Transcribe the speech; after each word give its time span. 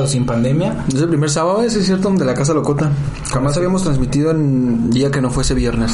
Sin 0.07 0.27
pandemia. 0.27 0.85
Es 0.89 1.01
el 1.01 1.09
primer 1.09 1.31
sábado, 1.31 1.63
ese 1.63 1.81
es 1.81 1.87
cierto, 1.87 2.11
de 2.11 2.25
la 2.25 2.35
Casa 2.35 2.55
Locota. 2.55 2.91
Jamás 3.33 3.57
habíamos 3.57 3.83
transmitido 3.83 4.31
en 4.31 4.91
día 4.91 5.11
que 5.11 5.21
no 5.21 5.31
fuese 5.31 5.55
viernes. 5.55 5.93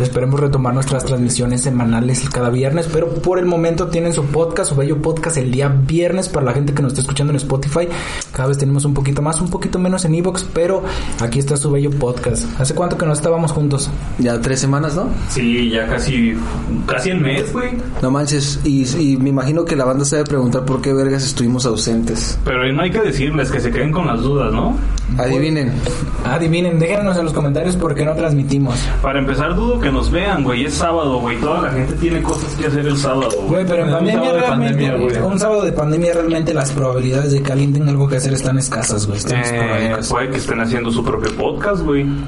Esperemos 0.00 0.40
retomar 0.40 0.74
nuestras 0.74 1.04
transmisiones 1.04 1.62
semanales 1.62 2.28
cada 2.30 2.50
viernes, 2.50 2.88
pero 2.92 3.08
por 3.08 3.38
el 3.38 3.44
momento 3.44 3.88
tienen 3.88 4.12
su 4.12 4.24
podcast, 4.24 4.70
su 4.70 4.76
bello 4.76 5.00
podcast 5.02 5.36
el 5.36 5.50
día 5.50 5.68
viernes 5.68 6.28
para 6.28 6.46
la 6.46 6.52
gente 6.52 6.72
que 6.72 6.82
nos 6.82 6.92
está 6.92 7.02
escuchando 7.02 7.32
en 7.32 7.36
Spotify. 7.36 7.88
Cada 8.32 8.48
vez 8.48 8.58
tenemos 8.58 8.84
un 8.84 8.94
poquito 8.94 9.22
más, 9.22 9.40
un 9.40 9.50
poquito 9.50 9.78
menos 9.78 10.04
en 10.04 10.14
Evox, 10.14 10.46
pero 10.52 10.82
aquí 11.20 11.38
está 11.38 11.56
su 11.56 11.70
bello 11.70 11.90
podcast. 11.90 12.44
¿Hace 12.60 12.74
cuánto 12.74 12.96
que 12.96 13.06
no 13.06 13.12
estábamos 13.12 13.52
juntos? 13.52 13.90
Ya 14.18 14.40
tres 14.40 14.60
semanas, 14.60 14.96
¿no? 14.96 15.08
Sí, 15.28 15.70
ya 15.70 15.86
casi, 15.86 16.34
casi 16.86 17.10
el 17.10 17.20
mes, 17.20 17.52
güey. 17.52 17.72
No 18.00 18.10
manches, 18.10 18.60
y, 18.64 18.84
y 18.98 19.16
me 19.18 19.28
imagino 19.28 19.64
que 19.64 19.76
la 19.76 19.84
banda 19.84 20.04
se 20.04 20.16
debe 20.16 20.28
preguntar 20.28 20.64
por 20.64 20.80
qué 20.80 20.92
vergas 20.92 21.24
estuvimos 21.24 21.66
ausentes. 21.66 22.38
Pero 22.44 22.72
no 22.72 22.82
hay 22.82 22.90
que 22.90 23.00
decirles 23.00 23.50
que 23.50 23.60
se 23.60 23.70
queden 23.70 23.92
con 23.92 24.06
las 24.06 24.20
dudas, 24.20 24.52
¿no? 24.52 24.76
Adivinen. 25.18 25.72
Adivinen, 26.24 26.78
déjenos 26.78 27.16
en 27.18 27.24
los 27.24 27.34
comentarios 27.34 27.76
por 27.76 27.94
qué 27.94 28.04
no 28.04 28.14
transmitimos. 28.14 28.78
Para 29.02 29.18
empezar, 29.18 29.54
dudo 29.54 29.80
que 29.82 29.92
nos 29.92 30.10
vean, 30.10 30.44
güey. 30.44 30.64
Es 30.64 30.74
sábado, 30.74 31.18
güey. 31.20 31.38
Toda 31.40 31.62
la 31.62 31.70
gente 31.72 31.92
tiene 31.94 32.22
cosas 32.22 32.54
que 32.54 32.66
hacer 32.66 32.86
el 32.86 32.96
sábado, 32.96 33.28
Güey, 33.36 33.48
güey. 33.48 33.66
pero 33.66 33.82
en 33.82 33.88
Un 33.88 33.94
pandemia 33.94 34.14
sábado 34.20 34.34
de 34.34 34.40
realmente, 34.40 34.86
pandemia, 34.86 35.18
güey. 35.20 35.32
un 35.32 35.38
sábado 35.38 35.62
de 35.62 35.72
pandemia 35.72 36.12
realmente 36.14 36.54
las 36.54 36.70
probabilidades 36.70 37.32
de 37.32 37.42
que 37.42 37.52
alguien 37.52 37.72
tenga 37.74 37.90
algo 37.90 38.08
que 38.08 38.16
hacer 38.16 38.32
están 38.32 38.58
escasas, 38.58 39.06
güey. 39.06 39.18
Están 39.18 39.42
Eh, 39.44 39.96
puede 40.08 40.30
que 40.30 40.36
estén 40.38 40.60
haciendo 40.60 40.90
su 40.90 41.04
propio 41.04 41.34
podcast, 41.36 41.82
güey. 41.82 42.04
Mm, 42.04 42.24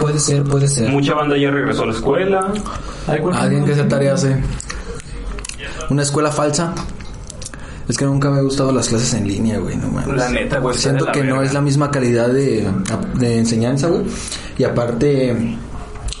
Puede 0.00 0.18
ser, 0.18 0.44
puede 0.44 0.66
ser. 0.68 0.88
Mucha 0.90 1.14
banda 1.14 1.36
ya 1.36 1.50
regresó 1.50 1.82
a 1.82 1.86
la 1.86 1.92
escuela. 1.92 2.52
Ay, 3.06 3.18
¿cuál- 3.20 3.36
Alguien 3.36 3.64
que 3.66 3.72
esa 3.72 3.86
tarea 3.86 4.14
hace. 4.14 4.42
Una 5.90 6.02
escuela 6.02 6.30
falsa. 6.30 6.72
Es 7.88 7.96
que 7.96 8.04
nunca 8.04 8.30
me 8.30 8.38
han 8.38 8.44
gustado 8.44 8.70
las 8.70 8.88
clases 8.88 9.14
en 9.14 9.26
línea, 9.26 9.58
güey, 9.58 9.76
no 9.76 9.88
mames. 9.88 10.14
La 10.16 10.28
neta, 10.28 10.58
güey. 10.58 10.76
Siento 10.76 11.06
que 11.10 11.24
no 11.24 11.42
es 11.42 11.54
la 11.54 11.60
misma 11.60 11.90
calidad 11.90 12.28
de, 12.28 12.68
de 13.14 13.38
enseñanza, 13.38 13.88
güey. 13.88 14.02
Y 14.58 14.64
aparte, 14.64 15.56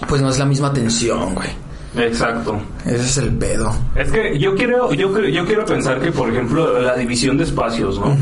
pues 0.08 0.22
no 0.22 0.30
es 0.30 0.38
la 0.38 0.46
misma 0.46 0.68
atención, 0.68 1.34
güey. 1.34 1.48
Exacto. 1.96 2.58
Ese 2.86 2.96
es 2.96 3.16
el 3.18 3.32
pedo. 3.32 3.74
Es 3.94 4.10
que 4.10 4.38
yo 4.38 4.54
quiero, 4.54 4.92
yo, 4.92 5.18
yo 5.20 5.44
quiero 5.44 5.64
pensar 5.64 6.00
que, 6.00 6.12
por 6.12 6.30
ejemplo, 6.30 6.78
la 6.80 6.94
división 6.94 7.36
de 7.36 7.44
espacios, 7.44 7.98
¿no? 7.98 8.16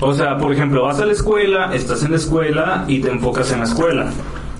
O 0.00 0.14
sea, 0.14 0.36
por 0.38 0.52
ejemplo, 0.52 0.82
vas 0.84 1.00
a 1.00 1.06
la 1.06 1.12
escuela, 1.12 1.74
estás 1.74 2.02
en 2.02 2.12
la 2.12 2.16
escuela 2.18 2.84
y 2.86 3.00
te 3.00 3.10
enfocas 3.10 3.50
en 3.52 3.58
la 3.60 3.64
escuela. 3.64 4.10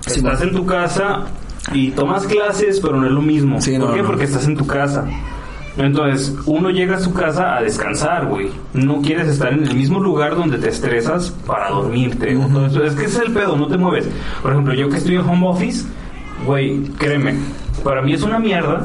Sí, 0.06 0.18
estás 0.18 0.40
en 0.42 0.52
tu 0.52 0.64
casa 0.66 1.24
y 1.72 1.90
tomas 1.90 2.26
clases, 2.26 2.80
pero 2.80 2.96
no 3.00 3.06
es 3.06 3.12
lo 3.12 3.22
mismo. 3.22 3.60
Sí, 3.60 3.76
¿Por 3.78 3.88
no, 3.88 3.94
qué? 3.94 4.02
no. 4.02 4.06
Porque 4.08 4.24
estás 4.24 4.46
en 4.46 4.56
tu 4.56 4.66
casa. 4.66 5.04
Entonces, 5.76 6.34
uno 6.46 6.70
llega 6.70 6.96
a 6.96 7.00
su 7.00 7.12
casa 7.12 7.56
a 7.56 7.62
descansar, 7.62 8.26
güey. 8.26 8.50
No 8.72 9.02
quieres 9.02 9.28
estar 9.28 9.52
en 9.52 9.64
el 9.64 9.74
mismo 9.74 10.00
lugar 10.00 10.34
donde 10.34 10.58
te 10.58 10.70
estresas 10.70 11.30
para 11.46 11.70
dormirte. 11.70 12.32
eso. 12.32 12.84
Es 12.84 12.94
que 12.94 13.04
ese 13.04 13.18
es 13.18 13.26
el 13.26 13.32
pedo, 13.32 13.56
no 13.56 13.68
te 13.68 13.76
mueves. 13.76 14.08
Por 14.42 14.52
ejemplo, 14.52 14.74
yo 14.74 14.88
que 14.88 14.96
estoy 14.96 15.16
en 15.16 15.22
home 15.22 15.46
office, 15.46 15.86
güey, 16.46 16.82
créeme, 16.98 17.34
para 17.86 18.02
mí 18.02 18.14
es 18.14 18.22
una 18.24 18.40
mierda 18.40 18.84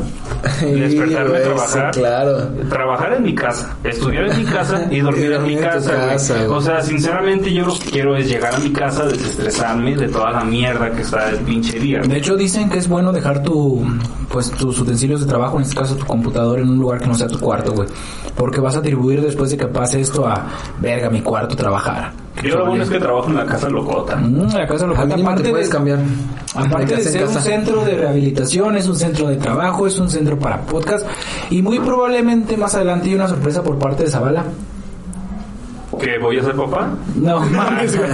despertarme 0.61 1.37
a 1.37 1.41
trabajar. 1.41 1.91
sí, 1.91 1.99
claro. 1.99 2.37
Trabajar 2.69 3.13
en 3.13 3.23
mi 3.23 3.33
casa, 3.33 3.75
estudiar 3.83 4.27
en 4.27 4.37
mi 4.37 4.45
casa 4.45 4.85
y 4.91 4.99
dormir 4.99 5.23
Y 5.23 5.25
en 5.25 5.31
mi 5.31 5.37
dormir 5.37 5.57
en 5.57 5.81
tu 5.81 5.89
casa. 5.89 6.47
O 6.47 6.61
sea, 6.61 6.83
sinceramente 6.83 7.51
yo 7.51 7.65
lo 7.65 7.73
que 7.73 7.89
quiero 7.89 8.15
es 8.15 8.29
llegar 8.29 8.53
a 8.53 8.59
mi 8.59 8.71
casa, 8.71 9.05
desestresarme 9.05 9.95
de 9.95 10.07
toda 10.07 10.29
la 10.29 10.43
mierda 10.43 10.91
que 10.91 11.01
está 11.01 11.31
el 11.31 11.39
pinche 11.39 11.79
día. 11.79 12.01
De 12.01 12.15
hecho 12.15 12.35
dicen 12.35 12.69
que 12.69 12.77
es 12.77 12.87
bueno 12.87 13.11
dejar 13.11 13.41
tu 13.41 13.83
pues 14.29 14.51
tus 14.51 14.79
utensilios 14.79 15.21
de 15.21 15.25
trabajo, 15.25 15.57
en 15.57 15.63
este 15.63 15.75
caso 15.75 15.95
tu 15.95 16.05
computador 16.05 16.59
en 16.59 16.69
un 16.69 16.77
lugar 16.77 16.99
que 16.99 17.07
no 17.07 17.15
sea 17.15 17.27
tu 17.27 17.39
cuarto, 17.39 17.71
güey. 17.71 17.89
Porque 18.35 18.61
vas 18.61 18.75
a 18.75 18.79
atribuir 18.79 19.19
después 19.21 19.49
de 19.49 19.57
que 19.57 19.65
pase 19.65 19.99
esto 19.99 20.27
a 20.27 20.47
verga 20.79 21.09
mi 21.09 21.21
cuarto 21.21 21.55
trabajar. 21.55 22.20
Yo 22.43 22.57
lo 22.57 22.65
bueno 22.65 22.83
es 22.83 22.89
que 22.89 22.99
trabajo 22.99 23.29
en 23.29 23.37
la 23.37 23.45
casa 23.45 23.69
locota. 23.69 24.15
Mm, 24.15 24.53
la 24.53 24.67
casa 24.67 24.87
lo 24.87 24.97
Al 24.97 25.07
mínimo 25.07 25.29
aparte 25.29 25.43
te 25.43 25.49
puedes 25.49 25.67
de, 25.67 25.71
cambiar. 25.71 25.99
Aparte 26.55 26.95
de 26.95 27.03
ser 27.03 27.27
un 27.27 27.35
centro 27.35 27.83
de 27.83 27.95
rehabilitación, 27.95 28.77
es 28.77 28.87
un 28.87 28.95
centro 28.95 29.27
de 29.27 29.35
trabajo, 29.37 29.85
es 29.85 29.99
un 29.99 30.09
centro 30.09 30.39
para 30.39 30.61
podcast 30.61 31.05
y 31.49 31.61
muy 31.61 31.79
probablemente 31.79 32.57
más 32.57 32.73
adelante 32.75 33.09
hay 33.09 33.15
una 33.15 33.27
sorpresa 33.27 33.63
por 33.63 33.77
parte 33.77 34.03
de 34.03 34.09
Zavala. 34.09 34.45
¿Que 36.01 36.17
voy 36.17 36.39
a 36.39 36.43
ser 36.43 36.55
papá? 36.55 36.89
No 37.15 37.39
mames, 37.41 37.95
güey. 37.97 38.09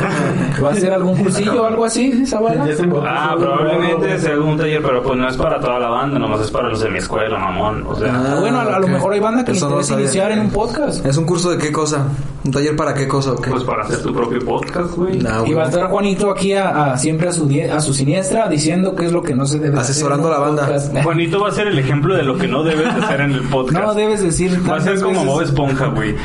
¿Va 0.64 0.72
a 0.72 0.76
ser 0.76 0.92
algún 0.94 1.16
cursillo 1.18 1.64
o 1.64 1.66
algo 1.66 1.86
así, 1.86 2.26
Zavala? 2.26 2.68
Ah, 3.06 3.36
probablemente 3.40 4.20
sea 4.20 4.34
algún 4.34 4.58
taller, 4.58 4.82
pero 4.82 5.02
pues 5.02 5.18
no 5.18 5.28
es 5.30 5.38
para 5.38 5.60
toda 5.60 5.80
la 5.80 5.88
banda, 5.90 6.20
nomás 6.20 6.42
es 6.42 6.52
para 6.52 6.70
los 6.70 6.82
de 6.82 6.90
mi 6.90 6.98
escuela, 6.98 7.38
mamón. 7.40 7.86
O 7.88 7.96
sea, 7.96 8.14
Ah, 8.14 8.38
bueno, 8.40 8.60
a, 8.60 8.64
a 8.76 8.80
lo 8.80 8.88
mejor 8.88 9.14
hay 9.14 9.20
banda 9.22 9.46
que 9.46 9.52
Eso 9.54 9.66
no 9.66 9.72
interesa 9.72 9.90
sabía. 9.94 10.04
iniciar 10.06 10.32
en 10.32 10.40
un 10.42 10.50
podcast. 10.50 11.06
¿Es 11.06 11.16
un 11.18 11.26
curso 11.26 11.50
de 11.52 11.58
qué 11.58 11.72
cosa? 11.72 12.08
¿Un 12.44 12.52
taller 12.52 12.76
para 12.76 12.94
qué 12.94 13.08
cosa 13.08 13.32
o 13.34 13.36
qué? 13.42 13.50
pues 13.52 13.64
para 13.64 13.84
hacer 13.84 14.02
tu 14.02 14.14
propio 14.14 14.40
podcast, 14.40 14.94
güey. 14.96 15.18
Nah, 15.20 15.46
Y 15.46 15.54
va 15.54 15.64
a 15.64 15.66
estar 15.68 15.88
Juanito 15.90 16.30
aquí 16.32 16.54
a, 16.54 16.94
a- 16.94 16.98
siempre 16.98 17.28
a 17.28 17.32
su, 17.32 17.46
die- 17.48 17.70
a 17.70 17.80
su 17.82 17.94
siniestra 17.94 18.48
diciendo 18.48 18.96
qué 18.96 19.06
es 19.06 19.12
lo 19.12 19.22
que 19.22 19.36
no 19.36 19.46
se 19.46 19.60
debe 19.60 19.78
hacer 19.78 19.92
Asesorando 19.92 20.28
en 20.30 20.34
a 20.34 20.38
un 20.38 20.42
la 20.42 20.48
banda. 20.48 20.66
podcast. 20.66 20.98
Juanito 21.04 21.40
va 21.42 21.50
a 21.50 21.52
ser 21.52 21.68
el 21.68 21.78
ejemplo 21.80 22.16
de 22.16 22.24
lo 22.24 22.38
que 22.38 22.48
no 22.48 22.64
debes 22.64 22.94
de 22.96 23.02
hacer 23.04 23.22
en 23.22 23.32
el 23.34 23.42
podcast. 23.50 23.86
No 23.86 23.94
debes 23.94 24.22
decir 24.24 24.58
Va 24.70 24.78
a 24.78 24.82
ser 24.82 25.00
como 25.02 25.12
veces- 25.20 25.26
Bob 25.28 25.42
Esponja, 25.42 25.86
güey. 25.88 26.16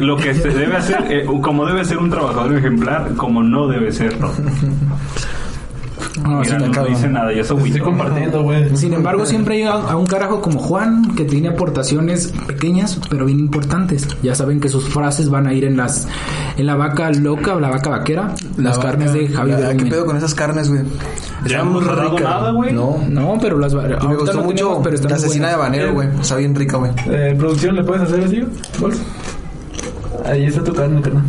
Lo 0.00 0.16
que 0.16 0.34
se 0.34 0.48
debe 0.48 0.76
hacer, 0.76 1.04
eh, 1.10 1.24
como 1.42 1.66
debe 1.66 1.84
ser 1.84 1.98
un 1.98 2.10
trabajador 2.10 2.54
ejemplar, 2.56 3.14
como 3.16 3.42
no 3.42 3.68
debe 3.68 3.92
serlo. 3.92 4.30
No, 6.22 6.40
Mira, 6.40 6.58
no 6.58 6.84
dice 6.84 7.08
nada, 7.08 7.32
ya 7.32 7.44
se 7.44 7.54
Estoy 7.54 7.80
compartiendo, 7.80 8.42
güey. 8.42 8.76
Sin 8.76 8.92
embargo, 8.92 9.24
siempre 9.24 9.56
hay 9.56 9.62
a, 9.62 9.72
a 9.72 9.96
un 9.96 10.06
carajo 10.06 10.40
como 10.42 10.58
Juan 10.58 11.14
que 11.14 11.24
tiene 11.24 11.48
aportaciones 11.48 12.32
pequeñas 12.46 12.98
pero 13.08 13.26
bien 13.26 13.38
importantes. 13.38 14.06
Ya 14.22 14.34
saben 14.34 14.60
que 14.60 14.68
sus 14.68 14.88
frases 14.88 15.30
van 15.30 15.46
a 15.46 15.54
ir 15.54 15.64
en 15.64 15.76
las 15.76 16.08
en 16.56 16.66
la 16.66 16.74
vaca 16.74 17.10
loca 17.10 17.54
o 17.54 17.60
la 17.60 17.70
vaca 17.70 17.90
vaquera, 17.90 18.34
las 18.56 18.76
La 18.76 18.82
carnes 18.82 19.12
de 19.12 19.28
Javi 19.28 19.52
la- 19.52 19.76
¿Qué 19.76 19.86
pedo 19.86 20.04
con 20.04 20.16
esas 20.16 20.34
carnes, 20.34 20.68
güey? 20.68 20.82
Ya 21.46 21.64
muy 21.64 21.82
nada, 21.84 22.50
güey. 22.50 22.72
No. 22.72 22.98
No, 23.08 23.38
pero 23.40 23.58
las 23.58 23.72
Y 23.72 23.76
me 23.76 24.16
gustó 24.16 24.34
no 24.34 24.42
mucho 24.42 24.54
tenemos, 24.56 24.80
pero 24.82 24.94
están 24.96 25.10
la 25.12 25.16
asesina 25.16 25.48
de 25.48 25.56
buenas. 25.56 25.66
habanero, 25.80 25.92
güey. 25.94 26.08
Está 26.20 26.36
bien 26.36 26.54
rica, 26.54 26.76
güey. 26.76 26.92
Eh, 27.06 27.34
¿Producción 27.38 27.76
le 27.76 27.84
puedes 27.84 28.02
hacer 28.02 28.24
así? 28.24 28.42
Ahí 30.24 30.46
está 30.46 30.62
carne, 30.72 31.00
carnal. 31.00 31.24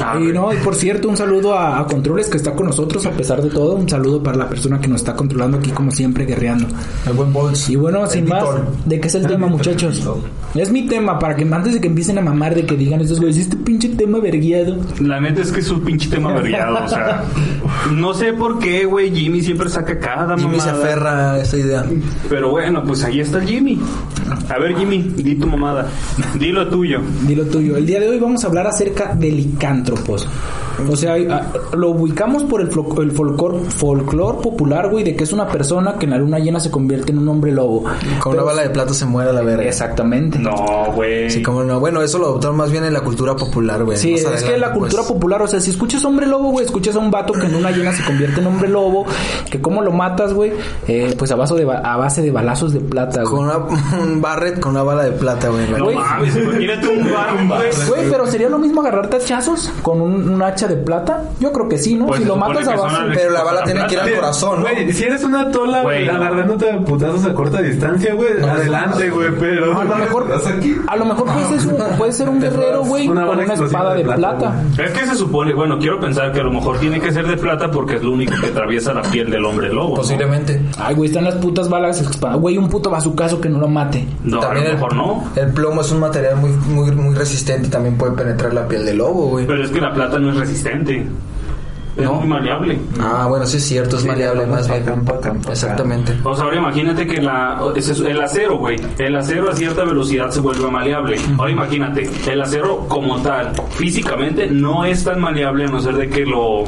Ah, 0.00 0.18
Y 0.20 0.32
no, 0.32 0.52
y 0.52 0.56
por 0.58 0.74
cierto, 0.74 1.08
un 1.08 1.16
saludo 1.16 1.54
a, 1.54 1.78
a 1.80 1.86
Controles 1.86 2.28
que 2.28 2.36
está 2.36 2.52
con 2.52 2.66
nosotros 2.66 3.04
a 3.06 3.10
pesar 3.10 3.42
de 3.42 3.50
todo. 3.50 3.74
Un 3.74 3.88
saludo 3.88 4.22
para 4.22 4.36
la 4.36 4.48
persona 4.48 4.80
que 4.80 4.88
nos 4.88 5.00
está 5.02 5.14
controlando 5.14 5.58
aquí 5.58 5.70
como 5.70 5.90
siempre 5.90 6.24
guerreando. 6.24 6.66
El 7.06 7.12
buen 7.12 7.32
Bols. 7.32 7.68
Y 7.70 7.76
bueno, 7.76 8.06
sin 8.06 8.28
más. 8.28 8.44
¿de 8.84 9.00
qué 9.00 9.08
es 9.08 9.14
el 9.14 9.26
tema, 9.26 9.46
muchachos? 9.46 10.02
Es 10.54 10.70
mi 10.72 10.86
tema, 10.86 11.18
para 11.18 11.36
que 11.36 11.44
antes 11.44 11.74
de 11.74 11.80
que 11.80 11.86
empiecen 11.88 12.18
a 12.18 12.22
mamar 12.22 12.54
de 12.54 12.66
que 12.66 12.76
digan 12.76 13.00
estos 13.00 13.20
güeyes, 13.20 13.36
este 13.38 13.56
pinche 13.56 13.90
tema 13.90 14.18
verguiado. 14.18 14.76
La 15.00 15.20
neta 15.20 15.42
es 15.42 15.52
que 15.52 15.60
es 15.60 15.70
un 15.70 15.80
pinche 15.82 16.08
tema 16.08 16.32
variado, 16.32 16.84
o 16.84 16.88
sea, 16.88 17.24
no 17.92 18.14
sé 18.14 18.32
por 18.32 18.58
qué, 18.58 18.84
güey, 18.84 19.14
Jimmy 19.14 19.42
siempre 19.42 19.68
saca 19.68 19.98
cada 19.98 20.36
Jimmy 20.36 20.58
se 20.58 20.66
mamada. 20.66 20.84
aferra 20.84 21.32
a 21.34 21.40
esta 21.40 21.56
idea. 21.56 21.84
Pero 22.28 22.50
bueno, 22.50 22.82
pues 22.84 23.04
ahí 23.04 23.20
está 23.20 23.38
el 23.38 23.46
Jimmy. 23.46 23.78
A 24.48 24.58
ver, 24.58 24.76
Jimmy, 24.76 24.98
di 25.16 25.34
tu 25.36 25.46
mamada. 25.46 25.86
Di 26.38 26.50
lo 26.50 26.68
tuyo. 26.68 27.00
Dilo 27.26 27.44
tuyo. 27.44 27.76
El 27.76 27.86
día 27.86 28.00
de 28.00 28.08
hoy 28.08 28.18
vamos 28.18 28.42
a 28.44 28.48
hablar 28.48 28.66
acerca 28.66 29.14
de 29.14 29.30
licántropos. 29.90 30.28
O 30.90 30.96
sea, 30.96 31.14
ah, 31.30 31.42
lo 31.76 31.90
ubicamos 31.90 32.42
por 32.44 32.62
el, 32.62 32.70
flo- 32.70 33.02
el 33.02 33.12
folclor, 33.12 33.60
folclor 33.70 34.40
popular, 34.40 34.88
güey, 34.90 35.04
de 35.04 35.14
que 35.14 35.24
es 35.24 35.32
una 35.32 35.46
persona 35.46 35.96
que 35.98 36.06
en 36.06 36.12
la 36.12 36.16
luna 36.18 36.38
llena 36.38 36.58
se 36.58 36.70
convierte 36.70 37.12
en 37.12 37.18
un 37.18 37.28
hombre 37.28 37.52
lobo. 37.52 37.82
Con 37.82 38.32
Pero- 38.32 38.42
una 38.42 38.42
bala 38.44 38.62
de 38.62 38.70
plata 38.70 38.94
se 38.94 39.04
muere 39.04 39.28
a 39.30 39.32
la 39.34 39.42
verga. 39.42 39.64
Exactamente. 39.64 40.38
No, 40.38 40.54
güey. 40.94 41.28
Sí, 41.30 41.42
como 41.42 41.62
no. 41.64 41.80
Bueno, 41.80 42.00
eso 42.00 42.18
lo 42.18 42.26
adoptaron 42.28 42.56
más 42.56 42.70
bien 42.70 42.84
en 42.84 42.94
la 42.94 43.02
cultura 43.02 43.36
popular, 43.36 43.84
güey. 43.84 43.98
Sí, 43.98 44.12
Más 44.12 44.20
es 44.20 44.24
que 44.26 44.32
adelante, 44.50 44.58
la 44.58 44.72
cultura 44.72 45.02
pues. 45.02 45.12
popular, 45.12 45.42
o 45.42 45.46
sea, 45.46 45.60
si 45.60 45.70
escuchas 45.70 46.02
hombre 46.06 46.26
lobo, 46.26 46.50
güey, 46.50 46.64
escuchas 46.64 46.96
a 46.96 46.98
un 46.98 47.10
vato 47.10 47.34
que 47.34 47.44
en 47.46 47.54
una 47.56 47.70
llena 47.72 47.92
se 47.92 48.02
convierte 48.04 48.40
en 48.40 48.46
hombre 48.46 48.68
lobo, 48.68 49.04
que 49.50 49.60
cómo 49.60 49.82
lo 49.82 49.92
matas, 49.92 50.32
güey, 50.32 50.52
eh, 50.88 51.14
pues 51.18 51.30
a 51.30 51.36
base, 51.36 51.54
de, 51.56 51.64
ba- 51.66 51.78
a 51.84 51.96
base 51.98 52.22
de 52.22 52.30
balazos 52.30 52.72
de 52.72 52.80
plata, 52.80 53.22
Con 53.24 53.44
güey. 53.46 53.56
una, 53.56 53.58
un 54.02 54.20
barret 54.22 54.58
con 54.60 54.72
una 54.72 54.82
bala 54.82 55.02
de 55.04 55.12
plata, 55.12 55.48
güey. 55.50 55.68
No 55.70 55.84
Güey. 55.84 55.96
mames, 55.96 56.36
imagínate 56.36 56.88
un 56.88 57.10
bar, 57.12 57.46
güey. 57.46 57.88
Güey, 57.88 58.10
pero 58.10 58.26
sería 58.26 58.48
lo 58.48 58.58
mismo 58.58 58.80
agarrarte 58.80 59.16
a 59.16 59.18
hachazos 59.20 59.70
con 59.82 60.00
un, 60.00 60.28
un 60.28 60.42
hacha 60.42 60.66
de 60.68 60.76
plata? 60.76 61.22
Yo 61.40 61.52
creo 61.52 61.68
que 61.68 61.78
sí, 61.78 61.94
¿no? 61.94 62.06
Pues 62.06 62.20
si 62.20 62.26
lo 62.26 62.36
matas 62.36 62.66
a 62.68 62.76
base... 62.76 62.96
Pero 63.14 63.30
la 63.32 63.42
bala 63.42 63.64
tiene 63.64 63.86
que 63.86 63.94
ir 63.94 64.00
al 64.00 64.14
corazón, 64.14 64.56
¿no? 64.60 64.62
Güey, 64.62 64.92
si 64.92 65.04
eres 65.04 65.24
una 65.24 65.50
tola, 65.50 65.82
Güey. 65.82 66.08
agarrándote 66.08 66.70
a 66.70 66.78
putazos 66.80 67.24
a 67.24 67.32
corta 67.34 67.60
distancia, 67.62 68.14
güey, 68.14 68.42
adelante, 68.42 69.10
güey, 69.10 69.28
pero... 69.38 69.78
A 69.80 69.84
lo 69.84 69.96
mejor, 69.96 70.26
a 70.88 70.96
lo 70.96 71.04
mejor 71.04 71.26
puede 71.26 71.60
ser 71.60 71.72
un, 71.74 71.96
puede 71.98 72.12
ser 72.12 72.28
un 72.28 72.40
guerrero, 72.40 72.84
güey, 72.84 73.06
con 73.06 73.18
una 73.18 73.54
espada 73.54 73.92
de 73.94 73.98
de 73.98 74.04
plata, 74.04 74.38
plata. 74.38 74.62
Es 74.82 74.90
que 74.92 75.06
se 75.06 75.14
supone, 75.14 75.52
bueno, 75.54 75.78
quiero 75.78 76.00
pensar 76.00 76.32
que 76.32 76.40
a 76.40 76.44
lo 76.44 76.52
mejor 76.52 76.78
tiene 76.78 77.00
que 77.00 77.12
ser 77.12 77.26
de 77.26 77.36
plata 77.36 77.70
porque 77.70 77.96
es 77.96 78.02
lo 78.02 78.12
único 78.12 78.32
que 78.40 78.46
atraviesa 78.48 78.92
la 78.94 79.02
piel 79.02 79.30
del 79.30 79.44
hombre 79.44 79.68
lobo. 79.72 79.90
¿no? 79.90 79.94
Posiblemente. 79.96 80.60
Ay, 80.78 80.94
güey, 80.94 81.08
están 81.08 81.24
las 81.24 81.34
putas 81.36 81.68
balas. 81.68 82.00
espada- 82.00 82.36
Güey, 82.36 82.56
un 82.58 82.68
puto 82.68 82.90
bazucazo 82.90 83.40
que 83.40 83.48
no 83.48 83.58
lo 83.58 83.68
mate. 83.68 84.06
No, 84.24 84.40
a 84.42 84.54
lo 84.54 84.60
mejor 84.60 84.94
no. 84.94 85.24
el 85.36 85.52
plomo 85.52 85.80
es 85.82 85.90
un 85.92 86.00
material 86.00 86.36
muy, 86.36 86.50
muy, 86.50 86.90
muy 86.92 87.14
resistente 87.14 87.66
y 87.68 87.70
también 87.70 87.96
puede 87.98 88.12
penetrar 88.12 88.54
la 88.54 88.66
piel 88.66 88.84
del 88.86 88.98
lobo, 88.98 89.26
güey. 89.28 89.46
Pero 89.46 89.59
es 89.64 89.70
que 89.70 89.80
la 89.80 89.92
plata 89.92 90.18
no 90.18 90.30
es 90.30 90.36
resistente. 90.36 91.06
Es 91.96 92.04
No. 92.04 92.14
muy 92.14 92.28
maleable. 92.28 92.78
Ah, 93.00 93.26
bueno, 93.28 93.44
sí 93.46 93.56
es 93.56 93.64
cierto, 93.64 93.96
es 93.96 94.02
Sí, 94.02 94.08
maleable 94.08 94.46
más 94.46 94.68
bien. 94.68 94.84
Exactamente. 95.50 96.14
O 96.22 96.34
sea, 96.34 96.44
ahora 96.44 96.56
imagínate 96.56 97.04
que 97.06 97.20
la, 97.20 97.60
el 98.06 98.22
acero, 98.22 98.58
güey. 98.58 98.76
El 98.98 99.16
acero 99.16 99.50
a 99.50 99.54
cierta 99.56 99.84
velocidad 99.84 100.30
se 100.30 100.40
vuelve 100.40 100.70
maleable. 100.70 101.16
Ahora 101.36 101.50
imagínate, 101.50 102.08
el 102.30 102.40
acero 102.40 102.86
como 102.88 103.20
tal, 103.22 103.52
físicamente 103.70 104.46
no 104.48 104.84
es 104.84 105.02
tan 105.04 105.20
maleable 105.20 105.64
a 105.64 105.68
no 105.68 105.80
ser 105.80 105.94
de 105.96 106.08
que 106.08 106.24
lo 106.24 106.64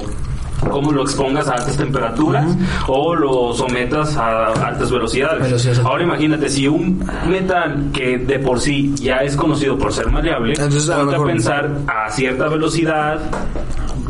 como 0.70 0.92
lo 0.92 1.02
expongas 1.02 1.48
a 1.48 1.54
altas 1.54 1.76
temperaturas 1.76 2.46
o 2.86 3.14
lo 3.14 3.52
sometas 3.54 4.16
a 4.16 4.46
altas 4.46 4.90
velocidades. 4.90 5.42
Velocidades. 5.44 5.78
Ahora 5.80 6.02
imagínate 6.04 6.48
si 6.48 6.68
un 6.68 7.04
metal 7.28 7.90
que 7.92 8.18
de 8.18 8.38
por 8.38 8.60
sí 8.60 8.94
ya 8.96 9.16
es 9.18 9.36
conocido 9.36 9.76
por 9.78 9.92
ser 9.92 10.10
maleable, 10.10 10.52
Entonces, 10.54 10.88
a 10.90 10.96
ponte 10.96 11.10
a 11.14 11.18
mejor- 11.18 11.26
pensar 11.26 11.70
a 11.86 12.10
cierta 12.10 12.48
velocidad, 12.48 13.20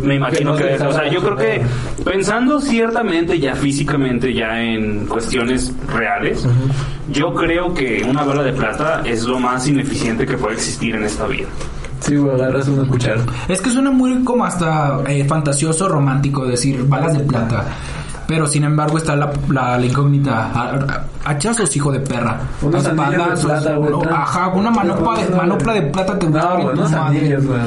me 0.01 0.17
imagino 0.17 0.57
Que 0.57 0.65
que, 0.65 0.71
no 0.73 0.79
te 0.79 0.87
o 0.87 0.93
sea, 0.93 1.09
yo 1.11 1.21
creo 1.23 1.37
que 1.37 1.63
pensando 2.05 2.61
ciertamente 2.61 3.39
ya 3.39 3.55
físicamente 3.55 4.33
ya 4.35 4.61
en 4.61 5.07
cuestiones 5.07 5.73
reales, 5.95 6.47
yo 7.11 7.35
creo 7.35 7.73
que 7.75 8.05
una 8.09 8.23
bala 8.25 8.43
de 8.43 8.53
plata 8.53 9.03
es 9.05 9.25
lo 9.25 9.39
más 9.39 9.67
ineficiente 9.69 10.27
que 10.27 10.37
puede 10.37 10.55
existir 10.55 10.95
en 10.97 11.05
esta 11.05 11.27
vida. 11.27 11.47
Es 13.49 13.61
que 13.61 13.71
suena 13.71 13.91
muy 13.91 14.23
como 14.25 14.45
hasta 14.45 15.01
eh, 15.09 15.25
fantasioso, 15.25 15.89
romántico 15.89 16.47
decir 16.47 16.85
balas 16.87 17.17
de 17.17 17.21
plata. 17.21 17.65
Pero 18.33 18.47
sin 18.47 18.65
embargo 18.65 18.97
está 18.97 19.15
la, 19.15 19.31
la, 19.51 19.77
la 19.77 19.85
incógnita. 19.85 21.05
Hachazos, 21.25 21.77
hijo 21.77 21.93
de 21.93 22.01
perra. 22.01 22.41
Unas 22.63 22.87
anillas 22.87 23.43
de 23.43 23.47
plata, 23.47 23.77
güey. 23.77 23.91
no, 23.91 24.03
Ajá, 24.11 24.49
una 24.49 24.71
manopla 24.71 25.23
de, 25.23 25.37
manopla 25.37 25.75
de 25.75 25.83
plata 25.83 26.19
te 26.19 26.27
No, 26.31 26.33
gusta 26.33 26.57
güey, 26.57 26.75
unos 26.79 26.93
anillos, 26.95 27.45
güey. 27.47 27.61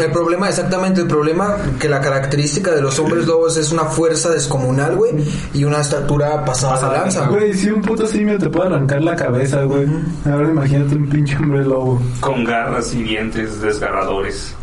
el 0.00 0.10
problema, 0.12 0.48
exactamente, 0.48 1.02
el 1.02 1.06
problema 1.06 1.56
que 1.78 1.88
la 1.90 2.00
característica 2.00 2.70
de 2.72 2.80
los 2.80 2.98
hombres 2.98 3.26
lobos 3.26 3.56
es 3.58 3.70
una 3.70 3.84
fuerza 3.84 4.30
descomunal, 4.30 4.96
güey, 4.96 5.12
y 5.52 5.64
una 5.64 5.80
estatura 5.80 6.42
pasada 6.44 6.90
de 6.90 6.98
lanza, 6.98 7.26
güey. 7.26 7.40
Güey, 7.40 7.54
si 7.54 7.70
un 7.70 7.82
puto 7.82 8.06
simio 8.06 8.38
te 8.38 8.48
puede 8.48 8.68
arrancar 8.68 9.02
la 9.02 9.14
cabeza, 9.14 9.62
güey. 9.64 9.86
Ahora 10.24 10.48
imagínate 10.48 10.94
un 10.96 11.08
pinche 11.08 11.36
hombre 11.36 11.64
lobo. 11.64 12.00
Con 12.20 12.44
garras 12.44 12.94
y 12.94 13.02
dientes 13.02 13.60
desgarradores. 13.60 14.54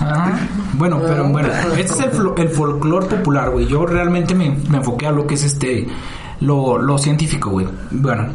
Ajá. 0.00 0.38
Bueno, 0.74 1.00
pero 1.02 1.28
bueno, 1.28 1.48
este 1.76 1.92
es 1.94 2.00
el, 2.00 2.32
el 2.36 2.48
folclore 2.48 3.06
popular, 3.06 3.50
güey. 3.50 3.66
Yo 3.66 3.86
realmente 3.86 4.34
me, 4.34 4.50
me 4.68 4.78
enfoqué 4.78 5.06
a 5.06 5.12
lo 5.12 5.26
que 5.26 5.34
es 5.34 5.44
este, 5.44 5.88
lo, 6.40 6.78
lo 6.78 6.98
científico, 6.98 7.50
güey. 7.50 7.66
Bueno, 7.90 8.26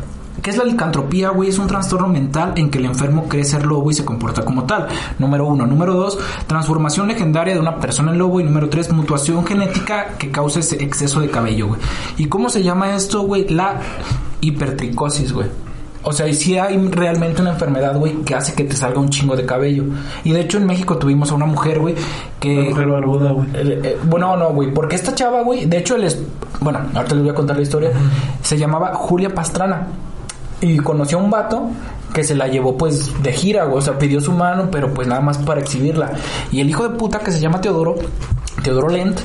¿qué 0.41 0.49
es 0.49 0.57
la 0.57 0.63
licantropía, 0.63 1.29
güey? 1.29 1.49
Es 1.49 1.59
un 1.59 1.67
trastorno 1.67 2.07
mental 2.07 2.53
en 2.55 2.71
que 2.71 2.79
el 2.79 2.85
enfermo 2.85 3.27
cree 3.29 3.43
ser 3.43 3.65
lobo 3.65 3.91
y 3.91 3.93
se 3.93 4.03
comporta 4.03 4.43
como 4.43 4.63
tal. 4.63 4.87
Número 5.19 5.45
uno. 5.45 5.67
Número 5.67 5.93
dos, 5.93 6.17
transformación 6.47 7.07
legendaria 7.07 7.53
de 7.53 7.59
una 7.59 7.79
persona 7.79 8.11
en 8.11 8.17
lobo. 8.17 8.39
Y 8.39 8.43
número 8.43 8.69
tres, 8.69 8.91
mutuación 8.91 9.45
genética 9.45 10.17
que 10.17 10.31
causa 10.31 10.61
ese 10.61 10.83
exceso 10.83 11.19
de 11.19 11.29
cabello, 11.29 11.67
güey. 11.67 11.81
¿Y 12.17 12.25
cómo 12.25 12.49
se 12.49 12.63
llama 12.63 12.95
esto, 12.95 13.21
güey? 13.21 13.47
La 13.49 13.79
hipertricosis, 14.41 15.31
güey. 15.31 15.47
O 16.03 16.11
sea, 16.11 16.27
y 16.27 16.33
sí 16.33 16.57
hay 16.57 16.77
realmente 16.87 17.41
una 17.41 17.51
enfermedad, 17.51 17.95
güey, 17.97 18.15
que 18.23 18.33
hace 18.33 18.53
que 18.53 18.63
te 18.63 18.75
salga 18.75 18.99
un 18.99 19.09
chingo 19.09 19.35
de 19.35 19.45
cabello. 19.45 19.85
Y 20.23 20.31
de 20.31 20.41
hecho 20.41 20.57
en 20.57 20.65
México 20.65 20.97
tuvimos 20.97 21.31
a 21.31 21.35
una 21.35 21.45
mujer, 21.45 21.79
güey, 21.79 21.95
que... 22.39 22.57
Una 22.57 22.69
mujer 22.69 22.87
barbuda, 22.87 23.31
güey. 23.31 23.47
Eh, 23.53 23.81
eh, 23.83 23.97
bueno, 24.03 24.35
no, 24.35 24.49
güey, 24.49 24.73
porque 24.73 24.95
esta 24.95 25.13
chava, 25.13 25.43
güey, 25.43 25.65
de 25.65 25.77
hecho, 25.77 25.95
él 25.95 26.05
es. 26.05 26.19
Bueno, 26.59 26.79
ahorita 26.95 27.15
les 27.15 27.23
voy 27.23 27.31
a 27.31 27.35
contar 27.35 27.55
la 27.55 27.61
historia. 27.61 27.91
Se 28.41 28.57
llamaba 28.57 28.93
Julia 28.95 29.33
Pastrana. 29.33 29.87
Y 30.59 30.77
conoció 30.77 31.17
a 31.17 31.21
un 31.21 31.31
vato 31.31 31.69
que 32.13 32.23
se 32.23 32.35
la 32.35 32.47
llevó, 32.47 32.77
pues, 32.77 33.23
de 33.23 33.33
gira, 33.33 33.65
güey. 33.65 33.77
O 33.79 33.81
sea, 33.81 33.97
pidió 33.97 34.21
su 34.21 34.31
mano, 34.31 34.69
pero 34.71 34.93
pues 34.93 35.07
nada 35.07 35.21
más 35.21 35.37
para 35.39 35.61
exhibirla. 35.61 36.11
Y 36.51 36.61
el 36.61 36.69
hijo 36.69 36.87
de 36.87 36.95
puta 36.95 37.19
que 37.19 37.31
se 37.31 37.39
llama 37.39 37.61
Teodoro, 37.61 37.95
Teodoro 38.63 38.89
Lent, 38.89 39.19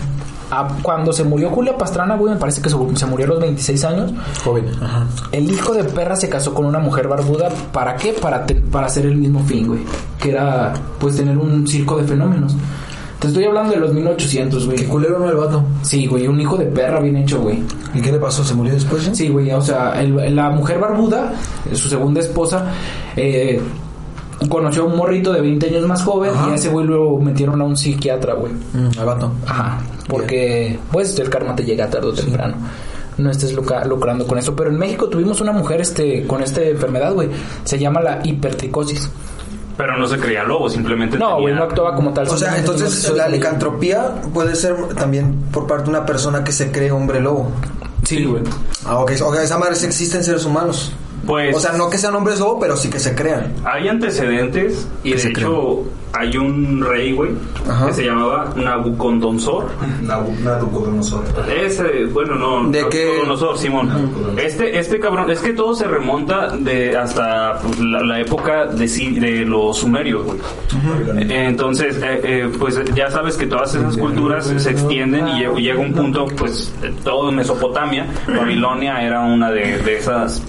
cuando 0.83 1.13
se 1.13 1.25
murió 1.25 1.51
Julia 1.51 1.77
Pastrana, 1.77 2.17
güey, 2.17 2.35
me 2.35 2.41
parece 2.41 2.61
que 2.63 2.69
se, 2.71 2.77
se 2.95 3.07
murió 3.07 3.27
a 3.27 3.29
los 3.31 3.41
26 3.41 3.85
años. 3.85 4.13
Joven. 4.45 4.67
Ajá. 4.83 5.07
El 5.33 5.51
hijo 5.51 5.73
de 5.75 5.85
perra 5.85 6.17
se 6.17 6.29
casó 6.29 6.55
con 6.55 6.67
una 6.67 6.79
mujer 6.79 7.09
barbuda. 7.09 7.49
¿Para 7.73 7.97
qué? 7.97 8.13
Para, 8.13 8.47
te- 8.47 8.55
para 8.57 8.87
hacer 8.87 9.07
el 9.07 9.17
mismo 9.17 9.43
fin, 9.45 9.67
güey. 9.67 9.81
Que 10.21 10.31
era, 10.31 10.73
pues, 10.99 11.17
tener 11.17 11.37
un 11.37 11.67
circo 11.67 11.97
de 11.99 12.05
fenómenos. 12.05 12.55
Te 13.19 13.29
estoy 13.29 13.45
hablando 13.45 13.73
de 13.73 13.81
los 13.81 13.95
1800, 13.95 14.67
güey. 14.67 14.77
Qué 14.79 14.85
culero 14.85 15.19
no 15.19 15.29
el 15.31 15.37
vato. 15.37 15.65
Sí, 15.83 16.07
güey, 16.07 16.29
un 16.29 16.39
hijo 16.41 16.57
de 16.57 16.67
perra 16.67 17.01
bien 17.01 17.17
hecho, 17.17 17.41
güey. 17.41 17.63
¿Y 17.95 18.01
qué 18.01 18.13
le 18.13 18.19
pasó? 18.19 18.45
¿Se 18.45 18.53
murió 18.55 18.75
después? 18.75 19.07
ya? 19.07 19.15
Sí, 19.15 19.29
güey, 19.31 19.51
o 19.53 19.63
sea, 19.63 20.01
el- 20.01 20.37
la 20.37 20.51
mujer 20.51 20.79
barbuda, 20.79 21.33
eh, 21.71 21.75
su 21.75 21.89
segunda 21.89 22.21
esposa, 22.21 22.67
eh, 23.17 23.59
conoció 24.49 24.83
a 24.83 24.87
un 24.87 24.97
morrito 24.97 25.33
de 25.33 25.41
20 25.41 25.67
años 25.69 25.87
más 25.87 26.03
joven 26.03 26.31
Ajá. 26.35 26.49
y 26.49 26.53
a 26.53 26.55
ese 26.57 26.69
güey 26.69 26.87
lo 26.87 27.17
metieron 27.19 27.61
a 27.61 27.65
un 27.65 27.77
psiquiatra, 27.77 28.35
güey. 28.35 28.53
Mm, 28.53 28.99
al 28.99 29.07
vato. 29.07 29.33
Ajá, 29.47 29.79
porque 30.09 30.79
pues 30.91 31.19
el 31.19 31.29
karma 31.31 31.55
te 31.57 31.65
llega 31.65 31.89
tarde 31.89 32.09
o 32.09 32.13
temprano. 32.13 32.57
No 33.19 33.31
estés 33.31 33.55
lucra- 33.55 33.85
lucrando 33.87 34.27
con 34.27 34.37
eso. 34.39 34.55
Pero 34.55 34.71
en 34.71 34.77
México 34.79 35.09
tuvimos 35.09 35.41
una 35.41 35.53
mujer 35.53 35.81
este 35.81 36.27
con 36.27 36.43
esta 36.43 36.61
enfermedad, 36.63 37.15
güey. 37.15 37.31
Se 37.65 37.79
llama 37.79 38.01
la 38.03 38.21
hipertricosis. 38.23 39.09
Pero 39.77 39.97
no 39.99 40.07
se 40.07 40.19
creía 40.19 40.43
lobo, 40.43 40.69
simplemente 40.71 41.19
No, 41.19 41.33
güey, 41.35 41.47
tenía- 41.47 41.59
no 41.59 41.65
actuaba 41.65 41.95
como 41.95 42.13
tal. 42.13 42.29
O 42.29 42.37
sea, 42.37 42.57
entonces 42.59 43.11
la 43.15 43.29
licantropía 43.29 44.15
puede 44.35 44.55
ser 44.55 44.75
también 44.99 45.35
por 45.53 45.67
parte 45.67 45.85
de 45.85 45.91
una 45.91 46.05
persona 46.07 46.43
que 46.45 46.53
se 46.53 46.71
cree 46.71 46.91
hombre 46.91 47.21
lobo. 47.21 47.51
Sí, 48.05 48.25
güey. 48.25 48.43
Ah, 48.85 48.99
ok, 49.01 49.13
ok, 49.23 49.37
esa 49.43 49.59
madre 49.59 49.75
sí 49.77 49.87
existe 49.87 50.17
en 50.19 50.25
seres 50.25 50.45
humanos. 50.45 50.93
Pues 51.27 51.55
O 51.57 51.61
sea, 51.61 51.73
no 51.73 51.91
que 51.91 51.99
sean 51.99 52.15
hombres 52.15 52.39
lobo, 52.41 52.59
pero 52.61 52.77
sí 52.77 52.89
que 52.89 52.99
se 53.01 53.15
crean. 53.15 53.53
hay 53.65 53.89
antecedentes 53.89 54.89
y 55.05 55.13
de 55.13 55.19
se 55.19 55.29
hecho 55.31 55.83
hay 56.13 56.35
un 56.39 56.83
rey, 56.83 57.13
güey, 57.13 57.31
que 57.87 57.93
se 57.93 58.05
llamaba 58.07 58.51
Nabucodonosor. 58.57 59.67
Nabucodonosor. 60.03 61.25
Ese, 61.63 62.07
bueno, 62.07 62.35
no, 62.37 62.71
¿De 62.71 62.89
qué? 62.89 63.05
Nabucodonosor, 63.05 63.59
Simón. 63.59 64.13
Este, 64.39 64.79
este 64.79 64.99
cabrón, 64.99 65.31
es 65.31 65.41
que 65.41 65.53
todo 65.53 65.75
se 65.75 65.85
remonta 65.87 66.57
de 66.57 66.97
hasta 66.97 67.59
pues, 67.61 67.79
la, 67.81 68.01
la 68.03 68.21
época 68.21 68.67
de, 68.67 68.89
sí- 68.89 69.19
de 69.19 69.45
los 69.45 69.79
sumerios, 69.79 70.25
güey. 70.25 70.39
Eh, 71.19 71.47
Entonces, 71.49 71.97
eh, 72.03 72.21
eh, 72.23 72.53
pues 72.59 72.81
ya 72.95 73.11
sabes 73.11 73.37
que 73.37 73.47
todas 73.47 73.75
esas 73.75 73.97
culturas 73.97 74.47
se 74.57 74.71
extienden 74.71 75.29
y 75.29 75.41
lle- 75.43 75.55
llega 75.61 75.81
un 75.81 75.93
punto, 75.93 76.27
pues, 76.37 76.73
todo 77.05 77.31
Mesopotamia, 77.33 78.07
Babilonia 78.27 79.03
era 79.03 79.21
una 79.21 79.51
de, 79.51 79.79
de 79.79 79.99
esas 79.99 80.43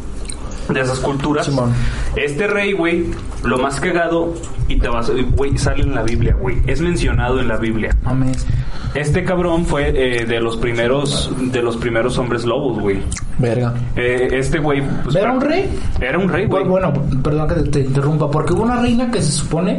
de 0.70 0.82
esas 0.82 1.00
culturas. 1.00 1.46
Simón. 1.46 1.74
Este 2.16 2.48
rey, 2.48 2.74
güey, 2.74 3.06
lo 3.44 3.58
más 3.58 3.80
cagado 3.80 4.34
y 4.68 4.78
te 4.78 4.88
vas, 4.88 5.12
güey, 5.36 5.58
sale 5.58 5.84
en 5.84 5.96
la 5.96 6.04
Biblia, 6.04 6.36
güey. 6.40 6.58
Es 6.68 6.82
mencionado 6.82 7.40
en 7.40 7.48
la 7.48 7.58
Biblia. 7.58 7.96
Mames. 8.04 8.46
Este 8.94 9.24
cabrón 9.24 9.66
fue 9.66 9.90
eh, 9.90 10.26
de 10.26 10.40
los 10.40 10.58
primeros 10.58 11.32
de 11.52 11.62
los 11.62 11.78
primeros 11.78 12.18
hombres 12.18 12.46
lobos, 12.46 12.80
güey. 12.80 13.00
Verga. 13.38 13.74
Eh, 13.96 14.30
este 14.32 14.60
güey 14.60 14.82
pues, 15.04 15.16
¿Era 15.16 15.32
un 15.32 15.42
rey? 15.42 15.70
Era 16.02 16.18
un 16.18 16.30
rey, 16.30 16.48
güey. 16.48 16.64
Bueno, 16.64 16.92
perdón 17.24 17.48
que 17.48 17.56
te 17.70 17.80
interrumpa, 17.82 18.30
porque 18.32 18.54
hubo 18.54 18.64
una 18.64 18.82
reina 18.82 19.12
que 19.12 19.22
se 19.22 19.32
supone 19.32 19.78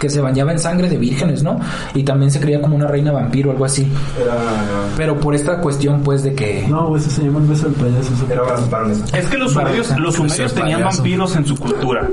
que 0.00 0.08
se 0.10 0.20
bañaba 0.20 0.52
en 0.52 0.58
sangre 0.58 0.88
de 0.88 0.96
vírgenes, 0.96 1.42
¿no? 1.42 1.58
Y 1.94 2.02
también 2.04 2.30
se 2.30 2.40
creía 2.40 2.60
como 2.60 2.76
una 2.76 2.86
reina 2.86 3.12
vampiro 3.12 3.50
o 3.50 3.52
algo 3.52 3.64
así. 3.64 3.90
Pero 4.96 5.18
por 5.18 5.34
esta 5.34 5.60
cuestión, 5.60 6.02
pues, 6.02 6.22
de 6.22 6.34
que... 6.34 6.66
No, 6.68 6.96
eso 6.96 7.10
se 7.10 7.22
llama 7.24 7.40
el 7.40 7.46
beso 7.46 7.68
del 7.68 7.74
payaso. 7.74 8.12
Era. 8.30 9.18
Es 9.18 9.26
que 9.26 9.38
los 9.38 9.52
sumerios, 9.52 9.98
los 9.98 10.14
sumerios 10.14 10.54
tenían 10.54 10.82
vampiros 10.84 11.36
en 11.36 11.46
su 11.46 11.56
cultura. 11.56 12.08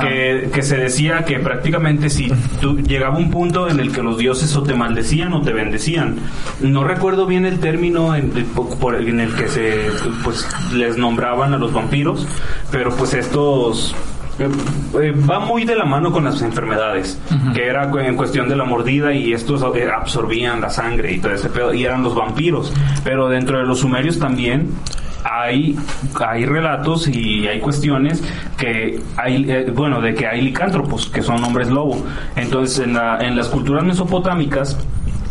Que, 0.00 0.50
que 0.52 0.62
se 0.62 0.76
decía 0.76 1.24
que 1.24 1.38
prácticamente 1.38 2.10
si 2.10 2.28
tú 2.60 2.76
llegaba 2.78 3.16
un 3.18 3.30
punto 3.30 3.68
en 3.68 3.80
el 3.80 3.92
que 3.92 4.02
los 4.02 4.18
dioses 4.18 4.54
o 4.56 4.62
te 4.62 4.74
maldecían 4.74 5.32
o 5.32 5.42
te 5.42 5.52
bendecían. 5.52 6.16
No 6.60 6.84
recuerdo 6.84 7.26
bien 7.26 7.46
el 7.46 7.58
término 7.60 8.14
en, 8.14 8.30
por- 8.80 8.96
en 8.96 9.20
el 9.20 9.34
que 9.34 9.48
se 9.48 9.74
pues 10.24 10.46
les 10.74 10.96
nombraban 10.96 11.54
a 11.54 11.58
los 11.58 11.72
vampiros, 11.72 12.26
pero 12.70 12.90
pues 12.94 13.14
estos 13.14 13.94
eh, 14.38 14.48
eh, 15.00 15.12
va 15.12 15.40
muy 15.40 15.64
de 15.64 15.74
la 15.74 15.84
mano 15.84 16.12
con 16.12 16.24
las 16.24 16.42
enfermedades, 16.42 17.18
que 17.54 17.66
era 17.66 17.90
en 18.06 18.16
cuestión 18.16 18.48
de 18.48 18.56
la 18.56 18.64
mordida 18.64 19.12
y 19.12 19.32
estos 19.32 19.62
eh, 19.74 19.88
absorbían 19.90 20.60
la 20.60 20.70
sangre 20.70 21.12
y 21.12 21.18
todo 21.18 21.32
ese 21.32 21.48
pedo, 21.48 21.72
y 21.72 21.84
eran 21.84 22.02
los 22.02 22.14
vampiros. 22.14 22.72
Pero 23.04 23.28
dentro 23.28 23.58
de 23.58 23.64
los 23.64 23.80
sumerios 23.80 24.18
también 24.18 24.70
hay, 25.24 25.76
hay 26.24 26.44
relatos 26.44 27.08
y 27.08 27.46
hay 27.46 27.60
cuestiones 27.60 28.22
que 28.56 29.00
hay, 29.16 29.50
eh, 29.50 29.72
bueno, 29.74 30.00
de 30.00 30.14
que 30.14 30.26
hay 30.26 30.40
licántropos, 30.40 31.08
que 31.08 31.22
son 31.22 31.42
hombres 31.42 31.68
lobo. 31.70 32.04
Entonces, 32.36 32.80
en, 32.80 32.94
la, 32.94 33.18
en 33.18 33.36
las 33.36 33.48
culturas 33.48 33.84
mesopotámicas, 33.84 34.78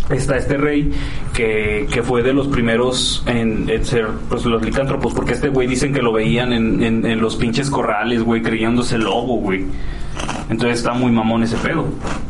está 0.09 0.37
este 0.37 0.57
rey 0.57 0.91
que, 1.35 2.01
fue 2.03 2.23
de 2.23 2.33
los 2.33 2.47
primeros 2.47 3.23
en, 3.27 3.67
ser 3.85 4.07
pues 4.29 4.45
los 4.45 4.63
licántropos 4.63 5.13
porque 5.13 5.33
este 5.33 5.49
güey 5.49 5.67
dicen 5.67 5.93
que 5.93 6.01
lo 6.01 6.13
veían 6.13 6.53
en, 6.53 6.81
en, 6.81 7.05
en 7.05 7.21
los 7.21 7.35
pinches 7.35 7.69
corrales 7.69 8.23
güey 8.23 8.41
creyéndose 8.41 8.97
lobo 8.97 9.37
güey. 9.37 9.65
Entonces 10.49 10.79
está 10.79 10.93
muy 10.93 11.11
mamón 11.11 11.43
ese 11.43 11.57
pedo. 11.57 11.87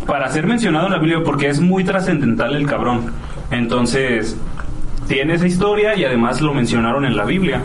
Para 0.07 0.29
ser 0.29 0.47
mencionado 0.47 0.88
en 0.88 0.93
la 0.93 1.00
Biblia 1.00 1.21
porque 1.24 1.47
es 1.47 1.59
muy 1.62 1.83
trascendental 1.83 2.55
el 2.55 2.65
cabrón. 2.65 3.12
Entonces 3.51 4.35
tiene 5.07 5.35
esa 5.35 5.45
historia 5.45 5.95
y 5.95 6.03
además 6.03 6.41
lo 6.41 6.53
mencionaron 6.53 7.05
en 7.05 7.15
la 7.15 7.25
Biblia. 7.25 7.62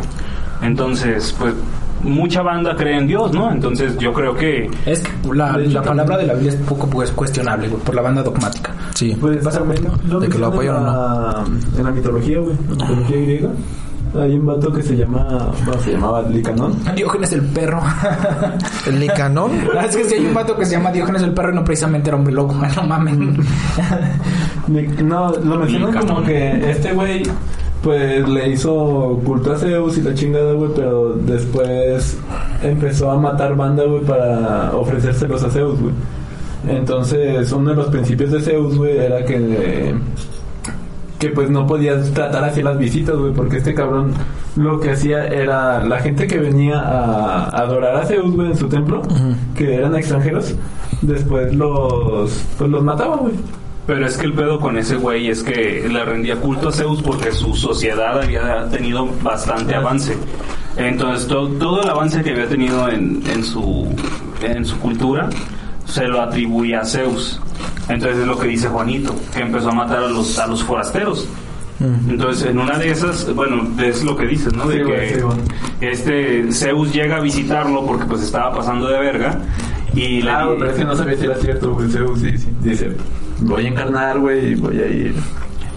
Entonces 0.63 1.35
pues 1.39 1.55
mucha 2.03 2.43
banda 2.43 2.75
cree 2.77 2.99
en 2.99 3.07
Dios 3.07 3.33
no 3.33 3.51
entonces 3.51 3.97
yo 3.99 4.13
creo 4.13 4.35
que 4.35 4.71
Es 4.87 5.01
que 5.01 5.11
la, 5.35 5.57
la 5.59 5.83
palabra 5.83 6.17
de 6.19 6.27
la 6.27 6.35
Biblia 6.35 6.53
es 6.53 6.57
poco 6.59 6.87
pues, 6.89 7.11
cuestionable, 7.13 7.69
güey, 7.69 7.83
por 7.83 7.95
la 7.95 8.03
banda 8.03 8.23
dogmática. 8.23 8.73
Sí. 8.95 9.17
Pues 9.21 9.43
básicamente 9.45 9.89
lo 10.09 10.21
De 10.21 10.29
que 10.29 10.39
lo 10.39 10.47
apoyan 10.47 10.77
o 10.77 10.79
en 10.79 10.85
la- 10.85 11.45
En 11.79 11.85
la 11.85 11.91
mitología, 11.91 12.39
güey. 12.39 12.53
En 12.71 12.79
la 12.79 12.85
mitología 12.87 13.17
griega. 13.17 13.49
Hay 14.13 14.35
un 14.35 14.45
vato 14.45 14.73
que 14.73 14.83
se 14.83 14.97
llama. 14.97 15.53
Bueno, 15.65 15.81
se 15.83 15.93
llamaba 15.93 16.23
Licanón. 16.23 16.75
Diógenes 16.97 17.33
el 17.33 17.43
perro. 17.43 17.81
¿El 18.87 18.99
Nicanor? 18.99 19.51
Ah, 19.79 19.85
es 19.89 19.97
que 19.97 20.05
si 20.05 20.15
hay 20.17 20.27
un 20.27 20.35
vato 20.35 20.57
que 20.57 20.65
se 20.67 20.73
llama 20.73 20.91
Diógenes 20.91 21.23
el 21.23 21.33
perro 21.33 21.53
y 21.53 21.55
no 21.55 21.63
precisamente 21.65 22.11
era 22.11 22.17
hombre 22.17 22.33
loco, 22.35 22.55
no 22.77 22.83
mamen. 22.89 23.37
No, 25.05 25.31
lo 25.45 25.57
mencionan 25.59 25.89
Licanón. 25.89 26.07
como 26.09 26.27
que 26.27 26.71
este 26.71 26.93
güey. 26.93 27.23
Pues 27.83 28.29
le 28.29 28.51
hizo 28.51 29.21
culto 29.25 29.53
a 29.53 29.59
Zeus 29.59 29.97
y 29.97 30.03
la 30.03 30.15
chingada, 30.15 30.53
güey, 30.53 30.71
pero 30.77 31.15
después 31.15 32.19
empezó 32.63 33.11
a 33.11 33.19
matar 33.19 33.57
banda, 33.57 33.85
güey, 33.85 34.03
para 34.03 34.73
ofrecérselos 34.77 35.43
a 35.45 35.51
Zeus, 35.51 35.81
güey. 35.81 35.95
Entonces, 36.69 37.51
uno 37.53 37.71
de 37.71 37.77
los 37.77 37.87
principios 37.87 38.33
de 38.33 38.41
Zeus, 38.41 38.77
güey, 38.77 38.99
era 38.99 39.25
que 39.25 39.95
que 41.21 41.29
pues 41.29 41.51
no 41.51 41.67
podías 41.67 42.11
tratar 42.13 42.45
así 42.45 42.63
las 42.63 42.79
visitas, 42.79 43.15
güey, 43.15 43.33
porque 43.33 43.59
este 43.59 43.75
cabrón 43.75 44.15
lo 44.57 44.81
que 44.81 44.91
hacía 44.93 45.27
era 45.27 45.85
la 45.85 46.01
gente 46.01 46.27
que 46.27 46.39
venía 46.39 46.81
a 46.81 47.45
adorar 47.51 47.95
a 47.97 48.07
Zeus, 48.07 48.35
güey, 48.35 48.51
en 48.51 48.57
su 48.57 48.69
templo, 48.69 49.03
que 49.55 49.75
eran 49.75 49.95
extranjeros, 49.95 50.55
después 51.03 51.55
los 51.55 52.43
pues 52.57 52.71
los 52.71 52.83
mataba, 52.83 53.17
güey. 53.17 53.35
Pero 53.93 54.07
es 54.07 54.17
que 54.17 54.27
el 54.27 54.33
pedo 54.35 54.61
con 54.61 54.79
ese 54.79 54.95
güey 54.97 55.29
es 55.31 55.43
que 55.43 55.85
le 55.91 56.05
rendía 56.05 56.37
culto 56.37 56.69
a 56.69 56.73
Zeus 56.73 57.03
porque 57.03 57.33
su 57.33 57.55
sociedad 57.57 58.21
había 58.23 58.69
tenido 58.69 59.09
bastante 59.21 59.75
avance. 59.75 60.17
Entonces 60.77 61.27
to- 61.27 61.49
todo 61.59 61.83
el 61.83 61.89
avance 61.91 62.23
que 62.23 62.31
había 62.31 62.47
tenido 62.49 62.89
en, 62.89 63.21
en 63.29 63.43
su 63.43 63.89
en 64.43 64.65
su 64.65 64.79
cultura 64.79 65.29
se 65.87 66.07
lo 66.07 66.21
atribuía 66.23 66.81
a 66.83 66.85
Zeus. 66.85 67.41
Entonces 67.89 68.19
es 68.21 68.27
lo 68.29 68.39
que 68.39 68.47
dice 68.47 68.69
Juanito, 68.69 69.13
que 69.35 69.41
empezó 69.41 69.71
a 69.71 69.75
matar 69.75 70.05
a 70.05 70.09
los 70.09 70.39
a 70.39 70.47
los 70.47 70.63
forasteros. 70.63 71.27
Entonces, 72.11 72.51
en 72.51 72.59
una 72.59 72.77
de 72.79 72.91
esas, 72.91 73.35
bueno, 73.35 73.67
es 73.83 74.05
lo 74.05 74.15
que 74.15 74.27
dices, 74.27 74.53
¿no? 74.53 74.69
De 74.69 74.83
que 74.85 75.17
este 75.81 76.53
Zeus 76.53 76.93
llega 76.93 77.17
a 77.17 77.21
visitarlo 77.21 77.85
porque 77.87 78.05
pues 78.05 78.23
estaba 78.23 78.55
pasando 78.55 78.87
de 78.87 78.99
verga 79.01 79.39
y 79.95 80.21
le 80.23 80.31
Ah, 80.31 80.47
pero 80.59 80.71
es 80.71 80.77
que 80.77 80.85
no 80.85 80.95
sabía 80.95 81.17
si 81.17 81.25
era 81.25 81.37
cierto, 81.37 81.73
güey, 81.73 81.89
Zeus 81.91 82.21
sí, 82.21 82.37
sí. 82.39 82.49
dice, 82.63 82.91
voy 83.41 83.67
a 83.67 83.69
encarnar, 83.69 84.19
güey, 84.19 84.53
y 84.53 84.55
voy 84.55 84.79
a 84.81 84.87
ir. 84.87 85.15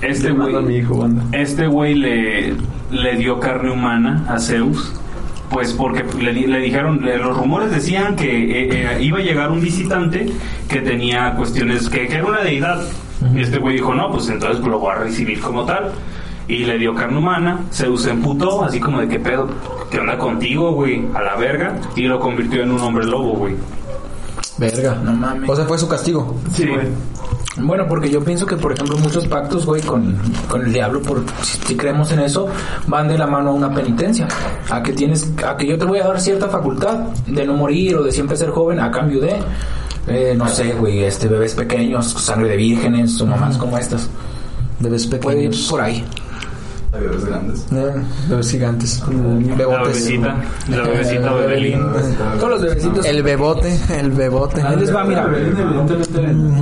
Este 0.02 0.32
güey- 0.34 0.58
a 0.58 0.62
mi 0.62 0.78
hijo, 0.78 0.98
banda. 0.98 1.24
Este 1.32 1.68
güey 1.68 1.96
le, 1.96 2.54
le 2.92 3.16
dio 3.18 3.40
carne 3.40 3.72
humana 3.72 4.26
a 4.28 4.38
Zeus, 4.40 4.92
pues 5.50 5.72
porque 5.74 6.04
le, 6.22 6.34
di- 6.34 6.48
le 6.48 6.60
dijeron, 6.60 7.00
le- 7.04 7.18
los 7.18 7.38
rumores 7.38 7.72
decían 7.72 8.16
que 8.16 8.28
eh, 8.28 8.70
eh, 8.98 9.04
iba 9.04 9.20
a 9.20 9.22
llegar 9.22 9.50
un 9.52 9.62
visitante 9.62 10.28
que 10.68 10.82
tenía 10.82 11.34
cuestiones, 11.36 11.88
que, 11.90 12.08
que 12.08 12.16
era 12.16 12.26
una 12.26 12.42
deidad. 12.42 12.82
Y 13.34 13.42
este 13.42 13.58
güey 13.60 13.76
dijo, 13.78 13.94
no, 13.96 14.12
pues 14.12 14.28
entonces 14.30 14.62
lo 14.66 14.80
voy 14.80 14.92
a 14.92 14.96
recibir 14.96 15.40
como 15.40 15.64
tal. 15.64 15.92
Y 16.50 16.66
le 16.66 16.78
dio 16.78 16.94
carne 16.94 17.18
humana, 17.20 17.62
Zeus 17.72 18.02
se 18.04 18.10
emputó, 18.12 18.66
así 18.66 18.82
como 18.82 19.00
de 19.00 19.08
qué 19.08 19.18
pedo, 19.18 19.48
¿qué 19.90 20.00
onda 20.00 20.18
contigo, 20.18 20.74
güey? 20.74 21.06
A 21.14 21.22
la 21.22 21.36
verga. 21.38 21.76
Y 21.96 22.02
lo 22.02 22.20
convirtió 22.20 22.64
en 22.64 22.72
un 22.72 22.82
hombre 22.82 23.06
lobo, 23.06 23.36
güey. 23.36 23.56
Verga. 24.58 24.96
No 25.02 25.14
mames. 25.14 25.50
O 25.50 25.56
sea, 25.56 25.64
fue 25.64 25.78
su 25.78 25.88
castigo. 25.88 26.36
Sí, 26.52 26.66
Bueno, 27.58 27.86
porque 27.88 28.10
yo 28.10 28.24
pienso 28.24 28.48
que, 28.48 28.58
por 28.58 28.74
ejemplo, 28.74 28.98
muchos 28.98 29.28
pactos, 29.28 29.66
güey, 29.66 29.82
con, 29.84 30.16
con 30.50 30.66
el 30.66 30.74
diablo, 30.74 31.02
por, 31.02 31.24
si, 31.44 31.58
si 31.60 31.76
creemos 31.76 32.12
en 32.12 32.22
eso, 32.22 32.48
van 32.88 33.08
de 33.08 33.18
la 33.18 33.28
mano 33.28 33.52
a 33.52 33.54
una 33.54 33.72
penitencia. 33.74 34.28
A 34.70 34.82
que 34.82 34.92
tienes, 34.94 35.32
a 35.46 35.56
que 35.56 35.68
yo 35.68 35.78
te 35.78 35.86
voy 35.86 36.00
a 36.00 36.08
dar 36.08 36.20
cierta 36.20 36.48
facultad 36.48 36.98
de 37.28 37.46
no 37.46 37.54
morir 37.54 37.96
o 37.98 38.04
de 38.04 38.12
siempre 38.12 38.36
ser 38.38 38.50
joven 38.50 38.80
a 38.80 38.90
cambio 38.90 39.22
de, 39.22 39.36
eh, 40.08 40.34
no 40.36 40.48
sé, 40.48 40.74
güey, 40.74 41.04
este, 41.04 41.28
bebés 41.28 41.54
pequeños, 41.54 42.08
sangre 42.08 42.50
de 42.50 42.58
vírgenes 42.58 43.22
o 43.22 43.28
mamás 43.28 43.58
como 43.58 43.78
estas. 43.78 44.10
Bebés 44.80 45.06
Puede 45.08 45.44
ir 45.44 45.50
pequeños. 45.50 45.68
por 45.70 45.82
ahí. 45.82 46.04
Hay 46.94 47.02
bebés 47.02 47.26
grandes. 47.26 47.66
Eh, 47.72 47.94
bebés 48.30 48.52
gigantes. 48.52 49.00
la 49.08 49.56
Bebotes. 49.56 49.88
bebecita, 49.88 50.36
la 50.70 50.84
bebecita 50.84 51.34
Bebelín. 51.34 51.80
Todos 52.38 52.50
los 52.50 52.62
bebecitos. 52.62 53.06
El 53.06 53.24
bebote, 53.24 53.80
el 53.98 54.12
bebote. 54.12 54.62
Ahí 54.62 54.76
les 54.76 54.94
va, 54.96 55.04
mira. 55.04 55.28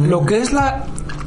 Lo 0.07 0.25
que 0.25 0.37
es 0.37 0.53
la 0.53 0.83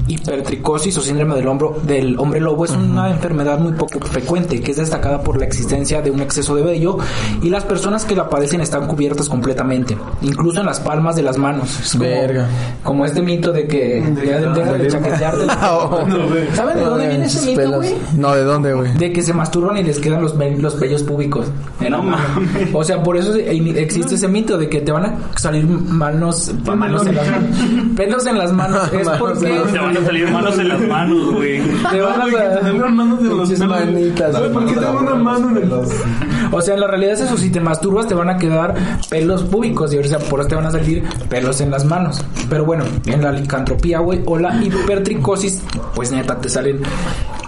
hipertricosis 0.07 0.99
o 0.99 1.01
síndrome 1.01 1.35
del 1.35 1.49
hombro 1.49 1.81
del 1.83 2.19
hombre 2.19 2.41
lobo 2.41 2.65
es 2.65 2.73
una 2.73 3.11
enfermedad 3.11 3.59
muy 3.59 3.73
poco 3.73 4.01
frecuente 4.01 4.61
que 4.61 4.73
es 4.73 4.77
destacada 4.77 5.23
por 5.23 5.39
la 5.39 5.47
existencia 5.47 6.03
de 6.03 6.11
un 6.11 6.21
exceso 6.21 6.55
de 6.55 6.63
vello 6.63 6.99
y 7.43 7.49
las 7.49 7.65
personas 7.65 8.05
que 8.05 8.15
la 8.15 8.29
padecen 8.29 8.61
están 8.61 8.87
cubiertas 8.87 9.29
completamente, 9.29 9.97
incluso 10.23 10.61
en 10.61 10.67
las 10.67 10.81
palmas 10.81 11.17
de 11.17 11.23
las 11.23 11.39
manos. 11.39 11.81
Es 11.81 11.93
como, 11.93 12.05
Verga. 12.05 12.49
como 12.83 13.05
este 13.05 13.23
mito 13.23 13.53
de 13.53 13.67
que 13.67 14.03
ya 14.27 14.41
deja 14.41 14.73
de 14.73 14.89
chaquetearte. 14.89 15.47
¿Saben 16.55 16.77
de 16.77 16.85
dónde 16.85 17.09
viene 17.09 17.25
ese 17.27 17.47
mito, 17.47 17.77
güey? 17.77 17.95
No, 18.17 18.35
¿de 18.35 18.45
dónde, 18.45 18.75
güey? 18.75 18.93
De 18.95 19.13
que 19.13 19.23
se 19.23 19.33
masturban 19.33 19.77
y 19.79 19.83
les 19.83 19.99
quedan 19.99 20.23
los, 20.23 20.35
los 20.37 20.81
vellos 20.81 21.03
públicos. 21.03 21.47
No 21.89 22.03
mames. 22.03 22.71
O 22.73 22.85
sea, 22.85 23.03
por 23.03 23.17
eso 23.17 23.35
existe 23.35 24.15
ese 24.15 24.29
mito 24.29 24.59
de 24.59 24.69
que 24.69 24.81
te 24.81 24.93
van 24.93 25.07
a 25.07 25.15
salir 25.37 25.67
manos, 25.67 26.53
manos 26.65 27.07
en 27.07 27.15
las 27.15 27.31
manos, 27.31 27.97
pelos 27.97 28.27
en 28.27 28.39
las 28.39 28.53
manos. 28.53 28.75
Es 28.95 29.09
porque 29.19 29.53
van 29.95 30.03
a 30.03 30.07
salir 30.07 30.31
manos 30.31 30.59
en 30.59 30.69
las 30.69 30.81
manos, 30.81 31.33
güey. 31.33 31.61
te 31.91 32.01
van 32.01 32.21
a 32.21 32.25
Tengo 32.61 32.89
manos 32.89 33.21
en 33.21 33.29
los 33.39 33.49
pelos. 33.51 33.69
manitas, 33.69 34.39
Güey, 34.39 34.53
¿Por 34.53 34.67
qué 34.67 34.73
tengo 34.75 34.99
una 35.01 35.15
mano 35.15 35.51
en 35.51 35.57
el 35.59 35.73
O 36.53 36.61
sea, 36.61 36.75
en 36.75 36.81
la 36.81 36.87
realidad 36.87 37.13
es 37.15 37.21
eso, 37.21 37.37
si 37.37 37.51
te 37.51 37.61
masturbas 37.61 38.07
te 38.07 38.15
van 38.15 38.31
a 38.31 38.37
quedar 38.37 38.75
pelos 39.09 39.43
públicos 39.45 39.93
y 39.95 39.99
o 39.99 40.05
sea, 40.05 40.19
por 40.19 40.41
eso 40.41 40.49
te 40.49 40.55
van 40.55 40.67
a 40.67 40.71
salir 40.71 41.03
pelos 41.29 41.61
en 41.61 41.71
las 41.71 41.85
manos. 41.85 42.25
Pero 42.49 42.65
bueno, 42.65 42.85
en 43.07 43.23
la 43.23 43.33
licantropía, 43.33 43.99
güey, 44.01 44.21
o 44.27 44.39
la 44.39 44.63
hipertricosis, 44.63 45.63
pues 45.95 46.11
neta, 46.13 46.39
te 46.39 46.49
salen... 46.49 46.81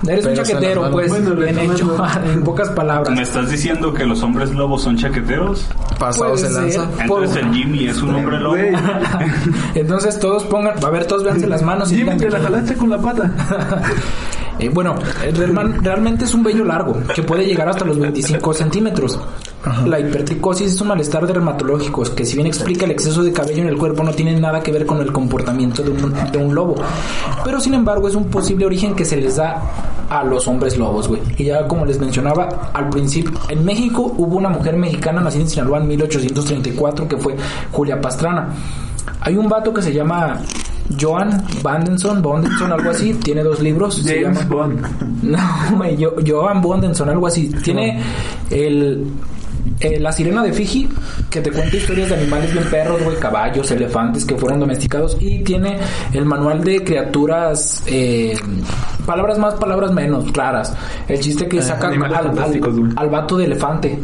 Eres 0.07 0.27
un 0.27 0.35
chaquetero, 0.35 0.91
pues. 0.91 1.09
Bueno, 1.09 1.35
bien 1.35 1.59
hecho, 1.59 1.97
en 2.33 2.43
pocas 2.45 2.69
palabras. 2.69 3.17
¿Me 3.17 3.23
estás 3.23 3.51
diciendo 3.51 3.95
que 3.95 4.05
los 4.05 4.23
hombres 4.23 4.51
lobos 4.51 4.83
son 4.83 4.97
chaqueteros? 4.99 5.67
Pasados 5.99 6.43
de 6.43 6.51
lanza. 6.51 6.87
Por- 7.09 7.23
Entonces 7.25 7.37
el 7.43 7.53
Jimmy 7.55 7.87
es 7.89 8.03
un 8.03 8.15
hombre 8.15 8.39
lobo. 8.39 8.57
Entonces 9.75 10.19
todos 10.21 10.45
pongan, 10.45 10.75
a 10.85 10.91
ver, 10.91 11.07
todos 11.07 11.25
véanse 11.25 11.47
las 11.47 11.63
manos 11.63 11.91
y 11.91 11.97
Jimmy, 11.97 12.05
digan 12.13 12.19
te 12.19 12.25
que- 12.27 12.31
la 12.39 12.45
jalaste 12.45 12.75
con 12.75 12.91
la 12.91 12.99
pata. 12.99 13.31
Eh, 14.59 14.71
bueno, 14.71 14.95
eh, 15.23 15.31
realmente 15.83 16.25
es 16.25 16.33
un 16.33 16.43
vello 16.43 16.65
largo 16.65 16.97
que 17.15 17.23
puede 17.23 17.45
llegar 17.45 17.69
hasta 17.69 17.85
los 17.85 17.99
25 17.99 18.55
centímetros. 18.55 19.21
La 19.85 20.01
hipertricosis 20.01 20.73
es 20.73 20.81
un 20.81 20.89
malestar 20.89 21.27
dermatológico 21.27 22.03
que 22.15 22.25
si 22.25 22.37
bien 22.37 22.47
explica 22.47 22.87
el 22.87 22.93
exceso 22.93 23.23
de 23.23 23.35
cabello 23.35 23.61
en 23.61 23.69
el 23.69 23.77
cuerpo 23.77 24.03
no 24.03 24.13
tiene 24.13 24.41
nada 24.41 24.63
que 24.63 24.73
ver 24.73 24.87
con 24.87 25.03
el 25.03 25.13
comportamiento 25.13 25.83
de 25.83 25.91
un, 25.91 26.15
de 26.33 26.39
un 26.39 26.55
lobo. 26.55 26.77
Pero 27.45 27.61
sin 27.61 27.75
embargo 27.75 28.09
es 28.09 28.15
un 28.15 28.31
posible 28.31 28.65
origen 28.65 28.95
que 28.95 29.05
se 29.05 29.19
les 29.19 29.37
da 29.37 29.61
a 30.09 30.25
los 30.25 30.49
hombres 30.49 30.79
lobos, 30.79 31.07
güey. 31.07 31.21
Y 31.37 31.45
ya 31.45 31.69
como 31.69 31.85
les 31.85 32.01
mencionaba 32.01 32.71
al 32.73 32.89
principio, 32.89 33.39
en 33.51 33.63
México 33.63 34.15
hubo 34.17 34.39
una 34.39 34.49
mujer 34.49 34.75
mexicana 34.79 35.21
nacida 35.21 35.43
en 35.43 35.51
Sinaloa 35.51 35.81
en 35.81 35.89
1834 35.89 37.07
que 37.07 37.19
fue 37.19 37.37
Julia 37.73 38.01
Pastrana. 38.01 38.49
Hay 39.21 39.37
un 39.37 39.51
vato 39.51 39.75
que 39.75 39.83
se 39.83 39.93
llama 39.93 40.41
Joan 41.01 41.43
Vandenson, 41.63 42.23
Bondenson, 42.23 42.73
algo 42.73 42.91
así, 42.91 43.15
tiene 43.15 43.43
dos 43.43 43.61
libros. 43.61 43.97
se 43.97 44.23
James 44.23 44.39
llama- 44.41 44.55
Bond. 44.55 45.23
no, 45.23 45.91
yo, 45.91 46.15
Joan 46.27 46.61
Bondenson, 46.63 47.09
algo 47.09 47.27
así. 47.27 47.49
Tiene 47.63 48.01
el, 48.51 49.07
eh, 49.81 49.99
La 50.01 50.13
Sirena 50.13 50.43
de 50.43 50.53
Fiji, 50.53 50.89
que 51.29 51.41
te 51.41 51.51
cuenta 51.51 51.77
historias 51.77 52.09
de 52.11 52.15
animales 52.17 52.53
bien 52.53 52.65
perros, 52.71 53.03
güey, 53.03 53.17
caballos, 53.19 53.71
elefantes 53.71 54.25
que 54.25 54.37
fueron 54.37 54.61
domesticados. 54.61 55.17
Y 55.21 55.41
tiene 55.43 55.79
el 56.13 56.25
manual 56.25 56.63
de 56.63 56.83
criaturas, 56.85 57.83
eh, 57.87 58.37
palabras 59.05 59.39
más, 59.39 59.55
palabras 59.55 59.93
menos, 59.93 60.31
claras. 60.33 60.73
El 61.09 61.19
chiste 61.21 61.49
que 61.49 61.59
Eh, 61.59 61.63
saca 61.63 61.89
al, 61.89 61.95
al 62.97 63.11
vato 63.11 63.37
de 63.37 63.45
elefante. 63.45 63.99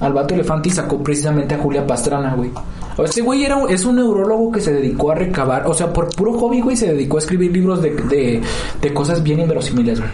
Al 0.00 0.12
vato 0.12 0.34
elefante 0.34 0.68
y 0.68 0.72
sacó 0.72 1.02
precisamente 1.02 1.54
a 1.54 1.58
Julia 1.58 1.86
Pastrana, 1.86 2.34
güey. 2.34 2.50
O 2.96 3.04
Este 3.04 3.20
güey 3.20 3.44
era, 3.44 3.56
un- 3.56 3.70
es 3.70 3.84
un 3.84 3.96
neurólogo 3.96 4.50
que 4.52 4.60
se 4.60 4.72
dedicó 4.72 5.10
a 5.10 5.14
recabar, 5.14 5.66
o 5.66 5.74
sea, 5.74 5.92
por 5.92 6.14
puro 6.14 6.32
hobby, 6.34 6.60
güey, 6.60 6.76
se 6.76 6.92
dedicó 6.92 7.16
a 7.16 7.20
escribir 7.20 7.52
libros 7.52 7.82
de, 7.82 7.90
de, 7.94 8.40
de 8.80 8.94
cosas 8.94 9.22
bien 9.22 9.40
inverosímiles, 9.40 9.98
güey. 10.00 10.10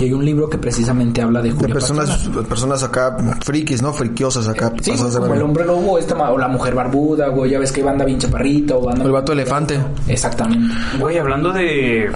Y 0.00 0.04
hay 0.04 0.12
un 0.12 0.24
libro 0.24 0.48
que 0.50 0.58
precisamente 0.58 1.22
habla 1.22 1.40
de 1.40 1.52
De 1.52 1.68
personas, 1.68 2.08
Pastrana. 2.10 2.48
personas 2.48 2.82
acá 2.82 3.16
frikis, 3.44 3.82
¿no? 3.82 3.92
Friquiosas 3.92 4.48
acá. 4.48 4.72
Sí, 4.82 4.92
como 5.18 5.32
el 5.34 5.42
hombre 5.42 5.64
lobo, 5.64 5.98
esta, 5.98 6.14
ma- 6.14 6.30
o 6.32 6.38
la 6.38 6.48
mujer 6.48 6.74
barbuda, 6.74 7.28
güey, 7.28 7.52
ya 7.52 7.58
ves 7.58 7.70
que 7.72 7.80
hay 7.80 7.86
banda 7.86 8.04
bien 8.04 8.18
chaparrita 8.18 8.76
o 8.76 8.82
banda... 8.82 9.04
El 9.04 9.12
vato 9.12 9.32
elefante. 9.32 9.78
Exactamente. 10.08 10.74
Güey, 10.98 11.18
hablando 11.18 11.52
de 11.52 12.10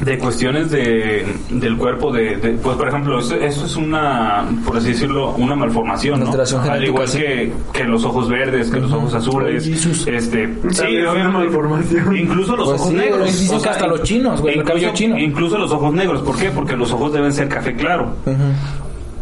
de 0.00 0.18
cuestiones 0.18 0.70
de 0.70 1.26
del 1.50 1.76
cuerpo 1.76 2.10
de, 2.10 2.36
de- 2.36 2.52
pues 2.52 2.76
por 2.76 2.88
ejemplo 2.88 3.18
eso, 3.18 3.34
eso 3.34 3.66
es 3.66 3.76
una 3.76 4.44
por 4.64 4.78
así 4.78 4.88
decirlo 4.88 5.32
una 5.32 5.54
malformación 5.54 6.22
al 6.70 6.84
igual 6.84 7.10
que, 7.10 7.52
que 7.72 7.84
los 7.84 8.02
ojos 8.04 8.28
verdes 8.30 8.70
que 8.70 8.80
los 8.80 8.90
ojos 8.92 9.12
azules 9.14 9.66
este 10.06 10.48
sí 10.70 10.96
una 10.98 11.28
malformación. 11.28 12.16
incluso 12.16 12.56
los 12.56 12.68
Pues 12.70 12.80
ojos 12.80 12.90
sí, 12.92 12.96
negros 12.96 13.66
hasta 13.66 13.86
los 13.86 14.02
chinos, 14.02 14.40
güey, 14.40 14.54
el 14.54 14.60
incluso, 14.60 14.78
cabello 14.80 14.94
chino. 14.94 15.18
incluso 15.18 15.58
los 15.58 15.70
ojos 15.70 15.92
negros 15.92 16.22
¿por 16.22 16.36
qué? 16.38 16.50
porque 16.50 16.76
los 16.76 16.90
ojos 16.92 17.12
deben 17.12 17.32
ser 17.32 17.48
café 17.48 17.74
claro 17.74 18.14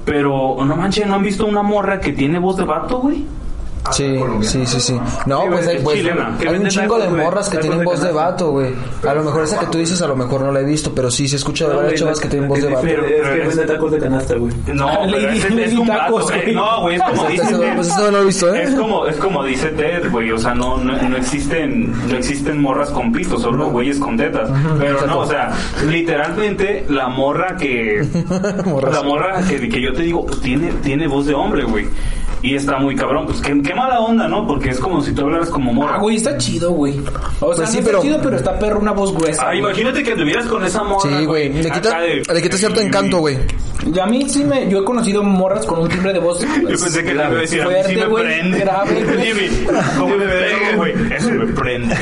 pero 0.05 0.57
no 0.65 0.77
manches 0.77 1.07
¿no 1.07 1.17
han 1.17 1.23
visto 1.23 1.45
una 1.47 1.63
morra 1.63 2.01
que 2.01 2.13
tiene 2.13 2.39
voz 2.39 2.57
de 2.57 2.65
vato 2.65 2.99
güey? 3.01 3.25
Sí, 3.93 4.19
sí, 4.43 4.67
sí, 4.67 4.81
sí. 4.81 5.01
No, 5.27 5.43
Sí, 5.43 5.47
pues, 5.51 5.67
hay, 5.69 5.77
es 5.77 5.83
pues, 5.83 5.97
chilena. 5.99 6.37
Que 6.39 6.49
hay 6.49 6.57
un 6.57 6.69
chingo 6.69 6.99
de 6.99 7.09
morras 7.09 7.49
que 7.49 7.59
tienen 7.59 7.79
de 7.79 7.85
voz 7.85 8.01
de 8.03 8.13
vato, 8.13 8.51
güey. 8.51 8.75
A 9.09 9.15
lo 9.15 9.23
mejor 9.25 9.45
esa 9.45 9.59
que 9.61 9.67
tú 9.67 9.79
dices, 9.79 10.03
a 10.03 10.07
lo 10.09 10.17
mejor 10.17 10.43
no 10.43 10.53
la 10.53 10.61
he 10.61 10.65
visto, 10.65 10.93
pero 10.95 11.11
sí 11.11 11.27
se 11.29 11.37
escucha 11.37 11.69
de 11.69 11.75
varias 11.75 11.95
chavas 12.01 12.21
que 12.21 12.29
tienen 12.29 12.49
voz 12.49 12.59
de 12.61 12.67
pero- 12.67 12.77
vato. 12.77 12.87
Pero- 12.89 13.07
Es 13.07 13.13
pero 13.23 13.35
que 13.35 13.49
es- 13.49 13.57
vende 13.57 13.73
tacos 13.73 13.93
de 13.93 13.99
canasta, 13.99 14.35
güey. 14.35 14.53
No, 14.75 14.87
pero 14.87 15.07
Lady- 15.07 15.39
ese 15.39 15.49
es 15.49 15.55
Lady 15.55 15.77
un 15.77 15.87
Tacos, 15.87 16.01
vato, 16.25 16.25
güey. 16.27 16.43
güey. 16.43 16.55
No, 16.55 16.81
güey, 16.83 16.97
es 16.97 17.03
como 17.03 17.25
dice 17.29 17.47
Ted. 17.57 17.75
pues 17.77 17.87
eso 17.89 17.99
no 18.05 18.11
lo 18.11 18.19
he 18.23 18.25
visto, 18.27 18.55
¿eh? 18.55 18.63
Es 18.63 18.75
como, 18.75 19.07
es 19.07 19.17
como 19.17 19.45
dice 19.45 19.69
Ted, 19.69 20.11
güey. 20.11 20.31
O 20.33 20.39
sea, 20.39 20.55
no, 20.55 20.77
no, 20.79 20.93
no 21.09 21.17
existen, 21.17 21.93
no 22.09 22.17
existen 22.17 22.61
morras 22.61 22.91
con 22.91 23.13
pito, 23.13 23.39
solo 23.39 23.71
güeyes 23.71 23.99
con 23.99 24.17
tetas. 24.17 24.51
Pero 24.79 25.07
no, 25.07 25.21
o 25.21 25.27
sea, 25.27 25.53
literalmente 25.89 26.85
la 26.89 27.09
morra 27.09 27.57
que, 27.57 28.07
la 28.93 29.03
morra 29.03 29.43
que, 29.49 29.69
que 29.69 29.81
yo 29.81 29.93
te 29.93 30.03
digo, 30.03 30.27
pues, 30.27 30.41
tiene, 30.41 30.73
tiene 30.83 31.07
voz 31.07 31.27
de 31.27 31.35
hombre, 31.35 31.65
güey. 31.65 31.87
Y 32.43 32.55
está 32.55 32.79
muy 32.79 32.95
cabrón, 32.95 33.27
pues 33.27 33.41
qué, 33.41 33.61
qué 33.63 33.75
mala 33.75 33.99
onda, 34.01 34.29
¿no? 34.29 34.47
Porque 34.47 34.71
es 34.71 34.79
como 34.79 35.01
si 35.03 35.13
tú 35.13 35.23
hablaras 35.23 35.51
como 35.51 35.73
morra. 35.73 35.97
Ah, 35.97 35.99
güey, 35.99 36.17
está 36.17 36.37
chido, 36.39 36.71
güey. 36.71 36.99
O 37.41 37.55
sea, 37.55 37.65
Pues 37.65 37.71
sí, 37.71 37.79
no 37.79 37.85
pero- 37.85 37.99
está 37.99 38.09
chido, 38.09 38.21
pero 38.23 38.37
está 38.37 38.59
perro 38.59 38.79
una 38.79 38.93
voz 38.93 39.13
gruesa. 39.13 39.43
Ah, 39.43 39.47
güey. 39.49 39.59
imagínate 39.59 40.03
que 40.05 40.13
anduvieras 40.13 40.47
con 40.47 40.65
esa 40.65 40.83
morra. 40.85 41.19
Sí, 41.19 41.25
güey. 41.27 41.53
Le 41.53 41.71
quita, 41.71 42.01
de- 42.01 42.23
le 42.33 42.43
quita 42.43 42.57
cierto 42.57 42.81
encanto, 42.81 43.19
güey. 43.19 43.39
Y 43.93 43.99
a 43.99 44.07
mí 44.07 44.29
sí 44.29 44.45
me... 44.45 44.69
Yo 44.69 44.81
he 44.81 44.85
conocido 44.85 45.23
morras 45.23 45.65
con 45.65 45.79
un 45.81 45.89
timbre 45.89 46.13
de 46.13 46.19
voz... 46.19 46.41
Yo 46.63 46.69
pensé 46.69 47.03
que 47.03 47.15
le 47.15 47.15
iba 47.15 47.27
a 47.27 47.31
decir, 47.31 47.63
a 47.63 47.67
mí 47.69 47.75
sí 47.87 47.95
fuerte, 47.95 47.97
me 47.97 48.07
güey, 48.07 48.25
prende. 48.25 48.59
grave, 48.59 49.05
güey. 49.05 49.51
¿cómo 49.99 50.17
me 50.17 50.25
prende, 50.27 50.77
güey? 50.77 50.93
Eso 51.17 51.31
me 51.31 51.47
prende. 51.47 51.97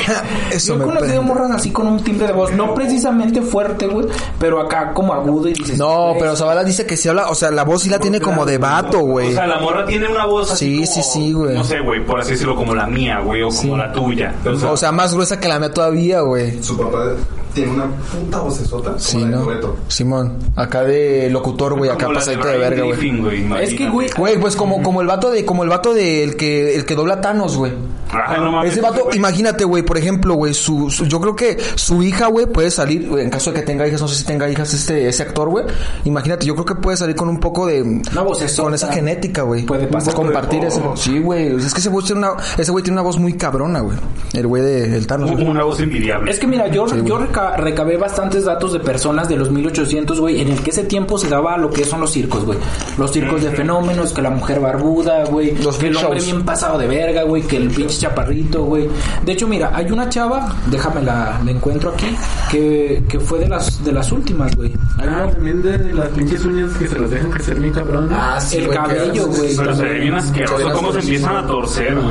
Eso 0.51 0.73
Yo 0.73 0.79
me 0.79 0.85
he 0.85 0.87
conocido 0.87 1.13
prende. 1.15 1.21
morras 1.35 1.51
así 1.53 1.71
con 1.71 1.87
un 1.87 2.03
timbre 2.03 2.27
de 2.27 2.33
voz, 2.33 2.53
no 2.53 2.75
precisamente 2.75 3.41
fuerte, 3.43 3.87
güey, 3.87 4.07
pero 4.39 4.61
acá 4.61 4.93
como 4.93 5.13
agudo 5.15 5.49
y 5.49 5.53
dices... 5.55 5.79
No, 5.79 6.15
pero 6.19 6.35
Zavala 6.37 6.65
dice 6.65 6.87
que 6.87 6.97
si 6.97 7.09
habla, 7.09 7.29
o 7.29 7.35
sea, 7.35 7.51
la 7.51 7.65
voz 7.65 7.83
sí 7.83 7.89
la 7.91 7.99
tiene 7.99 8.21
como 8.21 8.45
de 8.47 8.59
vato, 8.59 8.99
O 9.01 9.03
güey. 9.03 9.33
sea, 9.33 9.47
la 9.47 9.59
morra 9.61 9.85
tiene 9.87 10.09
una 10.09 10.26
voz 10.27 10.53
así 10.53 10.67
Sí, 10.67 10.75
como, 10.83 10.87
sí, 10.87 11.03
sí, 11.03 11.33
güey. 11.33 11.55
No 11.55 11.65
sé, 11.65 11.81
güey, 11.81 12.05
por 12.05 12.21
así 12.21 12.33
decirlo, 12.33 12.55
como 12.55 12.75
la 12.75 12.87
mía, 12.87 13.21
güey, 13.21 13.43
o 13.43 13.49
como 13.49 13.77
la 13.77 13.93
tuya. 13.93 14.35
O 14.69 14.77
sea, 14.77 14.93
más 14.93 15.15
gruesa 15.15 15.41
que 15.41 15.49
la 15.49 15.59
mía 15.59 15.73
todavía, 15.73 16.21
güey. 16.21 16.63
Su 16.63 16.77
papá 16.77 17.15
tiene 17.57 17.73
una 17.73 17.87
puta 17.87 18.39
vocesota 18.41 18.89
como 18.91 18.99
Sí, 19.01 19.19
la 19.21 19.27
de 19.27 19.33
¿no? 19.63 19.75
Simón, 19.89 20.39
acá 20.57 20.85
de 20.85 21.29
locutor, 21.31 21.75
güey, 21.77 21.91
acá 21.91 22.07
pasadita 22.13 22.49
de 22.49 22.57
Brian 22.59 22.71
verga, 22.71 22.85
güey. 22.85 23.65
Es 23.65 23.75
que, 23.75 23.89
güey, 23.89 24.09
Güey, 24.17 24.39
pues 24.41 24.57
como, 24.57 24.83
como 24.83 25.01
el 25.01 25.07
vato 25.07 25.31
de, 25.31 25.45
como 25.45 25.63
el 25.65 25.69
vato 25.69 25.95
de 25.95 26.23
el 26.23 26.37
que, 26.37 26.77
el 26.77 26.85
que 26.85 26.95
dobla 26.95 27.21
Thanos, 27.21 27.57
güey. 27.57 27.73
Ay, 28.13 28.41
no 28.41 28.53
mames, 28.53 28.73
Ese 28.73 28.81
vato, 28.81 29.05
güey. 29.05 29.17
imagínate, 29.17 29.65
güey, 29.65 29.83
por 29.83 29.99
ejemplo, 29.99 30.35
güey, 30.35 30.55
su, 30.55 30.91
su- 30.91 31.07
yo 31.07 31.21
creo 31.21 31.35
que 31.35 31.59
su 31.75 32.03
hija, 32.03 32.29
güey, 32.29 32.47
puede 32.47 32.71
salir, 32.71 33.09
güey, 33.09 33.25
en 33.25 33.31
caso 33.31 33.51
de 33.53 33.61
que 33.61 33.67
tenga 33.67 33.87
hijas, 33.87 34.01
no 34.01 34.07
sé 34.09 34.15
si 34.17 34.25
tenga 34.25 34.49
hijas 34.49 34.73
este, 34.75 35.09
ese 35.09 35.23
actor, 35.25 35.49
güey. 35.51 35.65
Imagínate, 36.05 36.47
yo 36.47 36.55
creo 36.55 36.65
que 36.67 36.75
puede 36.77 36.97
salir 36.97 37.17
con 37.17 37.29
un 37.29 37.41
poco 37.41 37.67
de, 37.67 37.83
Una 37.83 38.23
vocesota. 38.23 38.63
con 38.63 38.75
esa 38.75 38.93
genética, 38.93 39.43
güey. 39.43 39.65
Puede 39.67 39.87
pasar. 39.87 40.15
Compartir 40.15 40.61
Oh. 40.65 40.67
ese, 40.69 40.81
sí, 40.97 41.19
güey. 41.19 41.55
Es 41.57 41.75
que 41.75 41.81
ese 41.81 41.89
güey 41.89 42.05
tiene 42.07 42.21
una, 42.21 42.33
ese 42.57 42.71
güey 42.71 42.83
tiene 42.85 42.95
una 42.95 43.03
voz 43.03 43.19
muy 43.19 43.33
cabrona, 43.35 43.81
güey. 43.81 43.97
El 44.33 44.47
güey 44.47 44.63
de 44.63 44.97
el 44.97 45.07
Thanos. 45.07 45.31
güey. 45.33 45.45
Una 45.47 45.65
voz 45.65 45.81
envidiable. 45.81 46.31
Es 46.31 46.39
que 46.39 46.47
mira, 46.47 46.69
yo, 46.69 46.87
yo 47.05 47.19
reca- 47.55 47.57
recabé 47.57 47.97
bastantes 47.97 48.45
datos 48.45 48.73
de 48.73 48.81
personas 48.81 49.29
de 49.29 49.37
los 49.37 49.51
1800, 49.51 50.21
güey, 50.21 50.41
en 50.41 50.49
el 50.49 50.61
que 50.63 50.71
ese 50.71 50.85
tiempo 50.85 51.19
se 51.19 51.29
daba 51.29 51.57
lo 51.57 51.71
que 51.71 51.85
son 51.85 52.01
los 52.01 52.11
circos, 52.11 52.45
güey. 52.45 52.59
Los 52.99 53.13
circos 53.13 53.43
de 53.43 53.51
fenómenos, 53.51 54.13
que 54.13 54.23
la 54.23 54.31
mujer 54.31 54.61
barbuda, 54.61 55.25
güey. 55.27 55.55
Los 55.63 55.77
que 55.77 55.89
el 55.89 55.97
hombre 55.97 56.19
shows. 56.21 56.25
bien 56.33 56.45
pasado 56.45 56.79
de 56.79 56.87
verga, 56.87 57.23
güey. 57.25 57.43
Que 57.43 57.57
el 57.59 57.71
pinche 57.71 57.99
chaparrito, 57.99 58.65
güey. 58.65 58.89
De 59.25 59.33
hecho, 59.33 59.47
mira, 59.47 59.71
hay 59.75 59.91
una 59.91 60.09
chava, 60.09 60.55
déjame 60.71 61.03
la, 61.03 61.41
la 61.45 61.51
encuentro 61.51 61.91
aquí, 61.91 62.17
que, 62.51 63.05
que 63.09 63.21
fue 63.21 63.39
de 63.41 63.49
las, 63.49 63.85
de 63.85 63.93
las 63.93 64.11
últimas, 64.13 64.55
güey. 64.57 64.73
Hay 64.99 65.09
Ah, 65.09 65.29
también 65.31 65.63
de 65.63 65.93
las 65.95 66.09
pinches 66.11 66.45
uñas 66.45 66.73
que 66.79 66.89
se 66.89 66.99
las 66.99 67.11
dejan 67.11 67.31
crecer 67.31 67.59
bien 67.61 67.73
cabrón. 67.73 68.09
Ah, 68.13 68.39
sí, 68.41 68.57
el 68.59 68.69
que- 68.69 68.75
cabello, 68.75 69.27
güey. 69.29 69.57
Pero 69.57 69.75
se 69.77 69.83
ve 69.85 70.01
bien 70.01 70.15
asqueroso 70.15 70.71
cómo 70.73 70.93
se 70.93 70.99
empiezan 71.01 71.37
a 71.37 71.47
torcer, 71.47 71.95
güey. 71.95 72.07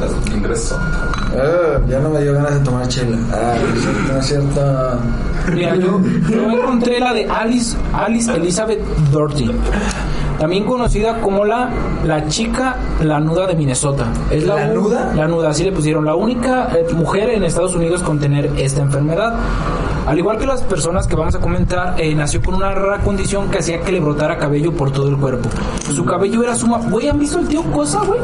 Las 0.00 0.34
ingresos. 0.34 0.78
Ah, 0.80 1.78
ya 1.88 1.98
no 2.00 2.10
me 2.10 2.20
dio 2.22 2.34
ganas 2.34 2.54
de 2.54 2.60
tomar 2.60 2.88
chela. 2.88 3.16
Ah, 3.32 3.54
no 4.12 4.18
es 4.18 4.26
cierto. 4.26 4.61
Mira, 5.54 5.76
yo, 5.76 6.00
yo 6.30 6.50
encontré 6.50 7.00
la 7.00 7.12
de 7.12 7.26
Alice, 7.26 7.76
Alice 7.92 8.32
Elizabeth 8.32 8.80
Doherty. 9.10 9.50
También 10.38 10.64
conocida 10.64 11.20
como 11.20 11.44
la, 11.44 11.70
la 12.04 12.26
chica 12.26 12.76
lanuda 13.00 13.46
de 13.46 13.54
Minnesota. 13.54 14.06
Es 14.30 14.44
la. 14.44 14.66
Lanuda, 15.14 15.50
así 15.50 15.62
le 15.62 15.70
pusieron. 15.70 16.04
La 16.04 16.16
única 16.16 16.68
eh, 16.74 16.92
mujer 16.94 17.30
en 17.30 17.44
Estados 17.44 17.76
Unidos 17.76 18.02
con 18.02 18.18
tener 18.18 18.46
esta 18.56 18.82
enfermedad. 18.82 19.34
Al 20.06 20.18
igual 20.18 20.38
que 20.38 20.46
las 20.46 20.62
personas 20.62 21.06
que 21.06 21.14
vamos 21.14 21.36
a 21.36 21.38
comentar, 21.38 21.94
eh, 21.96 22.12
nació 22.14 22.42
con 22.42 22.54
una 22.54 22.74
rara 22.74 22.98
condición 23.04 23.50
que 23.52 23.58
hacía 23.58 23.82
que 23.82 23.92
le 23.92 24.00
brotara 24.00 24.36
cabello 24.36 24.72
por 24.72 24.90
todo 24.90 25.08
el 25.08 25.16
cuerpo. 25.16 25.48
Su 25.94 26.04
cabello 26.04 26.42
era 26.42 26.56
suma... 26.56 26.78
Güey, 26.78 27.08
¿han 27.08 27.20
visto 27.20 27.38
el 27.38 27.46
tío 27.46 27.62
Cosa, 27.70 28.00
güey? 28.00 28.18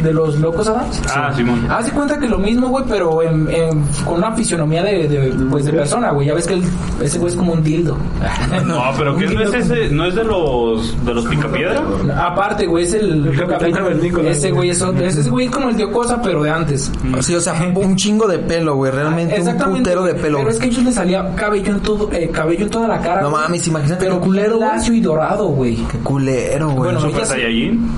De 0.00 0.12
los 0.14 0.38
locos 0.40 0.66
Adams. 0.68 1.00
Ah, 1.14 1.32
Simón. 1.36 1.66
Haz 1.70 1.86
de 1.86 1.92
cuenta 1.92 2.18
que 2.18 2.26
lo 2.28 2.38
mismo, 2.38 2.68
güey, 2.68 2.84
pero 2.88 3.22
en, 3.22 3.48
en- 3.50 3.84
con 4.04 4.14
una 4.18 4.32
fisionomía 4.32 4.82
de, 4.82 5.08
de, 5.08 5.32
pues, 5.50 5.64
de 5.66 5.72
persona, 5.72 6.10
güey. 6.12 6.28
Ya 6.28 6.34
ves 6.34 6.46
que 6.46 6.54
el- 6.54 6.64
ese 7.02 7.18
güey 7.18 7.30
es 7.32 7.36
como 7.36 7.52
un 7.52 7.62
dildo. 7.62 7.96
No, 8.66 8.82
pero 8.96 9.16
¿qué 9.16 9.26
no 9.26 9.40
es 9.42 9.52
ese? 9.54 9.88
¿No 9.90 10.04
es 10.06 10.14
de 10.14 10.24
los 10.24 11.04
de 11.04 11.14
los 11.14 11.24
picapiedra? 11.26 11.82
Aparte, 12.18 12.66
güey, 12.66 12.84
es 12.84 12.94
el... 12.94 13.26
El 13.26 13.38
Capitán 13.38 13.72
Cavernícola. 13.72 14.30
Ese 14.30 14.50
güey 14.50 14.70
es, 14.70 14.80
ese 14.80 15.30
güey 15.30 15.46
es 15.46 15.52
como 15.52 15.68
el 15.70 15.76
tío 15.76 15.90
Cosa, 15.92 16.20
pero 16.22 16.42
de 16.42 16.50
antes. 16.50 16.90
Sí, 17.20 17.34
o 17.34 17.40
sea, 17.40 17.54
un 17.74 17.96
chingo 17.96 18.26
de 18.26 18.38
pelo, 18.38 18.76
güey. 18.76 18.92
Realmente 18.92 19.40
un 19.40 19.56
putero 19.76 20.02
de 20.04 20.14
pelo. 20.14 20.38
Pero 20.38 20.50
es 20.50 20.58
que 20.58 20.66
a 20.66 20.68
ellos 20.68 20.84
les 20.84 20.94
salía 20.94 21.34
cabello 21.34 21.72
en 21.72 21.80
todo, 21.80 22.08
eh, 22.12 22.30
cabello 22.32 22.64
en 22.64 22.70
toda 22.70 22.88
la 22.88 23.00
cara. 23.00 23.22
No 23.22 23.30
mames, 23.30 23.66
imagínate 23.66 24.04
Pero 24.04 24.20
culero, 24.20 24.56
güey. 24.58 24.68
lacio 24.68 24.94
y 24.94 25.00
dorado, 25.00 25.46
güey. 25.48 25.76
Qué 25.90 25.98
culero, 25.98 26.66
güey. 26.70 26.76
Bueno, 26.92 27.00
¿Super 27.00 27.26
Saiyajin? 27.26 27.90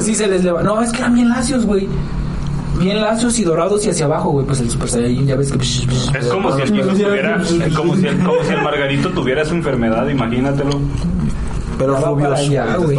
Sí 0.00 0.14
se 0.14 0.26
les 0.26 0.44
leva. 0.44 0.62
No, 0.62 0.80
es 0.82 0.90
que 0.92 0.98
eran 0.98 1.14
bien 1.14 1.28
lacios, 1.28 1.64
güey. 1.66 1.88
Bien 2.78 3.00
lacios 3.00 3.38
y 3.38 3.44
dorados 3.44 3.86
y 3.86 3.90
hacia 3.90 4.06
abajo, 4.06 4.30
güey. 4.30 4.46
Pues 4.46 4.60
el 4.60 4.70
Super 4.70 4.88
Saiyajin, 4.88 5.26
ya 5.26 5.36
ves 5.36 5.52
que... 5.52 5.58
Es 5.58 6.26
como 6.30 6.54
si 6.54 6.62
el 6.62 6.72
piso 6.72 6.88
tuviera, 6.88 7.42
es 7.42 7.74
como 7.74 7.96
si 7.96 8.06
el, 8.06 8.18
como 8.18 8.42
si 8.44 8.52
el 8.52 8.62
Margarito 8.62 9.10
tuviera 9.10 9.42
esa 9.42 9.54
enfermedad, 9.54 10.08
imagínatelo. 10.08 10.80
Pero 11.78 11.96
rubios. 11.96 12.38
allá, 12.38 12.76
güey. 12.76 12.98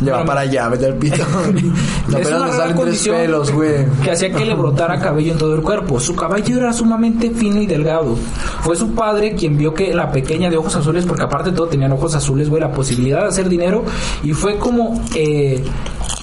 Ya 0.00 0.16
va 0.16 0.24
para 0.24 0.40
allá, 0.42 0.68
vete 0.68 0.86
al 0.86 0.94
pito. 0.94 1.16
Apenas 2.08 2.32
una 2.32 2.46
le 2.46 2.52
salen 2.52 2.76
tres 2.76 3.08
pelos, 3.08 3.52
güey. 3.52 3.86
que 4.02 4.10
hacía 4.10 4.32
que 4.32 4.44
le 4.44 4.54
brotara 4.54 4.98
cabello 5.00 5.32
en 5.32 5.38
todo 5.38 5.54
el 5.54 5.62
cuerpo. 5.62 5.98
Su 5.98 6.14
cabello 6.14 6.56
era 6.56 6.72
sumamente 6.72 7.30
fino 7.30 7.60
y 7.60 7.66
delgado. 7.66 8.16
Fue 8.62 8.76
su 8.76 8.94
padre 8.94 9.34
quien 9.34 9.56
vio 9.56 9.74
que 9.74 9.92
la 9.92 10.10
pequeña 10.10 10.50
de 10.50 10.56
ojos 10.56 10.76
azules, 10.76 11.04
porque 11.04 11.24
aparte 11.24 11.50
de 11.50 11.56
todo 11.56 11.68
tenían 11.68 11.92
ojos 11.92 12.14
azules, 12.14 12.48
güey, 12.48 12.60
la 12.60 12.72
posibilidad 12.72 13.22
de 13.22 13.28
hacer 13.28 13.48
dinero. 13.48 13.84
Y 14.22 14.32
fue 14.32 14.56
como 14.56 15.02
eh, 15.14 15.64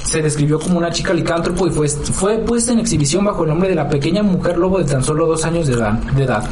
se 0.05 0.21
describió 0.21 0.59
como 0.59 0.77
una 0.77 0.91
chica 0.91 1.13
licántropo 1.13 1.67
y 1.67 1.71
fue, 1.71 1.87
fue 1.89 2.37
puesta 2.39 2.71
en 2.71 2.79
exhibición 2.79 3.25
bajo 3.25 3.43
el 3.43 3.49
nombre 3.49 3.69
de 3.69 3.75
la 3.75 3.89
pequeña 3.89 4.23
mujer 4.23 4.57
lobo 4.57 4.77
de 4.79 4.85
tan 4.85 5.03
solo 5.03 5.25
dos 5.27 5.43
años 5.45 5.67
de 5.67 5.73
edad. 5.73 5.93
De 5.93 6.23
edad. 6.23 6.43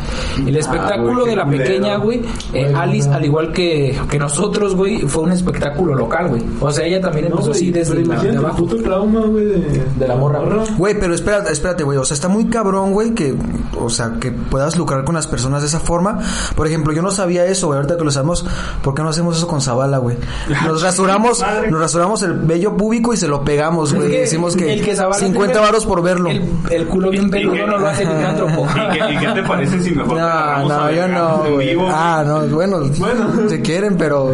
El 0.46 0.56
espectáculo 0.58 1.22
güey, 1.22 1.24
qué 1.26 1.30
de 1.30 1.36
la 1.36 1.46
pequeña, 1.48 1.98
güey, 1.98 2.22
eh, 2.54 2.74
Alice, 2.76 3.10
al 3.10 3.24
igual 3.26 3.52
que, 3.54 3.98
que 4.10 4.20
nosotros, 4.20 4.76
güey, 4.76 5.02
fue 5.02 5.24
un 5.24 5.32
espectáculo 5.32 5.96
local, 5.96 6.30
güey. 6.30 6.44
O 6.60 6.72
sea, 6.72 6.86
ella 6.86 7.00
también 7.02 7.28
empezó 7.28 7.52
así 7.52 7.72
desde 7.72 8.04
la- 8.04 8.22
de 8.22 8.38
abajo. 8.38 8.58
puto 8.58 8.78
trauma, 8.82 9.22
güey, 9.22 9.46
de, 9.46 9.84
De 9.98 10.08
la 10.08 10.16
morra. 10.16 10.42
Güey, 10.78 11.00
pero 11.00 11.13
espérate, 11.13 11.52
espérate, 11.52 11.84
güey. 11.84 11.98
O 11.98 12.06
sea, 12.06 12.16
está 12.16 12.28
muy 12.28 12.46
cabrón, 12.46 12.92
güey, 12.94 13.13
que, 13.13 13.36
o 13.80 13.89
sea, 13.89 14.13
que 14.20 14.32
puedas 14.32 14.78
lucrar 14.78 15.04
con 15.06 15.16
las 15.16 15.28
personas 15.28 15.62
de 15.62 15.68
esa 15.68 15.80
forma. 15.80 16.20
Por 16.56 16.68
ejemplo, 16.68 16.92
yo 16.94 17.02
no 17.02 17.12
sabía 17.12 17.46
eso, 17.46 17.68
güey. 17.68 17.78
Ahorita 17.78 17.98
que 17.98 18.04
lo 18.04 18.12
sabemos, 18.12 18.46
¿por 18.82 18.94
qué 18.96 19.04
no 19.04 19.10
hacemos 19.10 19.38
eso 19.38 19.48
con 19.48 19.62
Zavala, 19.62 20.00
güey? 20.00 20.18
Nos 20.66 20.82
rasuramos, 20.82 21.44
nos 21.70 21.80
rasuramos 21.80 22.22
el 22.24 22.34
vello 22.34 22.76
púbico 22.78 23.13
y 23.13 23.18
se 23.18 23.28
lo 23.28 23.43
lo 23.44 23.46
pegamos, 23.46 23.94
güey. 23.94 24.08
Es 24.08 24.14
que 24.14 24.20
Decimos 24.22 24.56
que, 24.56 24.82
que 24.82 24.96
Zavala 24.96 25.18
50 25.20 25.54
tenga 25.54 25.66
varos 25.66 25.86
por 25.86 26.02
verlo. 26.02 26.30
El, 26.30 26.44
el 26.72 26.88
culo 26.88 27.10
bien 27.10 27.30
peludo 27.30 27.68
no 27.68 27.78
lo 27.78 27.88
hace 27.88 28.06
licántropo. 28.06 28.66
¿Y 28.76 28.98
qué, 28.98 29.14
y 29.14 29.18
qué 29.18 29.28
te 29.34 29.44
parece 29.44 29.82
si 29.82 29.92
mejor 29.92 30.18
No, 30.18 30.68
no, 30.68 30.92
yo 30.92 31.08
no, 31.08 31.58
vivo, 31.58 31.88
Ah, 31.90 32.24
no, 32.26 32.42
bueno, 32.48 32.80
Bueno. 32.98 33.50
se 33.50 33.62
quieren, 33.62 33.96
pero 33.98 34.34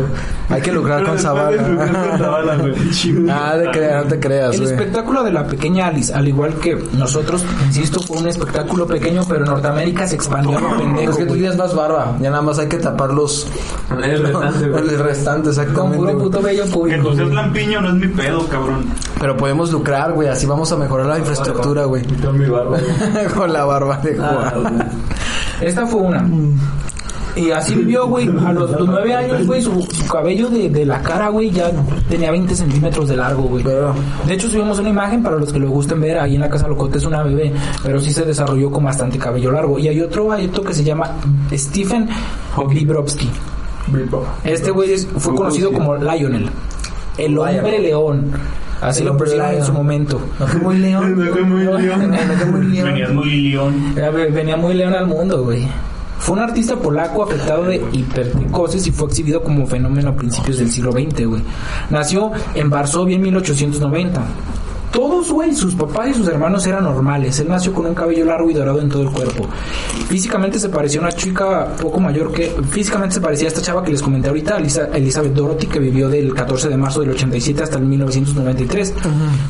hay 0.49 0.61
que 0.61 0.71
lucrar 0.71 1.03
con 1.03 1.17
Zavala. 1.19 1.61
Ah, 3.29 3.55
de 3.57 3.69
creer, 3.71 3.95
no 3.97 4.03
te 4.05 4.19
creas, 4.19 4.55
El 4.55 4.61
güey. 4.61 4.73
espectáculo 4.73 5.23
de 5.23 5.31
la 5.31 5.45
pequeña 5.47 5.87
Alice, 5.87 6.13
al 6.13 6.27
igual 6.27 6.55
que 6.55 6.75
nosotros, 6.93 7.45
insisto, 7.65 7.99
fue 8.01 8.17
un 8.17 8.27
espectáculo 8.27 8.85
pequeño, 8.87 9.23
pero 9.27 9.39
en 9.41 9.45
Norteamérica 9.51 10.07
se 10.07 10.15
expandió 10.15 10.57
a 10.57 10.61
lo 10.61 10.77
pendejo, 10.77 11.11
Es 11.11 11.17
que 11.17 11.25
tú 11.25 11.33
tienes 11.35 11.57
más 11.57 11.73
barba. 11.75 12.15
Ya 12.19 12.29
nada 12.29 12.41
más 12.41 12.59
hay 12.59 12.67
que 12.67 12.77
tapar 12.77 13.11
los. 13.13 13.47
El 14.03 14.21
restante, 14.23 14.67
güey. 14.69 14.83
el 14.83 14.99
restante, 14.99 15.41
Con 15.41 15.49
exactamente. 15.49 15.97
puro 15.97 16.11
güey. 16.11 16.23
puto 16.23 16.41
bello 16.41 16.63
Que 16.65 16.69
público. 16.71 17.03
seas 17.13 17.23
güey. 17.23 17.35
lampiño 17.35 17.81
no 17.81 17.87
es 17.89 17.93
mi 17.95 18.07
pedo, 18.07 18.47
cabrón. 18.47 18.85
Pero 19.19 19.35
podemos 19.35 19.71
lucrar, 19.71 20.13
güey. 20.13 20.27
Así 20.29 20.45
vamos 20.45 20.71
a 20.71 20.77
mejorar 20.77 21.05
la 21.07 21.19
infraestructura, 21.19 21.85
güey. 21.85 22.03
Con 22.05 22.37
mi 22.39 22.45
barba. 22.47 22.77
güey. 22.79 23.25
Con 23.35 23.51
la 23.53 23.65
barba 23.65 23.97
de 23.97 24.17
Ah, 24.21 24.51
Juan. 24.53 24.73
güey. 24.75 24.87
Esta 25.61 25.85
fue 25.85 26.01
una. 26.01 26.25
Y 27.35 27.51
así 27.51 27.75
vivió, 27.75 28.07
güey. 28.07 28.27
A 28.45 28.51
los, 28.51 28.71
los 28.71 28.87
nueve 28.87 29.13
años, 29.13 29.45
güey, 29.45 29.61
su, 29.61 29.81
su 29.81 30.07
cabello 30.07 30.49
de, 30.49 30.69
de 30.69 30.85
la 30.85 31.01
cara, 31.01 31.29
güey, 31.29 31.51
ya 31.51 31.71
tenía 32.09 32.31
20 32.31 32.55
centímetros 32.55 33.07
de 33.07 33.15
largo, 33.17 33.43
güey. 33.43 33.63
De 33.63 34.33
hecho, 34.33 34.49
subimos 34.49 34.79
una 34.79 34.89
imagen 34.89 35.21
para 35.21 35.35
los 35.37 35.53
que 35.53 35.59
lo 35.59 35.69
gusten 35.69 36.01
ver. 36.01 36.17
Ahí 36.19 36.35
en 36.35 36.41
la 36.41 36.49
casa 36.49 36.67
Locote 36.67 36.97
es 36.97 37.05
una 37.05 37.21
bebé, 37.23 37.53
pero 37.83 37.99
sí 38.01 38.11
se 38.11 38.23
desarrolló 38.25 38.71
con 38.71 38.83
bastante 38.83 39.17
cabello 39.19 39.51
largo. 39.51 39.77
Y 39.79 39.87
hay 39.87 40.01
otro, 40.01 40.31
hay 40.31 40.47
otro 40.47 40.63
que 40.63 40.73
se 40.73 40.83
llama 40.83 41.11
Stephen 41.53 42.09
Bibrovsky. 42.69 43.29
Este 44.43 44.71
güey 44.71 44.97
fue 44.97 45.35
conocido 45.35 45.71
como 45.71 45.95
Lionel. 45.95 46.49
El 47.17 47.37
hombre 47.37 47.79
león. 47.79 48.31
Así 48.81 49.01
El 49.01 49.07
lo 49.07 49.17
pusieron 49.17 49.51
en 49.53 49.63
su 49.63 49.73
momento. 49.73 50.19
No 50.39 50.47
fue 50.47 50.59
muy 50.61 50.77
león. 50.77 51.25
No 51.25 51.31
fue 51.33 51.41
muy 51.43 51.63
león. 51.63 51.81
Fue 52.37 52.45
muy 52.51 52.65
león. 52.67 52.85
Venías 52.93 53.11
muy 53.11 53.41
león. 53.49 53.93
Era- 53.97 54.09
Venía 54.11 54.57
muy 54.57 54.73
león 54.73 54.93
al 54.93 55.07
mundo, 55.07 55.43
güey. 55.43 55.67
Fue 56.19 56.33
un 56.35 56.41
artista 56.43 56.75
polaco 56.75 57.23
afectado 57.23 57.63
de 57.65 57.81
hipertricosis 57.93 58.85
y 58.87 58.91
fue 58.91 59.07
exhibido 59.07 59.41
como 59.41 59.65
fenómeno 59.67 60.09
a 60.09 60.15
principios 60.15 60.57
del 60.57 60.69
siglo 60.69 60.91
XX, 60.91 61.25
güey. 61.25 61.41
Nació 61.89 62.31
en 62.55 62.69
Varsovia 62.69 63.15
en 63.15 63.21
1890. 63.21 64.21
Todos, 64.91 65.31
güey, 65.31 65.53
sus 65.53 65.75
papás 65.75 66.09
y 66.09 66.13
sus 66.15 66.27
hermanos 66.27 66.65
eran 66.65 66.83
normales. 66.83 67.39
Él 67.39 67.47
nació 67.49 67.73
con 67.73 67.85
un 67.85 67.93
cabello 67.93 68.25
largo 68.25 68.49
y 68.49 68.53
dorado 68.53 68.81
en 68.81 68.89
todo 68.89 69.03
el 69.03 69.09
cuerpo. 69.09 69.47
Físicamente 70.07 70.59
se 70.59 70.69
parecía 70.69 70.99
a 70.99 71.03
una 71.03 71.11
chica 71.11 71.67
poco 71.79 71.99
mayor 71.99 72.31
que... 72.31 72.55
Físicamente 72.71 73.15
se 73.15 73.21
parecía 73.21 73.47
a 73.47 73.49
esta 73.49 73.61
chava 73.61 73.83
que 73.83 73.91
les 73.91 74.01
comenté 74.01 74.29
ahorita, 74.29 74.57
Elizabeth 74.57 75.33
Dorothy, 75.33 75.67
que 75.67 75.79
vivió 75.79 76.09
del 76.09 76.33
14 76.33 76.69
de 76.69 76.77
marzo 76.77 77.01
del 77.01 77.11
87 77.11 77.63
hasta 77.63 77.77
el 77.77 77.85
1993, 77.85 78.93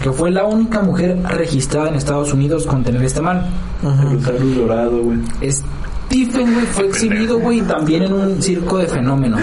que 0.04 0.12
fue 0.12 0.32
la 0.32 0.46
única 0.46 0.82
mujer 0.82 1.18
registrada 1.24 1.90
en 1.90 1.96
Estados 1.96 2.34
Unidos 2.34 2.66
con 2.66 2.84
tener 2.84 3.02
este 3.04 3.22
mal. 3.22 3.48
Dorado, 4.56 5.02
güey. 5.02 5.20
Stephen, 6.10 6.54
güey, 6.56 6.66
fue 6.66 6.88
exhibido, 6.88 7.40
güey, 7.40 7.62
también 7.62 8.02
en 8.04 8.14
un 8.14 8.42
circo 8.42 8.80
de 8.80 8.88
fenómenos. 8.88 9.42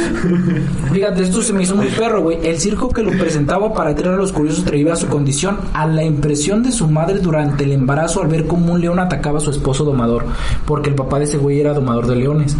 Fíjate, 0.92 1.22
esto 1.22 1.40
se 1.40 1.52
me 1.52 1.62
hizo 1.62 1.76
muy 1.76 1.86
perro, 1.86 2.22
güey. 2.22 2.38
El 2.42 2.58
circo 2.58 2.88
que 2.88 3.04
lo 3.04 3.12
presentaba 3.12 3.72
para 3.72 3.90
atraer 3.90 4.14
a 4.14 4.16
los 4.16 4.32
curiosos 4.32 4.64
traía 4.64 4.96
su 4.96 5.06
condición 5.06 5.58
a 5.72 5.86
la 5.86 6.02
impresión 6.02 6.64
de 6.64 6.72
su 6.72 6.88
madre 6.88 7.20
durante 7.20 7.62
el 7.62 7.70
embarazo 7.72 8.20
al 8.22 8.26
ver 8.28 8.48
cómo 8.48 8.72
un 8.72 8.80
león 8.80 8.98
atacaba 8.98 9.38
a 9.38 9.40
su 9.40 9.50
esposo 9.50 9.84
domador. 9.84 10.24
Porque 10.64 10.88
el 10.90 10.96
papá 10.96 11.18
de 11.20 11.26
ese 11.26 11.36
güey 11.36 11.60
era 11.60 11.72
domador 11.72 12.08
de 12.08 12.16
leones. 12.16 12.56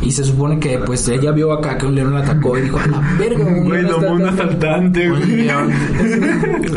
Y 0.00 0.10
se 0.12 0.24
supone 0.24 0.58
que, 0.58 0.78
pues, 0.78 1.06
ella 1.08 1.30
vio 1.30 1.52
acá 1.52 1.76
que 1.76 1.84
un 1.84 1.94
león 1.94 2.14
la 2.14 2.20
atacó 2.20 2.56
y 2.56 2.62
dijo, 2.62 2.78
a 2.78 2.86
la 2.86 3.00
verga, 3.18 3.44
un 3.44 3.64
Güey, 3.64 3.84
está 3.84 3.96
mundo 3.98 4.26
atacando". 4.26 4.42
asaltante, 4.44 5.08
güey. 5.10 5.22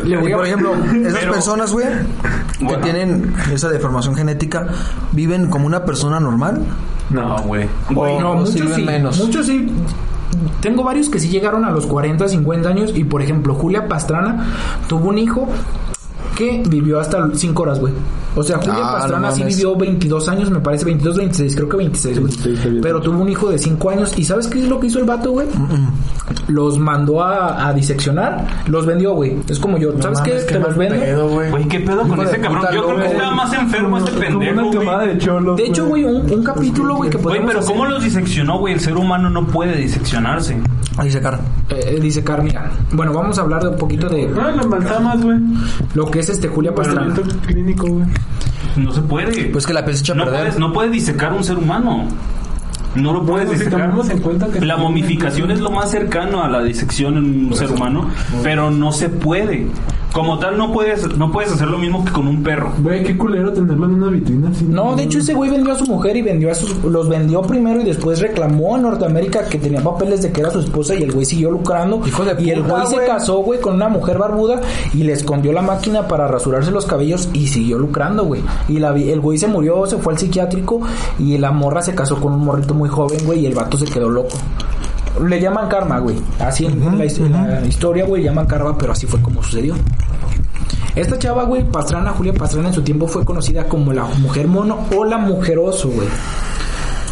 Le 0.04 0.18
voy 0.18 0.30
Y 0.30 0.34
a- 0.34 0.36
por 0.38 0.46
ejemplo, 0.46 0.76
esas 1.06 1.20
Pero- 1.20 1.32
personas, 1.32 1.72
güey, 1.72 1.88
que 2.60 2.66
Bueno. 2.66 2.84
tienen 2.84 3.34
esa 3.54 3.70
deformación 3.70 4.16
genética, 4.16 4.68
viven 5.14 5.50
como 5.50 5.66
una 5.66 5.86
persona 5.86 6.20
normal. 6.20 6.62
No, 7.10 7.38
güey. 7.44 7.68
O- 7.96 8.20
No, 8.20 8.36
muchos 8.36 8.74
sí. 8.76 8.82
menos. 8.84 9.20
Muchos 9.20 9.46
sí. 9.46 9.70
Tengo 10.62 10.84
varios 10.84 11.10
que 11.10 11.20
sí 11.20 11.30
llegaron 11.30 11.64
a 11.66 11.70
los 11.72 11.86
40, 11.86 12.28
50 12.28 12.70
años. 12.70 12.92
Y 12.96 13.04
por 13.04 13.22
ejemplo, 13.22 13.54
Julia 13.54 13.88
Pastrana 13.88 14.46
tuvo 14.88 15.10
un 15.10 15.18
hijo 15.18 15.48
que 16.36 16.64
vivió 16.68 17.00
hasta 17.00 17.30
5 17.34 17.62
horas, 17.64 17.80
güey. 17.80 17.94
O 18.36 18.44
sea, 18.44 18.58
Julia 18.58 18.74
Ah, 18.84 18.94
Pastrana 18.94 19.30
no 19.30 19.36
sí 19.36 19.44
vivió 19.44 19.76
22 19.76 20.28
años, 20.30 20.50
me 20.50 20.60
parece 20.60 20.86
22, 20.86 21.18
26, 21.18 21.56
creo 21.56 21.70
que 21.70 21.78
26, 21.78 22.20
güey. 22.20 22.32
26, 22.32 22.56
está 22.58 22.70
bien. 22.70 22.82
Pero 22.82 23.02
tuvo 23.02 23.20
un 23.20 23.30
hijo 23.30 23.50
de 23.50 23.58
5 23.58 23.90
años. 23.92 24.14
¿Y 24.18 24.24
sabes 24.24 24.48
qué 24.48 24.60
es 24.64 24.68
lo 24.70 24.80
que 24.80 24.88
hizo 24.88 25.00
el 25.00 25.06
vato, 25.06 25.32
güey? 25.32 25.48
Los 26.48 26.80
mandó 26.80 27.22
a, 27.24 27.68
a 27.68 27.74
diseccionar, 27.74 28.46
los 28.68 28.86
vendió, 28.86 29.14
güey. 29.14 29.38
Es 29.48 29.60
como 29.60 29.78
yo, 29.78 29.92
¿sabes 30.02 30.20
qué? 30.22 30.32
Te 30.32 30.60
los 30.60 30.76
vendo. 30.76 30.96
Güey, 31.52 31.68
¿qué 31.68 31.80
pedo 31.82 32.08
con 32.08 32.20
ese 32.22 32.40
cabrón? 32.40 32.64
Yo 32.74 32.86
creo 32.86 32.98
que 32.98 33.06
estaba 33.08 33.32
más 33.36 33.54
enfermo 33.54 33.98
este 33.98 34.12
pendejo, 34.12 34.72
güey. 34.72 35.08
de. 35.08 35.14
De 35.56 35.66
hecho, 35.66 35.86
güey, 35.88 36.04
un, 36.04 36.32
un 36.32 36.44
capítulo, 36.44 36.96
güey, 36.96 37.10
que 37.10 37.18
Güey, 37.18 37.24
podemos 37.24 37.48
pero 37.48 37.60
hacer- 37.60 37.72
¿cómo 37.76 37.86
los 37.86 38.04
diseccionó, 38.04 38.60
güey? 38.60 38.74
El 38.74 38.80
ser 38.80 38.96
humano 38.98 39.30
no 39.30 39.46
puede 39.48 39.76
diseccionarse. 39.78 40.58
Ahí 40.98 41.12
se 41.12 41.22
cara. 41.22 41.40
Eh, 41.70 41.98
dice 42.02 42.24
Carmina. 42.24 42.70
Bueno, 42.92 43.14
vamos 43.14 43.38
a 43.40 43.42
hablar 43.42 43.64
de 43.64 43.70
un 43.70 43.78
poquito 43.78 44.08
de 44.10 44.30
Ah, 44.40 44.52
la 44.56 44.62
embalsamas, 44.62 45.24
güey. 45.24 45.40
lo 45.96 46.06
que 46.12 46.20
es 46.20 46.30
este 46.30 46.48
Julia 46.48 46.74
Pastrana. 46.76 47.14
Clínico, 47.48 47.88
güey. 47.88 48.06
No 48.76 48.92
se 48.92 49.02
puede. 49.02 49.46
Pues 49.46 49.66
que 49.68 49.74
la 49.74 49.84
piel 49.86 49.96
se 49.98 50.02
echa 50.04 50.14
a 50.14 50.16
no 50.16 50.24
perder. 50.26 50.42
puedes, 50.42 50.60
no 50.60 50.74
puedes 50.74 50.92
disecar 50.92 51.34
un 51.34 51.44
ser 51.44 51.58
humano. 51.58 52.06
No 52.96 53.12
lo 53.14 53.26
puedes 53.26 53.50
disecar. 53.50 53.92
en 54.10 54.20
cuenta 54.20 54.48
que- 54.48 54.62
La 54.62 54.78
momificación 54.78 55.50
es 55.52 55.60
lo 55.60 55.72
más 55.72 55.90
cercano 55.92 56.44
a 56.44 56.48
la 56.48 56.62
disección 56.64 57.18
en 57.18 57.48
un 57.48 57.56
ser 57.56 57.72
humano, 57.72 58.10
pero 58.44 58.70
no 58.72 58.92
se 58.92 59.10
puede. 59.10 59.68
Como 60.14 60.38
tal, 60.38 60.58
no 60.60 60.72
puedes, 60.72 61.08
no 61.18 61.32
puedes 61.32 61.52
hacer 61.52 61.68
lo 61.68 61.80
mismo 61.80 62.06
que 62.06 62.12
con 62.12 62.28
un 62.28 62.44
perro. 62.44 62.72
Güey, 62.84 63.04
qué 63.04 63.18
culero 63.18 63.52
tenerlo 63.52 63.86
en 63.88 63.96
una 63.96 64.08
vitrina 64.12 64.50
así. 64.50 64.64
No, 64.64 64.96
de 64.96 65.04
hecho 65.04 65.18
ese 65.18 65.34
güey 65.34 65.50
vendió 65.50 65.74
a 65.74 65.78
su 65.78 65.86
mujer 65.88 66.16
y 66.16 66.22
vendió 66.22 66.52
a 66.52 66.54
sus 66.56 66.84
los 66.84 67.10
vendió 67.10 67.42
primero 67.42 67.82
y 67.82 67.84
después 67.84 68.20
reclamó 68.20 68.76
a 68.76 68.78
Norteamérica 68.78 69.46
que 69.46 69.58
tenía 69.58 69.82
papeles 69.82 70.22
de 70.22 70.32
que 70.32 70.42
era 70.42 70.52
su 70.52 70.60
esposa 70.60 70.94
y 70.94 71.02
el 71.02 71.12
güey 71.12 71.26
siguió 71.26 71.50
lucrando. 71.50 72.00
Hijo 72.06 72.24
de 72.26 72.40
y 72.44 72.52
el 72.52 72.62
güey 72.62 72.86
se 72.88 72.98
casó, 73.08 73.40
güey, 73.40 73.60
con 73.60 73.74
una 73.74 73.90
mujer 73.90 74.20
barbuda 74.20 74.62
y 74.94 75.04
le 75.04 75.14
escondió 75.14 75.52
la 75.52 75.64
máquina 75.64 76.08
para 76.08 76.28
rasurarse 76.28 76.70
los 76.70 76.86
cabellos 76.86 77.30
y 77.34 77.48
siguió 77.48 77.80
lucrando, 77.80 78.24
güey. 78.26 78.44
Y 78.70 78.78
la 78.78 78.92
vi- 78.92 79.10
el 79.10 79.20
güey 79.20 79.40
se 79.40 79.48
murió, 79.48 79.86
se 79.88 79.98
fue 79.98 80.14
al 80.14 80.20
psiquiátrico 80.20 80.80
y 81.18 81.40
la 81.40 81.52
morra 81.52 81.82
se 81.82 81.96
casó 81.96 82.18
con 82.22 82.34
un 82.34 82.46
morrito 82.46 82.76
muy 82.76 82.88
joven, 82.88 83.18
güey, 83.26 83.40
y 83.40 83.46
el 83.48 83.56
vato 83.56 83.78
se 83.78 83.86
quedó 83.86 84.10
loco. 84.12 84.38
Le 85.22 85.40
llaman 85.40 85.68
karma, 85.70 86.00
güey. 86.00 86.16
Así 86.40 86.66
en 86.66 86.80
la, 87.32 87.60
la 87.62 87.66
historia, 87.68 88.06
güey, 88.06 88.24
llaman 88.24 88.46
karma, 88.48 88.78
pero 88.78 88.94
así 88.94 89.06
fue 89.06 89.22
como 89.22 89.44
sucedió. 89.44 89.76
Esta 90.96 91.18
chava, 91.18 91.44
güey, 91.44 91.64
Pastrana, 91.70 92.12
Julia 92.12 92.34
Pastrana 92.34 92.68
en 92.70 92.74
su 92.74 92.82
tiempo 92.84 93.08
fue 93.08 93.26
conocida 93.26 93.66
como 93.68 93.92
la 93.94 94.04
mujer 94.06 94.48
mono 94.48 94.80
o 94.96 95.04
la 95.04 95.18
mujer 95.18 95.58
oso, 95.58 95.90
güey. 95.90 96.08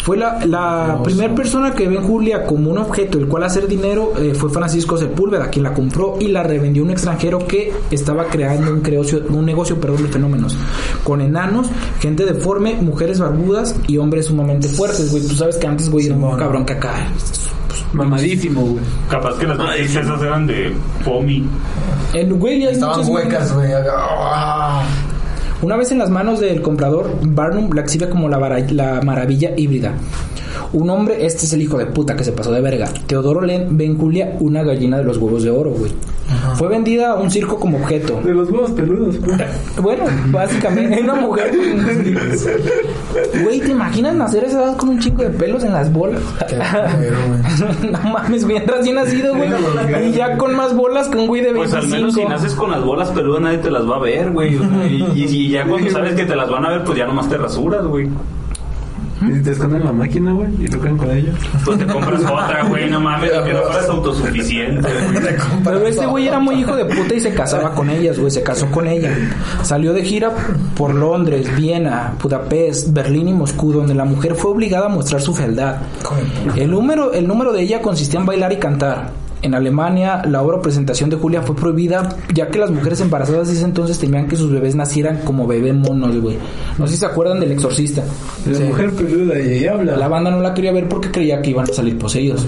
Fue 0.04 0.18
la, 0.18 0.44
la 0.48 1.00
primera 1.04 1.36
persona 1.36 1.74
que 1.74 1.88
ve 1.88 1.96
en 1.98 2.02
Julia 2.04 2.44
como 2.48 2.72
un 2.72 2.80
objeto 2.80 3.20
el 3.20 3.28
cual 3.28 3.44
hacer 3.44 3.68
dinero 3.68 4.14
eh, 4.18 4.34
fue 4.34 4.50
Francisco 4.50 4.98
Sepúlveda, 4.98 5.50
quien 5.52 5.62
la 5.62 5.76
compró 5.76 6.16
y 6.20 6.28
la 6.30 6.42
revendió 6.42 6.82
a 6.82 6.86
un 6.86 6.92
extranjero 6.92 7.38
que 7.46 7.72
estaba 7.92 8.26
creando 8.26 8.72
un, 8.74 8.82
creocio- 8.82 9.24
un 9.30 9.46
negocio 9.46 9.80
perdón, 9.80 10.02
de 10.04 10.10
fenómenos. 10.10 10.58
Con 11.04 11.22
enanos, 11.22 11.68
gente 12.00 12.26
deforme, 12.26 12.76
mujeres 12.82 13.20
barbudas 13.20 13.76
y 13.88 13.98
hombres 13.98 14.26
sumamente 14.26 14.68
fuertes, 14.70 15.12
güey. 15.12 15.28
Tú 15.28 15.36
sabes 15.36 15.58
que 15.58 15.68
antes, 15.68 15.88
güey, 15.92 16.08
era 16.08 16.16
un 16.16 16.36
cabrón 16.36 16.66
que 16.66 16.74
acá. 16.74 16.94
Mamadísimo, 17.93 18.62
güey. 18.62 18.84
Capaz 19.10 19.38
que 19.38 19.47
las 19.47 19.58
noticias 19.58 20.06
esas 20.06 20.21
eran 20.21 20.47
de 20.47 20.73
Pomi. 21.04 21.45
En, 22.13 22.39
güey, 22.39 22.65
hay 22.65 22.73
Estaban 22.73 22.97
muchas 22.97 23.12
huecas, 23.12 23.54
güey. 23.54 23.71
Ah. 23.91 24.84
Una 25.62 25.76
vez 25.78 25.91
en 25.91 26.00
las 26.00 26.10
manos 26.10 26.39
del 26.39 26.62
comprador, 26.62 27.10
Barnum 27.21 27.71
la 27.74 27.82
exhibe 27.82 28.10
como 28.10 28.28
la, 28.30 28.38
vara- 28.38 28.60
la 28.71 29.02
maravilla 29.02 29.52
híbrida. 29.56 29.93
Un 30.74 30.89
hombre, 30.89 31.26
este 31.26 31.45
es 31.45 31.54
el 31.54 31.62
hijo 31.62 31.78
de 31.78 31.86
puta 31.86 32.15
que 32.15 32.24
se 32.24 32.32
pasó 32.32 32.52
de 32.52 32.62
verga. 32.62 32.88
Teodoro 33.08 33.41
Len 33.41 33.78
ve 33.78 33.86
en 33.86 33.97
Julia 33.97 34.36
una 34.39 34.63
gallina 34.63 34.97
de 34.97 35.04
los 35.04 35.17
huevos 35.17 35.43
de 35.43 35.50
oro, 35.50 35.71
güey. 35.71 35.91
Fue 36.56 36.69
vendida 36.69 37.12
a 37.12 37.15
un 37.15 37.30
circo 37.30 37.60
como 37.60 37.78
objeto. 37.78 38.21
De 38.24 38.34
los 38.34 38.50
huevos 38.50 38.71
peludos, 38.71 39.19
güey. 39.19 39.38
Bueno, 39.82 40.06
básicamente, 40.28 41.02
una 41.02 41.15
mujer. 41.15 41.52
Güey, 43.43 43.60
¿te 43.60 43.71
imaginas 43.71 44.15
nacer 44.15 44.45
a 44.45 44.47
esa 44.47 44.63
edad 44.63 44.78
con 44.78 44.89
un 44.89 45.00
chingo 45.00 45.24
de 45.24 45.30
pelos 45.32 45.63
en 45.65 45.74
las 45.74 45.91
bolas? 45.91 46.21
güey. 46.39 47.91
no 47.91 48.00
mames, 48.10 48.45
bien 48.47 48.65
recién 48.65 48.95
nacido, 48.95 49.36
güey. 49.36 49.50
Y 50.08 50.12
ya 50.13 50.38
con 50.38 50.56
más 50.56 50.74
bolas 50.74 51.10
que 51.10 51.17
un 51.17 51.28
güey 51.28 51.41
de 51.41 51.52
25. 51.52 51.71
Pues 51.82 51.84
al 51.84 51.89
menos 52.00 52.13
si 52.15 52.24
naces 52.24 52.54
con 52.54 52.71
las 52.71 52.84
bolas 52.84 53.10
peludas 53.10 53.41
nadie 53.41 53.58
te 53.58 53.69
las 53.71 53.89
va 53.89 53.97
a 53.97 54.00
ver, 54.00 54.32
güey. 54.32 54.56
O 54.56 54.60
sea, 54.62 54.88
Y, 54.88 55.04
y- 55.15 55.26
y 55.26 55.50
ya 55.52 55.66
cuando 55.66 55.90
sabes 55.90 56.14
que 56.16 56.26
te 56.26 56.36
las 56.36 56.50
van 56.50 56.66
a 56.66 56.70
ver, 56.70 56.84
pues 56.84 56.98
ya 56.98 57.06
nomás 57.06 57.30
te 57.30 57.38
rasuras, 57.38 57.86
güey. 57.86 58.10
Y 59.24 59.40
te 59.44 59.52
esconden 59.52 59.86
la 59.86 59.92
máquina, 59.92 60.32
güey, 60.32 60.50
y 60.60 60.68
tocan 60.68 60.98
con 60.98 61.12
ella. 61.12 61.32
Pues 61.64 61.78
te 61.78 61.86
compras 61.86 62.22
otra, 62.22 62.64
güey, 62.68 62.90
no 62.90 63.00
mames, 63.00 63.30
y 63.30 63.44
que 63.46 63.54
no 63.54 63.62
fueras 63.62 63.88
autosuficiente, 63.88 64.82
güey. 64.82 65.36
Pero 65.64 65.86
este 65.86 66.06
güey 66.08 66.28
era 66.28 66.40
muy 66.40 66.56
hijo 66.56 66.76
de 66.76 66.86
puta 66.86 67.14
y 67.14 67.20
se 67.20 67.32
casaba 67.32 67.72
con 67.76 67.92
ellas, 67.92 68.18
güey, 68.18 68.32
se 68.32 68.42
casó 68.42 68.66
con 68.72 68.88
ella. 68.88 69.16
Salió 69.62 69.94
de 69.94 70.04
gira 70.04 70.32
por 70.76 70.96
Londres, 70.96 71.56
Viena, 71.56 72.16
Budapest, 72.22 72.94
Berlín 72.94 73.28
y 73.28 73.34
Moscú, 73.34 73.72
donde 73.72 73.94
la 73.94 74.06
mujer 74.06 74.34
fue 74.34 74.52
obligada 74.52 74.88
a 74.88 74.90
mostrar 74.90 75.22
su 75.22 75.36
fealdad. 75.36 75.78
El 76.56 76.72
número, 76.72 77.14
el 77.14 77.28
número 77.28 77.54
de 77.54 77.62
ella 77.62 77.80
consistía 77.80 78.20
en 78.20 78.26
bailar 78.26 78.54
y 78.54 78.58
cantar. 78.58 79.12
En 79.41 79.56
Alemania, 79.56 80.21
la 80.25 80.41
obra 80.41 80.58
o 80.58 80.62
presentación 80.62 81.10
de 81.10 81.15
Julia 81.15 81.41
fue 81.41 81.56
prohibida, 81.56 82.15
ya 82.34 82.49
que 82.49 82.60
las 82.60 82.69
mujeres 82.69 83.01
embarazadas 83.01 83.47
de 83.47 83.56
ese 83.56 83.65
entonces 83.65 83.97
temían 83.97 84.27
que 84.27 84.36
sus 84.36 84.51
bebés 84.51 84.75
nacieran 84.75 85.21
como 85.23 85.47
bebé 85.47 85.73
monos, 85.73 86.15
güey. 86.19 86.38
No 86.77 86.86
sé 86.86 86.93
si 86.93 86.99
se 86.99 87.06
acuerdan 87.08 87.39
del 87.39 87.51
exorcista. 87.51 88.04
La 88.45 88.60
mujer 88.60 88.91
peluda 88.93 89.39
y 89.39 89.60
ella 89.60 89.73
habla. 89.73 89.97
La 89.97 90.08
banda 90.08 90.30
no 90.30 90.41
la 90.41 90.54
quería 90.54 90.71
ver 90.71 90.88
porque 90.88 91.10
creía 91.10 91.41
que 91.41 91.49
iban 91.49 91.69
a 91.69 91.73
salir 91.73 91.97
poseídos. 91.97 92.45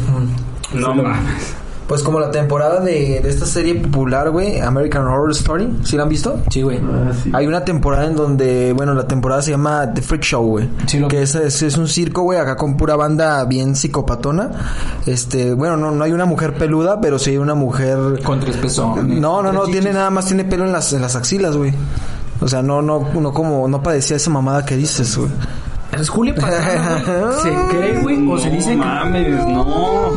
No 0.73 0.93
mames. 0.93 1.62
Pues 1.87 2.01
como 2.01 2.19
la 2.19 2.31
temporada 2.31 2.79
de, 2.79 3.19
de 3.21 3.29
esta 3.29 3.45
serie 3.45 3.75
popular, 3.75 4.29
güey, 4.29 4.59
American 4.61 5.05
Horror 5.05 5.31
Story, 5.31 5.79
¿sí 5.83 5.97
la 5.97 6.03
han 6.03 6.09
visto? 6.09 6.39
Sí, 6.49 6.61
güey. 6.61 6.79
Ah, 6.79 7.11
sí. 7.21 7.31
Hay 7.33 7.45
una 7.45 7.65
temporada 7.65 8.05
en 8.05 8.15
donde, 8.15 8.71
bueno, 8.73 8.93
la 8.93 9.05
temporada 9.05 9.41
se 9.41 9.51
llama 9.51 9.93
The 9.93 10.01
Freak 10.01 10.23
Show, 10.23 10.45
güey. 10.45 10.69
Sí, 10.87 10.99
lo 10.99 11.09
que 11.09 11.21
es, 11.21 11.35
es, 11.35 11.61
es 11.61 11.77
un 11.77 11.87
circo, 11.87 12.21
güey, 12.21 12.39
acá 12.39 12.55
con 12.55 12.77
pura 12.77 12.95
banda 12.95 13.43
bien 13.45 13.75
psicopatona. 13.75 14.51
Este, 15.05 15.53
bueno, 15.53 15.75
no, 15.75 15.91
no 15.91 16.03
hay 16.03 16.13
una 16.13 16.25
mujer 16.25 16.53
peluda, 16.53 17.01
pero 17.01 17.19
sí 17.19 17.31
hay 17.31 17.37
una 17.37 17.53
mujer... 17.53 18.21
Con 18.23 18.39
tres 18.39 18.55
pezones. 18.57 19.19
No, 19.19 19.43
no, 19.43 19.51
no, 19.51 19.63
tiene 19.63 19.91
nada 19.91 20.09
más, 20.09 20.25
tiene 20.25 20.45
pelo 20.45 20.65
en 20.65 20.71
las, 20.71 20.93
en 20.93 21.01
las 21.01 21.15
axilas, 21.17 21.57
güey. 21.57 21.73
O 22.39 22.47
sea, 22.47 22.61
no, 22.61 22.81
no, 22.81 23.09
no 23.13 23.33
como, 23.33 23.67
no 23.67 23.83
padecía 23.83 24.17
esa 24.17 24.29
mamada 24.29 24.65
que 24.65 24.77
dices, 24.77 25.17
güey. 25.17 25.29
Es 25.99 26.09
güey. 26.15 26.33
Se 26.33 27.53
cree, 27.69 27.99
güey, 28.01 28.27
o 28.31 28.37
se 28.37 28.49
dice 28.49 28.71
que- 28.71 28.75
mames, 28.77 29.47
no. 29.47 30.11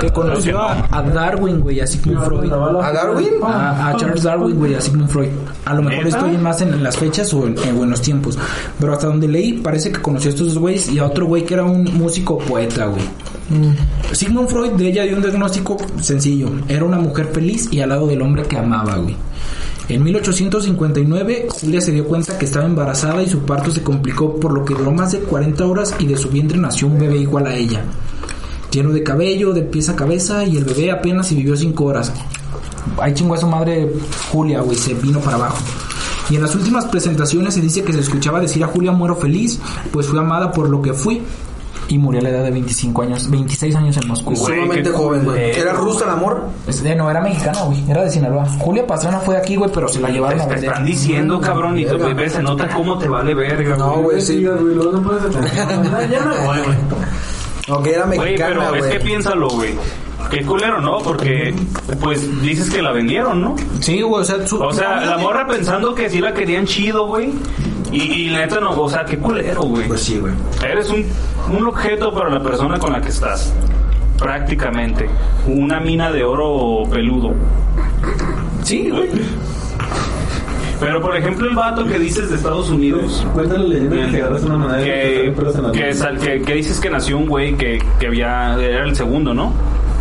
que, 0.00 0.10
conoció 0.10 0.58
a, 0.60 0.86
a 0.90 1.02
Darwin, 1.02 1.60
güey, 1.60 1.80
a 1.80 1.86
Sigmund 1.86 2.24
Freud. 2.24 2.52
¿A 2.52 2.92
Darwin? 2.92 3.28
A, 3.44 3.88
a 3.88 3.96
Charles 3.96 4.22
Darwin, 4.22 4.56
güey, 4.58 4.74
a 4.74 4.80
Sigmund 4.80 5.08
Freud. 5.10 5.28
A 5.64 5.74
lo 5.74 5.82
mejor 5.82 6.06
estoy 6.06 6.36
más 6.38 6.60
en, 6.62 6.72
en 6.74 6.82
las 6.82 6.96
fechas 6.96 7.32
o 7.34 7.46
en, 7.46 7.56
en 7.58 7.90
los 7.90 8.00
tiempos. 8.00 8.38
Pero 8.80 8.92
hasta 8.92 9.06
donde 9.06 9.28
leí, 9.28 9.54
parece 9.54 9.92
que 9.92 10.00
conoció 10.00 10.30
a 10.30 10.32
estos 10.34 10.48
dos 10.48 10.58
güeyes 10.58 10.88
y 10.90 10.98
a 10.98 11.06
otro 11.06 11.26
güey 11.26 11.44
que 11.44 11.54
era 11.54 11.64
un 11.64 11.84
músico 11.94 12.38
poeta, 12.38 12.86
güey. 12.86 13.02
Sigmund 14.12 14.48
Freud 14.48 14.72
de 14.72 14.88
ella 14.88 15.02
dio 15.04 15.16
un 15.16 15.22
diagnóstico 15.22 15.76
sencillo. 16.00 16.48
Era 16.68 16.84
una 16.84 16.98
mujer 16.98 17.26
feliz 17.32 17.68
y 17.70 17.80
al 17.80 17.90
lado 17.90 18.06
del 18.06 18.22
hombre 18.22 18.44
que 18.44 18.56
amaba, 18.58 18.96
güey. 18.96 19.16
En 19.92 20.02
1859, 20.04 21.48
Julia 21.50 21.82
se 21.82 21.92
dio 21.92 22.06
cuenta 22.06 22.38
que 22.38 22.46
estaba 22.46 22.64
embarazada 22.64 23.22
y 23.22 23.28
su 23.28 23.40
parto 23.40 23.70
se 23.70 23.82
complicó 23.82 24.40
por 24.40 24.54
lo 24.54 24.64
que 24.64 24.72
duró 24.72 24.90
más 24.90 25.12
de 25.12 25.18
40 25.18 25.66
horas 25.66 25.94
y 25.98 26.06
de 26.06 26.16
su 26.16 26.30
vientre 26.30 26.56
nació 26.56 26.86
un 26.86 26.98
bebé 26.98 27.18
igual 27.18 27.46
a 27.46 27.54
ella. 27.54 27.84
Lleno 28.70 28.90
de 28.90 29.02
cabello, 29.02 29.52
de 29.52 29.60
pies 29.60 29.90
a 29.90 29.94
cabeza 29.94 30.46
y 30.46 30.56
el 30.56 30.64
bebé 30.64 30.90
apenas 30.90 31.26
si 31.26 31.34
vivió 31.34 31.54
5 31.54 31.84
horas. 31.84 32.10
Ay, 32.98 33.12
chingó 33.12 33.34
a 33.34 33.36
su 33.36 33.46
madre 33.46 33.92
Julia, 34.30 34.62
güey, 34.62 34.78
se 34.78 34.94
vino 34.94 35.20
para 35.20 35.36
abajo. 35.36 35.58
Y 36.30 36.36
en 36.36 36.42
las 36.42 36.54
últimas 36.54 36.86
presentaciones 36.86 37.52
se 37.52 37.60
dice 37.60 37.84
que 37.84 37.92
se 37.92 38.00
escuchaba 38.00 38.40
decir 38.40 38.64
a 38.64 38.68
Julia 38.68 38.92
muero 38.92 39.16
feliz, 39.16 39.60
pues 39.92 40.06
fui 40.06 40.18
amada 40.18 40.52
por 40.52 40.70
lo 40.70 40.80
que 40.80 40.94
fui. 40.94 41.20
Y 41.92 41.98
murió 41.98 42.20
a 42.20 42.22
la 42.24 42.30
edad 42.30 42.44
de 42.44 42.50
25 42.52 43.02
años, 43.02 43.30
26 43.30 43.76
años 43.76 43.96
en 43.98 44.08
Moscú. 44.08 44.30
Güey, 44.34 44.60
Sumamente 44.62 44.90
joven, 44.90 45.24
güey. 45.26 45.50
¿Era 45.58 45.74
rusa 45.74 46.04
el 46.06 46.10
amor? 46.12 46.42
No, 46.96 47.10
era 47.10 47.20
mexicana, 47.20 47.62
güey, 47.64 47.84
era 47.90 48.02
de 48.04 48.10
Sinaloa. 48.10 48.46
Julia 48.60 48.86
Pastrana 48.86 49.18
fue 49.20 49.34
de 49.34 49.42
aquí, 49.42 49.56
güey, 49.56 49.70
pero 49.74 49.88
se 49.88 50.00
la 50.00 50.08
llevaron 50.08 50.40
a 50.40 50.44
Te 50.44 50.50
vender. 50.54 50.70
están 50.70 50.86
diciendo, 50.86 51.38
cabrón, 51.40 51.78
y 51.78 51.84
tu 51.84 51.98
bebé 51.98 52.30
se 52.30 52.42
nota 52.42 52.66
cómo 52.68 52.96
te 52.96 53.08
vale 53.08 53.34
verga. 53.34 53.76
No, 53.76 53.96
güey, 54.02 54.22
sí. 54.22 54.42
Güey, 54.42 54.74
no 54.74 55.02
puedes. 55.02 55.34
Ya 56.10 56.20
me 56.24 56.46
voy, 56.46 56.58
güey. 56.64 56.76
No, 57.68 57.82
que 57.82 57.90
era 57.92 58.06
Güey, 58.06 58.18
mexicana, 58.18 58.68
pero 58.70 58.74
es 58.76 58.90
que 58.90 58.98
güey. 58.98 59.02
piénsalo, 59.08 59.48
güey. 59.50 59.74
Qué 60.30 60.42
culero, 60.46 60.80
¿no? 60.80 60.98
Porque, 60.98 61.54
pues, 62.00 62.40
dices 62.40 62.70
que 62.70 62.80
la 62.80 62.92
vendieron, 62.92 63.40
¿no? 63.42 63.54
Sí, 63.80 64.00
güey, 64.00 64.22
o 64.22 64.24
sea, 64.24 64.46
su- 64.46 64.62
O 64.62 64.72
sea, 64.72 65.00
la 65.04 65.18
morra 65.18 65.46
pensando 65.46 65.94
que 65.94 66.08
sí 66.08 66.20
la 66.20 66.32
querían 66.32 66.64
chido, 66.64 67.06
güey. 67.06 67.32
Y, 67.92 68.00
y 68.00 68.30
la 68.30 68.38
neta 68.40 68.58
no, 68.60 68.70
o 68.80 68.88
sea, 68.88 69.04
qué 69.04 69.18
culero, 69.18 69.62
güey. 69.62 69.86
Pues 69.86 70.02
sí, 70.02 70.18
güey. 70.18 70.32
Eres 70.68 70.88
un, 70.90 71.04
un 71.56 71.66
objeto 71.66 72.12
para 72.12 72.30
la 72.30 72.42
persona 72.42 72.78
con 72.78 72.92
la 72.92 73.00
que 73.00 73.08
estás. 73.10 73.52
Prácticamente. 74.18 75.08
Una 75.46 75.78
mina 75.80 76.10
de 76.10 76.24
oro 76.24 76.88
peludo. 76.90 77.34
Sí, 78.62 78.88
güey. 78.90 79.10
Pero, 80.80 81.00
por 81.00 81.16
ejemplo, 81.16 81.48
el 81.48 81.54
vato 81.54 81.84
que 81.86 81.98
dices 81.98 82.28
de 82.28 82.36
Estados 82.36 82.68
Unidos. 82.70 83.24
Cuenta 83.34 83.54
la 83.56 83.64
leyenda 83.64 83.96
que 83.96 84.06
te 84.12 84.22
agarras 84.22 84.42
una 84.42 84.56
manera 84.56 84.84
que, 84.84 85.32
que, 85.72 85.94
sal- 85.94 86.18
que- 86.18 86.42
que 86.42 86.54
dices 86.54 86.80
que 86.80 86.90
nació 86.90 87.18
un 87.18 87.26
güey 87.26 87.54
que, 87.56 87.80
que 88.00 88.06
había 88.08 88.54
era 88.60 88.84
el 88.84 88.96
segundo, 88.96 89.32
¿no? 89.32 89.52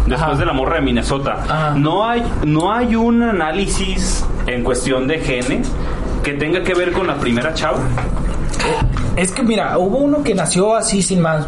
Después 0.07 0.21
Ajá. 0.31 0.35
de 0.35 0.45
la 0.47 0.53
morra 0.53 0.75
de 0.77 0.81
Minnesota. 0.81 1.43
Ajá. 1.47 1.73
No 1.77 2.07
hay 2.09 2.23
no 2.45 2.73
hay 2.73 2.95
un 2.95 3.21
análisis 3.21 4.25
en 4.47 4.63
cuestión 4.63 5.07
de 5.07 5.19
genes 5.19 5.71
que 6.23 6.33
tenga 6.33 6.63
que 6.63 6.73
ver 6.73 6.91
con 6.91 7.07
la 7.07 7.15
primera 7.19 7.53
chava. 7.53 7.79
Es 9.15 9.31
que 9.31 9.43
mira, 9.43 9.77
hubo 9.77 9.97
uno 9.99 10.23
que 10.23 10.33
nació 10.33 10.75
así 10.75 11.01
sin 11.01 11.21
más. 11.21 11.45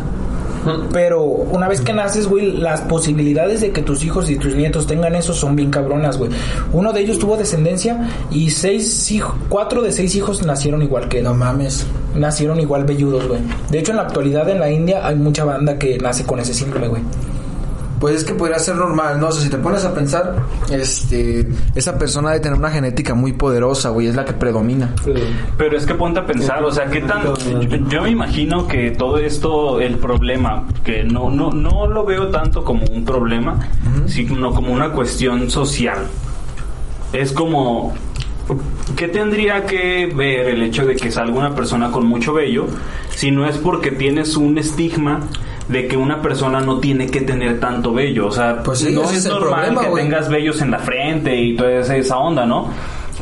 Pero 0.94 1.22
una 1.24 1.68
vez 1.68 1.82
que 1.82 1.92
naces, 1.92 2.28
güey, 2.28 2.54
las 2.54 2.82
posibilidades 2.82 3.60
de 3.60 3.72
que 3.72 3.82
tus 3.82 4.04
hijos 4.04 4.30
y 4.30 4.38
tus 4.38 4.56
nietos 4.56 4.88
tengan 4.88 5.14
eso 5.16 5.34
son 5.34 5.56
bien 5.56 5.70
cabronas, 5.70 6.18
güey. 6.18 6.32
Uno 6.72 6.94
de 6.94 7.02
ellos 7.02 7.20
tuvo 7.20 7.36
descendencia 7.36 8.10
y 8.32 8.50
seis 8.50 9.14
cuatro 9.50 9.82
de 9.82 9.92
seis 9.92 10.16
hijos 10.16 10.46
nacieron 10.46 10.82
igual 10.82 11.10
que. 11.10 11.22
No 11.22 11.34
mames. 11.34 11.86
Nacieron 12.16 12.60
igual 12.60 12.86
velludos, 12.86 13.28
güey. 13.28 13.42
De 13.70 13.80
hecho, 13.80 13.92
en 13.92 13.98
la 13.98 14.04
actualidad 14.04 14.48
en 14.50 14.60
la 14.60 14.72
India 14.72 15.06
hay 15.06 15.16
mucha 15.16 15.44
banda 15.44 15.78
que 15.78 15.98
nace 15.98 16.24
con 16.26 16.40
ese 16.40 16.54
síndrome, 16.54 16.88
güey. 16.88 17.02
Pues 18.04 18.18
es 18.18 18.26
que 18.26 18.34
podría 18.34 18.60
ser 18.60 18.76
normal, 18.76 19.18
¿no? 19.18 19.30
O 19.30 19.32
sea, 19.32 19.42
si 19.42 19.50
te 19.50 19.56
pones 19.56 19.86
a 19.86 19.94
pensar, 19.94 20.36
este, 20.70 21.48
esa 21.74 21.98
persona 21.98 22.32
debe 22.32 22.42
tener 22.42 22.58
una 22.58 22.70
genética 22.70 23.14
muy 23.14 23.32
poderosa, 23.32 23.92
güey, 23.92 24.08
es 24.08 24.16
la 24.18 24.26
que 24.26 24.34
predomina. 24.34 24.94
Pero 25.58 25.78
es 25.78 25.86
que 25.86 25.96
ponte 25.96 26.20
a 26.20 26.26
pensar, 26.26 26.62
o 26.66 26.70
sea, 26.70 26.88
qué 26.88 27.00
tan 27.00 27.24
yo, 27.24 27.78
yo 27.88 28.02
me 28.02 28.10
imagino 28.10 28.68
que 28.68 28.92
todo 28.92 29.20
esto 29.20 29.80
el 29.80 30.00
problema 30.00 30.66
que 30.84 31.06
no 31.06 31.30
no 31.30 31.52
no 31.52 31.88
lo 31.88 32.04
veo 32.04 32.28
tanto 32.28 32.66
como 32.66 32.84
un 32.88 33.06
problema, 33.06 33.70
sino 34.08 34.52
como 34.52 34.74
una 34.74 34.92
cuestión 34.92 35.50
social. 35.50 36.00
Es 37.14 37.32
como 37.32 37.94
¿Qué 38.98 39.08
tendría 39.08 39.66
que 39.66 40.12
ver 40.14 40.50
el 40.50 40.64
hecho 40.64 40.86
de 40.86 40.98
que 40.98 41.10
salga 41.10 41.40
una 41.40 41.56
persona 41.56 41.90
con 41.90 42.06
mucho 42.06 42.34
vello 42.34 42.68
si 43.16 43.32
no 43.32 43.48
es 43.48 43.58
porque 43.58 43.92
tienes 43.92 44.36
un 44.36 44.58
estigma 44.58 45.22
de 45.70 45.88
que 45.88 45.96
una 45.98 46.22
persona 46.22 46.60
no 46.62 46.80
tiene 46.80 47.08
que 47.08 47.22
tener 47.22 47.60
tanto 47.60 47.94
vello? 47.94 48.28
O 48.28 48.32
sea, 48.32 48.62
Pues 48.64 48.80
sí, 48.80 48.92
no 48.94 49.04
es 49.10 49.26
normal 49.26 49.74
problema, 49.74 49.82
que 49.82 50.02
tengas 50.04 50.30
vellos 50.30 50.62
en 50.62 50.72
la 50.72 50.80
frente 50.80 51.36
y 51.36 51.56
toda 51.56 51.72
esa, 51.96 52.18
onda, 52.18 52.46
¿no? 52.46 52.68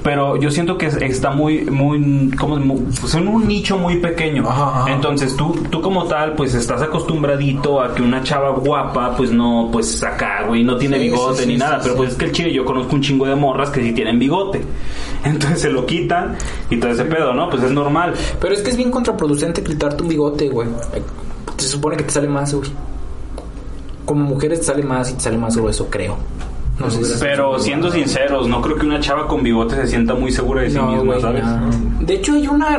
Pero 0.03 0.35
yo 0.37 0.49
siento 0.49 0.79
que 0.79 0.87
es- 0.87 0.95
está 0.97 1.29
muy, 1.29 1.61
muy, 1.65 2.31
como, 2.35 2.57
pues 2.99 3.13
en 3.13 3.27
un 3.27 3.47
nicho 3.47 3.77
muy 3.77 3.97
pequeño. 3.97 4.49
Ajá, 4.49 4.81
ajá. 4.83 4.91
Entonces 4.93 5.35
tú, 5.35 5.51
tú 5.69 5.79
como 5.79 6.05
tal, 6.05 6.33
pues 6.33 6.55
estás 6.55 6.81
acostumbradito 6.81 7.79
a 7.79 7.93
que 7.93 8.01
una 8.01 8.23
chava 8.23 8.49
guapa, 8.49 9.15
pues 9.15 9.31
no, 9.31 9.69
pues 9.71 10.01
acá, 10.03 10.45
güey, 10.47 10.63
no 10.63 10.77
tiene 10.77 10.97
Sí, 10.97 11.03
bigote 11.03 11.35
sí, 11.39 11.43
sí, 11.43 11.49
ni 11.49 11.57
nada. 11.57 11.79
pero 11.83 11.95
pues 11.97 12.11
es 12.13 12.15
que 12.17 12.25
el 12.25 12.31
chile, 12.31 12.51
yo 12.51 12.65
conozco 12.65 12.95
un 12.95 13.01
chingo 13.01 13.27
de 13.27 13.35
morras 13.35 13.69
que 13.69 13.83
sí 13.83 13.91
tienen 13.91 14.17
bigote. 14.17 14.61
Entonces 15.23 15.61
se 15.61 15.69
lo 15.69 15.85
quitan 15.85 16.35
y 16.71 16.77
todo 16.77 16.89
ese 16.89 17.05
pedo, 17.05 17.33
¿no? 17.35 17.49
Pues 17.51 17.61
es 17.61 17.71
normal. 17.71 18.13
Pero 18.39 18.55
es 18.55 18.61
que 18.61 18.71
es 18.71 18.77
bien 18.77 18.89
contraproducente 18.89 19.61
quitarte 19.61 20.01
un 20.01 20.09
bigote, 20.09 20.49
güey. 20.49 20.67
Se 21.61 21.67
supone 21.67 21.95
que 21.97 22.03
te 22.03 22.11
sale 22.11 22.27
más, 22.27 22.53
güey. 22.53 22.69
Como 24.05 24.23
mujeres 24.25 24.59
te 24.61 24.65
sale 24.65 24.83
más 24.83 25.11
y 25.11 25.13
te 25.13 25.19
sale 25.21 25.37
más 25.37 25.55
grueso, 25.55 25.87
creo. 25.89 26.17
No 26.79 26.89
sé 26.89 27.03
si- 27.05 27.19
Pero 27.19 27.59
siendo 27.59 27.91
sinceros, 27.91 28.47
no 28.47 28.61
creo 28.61 28.75
que 28.75 28.85
una 28.85 28.99
chava 28.99 29.27
con 29.27 29.43
bigote 29.43 29.75
se 29.75 29.87
sienta 29.87 30.15
muy 30.15 30.31
segura 30.31 30.63
de 30.63 30.71
sí 30.71 30.77
No, 30.77 30.87
misma, 30.91 31.19
¿sabes? 31.19 31.45
no. 31.45 31.69
De 32.05 32.13
hecho, 32.15 32.33
hay 32.33 32.47
una 32.47 32.77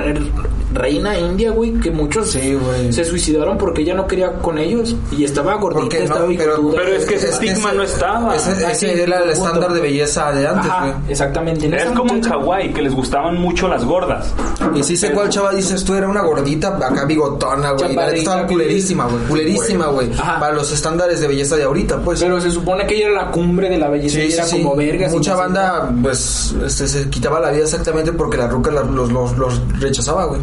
reina 0.74 1.18
india, 1.18 1.50
güey, 1.50 1.72
que 1.80 1.90
muchos 1.90 2.30
Sí, 2.30 2.54
güey. 2.54 2.92
se 2.92 3.04
suicidaron 3.04 3.58
porque 3.58 3.82
ella 3.82 3.94
no 3.94 4.06
quería 4.06 4.32
con 4.34 4.58
ellos. 4.58 4.94
Y 5.10 5.24
estaba 5.24 5.54
gordita, 5.56 5.80
Porque 5.82 5.98
no, 5.98 6.04
estaba 6.04 6.26
pero. 6.36 6.70
Pero 6.70 6.88
es 6.96 7.04
que 7.06 7.14
ese 7.16 7.28
estigma 7.30 7.68
ese- 7.68 7.76
no 7.76 7.82
estaba. 7.82 8.36
Ese, 8.36 8.52
ese 8.52 8.66
Así, 8.66 8.86
era 8.86 9.18
el 9.18 9.30
punto. 9.30 9.30
estándar 9.46 9.72
de 9.72 9.80
belleza 9.80 10.32
de 10.32 10.46
antes, 10.46 10.70
Ajá, 10.70 10.80
güey. 10.86 10.94
exactamente. 11.12 11.66
En 11.66 11.74
Es 11.74 11.84
como 11.86 12.14
en 12.14 12.22
Hawái, 12.22 12.72
que 12.72 12.82
les 12.82 12.94
gustaban 12.94 13.36
mucho 13.40 13.68
las 13.68 13.84
gordas. 13.84 14.32
Y 14.74 14.82
sí 14.82 14.96
sé 14.96 15.12
cuál 15.12 15.28
chava 15.28 15.52
dices 15.52 15.84
tú, 15.84 15.94
era 15.94 16.08
una 16.08 16.22
gordita, 16.22 16.68
acá 16.76 17.04
bigotona, 17.04 17.72
güey. 17.72 17.96
Estaba 18.18 18.46
culerísima, 18.46 19.06
güey. 19.06 19.24
Culerísima, 19.24 19.86
güey. 19.86 20.10
Para 20.12 20.52
los 20.52 20.70
estándares 20.72 21.20
de 21.20 21.28
belleza 21.28 21.56
de 21.56 21.64
ahorita, 21.64 21.98
pues. 22.00 22.20
Pero 22.20 22.40
se 22.40 22.50
supone 22.50 22.86
que 22.86 22.96
ella 22.96 23.08
era 23.08 23.24
la 23.24 23.30
cumbre 23.30 23.68
de 23.68 23.78
la 23.78 23.88
belleza. 23.88 24.16
Sí, 24.20 24.26
y 24.28 24.32
era 24.32 24.44
sí. 24.44 24.62
como 24.62 24.76
vergas. 24.76 25.12
Mucha 25.12 25.34
banda, 25.34 25.92
pues, 26.02 26.54
este, 26.64 26.86
se 26.88 27.10
quitaba 27.10 27.40
la 27.40 27.50
vida 27.50 27.64
exactamente 27.64 28.12
porque 28.12 28.36
la 28.36 28.48
ruca 28.48 28.70
la- 28.70 28.82
los, 28.82 29.10
los, 29.12 29.36
los 29.36 29.60
rechazaba, 29.80 30.24
güey. 30.26 30.40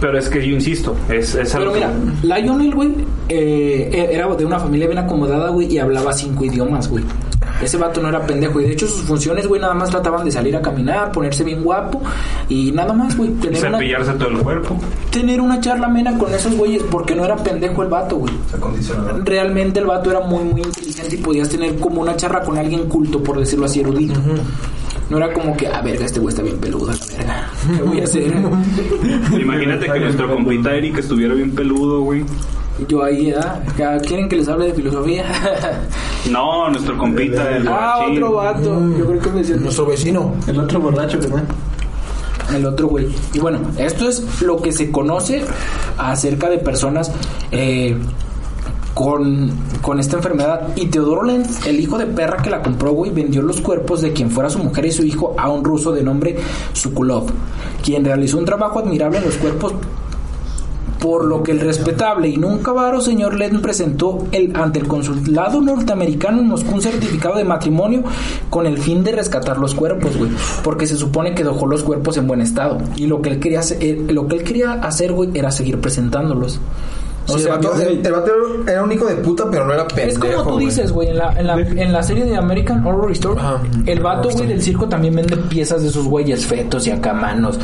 Pero 0.00 0.18
es 0.18 0.28
que 0.28 0.46
yo 0.46 0.54
insisto, 0.54 0.96
es, 1.10 1.34
es 1.34 1.52
Pero 1.52 1.72
algo- 1.72 1.74
mira, 1.74 2.38
Lionel, 2.40 2.74
güey, 2.74 2.94
eh, 3.28 4.08
era 4.12 4.26
de 4.34 4.44
una 4.46 4.58
familia 4.58 4.86
bien 4.86 4.98
acomodada, 4.98 5.50
güey, 5.50 5.72
y 5.72 5.78
hablaba 5.78 6.12
cinco 6.12 6.44
idiomas, 6.44 6.88
güey. 6.88 7.04
Ese 7.62 7.76
vato 7.76 8.00
no 8.00 8.08
era 8.08 8.26
pendejo. 8.26 8.58
Y 8.60 8.64
de 8.64 8.72
hecho, 8.72 8.86
sus 8.86 9.02
funciones, 9.02 9.46
güey, 9.46 9.60
nada 9.60 9.74
más 9.74 9.90
trataban 9.90 10.24
de 10.24 10.30
salir 10.30 10.56
a 10.56 10.62
caminar, 10.62 11.12
ponerse 11.12 11.44
bien 11.44 11.62
guapo 11.62 12.00
y 12.48 12.72
nada 12.72 12.94
más, 12.94 13.14
güey. 13.16 13.30
Tener 13.32 13.66
una, 13.66 13.76
cepillarse 13.78 14.12
todo 14.14 14.28
el 14.30 14.38
cuerpo. 14.38 14.76
tener 15.10 15.40
una 15.42 15.60
charla 15.60 15.86
amena 15.88 16.16
con 16.16 16.32
esos 16.32 16.54
güeyes, 16.56 16.82
porque 16.90 17.14
no 17.14 17.22
era 17.24 17.36
pendejo 17.36 17.82
el 17.82 17.88
vato, 17.90 18.16
güey. 18.16 18.32
Realmente 19.24 19.80
el 19.80 19.86
vato 19.86 20.10
era 20.10 20.20
muy, 20.20 20.44
muy 20.44 20.62
inteligente 20.62 21.14
y 21.16 21.18
podías 21.18 21.48
tener 21.50 21.76
como 21.78 22.00
una 22.00 22.16
charla 22.16 22.40
con 22.40 22.56
alguien 22.56 22.88
culto, 22.88 23.22
por 23.22 23.38
decirlo 23.38 23.66
así, 23.66 23.80
erudito. 23.80 24.18
No 25.08 25.16
era 25.16 25.32
como 25.32 25.56
que, 25.56 25.66
ah, 25.66 25.80
verga, 25.82 26.06
este 26.06 26.20
güey 26.20 26.32
está 26.32 26.42
bien 26.42 26.58
peludo, 26.58 26.90
a 26.90 26.94
la 26.94 27.06
verga. 27.06 27.50
¿Qué 27.76 27.82
voy 27.82 28.00
a 28.00 28.04
hacer? 28.04 28.32
Imagínate 29.40 29.86
que 29.90 30.00
nuestro 30.00 30.34
compita 30.34 30.74
Eric 30.74 30.98
estuviera 30.98 31.34
bien 31.34 31.50
peludo, 31.52 32.02
güey. 32.02 32.24
Yo 32.88 33.04
ahí, 33.04 33.32
¿ah? 33.32 33.60
¿Quieren 34.06 34.28
que 34.28 34.36
les 34.36 34.48
hable 34.48 34.66
de 34.66 34.74
filosofía? 34.74 35.24
No, 36.30 36.68
nuestro 36.68 36.98
compita, 36.98 37.56
el 37.56 37.66
ah, 37.66 37.94
borrachín. 37.96 38.22
otro 38.22 38.36
vato. 38.36 38.98
Yo 38.98 39.06
creo 39.06 39.20
que 39.20 39.30
me 39.30 39.38
decía 39.38 39.56
Nuestro 39.56 39.86
vecino. 39.86 40.34
El 40.46 40.60
otro 40.60 40.78
borracho, 40.78 41.18
¿verdad? 41.18 41.44
el 42.54 42.66
otro 42.66 42.88
güey. 42.88 43.08
Y 43.32 43.38
bueno, 43.38 43.60
esto 43.78 44.08
es 44.08 44.42
lo 44.42 44.60
que 44.60 44.72
se 44.72 44.90
conoce 44.90 45.44
acerca 45.96 46.48
de 46.48 46.58
personas 46.58 47.12
eh, 47.50 47.96
con, 48.94 49.50
con 49.80 50.00
esta 50.00 50.16
enfermedad. 50.16 50.68
Y 50.76 50.86
Teodoro 50.86 51.22
Lenz, 51.22 51.66
el 51.66 51.80
hijo 51.80 51.98
de 51.98 52.06
perra 52.06 52.42
que 52.42 52.50
la 52.50 52.62
compró, 52.62 52.92
güey, 52.92 53.10
vendió 53.10 53.42
los 53.42 53.60
cuerpos 53.60 54.02
de 54.02 54.12
quien 54.12 54.30
fuera 54.30 54.50
su 54.50 54.58
mujer 54.58 54.86
y 54.86 54.92
su 54.92 55.04
hijo 55.04 55.34
a 55.38 55.48
un 55.48 55.64
ruso 55.64 55.92
de 55.92 56.02
nombre 56.02 56.36
Sukulov, 56.72 57.26
quien 57.82 58.04
realizó 58.04 58.38
un 58.38 58.44
trabajo 58.44 58.78
admirable 58.80 59.18
en 59.18 59.24
los 59.24 59.36
cuerpos. 59.36 59.74
Por 61.00 61.24
lo 61.24 61.42
que 61.42 61.52
el 61.52 61.60
respetable 61.60 62.28
y 62.28 62.36
nunca 62.36 62.72
varo 62.72 63.00
señor 63.00 63.34
Lenz 63.34 63.62
presentó 63.62 64.26
el, 64.32 64.54
ante 64.54 64.80
el 64.80 64.86
consulado 64.86 65.62
norteamericano 65.62 66.40
en 66.40 66.48
Moscú 66.48 66.74
un 66.74 66.82
certificado 66.82 67.36
de 67.36 67.44
matrimonio 67.44 68.02
con 68.50 68.66
el 68.66 68.76
fin 68.76 69.02
de 69.02 69.12
rescatar 69.12 69.56
los 69.56 69.74
cuerpos, 69.74 70.18
güey. 70.18 70.30
Porque 70.62 70.86
se 70.86 70.96
supone 70.96 71.34
que 71.34 71.42
dejó 71.42 71.66
los 71.66 71.82
cuerpos 71.84 72.18
en 72.18 72.26
buen 72.26 72.42
estado. 72.42 72.76
Y 72.96 73.06
lo 73.06 73.22
que 73.22 73.30
él 73.30 73.40
quería 73.40 73.60
hacer, 73.60 73.78
eh, 73.82 74.04
lo 74.10 74.28
que 74.28 74.36
él 74.36 74.44
quería 74.44 74.72
hacer, 74.72 75.14
güey, 75.14 75.30
era 75.32 75.50
seguir 75.50 75.80
presentándolos. 75.80 76.60
O 77.28 77.36
Sí, 77.36 77.44
sea, 77.44 77.54
el, 77.54 77.60
vato, 77.60 77.76
yo- 77.76 77.82
el- 77.88 78.06
el 78.06 78.12
vato 78.12 78.30
era 78.66 78.82
un 78.82 78.90
hijo 78.92 79.04
de 79.06 79.14
puta, 79.16 79.44
pero 79.50 79.66
no 79.66 79.72
era 79.72 79.82
es 79.84 79.92
pendejo. 80.18 80.44
como 80.44 80.56
tú 80.56 80.64
dices, 80.64 80.90
güey, 80.90 81.08
en 81.08 81.18
la, 81.18 81.32
en, 81.38 81.46
la, 81.46 81.60
en 81.60 81.92
la 81.92 82.02
serie 82.02 82.24
de 82.24 82.36
American 82.36 82.84
Horror 82.84 83.12
Story, 83.12 83.38
Ajá. 83.38 83.60
el 83.86 84.00
vato, 84.00 84.30
güey, 84.30 84.46
del 84.48 84.60
circo 84.62 84.88
también 84.88 85.14
vende 85.14 85.36
piezas 85.36 85.82
de 85.82 85.88
esos 85.88 86.06
güeyes 86.06 86.44
fetos 86.46 86.86
y 86.86 86.90
acá 86.90 87.12
manos. 87.12 87.58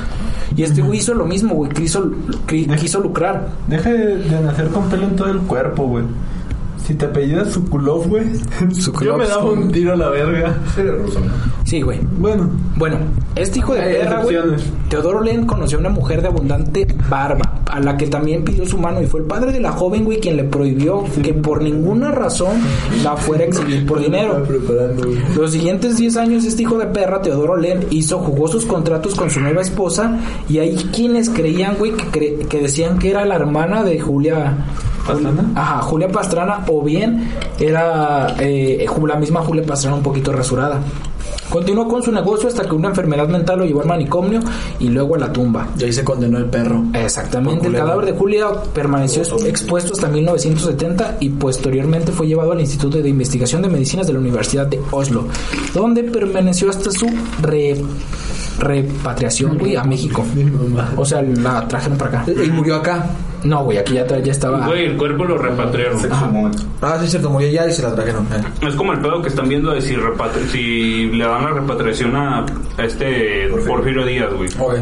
Y 0.56 0.62
este 0.62 0.82
güey 0.82 0.98
hizo 1.00 1.14
lo 1.14 1.24
mismo, 1.26 1.54
güey, 1.54 1.70
quiso, 1.72 2.10
quiso 2.46 3.00
lucrar. 3.00 3.48
Deje 3.66 3.92
de, 3.92 4.16
de 4.18 4.40
nacer 4.40 4.68
con 4.68 4.88
pelo 4.88 5.04
en 5.04 5.16
todo 5.16 5.28
el 5.30 5.38
cuerpo, 5.40 5.86
güey. 5.88 6.04
Si 6.86 6.94
te 6.94 7.06
apellidas 7.06 7.48
Sukulov, 7.52 8.06
güey. 8.06 8.26
Yo 9.02 9.16
me 9.16 9.26
daba 9.26 9.44
un 9.50 9.72
tiro 9.72 9.94
a 9.94 9.96
la 9.96 10.08
verga. 10.08 10.54
Sería 10.72 10.92
ruso, 10.92 11.18
¿no? 11.18 11.32
Sí, 11.66 11.82
güey. 11.82 11.98
Bueno, 12.18 12.48
Bueno, 12.76 12.96
este 13.34 13.58
hijo 13.58 13.74
de 13.74 13.80
Hay 13.82 13.94
perra, 13.96 14.22
güey. 14.22 14.36
Teodoro 14.88 15.20
Len 15.20 15.46
conoció 15.46 15.78
a 15.78 15.80
una 15.80 15.88
mujer 15.90 16.22
de 16.22 16.28
abundante 16.28 16.86
barba, 17.10 17.42
a 17.68 17.80
la 17.80 17.96
que 17.96 18.06
también 18.06 18.44
pidió 18.44 18.64
su 18.64 18.78
mano 18.78 19.02
y 19.02 19.06
fue 19.06 19.18
el 19.20 19.26
padre 19.26 19.50
de 19.50 19.58
la 19.58 19.72
joven, 19.72 20.04
güey, 20.04 20.20
quien 20.20 20.36
le 20.36 20.44
prohibió 20.44 21.02
que 21.24 21.34
por 21.34 21.60
ninguna 21.62 22.12
razón 22.12 22.52
la 23.02 23.16
fuera 23.16 23.42
a 23.42 23.46
exhibir 23.48 23.84
por 23.84 23.98
dinero. 24.00 24.44
Los 25.36 25.50
siguientes 25.50 25.96
10 25.96 26.16
años 26.18 26.44
este 26.44 26.62
hijo 26.62 26.78
de 26.78 26.86
perra, 26.86 27.20
Teodoro 27.20 27.56
Len, 27.56 27.84
hizo, 27.90 28.18
jugó 28.20 28.46
sus 28.46 28.64
contratos 28.64 29.16
con 29.16 29.28
su 29.28 29.40
nueva 29.40 29.62
esposa 29.62 30.18
y 30.48 30.58
hay 30.60 30.76
quienes 30.94 31.28
creían, 31.30 31.74
güey, 31.78 31.92
que, 31.96 32.04
cre- 32.04 32.46
que 32.46 32.60
decían 32.60 32.98
que 33.00 33.10
era 33.10 33.24
la 33.24 33.34
hermana 33.34 33.82
de 33.82 33.98
Julia... 33.98 34.56
¿Pastrana? 35.06 35.52
Ajá, 35.54 35.82
Julia 35.82 36.08
Pastrana 36.08 36.64
o 36.68 36.82
bien 36.82 37.28
era 37.60 38.34
eh, 38.40 38.84
la 39.06 39.16
misma 39.16 39.40
Julia 39.40 39.64
Pastrana 39.64 39.96
un 39.96 40.02
poquito 40.02 40.32
rasurada. 40.32 40.80
Continuó 41.50 41.86
con 41.88 42.02
su 42.02 42.10
negocio 42.12 42.48
hasta 42.48 42.64
que 42.64 42.74
una 42.74 42.88
enfermedad 42.88 43.28
mental 43.28 43.58
lo 43.60 43.64
llevó 43.64 43.82
al 43.82 43.86
manicomio 43.86 44.40
y 44.80 44.88
luego 44.88 45.14
a 45.14 45.18
la 45.18 45.32
tumba. 45.32 45.68
Y 45.78 45.84
ahí 45.84 45.92
se 45.92 46.04
condenó 46.04 46.38
el 46.38 46.46
perro. 46.46 46.82
Exactamente, 46.92 47.66
el 47.68 47.74
cadáver 47.74 48.06
de 48.06 48.12
Julia 48.12 48.48
permaneció 48.74 49.22
expuesto 49.46 49.92
hasta 49.94 50.08
1970 50.08 51.18
y 51.20 51.28
posteriormente 51.30 52.12
fue 52.12 52.26
llevado 52.26 52.52
al 52.52 52.60
Instituto 52.60 52.98
de 52.98 53.08
Investigación 53.08 53.62
de 53.62 53.68
Medicinas 53.68 54.06
de 54.06 54.12
la 54.12 54.18
Universidad 54.18 54.66
de 54.66 54.80
Oslo, 54.90 55.26
donde 55.74 56.02
permaneció 56.04 56.70
hasta 56.70 56.90
su 56.90 57.06
re- 57.42 57.80
repatriación, 58.58 59.58
güey, 59.58 59.76
a 59.76 59.84
México. 59.84 60.24
O 60.96 61.04
sea, 61.04 61.22
la 61.22 61.66
trajeron 61.68 61.98
para 61.98 62.22
acá. 62.22 62.32
Y 62.32 62.50
murió 62.50 62.76
acá. 62.76 63.06
No, 63.44 63.62
güey, 63.64 63.78
aquí 63.78 63.94
ya, 63.94 64.06
ya 64.06 64.32
estaba... 64.32 64.66
Güey, 64.66 64.86
el 64.86 64.96
cuerpo 64.96 65.24
lo 65.24 65.38
repatriaron. 65.38 65.98
Exhumó. 66.04 66.50
Ah, 66.80 66.96
sí, 66.98 67.04
es 67.04 67.10
cierto, 67.10 67.30
murió 67.30 67.48
ya 67.50 67.66
y 67.68 67.72
se 67.72 67.82
la 67.82 67.94
trajeron. 67.94 68.24
eh. 68.32 68.66
Es 68.66 68.74
como 68.74 68.92
el 68.92 69.00
pedo 69.00 69.22
que 69.22 69.28
están 69.28 69.48
viendo 69.48 69.70
de 69.70 69.80
si, 69.80 69.94
repatri- 69.94 70.46
si 70.50 71.06
le 71.12 71.24
dan 71.24 71.44
la 71.44 71.50
repatriación 71.50 72.16
a 72.16 72.44
a 72.78 72.84
este 72.84 73.48
Porfirio 73.66 74.04
Díaz, 74.04 74.32
güey. 74.34 74.48
Ok. 74.58 74.74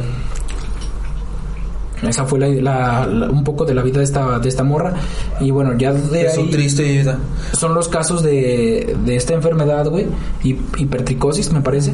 Esa 2.03 2.27
fue 2.27 2.39
la, 2.39 2.49
la- 2.49 3.07
la- 3.07 3.31
un 3.31 3.45
poco 3.45 3.65
de 3.65 3.73
la 3.73 3.81
vida 3.83 3.99
de 3.99 4.05
esta, 4.05 4.39
de 4.39 4.49
esta 4.49 4.63
morra. 4.63 4.93
Y 5.41 5.51
bueno, 5.51 5.73
ya 5.79 5.93
de 5.93 6.27
Es 6.27 6.37
ahí 6.37 6.43
un 6.45 6.51
triste 6.51 6.83
vida. 6.83 7.19
son 7.53 7.75
los 7.75 7.89
casos 7.89 8.23
de, 8.23 8.95
de 9.05 9.17
esta 9.17 9.33
enfermedad, 9.33 9.87
güey, 9.89 10.07
hi- 10.43 10.59
hipertricosis, 10.77 11.51
me 11.53 11.61
parece, 11.63 11.93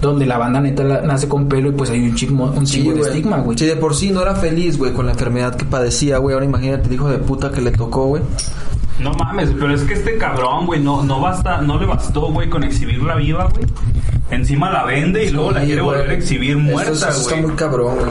donde 0.00 0.26
la 0.26 0.38
banda 0.38 0.60
neta 0.60 0.84
la- 0.84 1.00
nace 1.02 1.26
con 1.28 1.48
pelo 1.48 1.70
y 1.70 1.72
pues 1.72 1.90
hay 1.90 2.00
un 2.00 2.14
chingo, 2.14 2.44
un 2.56 2.64
chingo 2.66 2.92
de 2.92 2.98
güey. 2.98 3.10
estigma, 3.10 3.38
güey. 3.38 3.58
Si 3.58 3.66
de 3.66 3.76
por 3.76 3.94
sí 3.96 4.10
no 4.10 4.22
era 4.22 4.34
feliz, 4.36 4.78
güey, 4.78 4.92
con 4.92 5.06
la 5.06 5.12
enfermedad 5.12 5.56
que 5.56 5.64
padecía, 5.64 6.18
güey. 6.18 6.34
Ahora 6.34 6.46
imagínate 6.46 6.86
el 6.88 6.94
hijo 6.94 7.08
de 7.08 7.18
puta 7.18 7.50
que 7.50 7.60
le 7.60 7.72
tocó, 7.72 8.06
güey. 8.06 8.22
No 9.00 9.12
mames, 9.12 9.50
pero 9.58 9.72
es 9.72 9.82
que 9.82 9.94
este 9.94 10.18
cabrón, 10.18 10.66
güey, 10.66 10.80
no, 10.80 11.02
no 11.04 11.20
basta, 11.20 11.60
no 11.60 11.78
le 11.80 11.86
bastó, 11.86 12.32
güey, 12.32 12.48
con 12.50 12.62
exhibirla 12.64 13.14
viva, 13.16 13.44
güey. 13.48 13.64
Encima 14.30 14.70
la 14.70 14.84
vende 14.84 15.24
y 15.24 15.30
luego 15.30 15.52
la 15.52 15.60
Sí, 15.60 15.66
quiere 15.66 15.82
güey. 15.82 15.96
volver 15.98 16.10
a 16.10 16.14
exhibir 16.14 16.56
muerta, 16.58 16.92
Eso, 16.92 17.08
eso 17.08 17.20
está 17.20 17.30
güey. 17.34 17.46
muy 17.46 17.54
cabrón, 17.56 17.94
güey. 17.96 18.10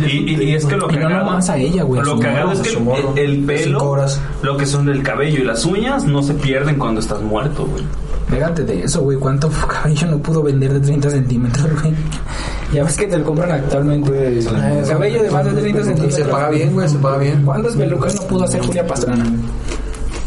Y, 0.00 0.06
y- 0.34 0.42
y 0.50 0.54
es 0.54 0.64
que 0.66 0.76
lo 0.76 0.86
Y 0.90 0.94
que 0.94 1.00
no 1.00 1.08
nomás 1.08 1.48
a 1.50 1.56
ella, 1.56 1.82
güey, 1.82 2.02
Lo 2.02 2.18
cagado 2.18 2.52
es 2.52 2.60
que 2.60 3.22
el, 3.22 3.44
pelo, 3.44 3.82
horas. 3.90 4.20
lo 4.42 4.56
que 4.56 4.66
son 4.66 4.88
el 4.88 5.02
cabello 5.02 5.40
y 5.40 5.44
las 5.44 5.64
uñas 5.64 6.04
no 6.04 6.22
se 6.22 6.34
pierden 6.34 6.76
cuando 6.78 7.00
estás 7.00 7.20
muerto, 7.22 7.66
güey. 7.66 7.84
Fíjate 8.28 8.64
de 8.64 8.82
eso, 8.84 9.02
güey, 9.02 9.18
cuánto 9.18 9.50
cabello 9.68 10.06
no 10.08 10.18
pudo 10.18 10.42
vender 10.42 10.72
de 10.72 10.80
30 10.80 11.10
centímetros, 11.10 11.82
güey. 11.82 11.94
Ya 12.72 12.82
ves 12.82 12.96
que 12.96 13.06
te 13.06 13.18
lo 13.18 13.24
compran 13.24 13.50
actualmente. 13.52 14.38
Eh, 14.38 14.44
cabello 14.88 15.22
de 15.22 15.30
más 15.30 15.44
de 15.44 15.52
30 15.60 15.80
Y 15.80 15.84
centímetros. 15.84 16.14
se 16.14 16.24
paga 16.24 16.50
bien, 16.50 16.72
güey, 16.72 16.88
se 16.88 16.98
paga 16.98 17.18
bien. 17.18 17.42
¿Cuántas 17.44 17.76
pelucas 17.76 18.14
no 18.16 18.22
pudo 18.22 18.44
hacer 18.44 18.62
Julia 18.62 18.86
Pastrana? 18.86 19.24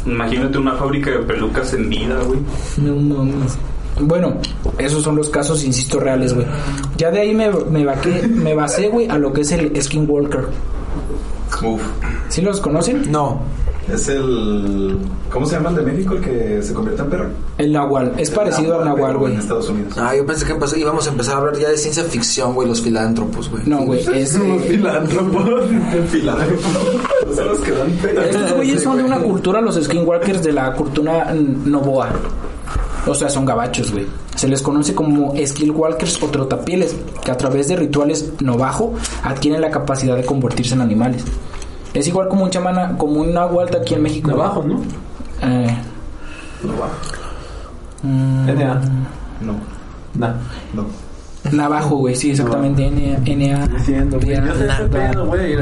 Imagínate 0.05 0.57
una 0.57 0.73
fábrica 0.75 1.11
de 1.11 1.17
pelucas 1.19 1.73
en 1.73 1.89
vida, 1.89 2.15
güey. 2.25 2.39
No 2.77 2.95
mames. 2.95 3.57
Bueno, 3.99 4.33
esos 4.77 5.03
son 5.03 5.15
los 5.15 5.29
casos, 5.29 5.63
insisto, 5.63 5.99
reales, 5.99 6.33
güey. 6.33 6.45
Ya 6.97 7.11
de 7.11 7.19
ahí 7.21 7.33
me, 7.33 7.49
me, 7.49 7.83
vaqué- 7.85 8.27
me 8.27 8.53
basé, 8.53 8.89
güey, 8.89 9.07
a 9.09 9.17
lo 9.17 9.33
que 9.33 9.41
es 9.41 9.51
el 9.51 9.81
skinwalker. 9.81 10.47
Uf. 11.63 11.81
¿Sí 12.29 12.41
los 12.41 12.59
conocen? 12.61 13.11
No. 13.11 13.39
Es 13.91 14.09
el. 14.09 14.97
¿Cómo 15.31 15.45
se 15.45 15.55
llama 15.55 15.69
el 15.69 15.77
de 15.77 15.81
México? 15.83 16.13
El 16.15 16.21
que 16.21 16.61
se 16.61 16.73
convierte 16.73 17.01
en 17.03 17.09
perro. 17.09 17.29
El 17.57 17.71
nahual. 17.71 18.13
Es 18.17 18.29
parecido 18.29 18.79
al 18.79 18.85
nahual, 18.85 19.17
güey. 19.17 19.33
En 19.33 19.39
Estados 19.39 19.69
Unidos. 19.69 19.93
Ah, 19.97 20.13
yo 20.13 20.25
pensé 20.25 20.45
que 20.45 20.51
empecé- 20.51 20.77
íbamos 20.77 21.07
a 21.07 21.11
empezar 21.11 21.35
a 21.35 21.37
hablar 21.37 21.57
ya 21.57 21.69
de 21.69 21.77
ciencia 21.77 22.03
ficción, 22.03 22.53
güey, 22.53 22.67
los 22.67 22.81
filántropos, 22.81 23.49
güey. 23.49 23.63
No, 23.65 23.83
güey, 23.85 24.01
es... 24.13 24.33
Somos 24.33 24.61
filántropos. 24.63 25.43
Son 27.33 27.47
los 27.47 27.59
que 27.61 27.71
dan 27.71 27.91
pena. 28.01 28.25
Estos 28.25 28.53
güeyes 28.53 28.83
son 28.83 28.97
de 28.97 29.03
una 29.05 29.19
cultura, 29.19 29.61
los 29.61 29.75
skinwalkers, 29.81 30.43
de 30.43 30.51
la 30.51 30.73
cultura 30.73 31.33
Novoa. 31.33 32.09
O 33.07 33.13
sea, 33.15 33.29
son 33.29 33.45
gabachos, 33.45 33.91
güey. 33.91 34.05
Se 34.35 34.47
les 34.47 34.61
conoce 34.61 34.93
como 34.93 35.33
skillwalkers 35.45 36.21
o 36.21 36.27
trotapieles, 36.27 36.95
que 37.23 37.31
a 37.31 37.37
través 37.37 37.67
de 37.69 37.75
rituales 37.77 38.33
novajo 38.41 38.93
adquieren 39.23 39.61
la 39.61 39.71
capacidad 39.71 40.15
de 40.15 40.25
convertirse 40.25 40.73
en 40.75 40.81
animales. 40.81 41.23
Es 41.93 42.07
igual 42.07 42.27
como 42.27 42.43
un 42.43 42.49
chamana, 42.49 42.97
como 42.97 43.21
un 43.21 43.33
nahual 43.33 43.69
aquí 43.75 43.93
en 43.95 44.03
México. 44.03 44.31
Abajo, 44.31 44.63
¿no? 44.63 44.81
Eh, 45.41 45.77
mm, 48.03 48.49
NA. 48.49 48.81
No, 49.41 49.53
Nah. 50.15 50.33
no. 50.73 50.85
Navajo, 51.51 51.95
güey, 51.97 52.15
sí, 52.15 52.31
exactamente. 52.31 52.85
N- 52.87 53.19
NA. 53.25 53.67
Diciendo, 53.67 54.19
güey. 54.21 54.35
Yo 54.35 54.53
sé 54.55 54.65
ese 54.67 54.83
pedo, 54.85 55.25
güey. 55.27 55.55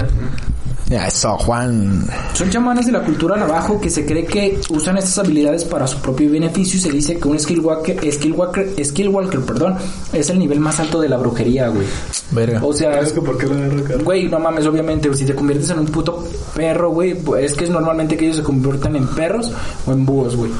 Eso, 0.90 1.36
Juan. 1.38 2.06
Son 2.34 2.50
chamanes 2.50 2.86
de 2.86 2.92
la 2.92 3.02
cultura 3.02 3.36
navajo 3.36 3.82
que 3.82 3.90
se 3.90 4.06
cree 4.06 4.26
que 4.26 4.60
usan 4.70 4.98
estas 4.98 5.18
habilidades 5.20 5.64
para 5.66 5.88
su 5.88 5.98
propio 6.00 6.30
beneficio 6.30 6.78
y 6.78 6.82
se 6.82 6.92
dice 6.92 7.18
que 7.18 7.28
un 7.28 7.40
skillwalker, 7.40 8.12
skillwalker, 8.12 8.86
skillwalker, 8.86 9.40
perdón, 9.42 9.78
es 10.14 10.30
el 10.30 10.38
nivel 10.38 10.60
más 10.60 10.80
alto 10.80 11.02
de 11.02 11.10
la 11.10 11.18
brujería, 11.18 11.70
güey. 11.70 11.88
Verga. 12.32 12.60
O 12.64 12.72
sea, 12.72 13.00
Es 13.00 13.14
que 13.14 13.22
¿por 13.22 13.38
qué 13.38 13.48
lo 13.48 14.04
güey, 14.04 14.28
no 14.28 14.40
mames, 14.40 14.68
obviamente, 14.68 15.12
si 15.16 15.26
te 15.26 15.34
conviertes 15.34 15.72
en 15.72 15.80
un 15.80 15.88
puto 15.88 16.24
perro, 16.56 16.92
güey, 16.92 17.18
es 17.40 17.54
que 17.54 17.64
es 17.64 17.70
normalmente 17.72 18.16
que 18.16 18.26
ellos 18.26 18.38
se 18.38 18.44
convierten 18.44 18.96
en 18.96 19.08
perros 19.08 19.52
o 19.88 19.92
en 19.92 20.06
búhos, 20.06 20.36
güey. 20.36 20.52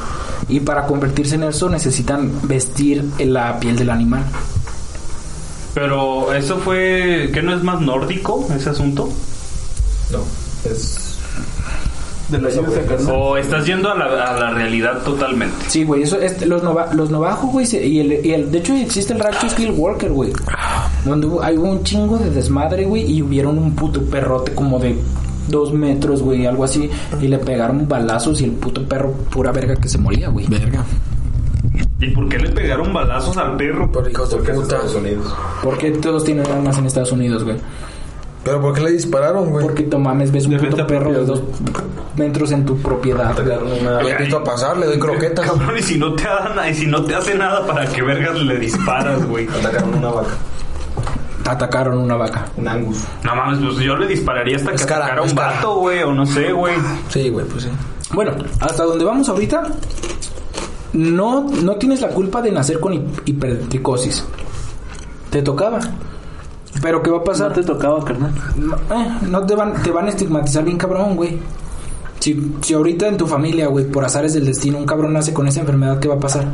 Y 0.48 0.60
para 0.60 0.88
convertirse 0.88 1.36
en 1.36 1.44
eso 1.44 1.70
necesitan 1.70 2.32
vestir 2.44 3.06
la 3.20 3.60
piel 3.60 3.76
del 3.76 3.92
animal. 3.92 4.24
Pero 5.76 6.34
eso 6.34 6.58
fue, 6.58 7.30
¿qué 7.34 7.42
no 7.42 7.54
es 7.54 7.62
más 7.62 7.82
nórdico 7.82 8.48
ese 8.56 8.70
asunto? 8.70 9.10
No. 10.18 10.72
Es. 10.72 11.20
De 12.30 12.42
la 12.42 12.50
lluvia 12.50 12.82
sacar. 12.82 12.98
O 13.12 13.38
estás 13.38 13.66
yendo 13.68 13.92
a 13.92 13.96
la, 13.96 14.06
a 14.06 14.40
la 14.40 14.50
realidad 14.50 15.04
totalmente. 15.04 15.56
Sí, 15.68 15.84
güey, 15.84 16.02
eso 16.02 16.20
es 16.20 16.44
los 16.46 16.64
nova, 16.64 16.92
los 16.94 17.12
novajos, 17.12 17.52
güey, 17.52 17.68
y 17.72 18.00
el, 18.00 18.26
y 18.26 18.34
el 18.34 18.52
de 18.52 18.58
hecho 18.58 18.74
existe 18.74 19.14
el 19.14 19.20
rancho 19.20 19.48
Skillwalker, 19.48 20.12
güey. 20.12 20.34
Donde 21.06 21.28
hubo, 21.28 21.44
hay 21.44 21.56
un 21.56 21.84
chingo 21.84 22.18
de 22.18 22.32
desmadre, 22.32 22.86
güey, 22.86 23.12
y 23.12 23.22
hubieron 23.22 23.60
un 23.60 23.76
puto 23.76 24.02
perrote 24.02 24.54
como 24.56 24.80
de 24.80 24.98
dos 25.50 25.72
metros, 25.72 26.24
güey, 26.24 26.48
algo 26.48 26.64
así, 26.64 26.90
y 27.22 27.28
le 27.28 27.38
pegaron 27.38 27.88
balazos 27.88 28.42
y 28.42 28.46
el 28.46 28.52
puto 28.54 28.84
perro 28.88 29.12
pura 29.12 29.52
verga 29.52 29.76
que 29.76 29.88
se 29.88 30.00
moría, 30.00 30.30
güey. 30.30 30.48
Verga. 30.48 30.84
¿Y 32.00 32.10
por 32.10 32.28
qué 32.28 32.40
le 32.40 32.50
pegaron 32.50 32.92
balazos 32.92 33.38
al 33.38 33.56
perro? 33.56 33.92
Por 33.92 34.10
hijos 34.10 34.30
de 34.32 34.36
Porque 34.38 34.52
es 34.52 34.58
puta. 34.58 34.76
Estados 34.76 34.96
Unidos. 34.96 35.34
Porque 35.64 35.92
todos 35.92 36.24
tienen 36.24 36.46
armas 36.48 36.78
en 36.80 36.88
Estados 36.88 37.12
Unidos, 37.12 37.44
güey. 37.44 37.58
¿Pero 38.46 38.62
por 38.62 38.74
qué 38.76 38.82
le 38.82 38.92
dispararon, 38.92 39.50
güey? 39.50 39.66
Porque 39.66 39.84
no 39.84 39.98
mames, 40.00 40.32
ves 40.32 40.46
un 40.46 40.58
puto 40.58 40.86
perro 40.88 41.12
de 41.12 41.26
dos 41.26 41.42
metros 42.16 42.52
en 42.52 42.64
tu 42.66 42.78
propiedad. 42.78 43.34
güey. 43.36 43.82
Lo 43.84 44.08
invito 44.10 44.38
a 44.38 44.44
pasar, 44.44 44.78
le 44.78 44.86
doy 44.86 45.00
croquetas. 45.00 45.46
Cabrón, 45.50 45.76
y 45.78 45.82
si 45.82 45.98
no 45.98 46.14
te 46.14 46.24
da- 46.24 46.70
y 46.70 46.76
si 46.76 46.86
no 46.86 47.04
te 47.04 47.16
hace 47.16 47.34
nada 47.36 47.66
para 47.66 47.88
que 47.88 48.02
vergas 48.04 48.40
le 48.40 48.58
disparas, 48.58 49.26
güey. 49.28 49.48
Atacaron 49.50 49.96
una 49.96 50.10
vaca. 50.12 50.30
Atacaron 51.48 51.98
una 51.98 52.16
vaca. 52.16 52.46
Un 52.58 52.68
angus. 52.68 52.98
No 53.24 53.36
mames, 53.36 53.60
pues 53.64 53.78
yo 53.78 53.96
le 53.98 54.08
dispararía 54.08 54.58
hasta 54.58 54.70
que 54.70 54.76
Es 54.76 54.86
cara, 54.86 55.06
atacara 55.06 55.22
un 55.24 55.36
vato, 55.36 55.76
güey, 55.80 56.04
o 56.04 56.14
no 56.14 56.26
sé, 56.28 56.52
güey. 56.54 56.76
Sí, 57.10 57.30
güey, 57.30 57.46
pues 57.48 57.64
sí. 57.64 57.70
Bueno, 58.14 58.32
hasta 58.62 58.84
donde 58.84 59.04
vamos 59.06 59.28
ahorita, 59.28 59.64
no, 60.94 61.48
no 61.64 61.76
tienes 61.76 62.02
la 62.02 62.10
culpa 62.10 62.42
de 62.42 62.52
nacer 62.52 62.80
con 62.80 62.94
hip- 62.94 63.22
hipertricosis. 63.26 64.24
Te 65.30 65.42
tocaba. 65.42 65.80
Pero 66.82 67.02
¿qué 67.02 67.10
va 67.10 67.20
a 67.20 67.24
pasar? 67.24 67.50
No 67.50 67.56
te 67.56 67.64
tocaba, 67.64 68.04
carnal. 68.04 68.32
No, 68.58 68.76
eh, 68.76 69.10
no 69.30 69.46
te 69.46 69.56
van, 69.56 69.82
te 69.82 69.92
van 69.92 70.08
a 70.08 70.10
estigmatizar 70.10 70.64
bien 70.64 70.78
cabrón, 70.78 71.16
güey. 71.16 71.38
Si, 72.20 72.54
si 72.62 72.74
ahorita 72.74 73.08
en 73.08 73.18
tu 73.18 73.28
familia, 73.28 73.68
güey, 73.68 73.86
por 73.86 74.04
azares 74.04 74.34
del 74.34 74.46
destino, 74.46 74.78
un 74.80 74.86
cabrón 74.86 75.14
nace 75.14 75.34
con 75.34 75.48
esa 75.48 75.62
enfermedad, 75.62 76.00
¿qué 76.00 76.08
va 76.08 76.16
a 76.16 76.20
pasar? 76.20 76.46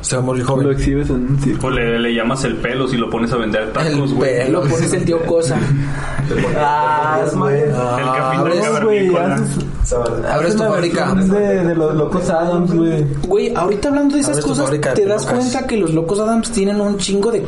Se 0.00 0.16
va 0.16 0.22
a 0.22 0.24
morir 0.24 0.44
Lo 0.44 0.70
exhibes 0.72 1.10
en 1.10 1.30
un 1.30 1.38
circo. 1.40 1.68
O 1.68 1.70
le, 1.70 1.96
le 2.00 2.12
llamas 2.12 2.42
el 2.42 2.56
pelo 2.56 2.88
si 2.88 2.96
lo 2.96 3.08
pones 3.08 3.32
a 3.32 3.36
vender 3.36 3.72
tacos, 3.72 4.10
El 4.10 4.14
güey. 4.16 4.44
pelo. 4.46 4.64
Lo 4.64 4.68
pones 4.68 4.92
el 4.92 5.04
tío 5.04 5.22
Cosa. 5.26 5.56
Ah, 6.58 7.20
güey. 7.36 7.62
El 7.62 7.72
Ah, 7.72 7.96
capitán 8.16 8.40
abres- 8.40 8.60
tu 10.56 10.62
fábrica. 10.64 11.14
De, 11.14 11.64
de 11.64 11.74
los 11.74 11.94
locos 11.94 12.30
Adams, 12.30 12.74
güey. 12.74 13.06
Güey, 13.26 13.54
ahorita 13.54 13.88
hablando 13.88 14.14
de 14.16 14.20
esas 14.22 14.40
cosas, 14.40 14.70
te 14.94 15.06
das 15.06 15.26
cuenta 15.26 15.66
que 15.66 15.76
los 15.76 15.92
locos 15.94 16.18
Adams 16.20 16.50
tienen 16.50 16.80
un 16.80 16.96
chingo 16.98 17.30
de 17.30 17.44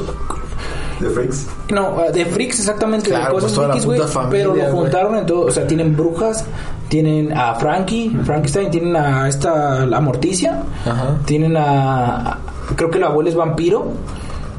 De 1.05 1.11
freaks. 1.11 1.47
No, 1.71 2.03
eh, 2.05 2.13
de 2.13 2.25
freaks 2.27 2.61
exactamente, 2.61 3.11
Claro, 3.11 3.27
de 3.27 3.31
cosas 3.33 3.53
pues 3.53 3.55
toda 3.55 3.69
la 3.69 3.75
puta 3.83 4.07
familia, 4.09 4.31
Pero 4.31 4.55
lo 4.55 4.77
juntaron 4.77 5.17
en 5.17 5.27
todo. 5.27 5.47
O 5.47 5.51
sea, 5.51 5.67
tienen 5.67 5.97
brujas, 5.97 6.45
tienen 6.89 7.33
a 7.37 7.55
Frankie, 7.57 8.17
Frankenstein, 8.25 8.71
tienen 8.71 8.97
a 8.97 9.29
esta, 9.29 9.85
la 9.87 10.01
Morticia, 10.01 10.63
Ajá. 10.87 11.17
tienen 11.27 11.57
a. 11.57 12.17
a- 12.33 12.39
Creo 12.77 12.91
que 12.91 12.99
el 12.99 13.05
abuelo 13.05 13.29
es 13.29 13.37
vampiro. 13.37 13.89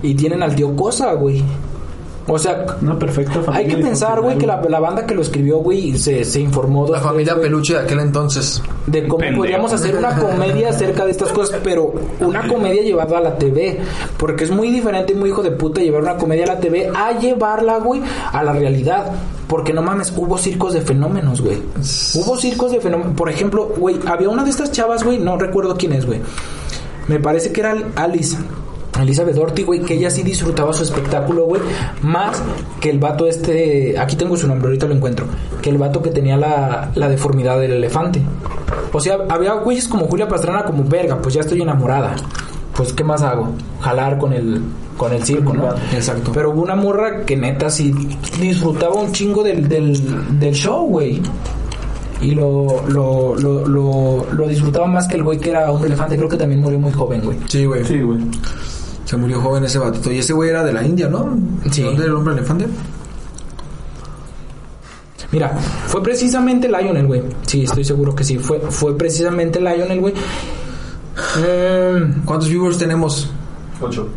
Y 0.01 0.13
tienen 0.13 0.43
al 0.43 0.53
tío 0.55 0.75
Cosa, 0.75 1.13
güey. 1.13 1.43
O 2.27 2.39
sea, 2.39 2.65
Una 2.81 2.97
perfecta 2.97 3.33
familia. 3.41 3.57
hay 3.59 3.67
que 3.67 3.77
pensar, 3.77 4.19
güey, 4.19 4.35
que 4.37 4.47
la, 4.47 4.59
la 4.67 4.79
banda 4.79 5.05
que 5.05 5.13
lo 5.13 5.21
escribió, 5.21 5.57
güey, 5.57 5.95
se, 5.99 6.25
se 6.25 6.39
informó. 6.39 6.87
La 6.87 6.99
familia 6.99 7.39
peluche 7.39 7.73
de 7.73 7.79
aquel 7.81 7.99
entonces. 7.99 8.63
de 8.87 9.03
cómo 9.07 9.19
Pendejo. 9.19 9.41
podríamos 9.41 9.71
hacer 9.73 9.95
una 9.95 10.15
comedia 10.17 10.69
acerca 10.69 11.05
de 11.05 11.11
estas 11.11 11.31
cosas, 11.31 11.59
pero 11.63 11.93
una 12.19 12.47
comedia 12.47 12.81
llevada 12.81 13.19
a 13.19 13.21
la 13.21 13.37
TV, 13.37 13.79
porque 14.17 14.43
es 14.45 14.49
muy 14.51 14.71
diferente, 14.71 15.13
muy 15.13 15.29
hijo 15.29 15.43
de 15.43 15.51
puta, 15.51 15.81
llevar 15.81 16.01
una 16.01 16.17
comedia 16.17 16.45
a 16.45 16.47
la 16.55 16.59
TV 16.59 16.89
a 16.95 17.11
llevarla, 17.19 17.77
güey, 17.77 18.01
a 18.31 18.41
la 18.43 18.53
realidad. 18.53 19.11
Porque 19.47 19.73
no 19.73 19.83
mames, 19.83 20.11
hubo 20.17 20.39
circos 20.39 20.73
de 20.73 20.81
fenómenos, 20.81 21.41
güey. 21.41 21.59
Hubo 22.15 22.35
circos 22.37 22.71
de 22.71 22.81
fenómenos. 22.81 23.13
Por 23.15 23.29
ejemplo, 23.29 23.71
güey, 23.77 23.99
había 24.07 24.29
una 24.29 24.43
de 24.43 24.49
estas 24.49 24.71
chavas, 24.71 25.03
güey, 25.03 25.19
no 25.19 25.37
recuerdo 25.37 25.75
quién 25.77 25.93
es, 25.93 26.07
güey. 26.07 26.19
Me 27.07 27.19
parece 27.19 27.51
que 27.51 27.61
era 27.61 27.75
Alice. 27.95 28.35
Elizabeth 28.99 29.37
Orty, 29.37 29.63
güey, 29.63 29.81
que 29.81 29.95
ella 29.95 30.09
sí 30.09 30.23
disfrutaba 30.23 30.73
su 30.73 30.83
espectáculo, 30.83 31.45
güey, 31.45 31.61
más 32.01 32.41
que 32.79 32.89
el 32.89 32.99
vato 32.99 33.27
este, 33.27 33.97
aquí 33.99 34.15
tengo 34.15 34.37
su 34.37 34.47
nombre, 34.47 34.67
ahorita 34.67 34.87
lo 34.87 34.95
encuentro, 34.95 35.25
que 35.61 35.69
el 35.69 35.77
vato 35.77 36.01
que 36.01 36.11
tenía 36.11 36.37
la, 36.37 36.91
la 36.95 37.09
deformidad 37.09 37.59
del 37.59 37.73
elefante. 37.73 38.21
O 38.93 38.99
sea, 38.99 39.17
había 39.29 39.53
güeyes 39.53 39.87
como 39.87 40.07
Julia 40.07 40.27
Pastrana, 40.27 40.63
como 40.63 40.83
verga, 40.83 41.17
pues 41.21 41.35
ya 41.35 41.41
estoy 41.41 41.61
enamorada. 41.61 42.15
Pues, 42.75 42.91
¿qué 42.91 43.03
más 43.05 43.21
hago? 43.21 43.53
Jalar 43.79 44.17
con 44.17 44.33
el, 44.33 44.61
con 44.97 45.13
el 45.13 45.23
circo, 45.23 45.53
¿no? 45.53 45.69
Exacto. 45.93 46.31
Pero 46.33 46.51
hubo 46.51 46.61
una 46.61 46.75
morra 46.75 47.25
que 47.25 47.37
neta 47.37 47.69
sí 47.69 47.93
disfrutaba 48.39 48.95
un 48.95 49.13
chingo 49.13 49.43
del, 49.43 49.69
del, 49.69 50.39
del 50.39 50.53
show, 50.53 50.85
güey. 50.85 51.21
Y 52.21 52.31
lo, 52.31 52.83
lo, 52.87 53.35
lo, 53.35 53.65
lo, 53.65 54.25
lo 54.31 54.47
disfrutaba 54.47 54.87
más 54.87 55.07
que 55.07 55.15
el 55.15 55.23
güey 55.23 55.37
que 55.37 55.51
era 55.51 55.71
un 55.71 55.85
elefante. 55.85 56.17
Creo 56.17 56.27
que 56.27 56.37
también 56.37 56.61
murió 56.61 56.77
muy 56.79 56.91
joven, 56.91 57.21
güey. 57.21 57.37
Sí, 57.47 57.65
güey. 57.65 57.83
Sí, 57.85 58.01
güey. 58.01 58.19
Se 59.05 59.17
murió 59.17 59.39
joven 59.39 59.63
ese 59.63 59.79
batito. 59.79 60.11
Y 60.11 60.19
ese 60.19 60.33
güey 60.33 60.49
era 60.49 60.63
de 60.63 60.73
la 60.73 60.83
India, 60.83 61.07
¿no? 61.07 61.37
Sí. 61.71 61.81
¿De 61.81 61.87
¿Dónde 61.87 62.03
era 62.03 62.11
el 62.11 62.17
hombre 62.17 62.33
elefante? 62.33 62.67
Mira, 65.31 65.49
fue 65.87 66.01
precisamente 66.03 66.67
Lionel, 66.67 67.07
güey. 67.07 67.23
Sí, 67.45 67.63
estoy 67.63 67.83
seguro 67.83 68.15
que 68.15 68.23
sí. 68.23 68.37
Fue, 68.37 68.59
fue 68.59 68.97
precisamente 68.97 69.59
Lionel, 69.59 69.99
güey. 69.99 70.13
¿Cuántos 72.25 72.49
viewers 72.49 72.77
tenemos? 72.77 73.29
Ocho. 73.81 74.07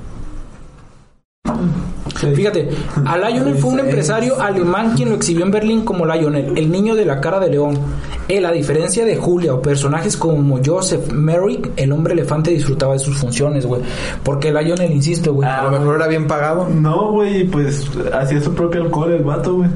Fíjate, 2.35 2.69
a 3.05 3.17
Lionel 3.17 3.57
fue 3.57 3.71
un 3.71 3.81
empresario 3.81 4.41
alemán 4.41 4.95
quien 4.97 5.11
lo 5.11 5.15
exhibió 5.17 5.45
en 5.45 5.51
Berlín 5.51 5.85
como 5.85 6.07
Lionel, 6.07 6.57
el 6.57 6.71
niño 6.71 6.95
de 6.95 7.05
la 7.05 7.21
cara 7.21 7.39
de 7.41 7.51
león. 7.51 7.79
Él, 8.29 8.45
a 8.45 8.53
diferencia 8.53 9.05
de 9.05 9.17
Julia 9.17 9.55
o 9.55 9.63
personajes 9.63 10.17
como 10.17 10.61
Joseph 10.65 11.13
Merrick, 11.13 11.71
el 11.77 11.93
hombre 11.93 12.13
elefante 12.13 12.51
disfrutaba 12.51 12.93
de 12.93 12.99
sus 12.99 13.17
funciones, 13.17 13.65
güey. 13.67 13.83
Porque 14.23 14.53
Lionel, 14.53 14.93
insisto, 14.93 15.33
güey. 15.33 15.49
A 15.49 15.63
lo 15.65 15.71
mejor 15.71 15.97
era 15.97 16.07
bien 16.09 16.27
pagado. 16.27 16.69
No, 16.69 17.13
güey, 17.13 17.45
pues 17.45 17.89
hacía 18.13 18.41
su 18.41 18.55
propio 18.55 18.83
alcohol 18.83 19.13
el 19.13 19.25
vato, 19.25 19.57
güey. 19.57 19.71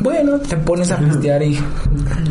Bueno, 0.00 0.38
te 0.38 0.56
pones 0.56 0.90
a 0.90 0.98
pistear 0.98 1.42
y 1.42 1.58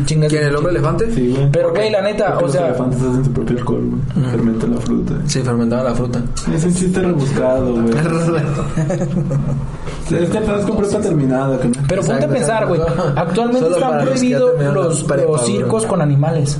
chingas. 0.04 0.30
¿Quién, 0.30 0.44
el 0.44 0.56
hombre 0.56 0.72
elefante? 0.72 1.12
Sí, 1.12 1.34
güey. 1.34 1.50
Pero, 1.50 1.70
güey, 1.70 1.90
la 1.90 2.02
neta, 2.02 2.32
Porque 2.32 2.44
o 2.44 2.46
los 2.46 2.52
sea, 2.52 2.66
elefantes 2.68 3.00
hacen 3.00 3.24
su 3.24 3.32
propio 3.32 3.58
alcohol, 3.58 3.90
güey. 3.90 4.30
Fermentan 4.30 4.74
la 4.74 4.80
fruta. 4.80 5.14
Sí, 5.26 5.40
fermentaba 5.42 5.82
la 5.84 5.94
fruta. 5.94 6.22
Es 6.54 6.64
un 6.64 6.74
chiste 6.74 7.00
rebuscado, 7.00 7.72
güey. 7.74 7.88
este 10.10 10.40
pedo 10.40 10.58
es 10.58 10.64
con 10.64 10.76
prepa 10.78 11.00
terminada, 11.00 11.58
que 11.60 11.68
no. 11.68 11.74
Pero 11.88 12.02
ponte 12.02 12.24
a 12.24 12.28
pensar, 12.28 12.66
güey. 12.66 12.80
Actualmente 13.16 13.70
están 13.70 13.96
los 13.96 14.04
prohibidos 14.06 14.52
los, 14.74 15.08
los 15.08 15.46
circos 15.46 15.86
con 15.86 16.00
animales. 16.00 16.58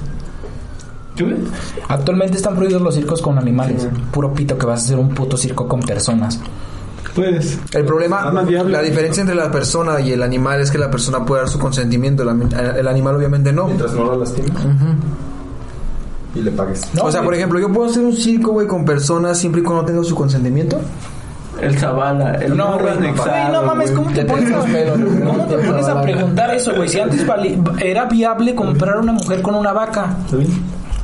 Actualmente 1.88 2.36
están 2.36 2.54
prohibidos 2.54 2.82
los 2.82 2.94
circos 2.94 3.22
con 3.22 3.38
animales. 3.38 3.82
Sí. 3.82 3.88
Puro 4.12 4.32
pito 4.32 4.56
que 4.56 4.66
vas 4.66 4.82
a 4.82 4.84
hacer 4.84 4.98
un 4.98 5.08
puto 5.10 5.36
circo 5.36 5.66
con 5.66 5.80
personas. 5.80 6.40
Pues. 7.18 7.58
El 7.72 7.84
problema, 7.84 8.30
la 8.32 8.82
diferencia 8.82 9.20
entre 9.20 9.34
la 9.34 9.50
persona 9.50 10.00
y 10.00 10.12
el 10.12 10.22
animal 10.22 10.60
es 10.60 10.70
que 10.70 10.78
la 10.78 10.90
persona 10.90 11.24
puede 11.24 11.42
dar 11.42 11.50
su 11.50 11.58
consentimiento, 11.58 12.22
el, 12.22 12.88
animal 12.88 13.16
obviamente 13.16 13.52
no. 13.52 13.66
Mientras 13.66 13.92
no 13.92 14.04
lo 14.04 14.16
lastimes. 14.20 14.52
Y 16.34 16.40
le 16.42 16.50
pagues. 16.52 16.88
No, 16.94 17.04
o 17.04 17.10
sea, 17.10 17.22
por 17.22 17.34
ejemplo, 17.34 17.58
yo 17.58 17.72
puedo 17.72 17.90
hacer 17.90 18.04
un 18.04 18.14
circo, 18.14 18.52
güey, 18.52 18.66
con 18.66 18.84
personas 18.84 19.38
siempre 19.38 19.62
y 19.62 19.64
cuando 19.64 19.84
tenga 19.84 20.04
su 20.04 20.14
consentimiento. 20.14 20.78
El 21.60 21.76
Zavala, 21.76 22.34
el 22.34 22.56
No, 22.56 22.78
güey, 22.78 22.84
no, 22.84 22.90
anexado, 22.98 23.30
güey, 23.30 23.52
no 23.52 23.62
mames. 23.62 23.90
¿cómo 23.90 24.12
te 24.12 24.24
pones 24.24 24.52
a. 24.52 24.58
¿cómo 25.26 25.44
te 25.46 25.58
pones 25.58 25.88
a 25.88 26.02
preguntar 26.02 26.54
eso, 26.54 26.72
güey? 26.76 26.88
Si 26.88 27.00
antes 27.00 27.26
vali- 27.26 27.60
era 27.80 28.04
viable 28.04 28.54
comprar 28.54 28.98
una 28.98 29.12
mujer 29.12 29.42
con 29.42 29.56
una 29.56 29.72
vaca. 29.72 30.16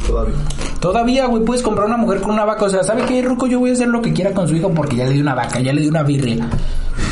Todavía. 0.07 0.35
Todavía, 0.81 1.27
güey, 1.27 1.45
puedes 1.45 1.63
comprar 1.63 1.87
una 1.87 1.97
mujer 1.97 2.21
con 2.21 2.33
una 2.33 2.45
vaca. 2.45 2.65
O 2.67 2.69
sea, 2.69 2.83
¿sabe 2.83 3.03
qué, 3.07 3.23
Ruco? 3.23 3.47
Yo 3.47 3.59
voy 3.59 3.71
a 3.71 3.73
hacer 3.73 3.89
lo 3.89 4.03
que 4.03 4.13
quiera 4.13 4.33
con 4.33 4.47
su 4.49 4.55
hijo 4.55 4.71
porque 4.71 4.97
ya 4.97 5.05
le 5.07 5.13
di 5.13 5.21
una 5.21 5.35
vaca, 5.35 5.61
ya 5.61 5.73
le 5.73 5.81
di 5.83 5.89
una 5.89 6.03
birria. 6.03 6.49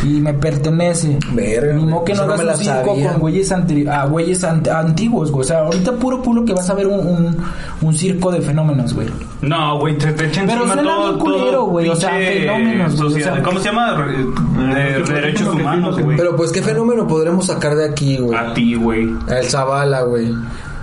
Y 0.04 0.20
me 0.20 0.34
pertenece. 0.34 1.16
Verga, 1.32 1.74
Ni 1.74 1.84
modo 1.86 2.04
que 2.04 2.12
no 2.14 2.22
hagas 2.22 2.40
un 2.40 2.46
la 2.46 2.56
circo 2.56 2.94
con 3.02 3.18
güeyes, 3.20 3.52
anteri- 3.52 3.88
ah, 3.88 4.04
güeyes 4.06 4.42
ant- 4.42 4.68
antiguos, 4.68 5.30
güey. 5.30 5.42
O 5.42 5.46
sea, 5.46 5.60
ahorita 5.60 5.92
puro 5.92 6.20
culo 6.22 6.44
que 6.44 6.52
vas 6.52 6.68
a 6.70 6.74
ver 6.74 6.88
un, 6.88 7.06
un, 7.06 7.36
un 7.82 7.94
circo 7.94 8.32
de 8.32 8.40
fenómenos, 8.40 8.94
güey. 8.94 9.06
No, 9.42 9.78
güey, 9.78 9.96
te, 9.96 10.12
te 10.12 10.26
echan 10.26 10.46
Pero 10.48 10.66
suena 10.66 10.82
todo, 10.82 11.18
culero, 11.18 11.50
todo 11.52 11.66
güey, 11.66 11.88
o 11.88 11.94
sea, 11.96 12.10
fenómenos, 12.16 12.96
güey, 13.00 13.22
o 13.22 13.24
sea. 13.24 13.42
¿Cómo 13.42 13.58
se 13.60 13.66
llama? 13.66 13.94
Re- 13.94 15.04
de 15.04 15.12
derechos 15.14 15.48
humanos, 15.54 15.98
güey. 16.00 16.16
Pero 16.16 16.34
pues, 16.36 16.50
¿qué 16.50 16.62
fenómeno 16.62 17.06
podremos 17.06 17.46
sacar 17.46 17.76
de 17.76 17.84
aquí, 17.88 18.18
güey? 18.18 18.36
A 18.36 18.52
ti, 18.54 18.74
güey. 18.74 19.08
El 19.28 19.44
Zavala, 19.48 20.02
güey. 20.02 20.34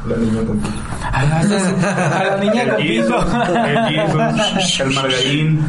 La 0.08 0.16
niña 0.16 0.42
con 0.48 0.60
A 1.12 1.24
la, 1.24 1.40
a 1.40 2.24
la 2.24 2.38
niña 2.38 2.64
El 2.64 2.70
con 2.70 2.78
Jesus, 2.82 3.26
el 3.66 3.80
Jesus, 3.90 4.80
el 4.80 4.90
margarín. 4.94 5.66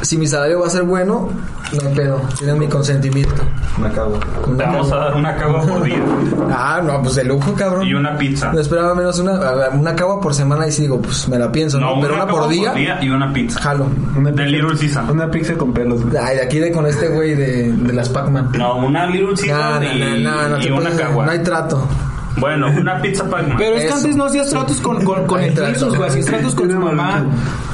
Si 0.00 0.16
mi 0.16 0.26
salario 0.26 0.60
va 0.60 0.66
a 0.66 0.70
ser 0.70 0.82
bueno, 0.82 1.28
no 1.72 1.88
hay 1.88 1.94
pedo. 1.94 2.20
Tienen 2.38 2.58
mi 2.58 2.66
consentimiento. 2.68 3.42
una 3.78 3.90
cagua. 3.92 4.18
Te 4.20 4.62
vamos 4.64 4.90
a 4.92 4.96
dar 4.96 5.14
una 5.16 5.36
cagua 5.36 5.60
por 5.66 5.82
día 5.82 5.98
Ah, 6.50 6.80
no, 6.82 7.02
pues 7.02 7.16
de 7.16 7.24
lujo, 7.24 7.52
cabrón. 7.54 7.86
y 7.86 7.92
una 7.94 8.16
pizza. 8.16 8.50
No 8.52 8.60
esperaba 8.60 8.94
menos 8.94 9.18
una, 9.18 9.38
una 9.74 9.94
cagua 9.94 10.20
por 10.20 10.32
semana 10.34 10.66
y 10.66 10.72
sí 10.72 10.82
digo, 10.82 11.00
pues 11.02 11.28
me 11.28 11.38
la 11.38 11.52
pienso, 11.52 11.78
¿no? 11.78 11.96
No, 11.96 12.00
Pero 12.00 12.14
una 12.14 12.26
cagua 12.26 12.40
por 12.42 12.50
día, 12.50 12.98
y 13.02 13.08
una 13.10 13.32
pizza. 13.32 13.60
jalo. 13.60 13.86
Una 14.16 14.30
De 14.30 14.36
pizza- 14.36 14.46
Little 14.48 14.78
Caesar. 14.78 15.10
Una 15.10 15.30
pizza 15.30 15.54
con 15.54 15.72
pelos, 15.74 16.02
güey. 16.02 16.16
Ay, 16.16 16.36
de 16.36 16.42
aquí 16.42 16.58
de 16.58 16.72
con 16.72 16.86
este 16.86 17.08
güey 17.08 17.34
de, 17.34 17.72
de 17.72 17.92
las 17.92 18.08
Pac-Man. 18.08 18.50
No, 18.56 18.76
una 18.76 19.06
Little 19.06 19.34
Caesar 19.36 19.82
no, 19.82 19.92
y, 19.92 20.22
no, 20.22 20.30
no, 20.30 20.48
no, 20.56 20.64
y 20.64 20.70
una 20.70 20.90
cagua. 20.90 21.26
no 21.26 21.30
hay 21.32 21.40
trato. 21.40 21.86
Bueno, 22.38 22.70
una 22.70 23.00
pizza 23.00 23.24
Pac-Man. 23.24 23.56
Pero 23.56 23.76
es 23.76 23.82
que 23.82 23.86
Eso. 23.88 23.96
antes 23.96 24.16
no 24.16 24.24
hacías 24.26 24.50
tratos 24.50 24.80
con, 24.80 25.02
con, 25.04 25.26
con 25.26 25.40
Ahí 25.40 25.48
el 25.48 25.54
trato. 25.54 25.72
Jesus, 25.72 25.96
güey. 25.96 26.10
Hacías 26.10 26.26
tratos 26.26 26.54
con 26.54 26.70
su 26.70 26.78
mamá. 26.78 27.24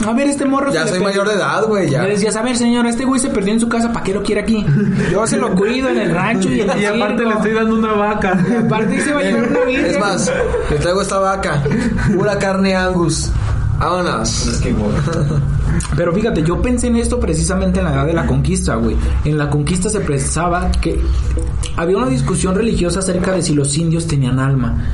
A 0.07 0.13
ver, 0.13 0.29
este 0.29 0.45
morro. 0.45 0.73
Ya 0.73 0.83
se 0.85 0.91
soy 0.91 0.99
le 0.99 1.05
mayor 1.05 1.29
de 1.29 1.35
edad, 1.35 1.65
güey, 1.67 1.91
ya. 1.91 2.03
Le 2.05 2.11
decías, 2.11 2.37
a 2.37 2.43
ver, 2.43 2.57
señor, 2.57 2.87
este 2.87 3.05
güey 3.05 3.21
se 3.21 3.29
perdió 3.31 3.53
en 3.55 3.61
su 3.61 3.69
casa, 3.69 3.93
¿para 3.93 4.05
qué 4.05 4.15
lo 4.15 4.23
quiere 4.23 4.43
aquí? 4.43 4.65
Yo 5.11 5.27
se 5.27 5.37
lo 5.37 5.53
cuido 5.55 5.89
en 5.89 5.99
el 5.99 6.11
rancho 6.15 6.49
y 6.51 6.61
en 6.61 6.71
el 6.71 6.81
Y 6.81 6.85
aparte 6.87 7.17
circo. 7.19 7.29
le 7.31 7.35
estoy 7.37 7.53
dando 7.53 7.75
una 7.77 7.93
vaca. 7.93 8.39
Y 8.51 8.55
aparte 8.67 9.01
se 9.01 9.13
va 9.13 9.21
a 9.21 9.23
llevar 9.23 9.49
una 9.51 9.61
virgen. 9.65 9.87
Es 9.87 9.99
más, 9.99 10.33
le 10.71 10.77
traigo 10.77 11.03
esta 11.03 11.19
vaca, 11.19 11.63
pura 12.15 12.39
carne 12.39 12.77
angus. 12.77 13.31
Vámonos. 13.83 14.63
Pero 15.97 16.13
fíjate, 16.13 16.45
yo 16.45 16.63
pensé 16.63 16.87
en 16.87 16.97
esto 16.97 17.19
precisamente 17.19 17.81
en 17.81 17.87
la 17.87 17.95
edad 17.95 18.07
de 18.07 18.13
la 18.13 18.27
conquista, 18.27 18.77
güey. 18.77 18.97
En 19.25 19.37
la 19.37 19.51
conquista 19.51 19.91
se 19.91 19.99
pensaba 20.01 20.71
que 20.71 21.01
había 21.77 21.97
una 21.97 22.09
discusión 22.09 22.55
religiosa 22.55 23.01
acerca 23.01 23.33
de 23.33 23.43
si 23.43 23.55
los 23.55 23.77
indios 23.77 24.07
tenían 24.07 24.39
alma. 24.39 24.85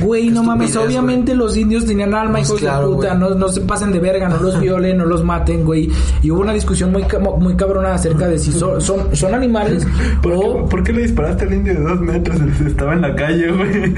Güey, 0.00 0.30
no 0.30 0.42
mames, 0.42 0.74
obviamente 0.76 1.34
los 1.34 1.56
indios 1.56 1.84
tenían 1.84 2.14
alma, 2.14 2.38
Pues 2.38 2.48
hijos 2.48 2.60
claro, 2.60 2.88
de 2.88 2.96
puta, 2.96 3.14
no, 3.14 3.30
no 3.30 3.48
se 3.48 3.60
pasen 3.60 3.92
de 3.92 3.98
verga, 3.98 4.28
no 4.28 4.38
los 4.38 4.58
violen, 4.58 4.96
no 4.96 5.04
los 5.04 5.22
maten, 5.24 5.64
güey. 5.64 5.90
Y 6.22 6.30
hubo 6.30 6.40
una 6.40 6.54
discusión 6.54 6.90
muy, 6.90 7.04
muy 7.38 7.54
cabrona 7.54 7.94
acerca 7.94 8.26
de 8.26 8.38
si 8.38 8.52
son, 8.52 8.80
son, 8.80 9.14
son 9.14 9.34
animales 9.34 9.86
¿Por 10.22 10.32
o... 10.32 10.40
qué, 10.40 10.70
por 10.70 10.82
qué 10.84 10.92
le 10.92 11.02
disparaste 11.02 11.44
al 11.44 11.52
indio 11.52 11.74
de 11.74 11.80
dos 11.80 12.00
metros? 12.00 12.40
Estaba 12.66 12.94
en 12.94 13.02
la 13.02 13.14
calle, 13.14 13.50
güey. 13.50 13.94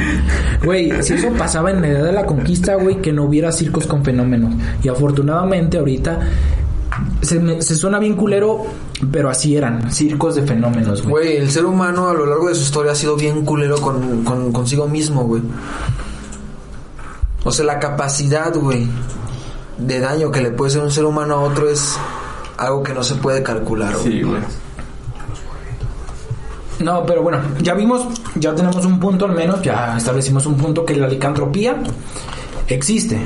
Güey, 0.64 1.02
si 1.02 1.14
eso 1.14 1.28
pasaba 1.38 1.70
en 1.70 1.82
la 1.82 1.88
edad 1.88 2.04
de 2.04 2.12
la 2.12 2.26
conquista, 2.26 2.74
güey, 2.74 3.00
que 3.00 3.12
no 3.12 3.24
hubiera 3.24 3.52
circos 3.52 3.86
con 3.86 4.04
fenómenos. 4.04 4.54
Y 4.82 4.88
afortunadamente 4.88 5.78
ahorita 5.78 6.20
se, 7.22 7.38
me- 7.40 7.62
se 7.62 7.74
suena 7.76 7.98
bien 7.98 8.14
culero, 8.14 8.64
pero 9.10 9.28
así 9.30 9.56
eran, 9.56 9.90
circos 9.92 10.34
de 10.36 10.42
fenómenos, 10.42 11.02
güey. 11.02 11.10
Güey, 11.10 11.36
el 11.38 11.50
ser 11.50 11.64
humano 11.66 12.08
a 12.08 12.14
lo 12.14 12.26
largo 12.26 12.48
de 12.48 12.54
su 12.54 12.62
historia 12.62 12.92
ha 12.92 12.94
sido 12.94 13.16
bien 13.16 13.44
culero 13.44 13.80
con, 13.80 14.24
con- 14.24 14.52
consigo 14.52 14.86
mismo, 14.88 15.24
güey. 15.24 15.42
O 17.44 17.50
sea, 17.50 17.64
la 17.64 17.78
capacidad, 17.78 18.54
güey, 18.54 18.86
de 19.78 19.98
daño 20.00 20.30
que 20.30 20.40
le 20.40 20.50
puede 20.50 20.70
ser 20.70 20.82
un 20.82 20.90
ser 20.90 21.04
humano 21.04 21.34
a 21.34 21.40
otro 21.40 21.68
es 21.68 21.96
algo 22.56 22.82
que 22.82 22.94
no 22.94 23.02
se 23.02 23.16
puede 23.16 23.42
calcular, 23.42 23.92
güey. 23.96 24.04
Sí, 24.12 24.22
güey. 24.22 24.40
No, 26.80 27.04
pero 27.06 27.22
bueno, 27.22 27.38
ya 27.60 27.74
vimos, 27.74 28.06
ya 28.34 28.54
tenemos 28.54 28.84
un 28.84 28.98
punto 28.98 29.26
al 29.26 29.32
menos, 29.32 29.62
ya 29.62 29.96
establecimos 29.96 30.46
un 30.46 30.56
punto 30.56 30.84
que 30.84 30.96
la 30.96 31.06
licantropía 31.06 31.76
existe. 32.66 33.20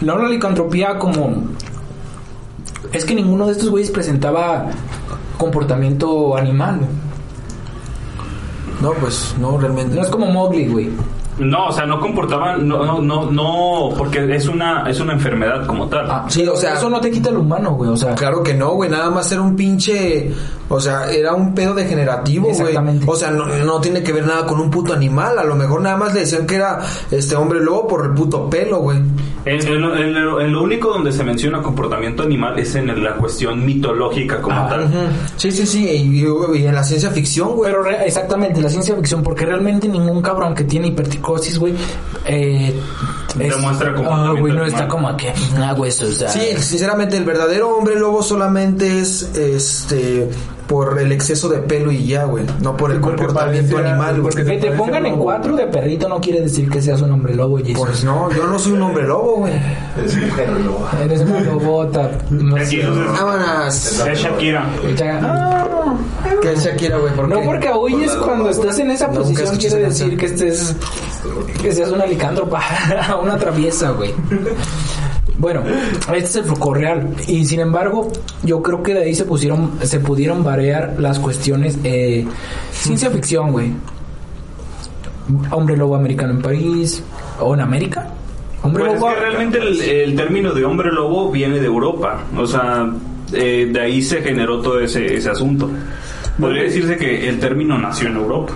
No 0.00 0.18
la 0.18 0.28
licantropía 0.28 0.98
como... 0.98 1.44
Es 2.92 3.04
que 3.04 3.14
ninguno 3.14 3.46
de 3.46 3.52
estos 3.52 3.70
güeyes 3.70 3.90
presentaba 3.90 4.66
comportamiento 5.38 6.36
animal. 6.36 6.78
güey. 6.78 6.90
No, 8.80 8.92
pues, 9.00 9.34
no, 9.38 9.58
realmente. 9.58 9.94
No 9.96 10.02
es 10.02 10.08
como 10.08 10.26
Mowgli, 10.26 10.66
güey. 10.66 10.90
No, 11.38 11.68
o 11.68 11.72
sea, 11.72 11.86
no 11.86 11.98
comportaban, 11.98 12.68
no, 12.68 12.84
no, 12.84 13.00
no, 13.00 13.30
no, 13.30 13.88
porque 13.96 14.36
es 14.36 14.48
una, 14.48 14.84
es 14.90 15.00
una 15.00 15.14
enfermedad 15.14 15.66
como 15.66 15.88
tal. 15.88 16.06
Ah, 16.10 16.26
Sí, 16.28 16.46
o 16.46 16.54
sea- 16.56 16.74
Eso 16.74 16.90
no 16.90 17.00
te 17.00 17.10
quita 17.10 17.30
el 17.30 17.38
humano, 17.38 17.72
güey. 17.74 17.88
O 17.90 17.96
sea, 17.96 18.14
Claro 18.14 18.42
que 18.42 18.52
no, 18.52 18.72
güey, 18.74 18.90
nada 18.90 19.10
más 19.10 19.32
era 19.32 19.40
un 19.40 19.56
pinche, 19.56 20.30
o 20.68 20.78
sea, 20.78 21.10
era 21.10 21.32
un 21.32 21.54
pedo 21.54 21.72
degenerativo, 21.74 22.44
güey. 22.48 22.58
Exactamente. 22.60 23.06
O 23.08 23.16
sea, 23.16 23.30
no, 23.30 23.46
no 23.46 23.80
tiene 23.80 24.02
que 24.02 24.12
ver 24.12 24.26
nada 24.26 24.44
con 24.46 24.60
un 24.60 24.70
puto 24.70 24.92
animal, 24.92 25.38
a 25.38 25.44
lo 25.44 25.56
mejor 25.56 25.80
nada 25.80 25.96
más 25.96 26.12
le 26.12 26.20
decían 26.20 26.46
que 26.46 26.56
era 26.56 26.80
este 27.10 27.34
hombre 27.34 27.60
lobo 27.60 27.88
por 27.88 28.04
el 28.04 28.12
puto 28.12 28.50
pelo, 28.50 28.80
güey. 28.80 28.98
En, 29.44 29.60
en 29.66 29.80
lo- 29.80 29.96
en 29.96 30.14
lo, 30.14 30.40
en 30.40 30.52
lo 30.52 30.62
único 30.62 30.88
donde 30.90 31.10
se 31.10 31.24
menciona 31.24 31.60
comportamiento 31.62 32.22
animal 32.22 32.58
es 32.58 32.74
en 32.76 33.02
la 33.02 33.14
cuestión 33.16 33.64
mitológica 33.66 34.40
como 34.40 34.56
Ah, 34.56 34.68
tal. 34.68 34.88
Sí, 35.36 35.50
sí, 35.50 35.66
sí, 35.66 35.84
y, 35.88 36.24
y 36.58 36.66
en 36.66 36.74
la 36.74 36.84
ciencia 36.84 37.10
ficción, 37.10 37.56
güey. 37.56 37.70
Pero 37.72 37.82
re- 37.82 38.06
exactamente, 38.06 38.60
la 38.60 38.68
ciencia 38.68 38.94
ficción, 38.94 39.22
porque 39.22 39.44
realmente 39.44 39.88
ningún 39.88 40.22
cabrón 40.22 40.54
que 40.54 40.64
tiene 40.64 40.88
hiperticosis, 40.88 41.58
güey, 41.58 41.74
eh, 42.24 42.72
Demuestra 43.34 43.90
ah, 43.90 43.94
comportamiento 43.94 44.40
güey, 44.40 44.52
no 44.52 44.62
animal. 44.62 44.68
está 44.80 44.88
como 44.88 45.16
que, 45.16 45.32
ah, 45.58 45.72
güey, 45.76 45.90
eso, 45.90 46.06
o 46.06 46.10
sea, 46.10 46.28
Sí, 46.28 46.40
sinceramente, 46.58 47.16
el 47.16 47.24
verdadero 47.24 47.70
hombre 47.76 47.96
lobo 47.98 48.22
solamente 48.22 49.00
es, 49.00 49.22
este, 49.36 50.28
por 50.72 50.98
el 50.98 51.12
exceso 51.12 51.50
de 51.50 51.58
pelo 51.58 51.92
y 51.92 52.06
ya, 52.06 52.24
güey. 52.24 52.46
No 52.62 52.74
por 52.78 52.92
el 52.92 52.98
Porque 53.00 53.24
comportamiento 53.26 53.74
pareciera- 53.76 53.90
animal, 53.90 54.20
güey. 54.22 54.34
porque 54.34 54.44
que 54.52 54.58
te 54.58 54.70
pongan 54.72 55.04
en 55.04 55.16
cuatro 55.16 55.54
de 55.54 55.66
perrito 55.66 56.08
no 56.08 56.18
quiere 56.18 56.40
decir 56.40 56.70
que 56.70 56.80
seas 56.80 57.02
un 57.02 57.12
hombre 57.12 57.34
lobo, 57.34 57.58
Jason. 57.58 57.74
Pues 57.76 58.02
no, 58.04 58.30
yo 58.32 58.46
no 58.46 58.58
soy 58.58 58.72
un 58.72 58.82
hombre 58.82 59.04
lobo, 59.06 59.36
güey. 59.40 59.52
Es 60.02 60.16
mujer 60.16 60.48
lobo. 60.64 60.88
Eres 61.04 61.20
una 61.20 61.40
lobota. 61.40 62.10
No 62.30 62.56
Es, 62.56 62.70
sé. 62.70 62.82
Vámonos. 62.86 64.00
es 64.08 64.18
Shakira. 64.18 64.66
Ah, 65.20 65.94
¿Qué 66.40 66.52
es 66.52 66.64
Shakira, 66.64 66.96
güey? 66.96 67.12
¿Por 67.14 67.28
No 67.28 67.40
qué? 67.40 67.44
porque 67.44 67.68
oyes 67.70 68.12
cuando 68.12 68.48
estás 68.48 68.78
en 68.78 68.90
esa 68.92 69.10
posición 69.10 69.54
quiere 69.56 69.76
decir 69.80 70.16
que 70.16 70.24
estés 70.26 70.74
que 71.60 71.70
seas 71.72 71.90
una 71.90 72.06
licántropa, 72.06 72.62
una 73.22 73.36
traviesa, 73.36 73.90
güey. 73.90 74.14
Bueno, 75.42 75.64
este 76.14 76.18
es 76.18 76.36
el 76.36 76.44
foco 76.44 76.72
real 76.72 77.16
y 77.26 77.44
sin 77.44 77.58
embargo 77.58 78.12
yo 78.44 78.62
creo 78.62 78.80
que 78.80 78.94
de 78.94 79.02
ahí 79.02 79.12
se 79.12 79.24
pusieron 79.24 79.72
se 79.82 79.98
pudieron 79.98 80.44
variar 80.44 80.94
las 81.00 81.18
cuestiones 81.18 81.80
eh, 81.82 82.24
ciencia 82.70 83.10
ficción, 83.10 83.50
güey. 83.50 83.72
Hombre 85.50 85.76
lobo 85.76 85.96
americano 85.96 86.34
en 86.34 86.42
París 86.42 87.02
o 87.40 87.54
en 87.54 87.60
América. 87.60 88.06
Hombre 88.62 88.84
Pues 88.84 88.94
es 88.94 89.00
lobo 89.00 89.12
que 89.12 89.20
realmente 89.20 89.58
el, 89.58 89.80
el 89.80 90.14
término 90.14 90.52
de 90.52 90.64
hombre 90.64 90.92
lobo 90.92 91.32
viene 91.32 91.58
de 91.58 91.66
Europa. 91.66 92.22
O 92.38 92.46
sea, 92.46 92.88
eh, 93.32 93.68
de 93.68 93.80
ahí 93.80 94.00
se 94.00 94.22
generó 94.22 94.60
todo 94.60 94.78
ese, 94.78 95.12
ese 95.12 95.30
asunto. 95.30 95.68
Podría 96.38 96.62
decirse 96.62 96.96
que 96.96 97.28
el 97.28 97.40
término 97.40 97.76
nació 97.78 98.06
en 98.06 98.16
Europa. 98.18 98.52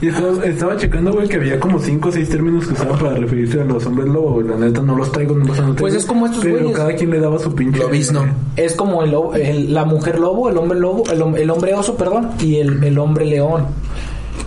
Y 0.00 0.08
estaba, 0.08 0.44
estaba 0.44 0.76
checando, 0.76 1.12
güey, 1.12 1.28
que 1.28 1.36
había 1.36 1.58
como 1.60 1.78
5 1.78 2.08
o 2.08 2.12
6 2.12 2.28
términos 2.28 2.66
que 2.66 2.74
usaban 2.74 2.98
para 2.98 3.14
referirse 3.14 3.60
a 3.60 3.64
los 3.64 3.86
hombres 3.86 4.08
lobo, 4.08 4.32
güey. 4.34 4.48
La 4.48 4.56
neta 4.56 4.82
no 4.82 4.96
los 4.96 5.10
traigo, 5.12 5.34
no 5.36 5.44
los 5.46 5.58
anoté. 5.58 5.80
Pues 5.80 5.94
es 5.94 6.04
como 6.04 6.26
estos 6.26 6.42
Pero 6.42 6.58
güeyes. 6.58 6.76
cada 6.76 6.94
quien 6.94 7.10
le 7.10 7.20
daba 7.20 7.38
su 7.38 7.54
pinche. 7.54 7.78
Lobisno. 7.78 8.24
es 8.56 8.74
como 8.74 9.02
el, 9.02 9.12
lobo- 9.12 9.34
el- 9.34 9.72
la 9.72 9.84
mujer 9.84 10.18
lobo, 10.18 10.50
el 10.50 10.58
hombre 10.58 10.78
lobo, 10.78 11.04
el, 11.10 11.20
hom- 11.22 11.36
el 11.38 11.48
hombre 11.50 11.74
oso, 11.74 11.96
perdón, 11.96 12.30
y 12.40 12.56
el, 12.56 12.82
el 12.84 12.98
hombre 12.98 13.24
león. 13.24 13.66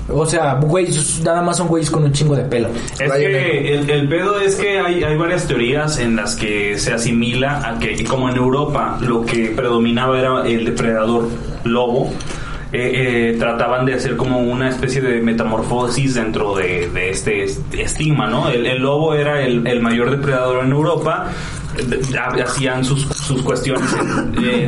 O 0.09 0.25
sea, 0.25 0.55
güeyes, 0.55 1.21
nada 1.23 1.41
más 1.41 1.57
son 1.57 1.67
güeyes 1.67 1.89
con 1.91 2.03
un 2.03 2.11
chingo 2.13 2.35
de 2.35 2.43
pelo. 2.43 2.69
Es 2.99 3.11
que 3.11 3.73
el, 3.75 3.89
el 3.89 4.07
pedo 4.07 4.39
es 4.39 4.55
que 4.55 4.79
hay, 4.79 5.03
hay 5.03 5.17
varias 5.17 5.47
teorías 5.47 5.99
en 5.99 6.15
las 6.15 6.35
que 6.35 6.77
se 6.77 6.93
asimila 6.93 7.67
a 7.67 7.77
que, 7.79 8.03
como 8.05 8.29
en 8.29 8.35
Europa, 8.37 8.97
lo 9.01 9.25
que 9.25 9.47
predominaba 9.55 10.17
era 10.19 10.47
el 10.47 10.65
depredador 10.65 11.27
lobo. 11.65 12.11
Eh, 12.73 13.31
eh, 13.33 13.35
trataban 13.39 13.85
de 13.85 13.93
hacer 13.93 14.17
como 14.17 14.39
una 14.39 14.69
especie 14.69 15.01
de 15.01 15.21
metamorfosis 15.21 16.15
dentro 16.15 16.55
de, 16.55 16.89
de 16.89 17.09
este 17.09 17.43
est- 17.43 17.73
estigma, 17.73 18.27
¿no? 18.27 18.49
El, 18.49 18.81
lobo 18.81 19.13
era 19.13 19.41
el, 19.41 19.65
el 19.67 19.81
mayor 19.81 20.11
depredador 20.11 20.65
en 20.65 20.71
Europa, 20.71 21.31
hacían 22.43 22.83
sus, 22.83 23.03
sus 23.05 23.41
cuestiones 23.43 23.87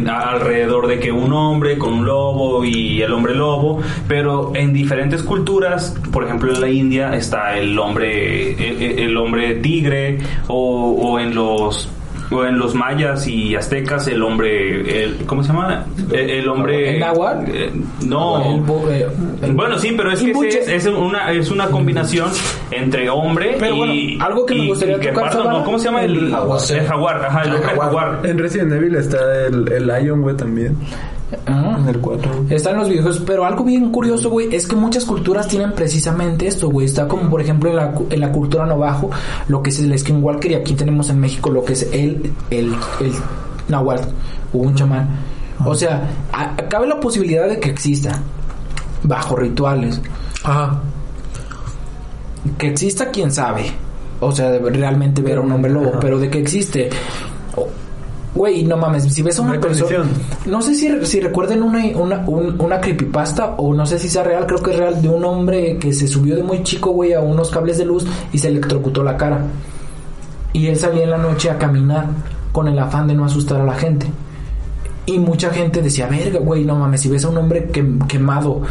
alrededor 0.08 0.88
de 0.88 1.00
que 1.00 1.12
un 1.12 1.34
hombre 1.34 1.78
con 1.78 1.94
un 1.94 2.06
lobo 2.06 2.64
y 2.64 3.02
el 3.02 3.12
hombre 3.14 3.36
lobo, 3.36 3.82
pero 4.08 4.52
en 4.56 4.74
diferentes 4.74 5.24
culturas, 5.24 5.96
por 6.12 6.24
ejemplo 6.24 6.54
en 6.54 6.62
la 6.62 6.70
India 6.70 7.16
está 7.16 7.58
el 7.58 7.78
hombre, 7.80 8.52
el, 8.54 9.00
el 9.00 9.18
hombre 9.18 9.56
tigre 9.56 10.20
o, 10.48 10.92
o 11.02 11.20
en 11.20 11.34
los 11.36 11.90
o 12.32 12.46
en 12.46 12.60
los 12.60 12.76
mayas 12.76 13.28
y 13.28 13.56
aztecas 13.56 14.08
el 14.08 14.22
hombre 14.22 15.04
el, 15.04 15.26
¿cómo 15.26 15.42
se 15.44 15.50
llama? 15.52 15.86
el, 16.12 16.30
el 16.30 16.48
hombre 16.50 16.94
¿El 16.96 17.00
náhuatl? 17.00 17.52
eh, 17.52 17.72
no 18.06 18.56
El 18.56 18.62
bo- 18.62 18.90
eh, 18.90 19.08
el- 19.42 19.54
bueno, 19.54 19.80
sí, 19.80 19.94
pero 19.98 20.12
es 20.12 20.22
Y 20.22 20.32
que 20.32 20.48
ese 20.48 20.60
es, 20.76 20.86
es 20.86 20.88
una 20.88 21.32
es 21.32 21.50
una 21.52 21.68
combinación 21.68 22.30
entre 22.72 23.10
hombre 23.10 23.56
Pero 23.60 23.76
y 23.76 23.78
bueno, 24.18 24.26
algo 24.26 24.46
que 24.46 24.54
me 24.56 24.66
y- 24.66 24.68
gustaría 24.68 24.98
y 24.98 25.00
tocar, 25.14 25.36
¿no? 25.36 25.64
¿Cómo 25.64 25.80
se 25.80 25.86
llama 25.86 26.04
el, 26.04 26.18
el 26.26 26.32
jaguar. 26.32 26.60
el 26.70 26.86
jaguar? 26.88 27.26
Ajá, 27.26 27.42
el 27.44 27.52
jaguar. 27.62 28.20
En 28.24 28.38
Resident 28.38 28.74
Evil 28.74 28.96
está 28.96 29.18
el, 29.48 29.72
el 29.72 29.88
Lion, 29.88 30.22
güey, 30.22 30.36
también. 30.38 30.78
Ah. 31.46 31.78
En 31.80 31.88
el 31.88 32.00
4. 32.00 32.46
Están 32.50 32.78
los 32.78 32.90
videojuegos, 32.90 33.22
pero 33.26 33.46
algo 33.46 33.64
bien 33.64 33.92
curioso, 33.92 34.30
güey, 34.30 34.54
es 34.54 34.66
que 34.68 34.76
muchas 34.76 35.06
culturas 35.06 35.48
tienen 35.48 35.74
precisamente 35.74 36.48
esto, 36.48 36.70
güey. 36.70 36.86
Está 36.88 37.08
como, 37.08 37.30
por 37.30 37.40
ejemplo, 37.42 37.70
en 37.70 37.76
la, 37.76 37.94
en 38.10 38.20
la 38.20 38.32
cultura 38.32 38.66
navajo, 38.66 39.10
lo 39.48 39.62
que 39.62 39.70
es 39.70 39.80
el 39.80 39.98
skinwalker, 39.98 40.52
y 40.52 40.56
aquí 40.56 40.74
tenemos 40.74 41.10
en 41.10 41.20
México 41.20 41.50
lo 41.52 41.64
que 41.64 41.74
es 41.74 41.84
el, 41.94 42.34
el, 42.50 42.74
el 43.00 43.12
nahuatl, 43.68 44.10
o 44.54 44.58
un 44.58 44.74
chamán. 44.76 45.08
O 45.66 45.76
sea, 45.76 46.10
a- 46.34 46.56
cabe 46.68 46.88
la 46.88 47.00
posibilidad 47.00 47.48
de 47.48 47.60
que 47.60 47.70
exista, 47.70 48.22
bajo 49.04 49.36
rituales. 49.36 50.02
Ajá. 50.44 50.80
Que 52.58 52.68
exista, 52.70 53.10
quién 53.12 53.32
sabe. 53.32 53.66
O 54.22 54.32
sea, 54.32 54.50
de 54.52 54.60
realmente 54.70 55.22
ver 55.22 55.38
a 55.38 55.42
un 55.42 55.52
hombre 55.52 55.72
lobo, 55.72 55.94
pero 56.02 56.18
de 56.20 56.30
que 56.30 56.40
existe. 56.40 56.90
Güey, 58.36 58.64
no 58.64 58.78
mames, 58.78 59.04
si 59.12 59.22
ves 59.24 59.40
a 59.40 59.42
una 59.42 59.52
Una 59.54 59.62
persona. 59.62 60.06
No 60.46 60.62
sé 60.62 60.76
si, 60.76 61.06
si 61.06 61.20
recuerden 61.20 61.64
una, 61.64 61.84
una, 61.98 62.24
un- 62.28 62.56
una 62.62 62.80
creepypasta 62.80 63.56
o 63.58 63.74
no 63.74 63.86
sé 63.88 63.98
si 63.98 64.08
sea 64.08 64.24
real, 64.24 64.46
creo 64.46 64.62
que 64.62 64.72
es 64.72 64.78
real, 64.78 65.02
de 65.02 65.10
un 65.10 65.26
hombre 65.26 65.78
que 65.78 65.92
se 65.94 66.08
subió 66.08 66.36
de 66.36 66.44
muy 66.44 66.62
chico, 66.64 66.92
güey, 66.92 67.14
a 67.14 67.22
unos 67.22 67.50
cables 67.50 67.78
de 67.80 67.86
luz 67.86 68.06
y 68.32 68.38
se 68.38 68.50
electrocutó 68.50 69.04
la 69.04 69.18
cara. 69.18 69.42
Y 70.54 70.68
él 70.68 70.76
salía 70.78 71.04
en 71.06 71.10
la 71.12 71.18
noche 71.18 71.50
a 71.50 71.58
caminar 71.58 72.06
con 72.52 72.68
el 72.68 72.78
afán 72.78 73.08
de 73.08 73.16
no 73.16 73.26
asustar 73.26 73.62
a 73.62 73.66
la 73.66 73.74
gente. 73.74 74.06
Y 75.08 75.18
mucha 75.18 75.50
gente 75.50 75.82
decía, 75.82 76.06
verga, 76.08 76.40
güey, 76.40 76.66
no 76.66 76.76
mames, 76.76 77.02
si 77.02 77.10
ves 77.10 77.26
a 77.26 77.30
un 77.30 77.38
hombre 77.38 77.72
quem- 77.72 78.06
quemado, 78.08 78.62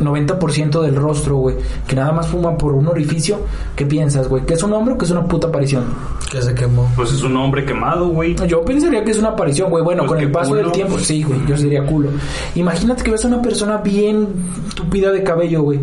90% 0.00 0.82
del 0.82 0.96
rostro, 0.96 1.36
güey, 1.36 1.56
que 1.86 1.96
nada 1.96 2.12
más 2.12 2.26
fuma 2.28 2.56
por 2.58 2.72
un 2.74 2.88
orificio, 2.88 3.38
¿qué 3.76 3.86
piensas, 3.86 4.28
güey? 4.28 4.44
¿Que 4.44 4.54
es 4.54 4.62
un 4.62 4.72
hombre 4.72 4.94
o 4.94 4.98
que 4.98 5.04
es 5.04 5.10
una 5.10 5.24
puta 5.26 5.48
aparición? 5.48 5.84
Que 6.30 6.42
se 6.42 6.54
quemó. 6.54 6.90
Pues 6.96 7.12
es 7.12 7.22
un 7.22 7.36
hombre 7.36 7.64
quemado, 7.64 8.08
güey. 8.08 8.34
Yo 8.48 8.64
pensaría 8.64 9.04
que 9.04 9.12
es 9.12 9.18
una 9.18 9.30
aparición, 9.30 9.70
güey. 9.70 9.84
Bueno, 9.84 10.02
Pues 10.06 10.12
con 10.14 10.20
el 10.20 10.30
paso 10.32 10.50
culo. 10.50 10.62
del 10.62 10.72
tiempo, 10.72 10.98
sí, 10.98 11.22
güey. 11.22 11.40
Yo 11.46 11.56
sería 11.56 11.84
culo. 11.86 12.08
Imagínate 12.54 13.02
que 13.02 13.10
ves 13.10 13.24
a 13.24 13.28
una 13.28 13.40
persona 13.42 13.76
bien 13.78 14.28
tupida 14.74 15.12
de 15.12 15.22
cabello, 15.22 15.62
güey. 15.62 15.80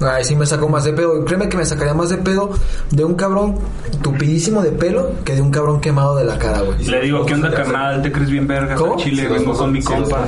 Ay, 0.00 0.24
sí 0.24 0.34
me 0.34 0.46
sacó 0.46 0.68
más 0.68 0.84
de 0.84 0.92
pedo. 0.94 1.24
Créeme 1.24 1.48
que 1.48 1.56
me 1.58 1.64
sacaría 1.66 1.92
más 1.94 2.08
de 2.08 2.16
pedo 2.16 2.50
de 2.90 3.04
un 3.04 3.14
cabrón 3.14 3.56
tupidísimo 4.02 4.62
de 4.62 4.70
pelo 4.72 5.10
que 5.24 5.34
de 5.34 5.42
un 5.42 5.50
cabrón 5.50 5.80
quemado 5.80 6.16
de 6.16 6.24
la 6.24 6.38
cara, 6.38 6.62
güey. 6.62 6.82
Le 6.84 7.02
digo, 7.02 7.26
¿qué 7.26 7.34
onda, 7.34 7.50
carnal? 7.50 8.00
¿Te 8.02 8.10
crees 8.10 8.30
bien 8.30 8.46
verga? 8.46 8.74
¿Cómo? 8.76 8.96
Chile, 8.96 9.28
vengo 9.28 9.52
con 9.52 9.72
mi 9.72 9.82
compa. 9.82 10.24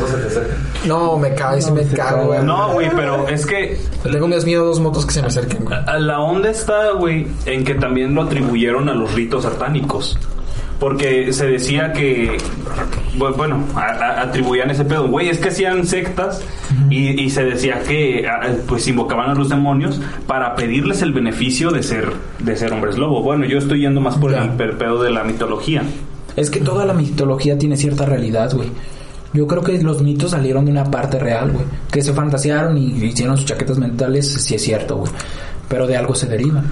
No, 0.87 1.17
me 1.19 1.35
cago, 1.35 1.61
sí 1.61 1.71
me 1.71 1.87
cago, 1.87 2.27
güey. 2.27 2.43
No, 2.43 2.73
güey, 2.73 2.91
pero 2.95 3.27
es 3.29 3.47
que 3.47 3.81
tengo 4.03 4.29
más 4.29 4.45
miedo 4.45 4.63
a 4.63 4.67
dos 4.67 4.81
motos 4.81 5.07
que 5.07 5.13
se 5.15 5.23
me 5.23 5.29
acerquen, 5.29 5.65
güey. 5.65 5.79
a- 5.87 5.99
la 5.99 6.21
onda 6.21 6.51
está, 6.51 6.93
güey, 6.93 7.27
en 7.47 7.65
que 7.65 7.75
también 7.75 8.15
lo 8.15 8.23
atribuyeron 8.23 8.89
a 8.89 8.95
los 8.95 9.15
ritos 9.15 9.45
satánicos. 9.45 10.19
Porque 10.83 11.33
se 11.33 11.47
decía 11.47 11.93
que, 11.93 12.37
bu- 13.17 13.37
bueno, 13.37 13.65
a- 13.77 13.83
a- 13.83 14.23
atribuían 14.23 14.69
ese 14.69 14.85
pedo. 14.85 15.07
Güey, 15.07 15.29
es 15.29 15.39
que 15.39 15.51
hacían 15.51 15.87
sectas 15.87 16.43
y, 16.91 17.23
y 17.23 17.31
se 17.31 17.45
decía 17.45 17.81
que 17.87 18.27
pues 18.67 18.89
invocaban 18.89 19.31
a 19.31 19.35
los 19.35 19.49
demonios 19.49 20.01
para 20.27 20.57
pedirles 20.57 21.01
el 21.03 21.13
beneficio 21.13 21.71
de 21.71 21.85
ser, 21.85 22.13
de 22.41 22.57
ser 22.57 22.73
hombres 22.73 22.99
lobo. 22.99 23.23
Bueno, 23.23 23.45
yo 23.47 23.59
estoy 23.59 23.83
yendo 23.83 24.01
más 24.01 24.17
por 24.17 24.33
Ya. 24.33 24.43
el 24.43 24.51
pedo 24.77 25.01
de 25.05 25.11
la 25.13 25.23
mitología. 25.23 25.85
Es 26.35 26.51
que 26.51 26.59
toda 26.59 26.85
la 26.85 26.95
mitología 26.95 27.57
tiene 27.57 27.77
cierta 27.77 28.05
realidad, 28.05 28.51
güey. 28.53 28.69
Yo 29.35 29.47
creo 29.47 29.63
que 29.63 29.81
los 29.83 30.03
mitos 30.03 30.33
salieron 30.33 30.65
de 30.65 30.73
una 30.73 30.91
parte 30.91 31.17
real, 31.21 31.53
güey. 31.53 31.65
Que 31.93 32.03
se 32.03 32.13
fantasearon 32.13 32.77
y 32.77 32.87
hicieron 33.05 33.37
sus 33.37 33.47
chaquetas 33.47 33.79
mentales, 33.79 34.33
sí 34.33 34.57
es 34.57 34.63
cierto, 34.63 34.97
güey. 34.97 35.13
Pero 35.69 35.87
de 35.87 35.97
algo 35.97 36.17
se 36.17 36.27
derivan. 36.27 36.65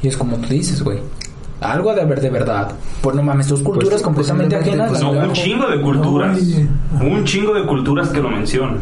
Y 0.00 0.06
es 0.06 0.16
como 0.16 0.36
tú 0.36 0.46
dices, 0.48 0.80
güey. 0.84 0.98
Algo 1.60 1.94
de 1.94 2.00
haber 2.02 2.20
de 2.20 2.30
verdad. 2.30 2.72
Pues 3.02 3.14
no 3.16 3.22
mames, 3.22 3.46
tus 3.46 3.60
culturas 3.60 3.90
Pues, 3.90 4.02
completamente 4.02 4.56
posiblemente, 4.56 4.82
ajenas. 4.84 5.02
pues, 5.02 5.22
No, 5.22 5.28
un 5.28 5.32
chingo 5.34 5.68
de 5.68 5.80
culturas. 5.80 6.38
Un 7.00 7.24
chingo 7.24 7.54
de 7.54 7.66
culturas 7.66 8.08
que 8.08 8.20
lo 8.20 8.30
mencionan. 8.30 8.78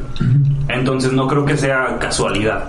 Entonces 0.68 1.12
no 1.12 1.26
creo 1.26 1.44
que 1.44 1.56
sea 1.56 1.98
casualidad. 1.98 2.64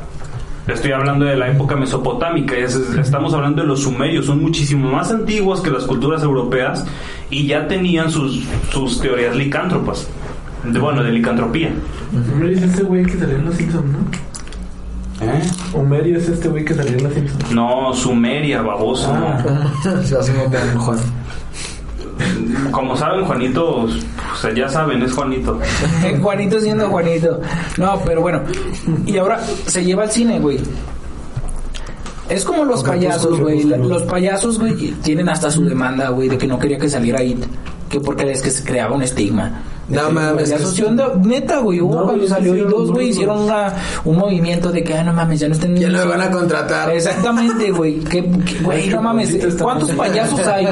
Estoy 0.68 0.92
hablando 0.92 1.26
de 1.26 1.36
la 1.36 1.50
época 1.50 1.76
mesopotámica, 1.76 2.56
es- 2.56 2.76
es- 2.76 2.96
estamos 2.96 3.34
hablando 3.34 3.62
de 3.64 3.68
los 3.68 3.82
sumerios, 3.84 4.26
son 4.28 4.42
muchísimo 4.42 4.92
más 4.92 5.10
antiguos 5.12 5.62
que 5.62 5.72
las 5.72 5.84
culturas 5.86 6.22
europeas 6.24 6.86
y 7.32 7.48
ya 7.48 7.68
tenían 7.68 8.12
sus, 8.12 8.44
sus 8.72 9.02
teorías 9.02 9.36
licántropas. 9.36 10.08
De, 10.64 10.78
bueno, 10.78 11.02
de 11.04 11.12
licantropía. 11.12 11.72
Es 12.52 12.62
ese 12.62 12.84
güey 12.84 13.04
que 13.06 13.18
salió 13.18 13.38
en 13.38 13.46
Los 13.46 13.56
Simpsons, 13.56 13.86
¿no? 13.86 14.00
¿Eh? 15.22 15.42
Homero 15.74 16.18
es 16.18 16.30
este 16.30 16.48
güey 16.48 16.64
que 16.64 16.74
salió 16.74 16.98
en 16.98 17.04
Los 17.04 17.14
Simpsons. 17.14 17.52
No, 17.52 17.94
Sumeria, 17.94 18.62
baboso. 18.62 19.12
Ah. 19.12 19.44
Se 20.04 20.16
va 20.16 20.22
haciendo 20.22 20.44
un 20.46 20.80
Juan. 20.80 21.00
Como 22.72 22.96
saben, 22.98 23.26
Juanito, 23.26 23.82
o 23.84 23.88
sea, 24.42 24.54
ya 24.54 24.68
saben, 24.70 25.02
es 25.02 25.14
Juanito. 25.14 25.60
Juanito 26.22 26.60
siendo 26.60 26.90
Juanito. 26.90 27.40
No, 27.78 28.00
pero 28.06 28.22
bueno. 28.22 28.42
Y 29.06 29.18
ahora 29.18 29.40
se 29.68 29.84
lleva 29.84 30.04
al 30.04 30.12
cine, 30.12 30.40
güey. 30.40 30.60
Es 32.30 32.46
como 32.46 32.64
los 32.64 32.84
payasos, 32.84 33.40
güey. 33.40 33.64
La-. 33.64 33.78
Los 33.78 34.04
payasos, 34.04 34.60
güey, 34.60 34.92
tienen 35.02 35.30
hasta 35.30 35.50
su 35.50 35.66
demanda, 35.66 36.10
güey, 36.10 36.30
de 36.30 36.38
que 36.38 36.48
no 36.48 36.60
quería 36.60 36.78
que 36.78 36.90
saliera 36.90 37.24
It. 37.24 37.44
Que 37.90 38.00
porque 38.00 38.30
es 38.32 38.42
que 38.42 38.52
se 38.52 38.64
creaba 38.64 38.96
un 38.96 39.02
estigma. 39.02 39.64
No 39.90 40.12
mames, 40.12 40.50
¿sí 40.74 40.84
onda? 40.84 41.14
neta, 41.24 41.60
güey. 41.60 41.82
Hubo 41.82 41.96
No, 41.96 42.02
cuando 42.04 42.18
güey, 42.18 42.28
salió 42.28 42.54
2, 42.66 42.88
sí, 42.88 42.94
güey, 42.94 43.10
hicieron 43.10 43.40
una, 43.42 43.74
un 44.06 44.18
movimiento 44.18 44.72
de 44.72 44.84
que, 44.84 44.94
ah, 44.94 45.04
no 45.04 45.14
mames, 45.14 45.40
ya 45.40 45.48
no 45.48 45.54
estén... 45.56 45.76
Ya 45.76 45.90
no 45.90 45.98
me 46.00 46.06
van 46.06 46.22
a 46.22 46.30
contratar. 46.32 46.92
Exactamente, 46.92 47.72
güey. 47.72 48.00
Que, 48.00 48.24
que, 48.30 48.60
güey, 48.64 48.88
no 48.90 49.02
mames. 49.02 49.36
¿Cuántos 49.62 49.90
payasos 49.92 50.40
hay? 50.48 50.68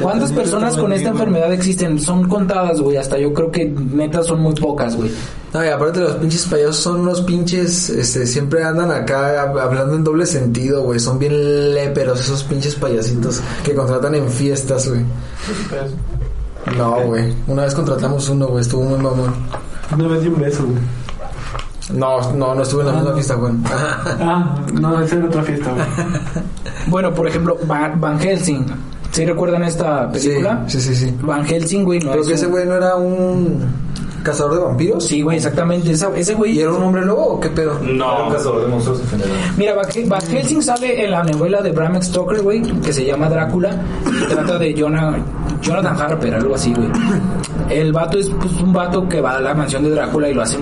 ¿Cuántas 0.00 0.32
personas 0.32 0.76
con 0.76 0.92
esta 0.92 1.10
enfermedad 1.10 1.52
existen? 1.52 1.98
Son 1.98 2.26
contadas, 2.28 2.80
güey. 2.80 2.96
Hasta 2.96 3.18
yo 3.18 3.32
creo 3.34 3.50
que 3.50 3.66
neta 3.66 4.22
son 4.22 4.40
muy 4.40 4.54
pocas, 4.54 4.96
güey. 4.96 5.10
No, 5.52 5.64
y 5.64 5.68
aparte 5.68 5.98
los 6.00 6.12
pinches 6.12 6.46
payasos 6.46 6.76
son 6.76 7.00
unos 7.00 7.22
pinches, 7.22 7.90
este, 7.90 8.24
siempre 8.24 8.62
andan 8.62 8.92
acá 8.92 9.44
hab- 9.52 9.60
hablando 9.60 9.96
en 9.96 10.04
doble 10.04 10.24
sentido, 10.24 10.82
güey. 10.84 11.00
Son 11.00 11.18
bien 11.18 11.74
léperos 11.74 12.20
esos 12.20 12.44
pinches 12.44 12.76
payasitos 12.76 13.40
que 13.64 13.74
contratan 13.74 14.14
en 14.14 14.28
fiestas, 14.28 14.88
güey. 14.88 15.00
No, 16.76 17.00
güey. 17.06 17.34
Una 17.46 17.62
vez 17.64 17.74
contratamos 17.74 18.28
uno, 18.28 18.46
güey. 18.48 18.62
Estuvo 18.62 18.82
muy 18.82 18.98
mamón. 18.98 19.32
Una 19.94 20.08
vez 20.08 20.22
di 20.22 20.28
un 20.28 20.40
beso, 20.40 20.64
güey. 20.64 20.78
No, 21.98 22.32
no, 22.34 22.54
no 22.54 22.62
estuve 22.62 22.82
en 22.82 22.86
la 22.88 22.92
misma 22.94 23.12
fiesta, 23.14 23.34
güey. 23.34 23.52
Ah, 24.20 24.54
no, 24.74 25.00
esa 25.02 25.16
era 25.16 25.26
otra 25.26 25.42
fiesta, 25.42 25.72
güey. 25.72 25.86
Bueno, 26.86 27.12
por 27.12 27.26
ejemplo, 27.26 27.56
Va- 27.68 27.92
Van 27.96 28.18
Helsing. 28.20 28.64
¿Sí 29.10 29.24
recuerdan 29.26 29.64
esta 29.64 30.10
película? 30.12 30.64
sí, 30.68 30.80
sí, 30.80 30.94
sí. 30.94 31.16
Van 31.22 31.44
Helsing, 31.44 31.82
güey. 31.84 31.98
No 32.00 32.12
Creo 32.12 32.22
es 32.22 32.28
que 32.28 32.32
un- 32.34 32.38
ese 32.38 32.46
güey 32.46 32.66
no 32.66 32.74
era 32.74 32.94
un 32.94 33.64
cazador 34.22 34.54
de 34.54 34.60
vampiros. 34.64 35.04
Sí, 35.04 35.22
güey, 35.22 35.36
exactamente. 35.38 35.90
Esa- 35.92 36.14
ese 36.16 36.34
güey. 36.34 36.52
¿Y 36.52 36.60
era 36.60 36.72
un 36.72 36.82
hombre 36.82 37.04
lobo 37.04 37.34
o 37.34 37.40
qué 37.40 37.48
pedo? 37.48 37.78
No, 37.82 38.26
Un 38.26 38.32
cazador 38.32 38.62
de 38.62 38.68
monstruos 38.68 39.00
en 39.00 39.08
general. 39.08 39.32
Mira, 39.56 39.74
Van 39.74 40.20
Helsing 40.22 40.62
sale 40.62 41.04
en 41.04 41.10
la 41.10 41.22
novela 41.24 41.60
de 41.62 41.72
Bram 41.72 42.00
Stoker, 42.02 42.42
güey, 42.42 42.62
que 42.62 42.92
se 42.92 43.04
llama 43.04 43.28
Drácula. 43.28 43.70
Y 44.06 44.26
trata 44.32 44.58
de 44.58 44.74
Jonah- 44.74 45.16
Jonathan 45.62 46.00
Harper, 46.00 46.34
algo 46.34 46.54
así, 46.54 46.72
güey. 46.74 46.88
El 47.68 47.92
vato 47.92 48.18
es 48.18 48.28
pues, 48.28 48.52
un 48.60 48.72
vato 48.72 49.08
que 49.08 49.20
va 49.20 49.36
a 49.36 49.40
la 49.40 49.54
mansión 49.54 49.84
de 49.84 49.90
Drácula 49.90 50.28
y 50.28 50.34
lo 50.34 50.42
hacen, 50.42 50.60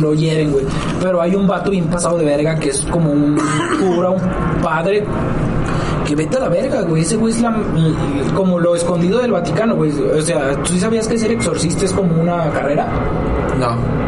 lo 0.00 0.14
hieren, 0.14 0.50
güey. 0.52 0.64
Pero 1.00 1.20
hay 1.22 1.34
un 1.34 1.46
vato 1.46 1.70
bien 1.70 1.86
pasado 1.86 2.18
de 2.18 2.24
verga 2.24 2.56
que 2.58 2.70
es 2.70 2.80
como 2.90 3.12
un 3.12 3.38
cura, 3.80 4.10
un 4.10 4.20
padre. 4.62 5.04
Que 6.12 6.16
vete 6.16 6.36
a 6.36 6.40
la 6.40 6.50
verga, 6.50 6.82
güey. 6.82 7.00
Ese 7.00 7.16
güey 7.16 7.32
es 7.32 7.40
la, 7.40 7.56
como 8.34 8.60
lo 8.60 8.76
escondido 8.76 9.18
del 9.20 9.32
Vaticano, 9.32 9.76
güey. 9.76 9.90
O 9.92 10.20
sea, 10.20 10.54
¿tú 10.62 10.76
sabías 10.76 11.08
que 11.08 11.16
ser 11.16 11.32
exorcista 11.32 11.86
es 11.86 11.92
como 11.94 12.20
una 12.20 12.50
carrera? 12.50 12.86
No. 13.58 14.02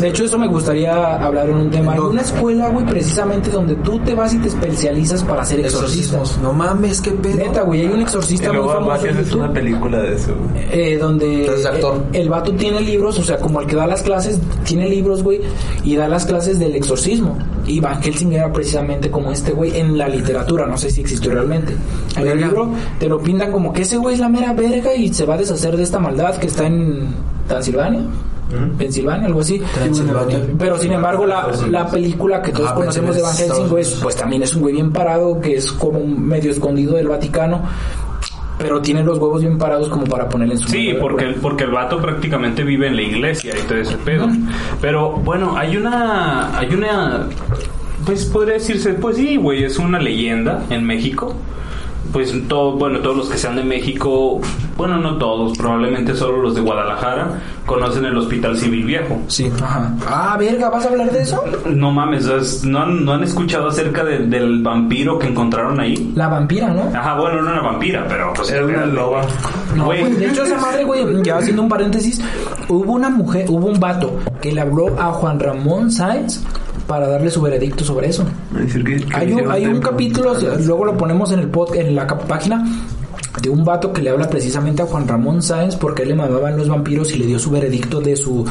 De 0.00 0.08
hecho, 0.08 0.24
eso 0.24 0.38
me 0.38 0.46
gustaría 0.48 1.16
hablar 1.16 1.48
en 1.48 1.56
un 1.56 1.70
tema. 1.70 1.92
Hay 1.92 1.98
No. 1.98 2.08
una 2.10 2.20
escuela, 2.22 2.68
güey, 2.68 2.84
precisamente 2.86 3.50
donde 3.50 3.74
tú 3.76 3.98
te 4.00 4.14
vas 4.14 4.34
y 4.34 4.38
te 4.38 4.48
especializas 4.48 5.22
para 5.24 5.42
exorcista. 5.42 5.66
Exorcismos. 5.66 6.38
No 6.42 6.52
mames, 6.52 7.00
qué 7.00 7.12
pedo. 7.12 7.36
Neta, 7.36 7.62
güey, 7.62 7.80
hay 7.82 7.86
un 7.88 8.00
exorcista 8.02 8.52
muy 8.52 8.68
famoso 8.68 9.06
en 9.06 9.16
es 9.18 9.32
una 9.32 9.52
película 9.52 9.98
de 10.00 10.14
eso, 10.14 10.34
güey. 10.36 10.64
eh, 10.72 10.98
donde 10.98 11.48
actor. 11.68 12.02
El, 12.12 12.22
el 12.22 12.28
vato 12.28 12.52
tiene 12.52 12.80
libros, 12.80 13.18
o 13.18 13.22
sea, 13.22 13.38
como 13.38 13.60
el 13.60 13.66
que 13.66 13.76
da 13.76 13.86
las 13.86 14.02
clases, 14.02 14.40
tiene 14.64 14.88
libros, 14.88 15.22
güey, 15.22 15.40
y 15.84 15.96
da 15.96 16.08
las 16.08 16.26
clases 16.26 16.58
del 16.58 16.74
exorcismo. 16.76 17.36
Y 17.66 17.80
Van 17.80 18.00
Helsing 18.02 18.32
era 18.32 18.52
precisamente 18.52 19.10
como 19.10 19.30
este 19.32 19.52
güey 19.52 19.78
en 19.78 19.96
la 19.98 20.08
literatura, 20.08 20.66
no 20.66 20.76
sé 20.78 20.90
si 20.90 21.00
existió 21.02 21.32
realmente. 21.32 21.74
En 22.16 22.26
el 22.26 22.38
libro 22.38 22.70
te 22.98 23.08
lo 23.08 23.18
pintan 23.20 23.52
como 23.52 23.72
que 23.72 23.82
ese 23.82 23.96
güey 23.96 24.14
es 24.14 24.20
la 24.20 24.28
mera 24.28 24.52
verga 24.54 24.94
y 24.94 25.12
se 25.12 25.24
va 25.26 25.34
a 25.34 25.38
deshacer 25.38 25.76
de 25.76 25.82
esta 25.82 25.98
maldad 25.98 26.36
que 26.36 26.46
está 26.46 26.66
en 26.66 27.08
Transilvania. 27.46 28.00
Pensilvania, 28.78 29.26
algo 29.26 29.40
así. 29.40 29.60
Transilvania. 29.74 30.40
Pero 30.58 30.78
sin 30.78 30.92
embargo, 30.92 31.26
la, 31.26 31.48
la 31.70 31.86
película 31.88 32.40
que 32.42 32.52
todos 32.52 32.70
Ah, 32.70 32.74
conocemos 32.74 33.14
de 33.14 33.22
Van 33.22 33.32
Helsing, 33.36 33.52
Estados 33.76 33.98
pues 34.02 34.16
también 34.16 34.42
es 34.42 34.54
un 34.54 34.62
güey 34.62 34.74
bien 34.74 34.92
parado, 34.92 35.40
que 35.40 35.56
es 35.56 35.70
como 35.72 35.98
un 35.98 36.26
medio 36.26 36.50
escondido 36.50 36.94
del 36.94 37.08
Vaticano, 37.08 37.62
pero 38.58 38.80
tiene 38.82 39.04
los 39.04 39.18
huevos 39.18 39.40
bien 39.42 39.56
parados 39.58 39.88
como 39.88 40.04
para 40.06 40.28
ponerle 40.28 40.54
en 40.54 40.60
su 40.60 40.68
Sí, 40.68 40.94
porque, 41.00 41.26
güey. 41.26 41.36
porque 41.40 41.64
el 41.64 41.70
vato 41.70 42.00
prácticamente 42.00 42.64
vive 42.64 42.88
en 42.88 42.96
la 42.96 43.02
iglesia 43.02 43.52
y 43.56 43.66
todo 43.68 43.78
ese 43.78 43.96
pedo. 43.98 44.26
Pero 44.80 45.12
bueno, 45.12 45.56
hay 45.56 45.76
una. 45.76 46.58
Hay 46.58 46.74
una. 46.74 47.26
Pues 48.04 48.24
podría 48.24 48.54
decirse, 48.54 48.94
pues 48.94 49.16
sí, 49.16 49.36
güey, 49.36 49.64
es 49.64 49.78
una 49.78 49.98
leyenda 50.00 50.64
en 50.70 50.84
México. 50.84 51.34
Pues 52.12 52.32
todo, 52.48 52.72
bueno, 52.72 53.00
todos 53.00 53.16
los 53.16 53.28
que 53.28 53.36
sean 53.36 53.56
de 53.56 53.62
México, 53.64 54.40
bueno, 54.78 54.96
no 54.98 55.18
todos, 55.18 55.56
probablemente 55.58 56.14
solo 56.14 56.38
los 56.42 56.54
de 56.54 56.62
Guadalajara, 56.62 57.38
conocen 57.66 58.04
el 58.06 58.16
Hospital 58.16 58.56
Civil 58.56 58.84
Viejo. 58.84 59.20
Sí. 59.26 59.52
Ajá. 59.62 59.92
Ah, 60.06 60.36
verga, 60.38 60.70
¿vas 60.70 60.86
a 60.86 60.88
hablar 60.88 61.10
de 61.12 61.20
eso? 61.22 61.44
No 61.66 61.90
mames, 61.92 62.24
es- 62.26 62.64
¿no 62.64 62.78
han, 62.80 63.04
no 63.04 63.12
han 63.12 63.22
escuchado 63.24 63.68
acerca 63.68 64.04
de- 64.04 64.20
del 64.26 64.62
vampiro 64.62 65.18
que 65.18 65.26
encontraron 65.26 65.78
ahí? 65.80 66.12
La 66.14 66.28
vampira, 66.28 66.68
¿no? 66.68 66.90
Ajá, 66.98 67.14
bueno, 67.18 67.42
no 67.42 67.50
era 67.50 67.60
una 67.60 67.70
vampira, 67.72 68.06
pero 68.08 68.32
pues 68.34 68.50
Era 68.50 68.64
una 68.64 68.86
loba. 68.86 69.22
No, 69.76 69.84
Güey. 69.84 70.00
güey, 70.00 70.12
de 70.14 70.26
hecho 70.28 70.44
esa 70.44 70.58
madre, 70.58 70.84
güey, 70.84 71.22
ya 71.22 71.36
haciendo 71.36 71.62
un 71.62 71.68
paréntesis, 71.68 72.20
hubo 72.68 72.92
una 72.94 73.10
mujer, 73.10 73.44
hubo 73.50 73.66
un 73.66 73.78
vato 73.78 74.18
que 74.40 74.52
le 74.52 74.60
habló 74.60 74.98
a 75.00 75.12
Juan 75.12 75.38
Ramón 75.40 75.90
Sáenz 75.90 76.40
para 76.86 77.08
darle 77.08 77.30
su 77.30 77.40
veredicto 77.42 77.84
sobre 77.84 78.08
eso. 78.08 78.24
Decir 78.52 78.84
que- 78.84 78.96
que 79.04 79.16
Hay 79.16 79.32
un, 79.32 79.50
hay 79.50 79.66
un 79.66 79.80
capítulo, 79.80 80.34
luego 80.64 80.84
lo 80.84 80.96
ponemos 80.96 81.32
en 81.32 81.40
el 81.40 81.48
pod, 81.48 81.74
en 81.74 81.94
la 81.94 82.06
página 82.06 82.64
de 83.42 83.50
un 83.50 83.64
vato 83.64 83.92
que 83.92 84.02
le 84.02 84.10
habla 84.10 84.28
precisamente 84.28 84.82
a 84.82 84.86
Juan 84.86 85.06
Ramón 85.06 85.42
Sáenz 85.42 85.76
porque 85.76 86.02
él 86.02 86.08
le 86.08 86.14
mamaban 86.16 86.56
los 86.56 86.68
vampiros 86.68 87.12
y 87.14 87.18
le 87.18 87.26
dio 87.26 87.38
su 87.38 87.50
veredicto 87.50 88.00
de 88.00 88.16
su 88.16 88.44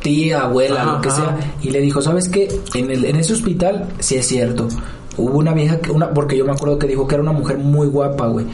tía, 0.00 0.42
abuela, 0.42 0.84
lo 0.84 1.00
que 1.00 1.10
sea, 1.10 1.36
y 1.62 1.70
le 1.70 1.80
dijo, 1.80 2.00
¿sabes 2.00 2.28
qué? 2.28 2.48
En 2.74 2.90
el 2.90 3.04
en 3.04 3.16
ese 3.16 3.32
hospital 3.34 3.86
sí 3.98 4.16
es 4.16 4.26
cierto. 4.26 4.68
Hubo 5.16 5.38
una 5.38 5.52
vieja 5.52 5.78
que 5.80 5.90
una 5.90 6.14
porque 6.14 6.36
yo 6.38 6.44
me 6.46 6.52
acuerdo 6.52 6.78
que 6.78 6.86
dijo 6.86 7.06
que 7.06 7.16
era 7.16 7.22
una 7.22 7.32
mujer 7.32 7.58
muy 7.58 7.86
guapa, 7.88 8.28
güey. 8.28 8.46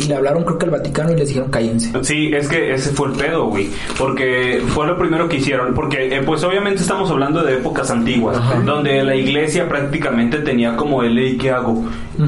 Y 0.00 0.04
le 0.04 0.14
hablaron 0.14 0.44
creo 0.44 0.58
que 0.58 0.64
al 0.64 0.70
Vaticano 0.70 1.12
y 1.12 1.16
les 1.16 1.28
dijeron, 1.28 1.50
"Cállense." 1.50 1.92
Sí, 2.02 2.30
es 2.34 2.48
que 2.48 2.72
ese 2.72 2.90
fue 2.90 3.08
el 3.08 3.14
pedo, 3.14 3.46
güey. 3.46 3.68
Porque 3.98 4.62
fue 4.68 4.86
lo 4.86 4.98
primero 4.98 5.28
que 5.28 5.36
hicieron. 5.36 5.74
Porque, 5.74 6.14
eh, 6.16 6.22
pues 6.24 6.42
obviamente 6.42 6.80
estamos 6.80 7.10
hablando 7.10 7.42
de 7.42 7.54
épocas 7.54 7.90
antiguas, 7.90 8.38
donde 8.64 9.02
la 9.04 9.14
iglesia 9.14 9.68
prácticamente 9.68 10.38
tenía 10.38 10.76
como 10.76 11.02
el, 11.02 11.18
"Ey, 11.18 11.36
¿qué 11.36 11.50
hago? 11.50 11.84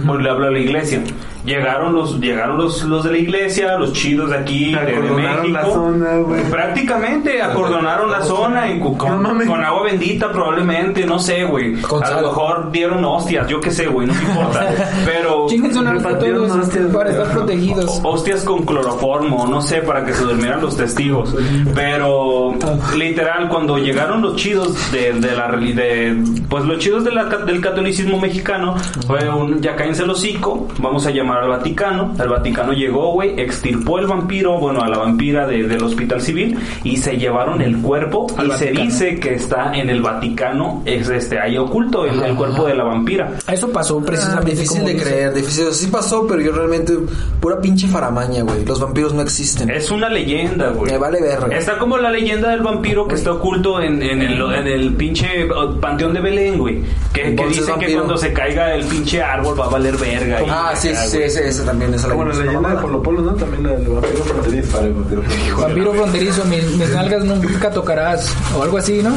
Pues 0.07 0.20
le 0.20 0.30
hablo 0.30 0.47
a 0.49 0.51
la 0.51 0.59
iglesia. 0.59 1.03
Llegaron 1.45 1.93
los, 1.95 2.20
llegaron 2.20 2.57
los, 2.57 2.84
los 2.84 3.03
de 3.03 3.11
la 3.11 3.18
iglesia, 3.18 3.76
los 3.76 3.93
chidos 3.93 4.30
de 4.30 4.36
aquí, 4.36 4.72
de, 4.72 4.80
de 4.80 4.93
Acordonaron 4.93 5.43
México. 5.43 5.59
la 5.59 5.64
zona, 5.72 6.16
güey. 6.18 6.43
Prácticamente 6.45 7.43
acordonaron 7.43 8.11
la 8.12 8.22
zona 8.22 8.70
y 8.70 8.78
con, 8.78 8.95
con 8.97 9.64
agua 9.64 9.82
bendita 9.82 10.30
probablemente, 10.30 11.05
no 11.05 11.18
sé, 11.18 11.43
güey. 11.45 11.80
Con 11.82 12.01
A 12.05 12.07
sal. 12.07 12.22
lo 12.22 12.28
mejor 12.28 12.70
dieron 12.70 13.05
hostias, 13.05 13.49
yo 13.49 13.61
qué 13.61 13.72
sé, 13.72 13.88
güey, 13.88 14.07
no 14.07 14.14
me 14.14 14.20
importa. 14.20 14.72
Pero 15.05 15.47
Chinguense 15.49 15.80
una 15.80 15.93
vez 15.95 16.05
a 16.05 16.09
Repartieron 16.09 16.47
todos 16.49 16.61
hostias, 16.64 16.86
para 16.95 17.11
estar 17.11 17.30
protegidos. 17.32 18.01
hostias 18.05 18.45
con 18.45 18.64
cloroformo, 18.64 19.47
no 19.49 19.61
sé, 19.61 19.82
para 19.82 20.05
que 20.05 20.12
se 20.14 20.22
durmieran 20.22 20.61
los 20.62 20.76
testigos. 20.76 21.34
Pero 21.74 22.55
literal, 22.97 23.49
cuando 23.49 23.78
llegaron 23.78 24.22
los 24.22 24.36
chidos 24.36 24.93
de, 24.93 25.12
de 25.14 25.36
la 25.36 25.51
de 25.57 26.22
pues 26.49 26.64
los 26.64 26.78
chidos 26.78 27.05
de 27.05 27.11
la 27.12 27.24
del 27.24 27.61
catolicismo 27.61 28.20
mexicano, 28.20 28.76
fue 29.07 29.28
un 29.28 29.61
ya 29.61 29.74
cállense 29.83 30.05
el 30.05 30.11
hocico, 30.11 30.68
vamos 30.78 31.05
a 31.07 31.11
llamar 31.11 31.43
al 31.43 31.49
Vaticano. 31.49 32.14
El 32.20 32.28
Vaticano 32.28 32.72
llegó, 32.72 33.12
güey, 33.14 33.41
extirpó 33.41 33.99
el 33.99 34.07
vampiro, 34.07 34.59
bueno, 34.59 34.80
a 34.80 34.89
la 34.89 34.97
vampira 34.99 35.47
de- 35.47 35.64
del 35.64 35.83
hospital 35.83 36.20
civil 36.20 36.57
y 36.85 36.97
se 36.99 37.16
llevaron 37.16 37.61
el 37.61 37.78
cuerpo 37.78 38.28
Al 38.37 38.47
y 38.47 38.51
se 38.53 38.64
Vaticano. 38.66 38.85
dice 38.85 39.18
que 39.20 39.35
está 39.35 39.72
en 39.74 39.91
el 39.91 40.01
Vaticano, 40.01 40.83
es 40.85 41.09
este 41.09 41.41
ahí 41.41 41.57
oculto 41.59 42.05
el, 42.07 42.22
el 42.22 42.35
cuerpo 42.37 42.64
de 42.66 42.74
la 42.76 42.85
vampira. 42.85 43.33
Eso 43.51 43.70
pasó 43.72 43.99
Ah, 44.01 44.07
precisamente 44.07 44.51
difícil 44.53 44.68
como 44.78 44.87
de 44.87 44.95
dice. 44.95 45.05
creer, 45.05 45.35
difícil. 45.35 45.64
Sí 45.72 45.87
pasó, 45.89 46.26
pero 46.28 46.41
yo 46.41 46.53
realmente 46.53 46.93
pura 47.41 47.61
pinche 47.61 47.89
faramaña, 47.89 48.43
güey. 48.45 48.64
Los 48.64 48.78
vampiros 48.80 49.12
no 49.14 49.22
existen. 49.22 49.68
Es 49.70 49.91
una 49.91 50.09
leyenda, 50.09 50.68
güey. 50.70 50.93
Me 50.93 50.99
vale 50.99 51.20
verga. 51.20 51.57
Está 51.57 51.76
como 51.78 51.99
la 51.99 52.11
leyenda 52.11 52.51
del 52.51 52.61
vampiro 52.62 53.09
que 53.09 53.16
está 53.16 53.33
oculto 53.33 53.80
en, 53.80 54.01
en 54.03 54.22
el, 54.22 54.41
en 54.41 54.66
el 54.68 54.95
pinche 54.95 55.45
uh, 55.51 55.78
panteón 55.80 56.12
de 56.14 56.20
Belén, 56.20 56.59
güey. 56.59 56.83
Que, 57.12 57.35
que 57.35 57.76
que 57.80 57.95
cuando 57.95 58.16
se 58.16 58.33
caiga 58.33 58.74
el 58.74 58.85
pinche 58.85 59.22
árbol 59.22 59.57
va 59.63 59.67
a 59.67 59.71
valer 59.71 59.97
verga. 59.97 60.43
y- 60.43 60.47
Ah, 60.51 60.73
sí, 60.75 60.91
sí, 61.09 61.19
ese, 61.23 61.49
ese 61.49 61.63
también 61.63 61.95
es 61.95 62.03
la 62.03 62.11
Como 62.11 62.25
la 62.25 62.35
leyenda 62.35 62.69
de 62.71 62.77
Polo 62.77 63.03
Polo, 63.03 63.23
¿no? 63.23 63.33
También 63.35 63.63
la 63.63 63.71
del 63.71 63.89
vampiro 63.89 64.25
fronterizo. 64.25 64.77
Vale, 64.77 64.91
vampiro 64.93 65.23
fronterizo. 65.23 65.57
Vampiro 65.61 65.93
fronterizo, 65.95 66.45
mis, 66.47 66.65
mis 66.77 66.91
nalgas 66.91 67.25
nunca 67.25 67.71
tocarás. 67.71 68.35
O 68.57 68.63
algo 68.63 68.79
así, 68.79 69.03
¿no? 69.03 69.15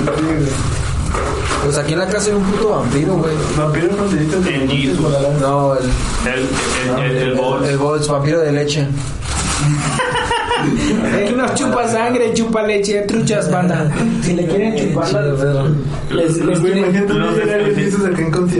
Pues 1.64 1.78
aquí 1.78 1.94
en 1.94 2.00
la 2.00 2.08
casa 2.08 2.30
hay 2.30 2.36
un 2.36 2.44
puto 2.44 2.70
vampiro, 2.70 3.14
güey. 3.16 3.34
Vampiro 3.58 3.90
fronterizo. 3.90 4.38
No, 5.42 5.76
el, 5.76 5.84
El, 6.32 7.04
el, 7.06 7.12
el, 7.12 7.18
el 7.30 7.34
bols. 7.36 7.68
el 7.70 7.78
Bols, 7.78 8.08
vampiro 8.08 8.40
de 8.42 8.52
leche. 8.52 8.88
No 11.36 11.54
chupa 11.54 11.88
sangre, 11.88 12.34
chupa 12.34 12.62
leche, 12.64 13.02
truchas, 13.08 13.50
banda. 13.52 13.92
Si 14.22 14.34
le 14.34 14.46
quieren 14.48 14.76
chupar, 14.76 15.08
les, 16.12 16.38
les 16.38 16.60
quieren- 16.60 16.78
imagínate 16.86 17.14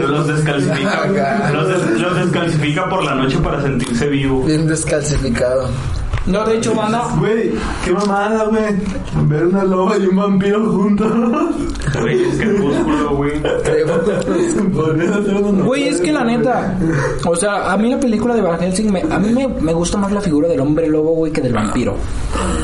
Los 0.08 0.26
descalcifica, 0.26 1.06
los, 1.52 1.68
des- 1.68 2.00
los 2.00 2.16
descalcifica 2.16 2.88
por 2.88 3.04
la 3.04 3.14
noche 3.14 3.38
para 3.38 3.62
sentirse 3.62 4.06
vivo. 4.08 4.42
Bien 4.44 4.66
descalcificado. 4.66 5.68
No, 6.26 6.44
de 6.44 6.56
hecho, 6.56 6.74
banda, 6.74 7.04
Güey, 7.18 7.52
qué 7.84 7.92
mamada, 7.92 8.44
güey. 8.46 8.64
Ver 9.28 9.46
una 9.46 9.62
loba 9.64 9.96
y 9.96 10.06
un 10.06 10.16
vampiro 10.16 10.70
juntos. 10.72 11.12
Güey, 12.00 12.22
es 12.24 12.36
crepúsculo, 12.40 13.16
güey. 13.16 13.32
Güey, 15.64 15.88
es 15.88 16.00
que 16.00 16.12
la 16.12 16.24
neta, 16.24 16.76
o 17.26 17.36
sea, 17.36 17.70
a 17.72 17.76
mí 17.76 17.90
la 17.90 18.00
película 18.00 18.34
de 18.34 18.40
Van 18.42 18.58
Helsing, 18.58 18.92
me- 18.92 19.02
a 19.08 19.18
mí 19.18 19.32
me, 19.32 19.46
me 19.46 19.72
gusta 19.72 19.98
más 19.98 20.10
la 20.12 20.20
figura 20.20 20.48
del 20.48 20.60
hombre 20.60 20.88
lobo, 20.88 21.12
güey, 21.12 21.30
que 21.32 21.40
del 21.40 21.52
vampiro. 21.52 21.94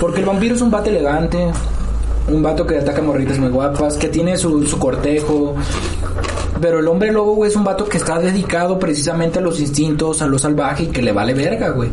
Porque 0.01 0.21
el 0.21 0.27
vampiro 0.27 0.55
es 0.57 0.61
un 0.63 0.71
vato 0.71 0.91
elegante, 0.91 1.47
un 2.29 2.43
vato 2.43 2.67
que 2.67 2.79
ataca 2.79 3.01
morritas 3.01 3.39
muy 3.39 3.49
guapas, 3.51 3.97
que 3.97 4.09
tiene 4.09 4.37
su, 4.37 4.67
su 4.67 4.79
cortejo. 4.79 5.55
Pero 6.61 6.81
el 6.81 6.89
hombre 6.89 7.13
lobo, 7.13 7.35
güey, 7.37 7.51
es 7.51 7.57
un 7.57 7.65
vato 7.65 7.89
que 7.89 7.97
está 7.99 8.19
dedicado 8.19 8.79
precisamente 8.79 9.39
a 9.39 9.43
los 9.43 9.59
instintos, 9.61 10.21
a 10.23 10.27
lo 10.27 10.39
salvaje 10.39 10.85
y 10.85 10.87
que 10.89 11.03
le 11.03 11.13
vale 11.13 11.33
verga, 11.35 11.71
güey. 11.71 11.91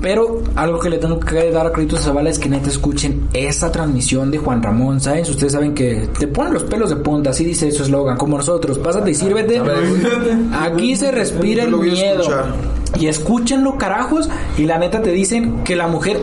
Pero 0.00 0.42
algo 0.54 0.78
que 0.78 0.90
le 0.90 0.98
tengo 0.98 1.18
que 1.18 1.50
dar 1.50 1.66
a 1.66 1.72
créditos 1.72 2.00
a 2.00 2.02
Zavala 2.04 2.30
es 2.30 2.38
que 2.38 2.48
neta 2.48 2.68
escuchen 2.68 3.28
esa 3.32 3.72
transmisión 3.72 4.30
de 4.30 4.38
Juan 4.38 4.62
Ramón, 4.62 5.00
¿sabes? 5.00 5.28
Ustedes 5.28 5.52
saben 5.52 5.74
que 5.74 6.08
te 6.18 6.28
ponen 6.28 6.54
los 6.54 6.64
pelos 6.64 6.90
de 6.90 6.96
punta, 6.96 7.30
así 7.30 7.44
dice 7.44 7.70
su 7.72 7.82
eslogan, 7.82 8.16
como 8.16 8.36
nosotros, 8.36 8.78
pásate 8.78 9.10
y 9.10 9.14
sírvete. 9.14 9.60
Aquí 10.60 10.96
se 10.96 11.10
respira 11.10 11.64
el 11.64 11.76
miedo. 11.76 12.24
Y 12.98 13.06
escúchenlo, 13.06 13.76
carajos, 13.76 14.28
y 14.56 14.64
la 14.64 14.78
neta 14.78 15.02
te 15.02 15.10
dicen 15.10 15.62
que 15.64 15.76
la 15.76 15.88
mujer 15.88 16.20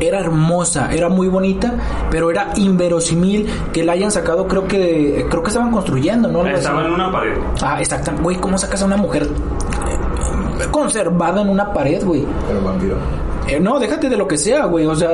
era 0.00 0.18
hermosa, 0.18 0.92
era 0.92 1.08
muy 1.08 1.28
bonita, 1.28 1.74
pero 2.10 2.30
era 2.30 2.52
inverosímil 2.56 3.46
que 3.72 3.84
la 3.84 3.92
hayan 3.92 4.10
sacado, 4.10 4.48
creo 4.48 4.66
que 4.66 5.26
creo 5.28 5.42
que 5.42 5.48
estaban 5.48 5.70
construyendo, 5.70 6.28
¿no? 6.28 6.46
Estaba 6.46 6.86
en 6.86 6.92
una 6.92 7.12
pared. 7.12 7.36
Ah, 7.62 7.80
exactamente. 7.80 8.22
Güey, 8.22 8.36
¿cómo 8.38 8.56
sacas 8.58 8.82
a 8.82 8.86
una 8.86 8.96
mujer 8.96 9.28
conservada 10.68 11.42
en 11.42 11.48
una 11.48 11.72
pared, 11.72 12.04
güey? 12.04 12.24
Pero 12.48 12.62
vampiro. 12.62 12.96
Eh, 13.48 13.58
no, 13.58 13.78
déjate 13.80 14.08
de 14.08 14.16
lo 14.16 14.28
que 14.28 14.36
sea, 14.36 14.66
güey. 14.66 14.86
O 14.86 14.94
sea, 14.94 15.10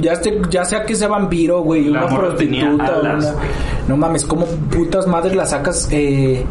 ya, 0.00 0.12
este- 0.12 0.40
ya 0.50 0.64
sea 0.64 0.84
que 0.84 0.94
sea 0.94 1.08
vampiro, 1.08 1.60
güey, 1.60 1.84
La 1.84 2.04
una 2.06 2.16
prostituta. 2.16 2.86
alas, 2.86 3.24
una- 3.24 3.32
güey. 3.32 3.48
No 3.88 3.96
mames, 3.96 4.24
¿cómo 4.24 4.46
putas 4.46 5.06
madres 5.06 5.36
la 5.36 5.46
sacas 5.46 5.88
eh, 5.92 6.44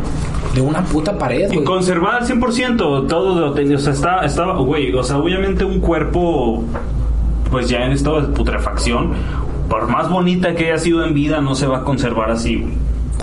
de 0.53 0.61
una 0.61 0.81
puta 0.85 1.17
pared, 1.17 1.49
Y 1.51 1.55
güey? 1.55 1.65
conservada 1.65 2.17
al 2.19 2.25
100%, 2.25 3.07
todo 3.07 3.39
lo 3.39 3.51
tenía, 3.53 3.75
o 3.75 3.79
sea, 3.79 3.91
está, 3.91 4.19
estaba, 4.25 4.55
güey, 4.59 4.93
o 4.93 5.03
sea, 5.03 5.17
obviamente 5.17 5.65
un 5.65 5.79
cuerpo, 5.81 6.63
pues 7.51 7.67
ya 7.67 7.79
en 7.79 7.91
estado 7.91 8.21
de 8.21 8.27
putrefacción, 8.29 9.11
por 9.67 9.87
más 9.89 10.09
bonita 10.09 10.55
que 10.55 10.65
haya 10.71 10.77
sido 10.77 11.03
en 11.03 11.13
vida, 11.13 11.41
no 11.41 11.55
se 11.55 11.67
va 11.67 11.79
a 11.79 11.83
conservar 11.83 12.31
así, 12.31 12.57
güey. 12.61 12.73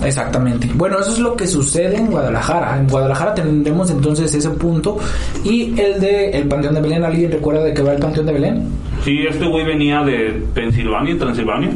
Exactamente. 0.05 0.69
Bueno, 0.75 0.99
eso 1.01 1.13
es 1.13 1.19
lo 1.19 1.37
que 1.37 1.47
sucede 1.47 1.97
en 1.97 2.07
Guadalajara. 2.07 2.79
En 2.79 2.89
Guadalajara 2.89 3.35
tendremos 3.35 3.91
entonces 3.91 4.35
ese 4.35 4.51
punto. 4.51 4.99
Y 5.45 5.79
el 5.81 6.01
de 6.01 6.31
el 6.31 6.49
Panteón 6.49 6.75
de 6.75 6.81
Belén, 6.81 7.05
¿alguien 7.05 7.31
recuerda 7.31 7.65
de 7.65 7.75
qué 7.75 7.83
va 7.83 7.93
el 7.93 8.01
Panteón 8.01 8.27
de 8.27 8.33
Belén? 8.33 8.69
Sí, 9.05 9.19
este 9.29 9.47
güey 9.47 9.65
venía 9.65 10.03
de 10.03 10.43
Pensilvania, 10.55 11.19
Transilvania. 11.19 11.71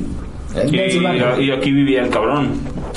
Y, 0.71 1.45
y 1.45 1.51
aquí 1.51 1.71
vivía 1.71 2.03
el 2.03 2.11
cabrón. 2.11 2.51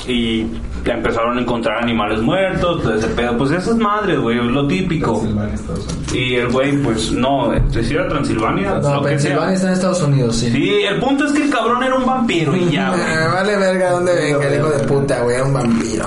Y 0.08 0.46
empezaron 0.94 1.38
a 1.38 1.42
encontrar 1.42 1.84
animales 1.84 2.22
muertos, 2.22 2.82
todo 2.84 2.96
ese 2.96 3.08
pedo. 3.08 3.38
Pues 3.38 3.52
esas 3.52 3.76
madres, 3.78 4.20
güey, 4.20 4.38
lo 4.38 4.68
típico. 4.68 5.20
Pensilvania, 5.22 5.54
Estados 5.56 5.86
Unidos. 5.88 6.14
Y 6.16 6.36
el 6.36 6.48
güey, 6.50 6.78
pues 6.84 7.12
no, 7.12 7.52
si 7.72 7.94
era 7.94 8.08
Transilvania, 8.08 8.76
No, 8.82 8.96
lo 8.96 9.02
que 9.02 9.10
Pensilvania 9.10 9.46
sea. 9.48 9.54
está 9.56 9.68
en 9.68 9.74
Estados 9.74 10.02
Unidos, 10.04 10.36
sí. 10.36 10.52
Sí, 10.52 10.70
el 10.84 11.00
punto 11.00 11.26
es 11.26 11.32
que 11.34 11.44
el 11.44 11.50
cabrón 11.50 11.84
era 11.84 11.96
un 11.96 12.06
vampiro 12.06 12.56
y 12.56 12.70
ya, 12.72 12.90
güey. 12.90 13.02
Vale 13.34 13.58
verga 13.58 13.92
dónde 13.92 14.14
venga 14.16 14.48
el 14.48 14.56
hijo 14.60 14.70
de 14.70 14.80
puta, 14.86 15.22
güey, 15.22 15.36
era 15.36 15.46
un 15.46 15.54
vampiro. 15.54 16.06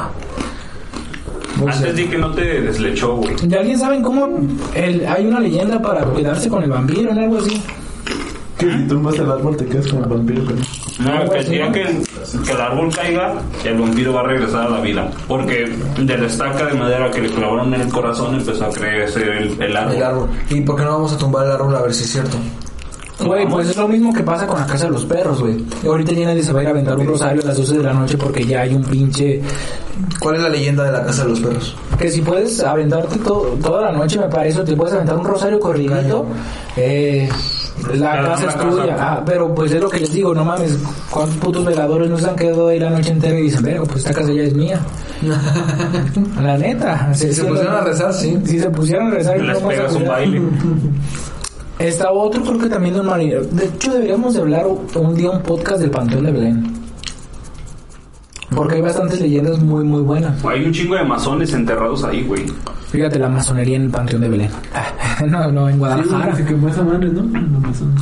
Antes 1.67 1.95
de 1.95 2.09
que 2.09 2.19
no 2.19 2.31
te 2.33 2.61
deslechó, 2.63 3.17
güey. 3.17 3.37
¿Y 3.49 3.55
alguien 3.55 3.79
saben 3.79 4.03
cómo 4.03 4.29
el- 4.75 5.07
hay 5.07 5.27
una 5.27 5.39
leyenda 5.39 5.81
para 5.81 6.05
quedarse 6.13 6.49
con 6.49 6.63
el 6.65 6.71
vampiro 6.71 7.11
o 7.11 7.13
algo 7.13 7.39
así? 7.39 7.63
Que 8.67 8.73
si 8.79 8.85
tumbas 8.89 9.15
el 9.19 9.31
árbol 9.31 9.57
te 9.57 9.67
quedas 9.67 9.87
con 9.89 10.03
el 10.05 10.09
vampiro. 10.09 10.43
pero- 10.47 10.59
No, 11.25 11.31
que 11.31 11.39
el 11.39 11.49
día 11.49 11.73
que 11.73 11.83
el, 11.83 12.03
que 12.47 12.53
el 12.53 12.61
árbol 12.61 12.95
caiga, 12.95 13.35
el 13.65 13.79
vampiro 13.79 14.13
va 14.13 14.21
a 14.21 14.25
regresar 14.25 14.67
a 14.67 14.71
la 14.71 14.81
vida. 14.81 15.11
Porque 15.27 15.71
de 15.99 16.19
la 16.19 16.27
estaca 16.27 16.67
de 16.67 16.75
madera 16.75 17.11
que 17.11 17.21
le 17.23 17.29
clavaron 17.31 17.75
en 17.75 17.81
el 17.81 17.89
corazón 17.89 18.35
empezó 18.37 18.67
a 18.67 18.71
crecer 18.71 19.29
el, 19.29 19.63
el 19.63 19.77
árbol. 19.77 19.95
El 19.97 20.03
árbol. 20.03 20.29
¿Y 20.51 20.61
por 20.61 20.77
qué 20.77 20.83
no 20.85 20.93
vamos 20.93 21.13
a 21.13 21.19
tumbar 21.19 21.47
el 21.47 21.53
árbol 21.53 21.75
a 21.77 21.83
ver 21.83 21.93
si 21.95 22.05
es 22.05 22.11
cierto? 22.13 22.37
Güey, 23.25 23.47
pues 23.49 23.69
es 23.69 23.77
lo 23.77 23.87
mismo 23.87 24.13
que 24.13 24.23
pasa 24.25 24.47
con 24.49 24.59
la 24.59 24.67
casa 24.67 24.87
de 24.87 24.91
los 24.93 25.05
perros, 25.05 25.41
güey. 25.41 25.65
Ahorita 25.87 26.13
ya 26.13 26.27
nadie 26.27 26.43
se 26.43 26.53
va 26.53 26.59
a 26.59 26.63
ir 26.63 26.69
a 26.69 26.73
aventar 26.73 26.99
un 26.99 27.07
rosario 27.07 27.41
a 27.43 27.47
las 27.47 27.57
12 27.57 27.77
de 27.77 27.83
la 27.85 27.93
noche 27.93 28.17
porque 28.17 28.45
ya 28.45 28.63
hay 28.63 28.75
un 28.75 28.83
pinche... 28.83 29.41
¿Cuál 30.19 30.37
es 30.37 30.43
la 30.43 30.49
leyenda 30.49 30.83
de 30.85 30.91
la 30.93 31.05
casa 31.05 31.23
de 31.25 31.31
los 31.31 31.41
perros? 31.41 31.77
Que 31.99 32.11
si 32.11 32.21
puedes 32.23 32.61
aventarte 32.65 33.19
to- 33.19 33.57
toda 33.63 33.83
la 33.83 33.93
noche, 33.93 34.19
me 34.19 34.27
parece, 34.29 34.63
te 34.63 34.75
puedes 34.75 34.95
aventar 34.95 35.17
un 35.17 35.25
rosario 35.25 35.61
corridito, 35.61 36.27
eh, 36.77 37.29
la 37.95 38.23
casa 38.23 38.49
es 38.49 38.59
tuya. 38.59 38.97
Ah, 38.99 39.23
pero 39.25 39.55
pues 39.55 39.73
es 39.73 39.81
lo 39.81 39.89
que 39.89 40.01
les 40.01 40.13
digo, 40.13 40.35
no 40.35 40.45
mames, 40.45 40.79
¿cuántos 41.11 41.37
putos 41.39 41.65
veladores 41.65 42.11
no 42.11 42.19
se 42.19 42.29
han 42.29 42.37
quedado 42.37 42.69
ahí 42.69 42.79
la 42.79 42.91
noche 42.91 43.11
entera 43.11 43.39
y 43.39 43.43
dicen, 43.43 43.63
pero 43.63 43.85
pues 43.85 43.99
esta 43.99 44.13
casa 44.13 44.33
ya 44.33 44.43
es 44.43 44.55
mía? 44.55 44.81
la 46.43 46.59
neta. 46.59 47.13
Si 47.15 47.33
se 47.33 47.45
pusieron 47.45 47.75
a 47.75 47.81
rezar, 47.81 48.13
sí. 48.13 48.39
Si 48.45 48.59
se 48.59 48.71
pusieron 48.71 49.09
a 49.09 49.11
rezar, 49.11 49.41
Les 49.41 49.61
no 49.61 49.69
pegas 49.69 49.95
un 49.95 50.07
baile. 50.07 50.43
Está 51.79 52.13
otro, 52.13 52.43
creo 52.43 52.59
que 52.59 52.69
también 52.69 52.95
de 52.95 53.01
un 53.01 53.07
marinero. 53.07 53.43
De 53.45 53.65
hecho, 53.67 53.93
deberíamos 53.93 54.35
de 54.35 54.41
hablar 54.41 54.67
un 54.67 55.15
día 55.17 55.31
un 55.31 55.43
podcast 55.43 55.81
del 55.81 55.91
Panteón 55.91 56.25
de 56.27 56.33
Belén. 56.33 56.73
Porque 58.55 58.77
hay 58.77 58.83
bastantes 58.83 59.21
leyendas 59.21 59.59
muy, 59.59 59.83
muy 59.83 60.03
buenas. 60.03 60.45
Hay 60.45 60.65
un 60.65 60.73
chingo 60.73 60.95
de 60.95 61.05
masones 61.05 61.53
enterrados 61.53 62.05
ahí, 62.05 62.23
güey. 62.23 62.45
Fíjate 62.91 63.19
la 63.19 63.29
masonería 63.29 63.77
en 63.77 63.85
el 63.85 63.91
Panteón 63.91 64.21
de 64.21 64.29
Belén. 64.29 64.51
No, 65.31 65.51
no, 65.53 65.69
en 65.69 65.75
Sí, 65.75 65.79
Guadalajara. 65.79 66.25
güey, 66.27 66.37
se 66.37 66.45
quemó 66.45 66.69
esa 66.69 66.83
madre, 66.83 67.09
¿no? 67.11 67.23
La 67.23 67.39
Amazon. 67.59 67.95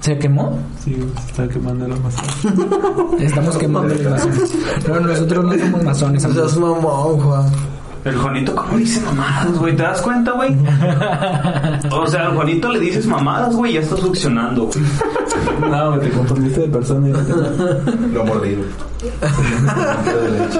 ¿Se 0.00 0.16
quemó? 0.18 0.58
Sí, 0.82 0.96
se 1.24 1.30
está 1.30 1.48
quemando 1.48 1.86
la 1.88 1.96
Amazon. 1.96 2.24
Estamos 3.20 3.56
quemando 3.58 3.94
los 3.94 4.02
masones. 4.10 4.54
No, 4.88 5.00
nosotros 5.00 5.44
no 5.44 5.58
somos 5.58 5.84
masones. 5.84 6.24
O 6.24 6.32
sea, 6.32 6.44
es 6.46 6.52
amigos. 6.52 6.82
mamón, 6.82 7.20
Juan. 7.20 7.46
El 8.08 8.16
Juanito, 8.16 8.54
¿cómo 8.54 8.78
dice 8.78 9.00
mamadas, 9.02 9.58
güey? 9.58 9.76
¿Te 9.76 9.82
das 9.82 10.00
cuenta, 10.00 10.32
güey? 10.32 10.56
O 11.90 12.06
sea, 12.06 12.26
al 12.26 12.34
Juanito 12.34 12.72
le 12.72 12.80
dices 12.80 13.06
mamadas, 13.06 13.54
güey, 13.54 13.74
ya 13.74 13.80
está 13.80 13.96
succionando, 13.96 14.64
güey. 14.66 14.80
No, 15.70 15.98
te 15.98 16.08
confundiste 16.10 16.60
de 16.62 16.68
persona. 16.68 17.08
Lo 18.12 18.24
mordido. 18.24 18.62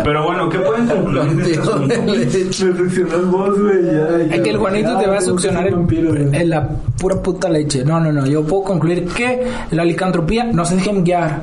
Pero 0.05 0.24
bueno, 0.24 0.49
¿qué 0.49 0.59
pueden 0.59 0.86
concluir 0.86 1.36
de 1.36 1.53
este 1.53 1.61
asunto? 1.61 3.26
Voz, 3.30 3.61
güey. 3.61 3.84
ya, 3.86 3.92
ya. 3.92 4.34
Es 4.34 4.40
que 4.42 4.51
el 4.51 4.57
Juanito 4.59 4.99
te 4.99 5.07
va 5.07 5.18
a 5.18 5.20
succionar 5.20 5.70
güey. 5.72 6.28
en 6.32 6.51
la 6.51 6.68
pura 7.01 7.22
puta 7.22 7.49
leche. 7.49 7.84
No, 7.84 8.01
no, 8.01 8.12
no. 8.12 8.26
Yo 8.26 8.44
puedo 8.44 8.64
concluir 8.64 9.07
que 9.07 9.46
la 9.70 9.84
licantropía 9.84 10.44
no 10.44 10.64
se 10.64 10.76
dejen 10.76 11.05
guiar. 11.05 11.42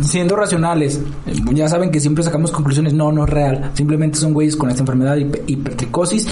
Siendo 0.00 0.34
racionales, 0.34 1.00
ya 1.52 1.68
saben 1.68 1.90
que 1.90 2.00
siempre 2.00 2.24
sacamos 2.24 2.50
conclusiones, 2.50 2.94
no, 2.94 3.12
no 3.12 3.24
es 3.24 3.30
real, 3.30 3.70
simplemente 3.74 4.18
son 4.18 4.32
güeyes 4.32 4.56
con 4.56 4.70
esta 4.70 4.80
enfermedad 4.80 5.16
hiper- 5.16 5.42
hipertricosis 5.46 6.26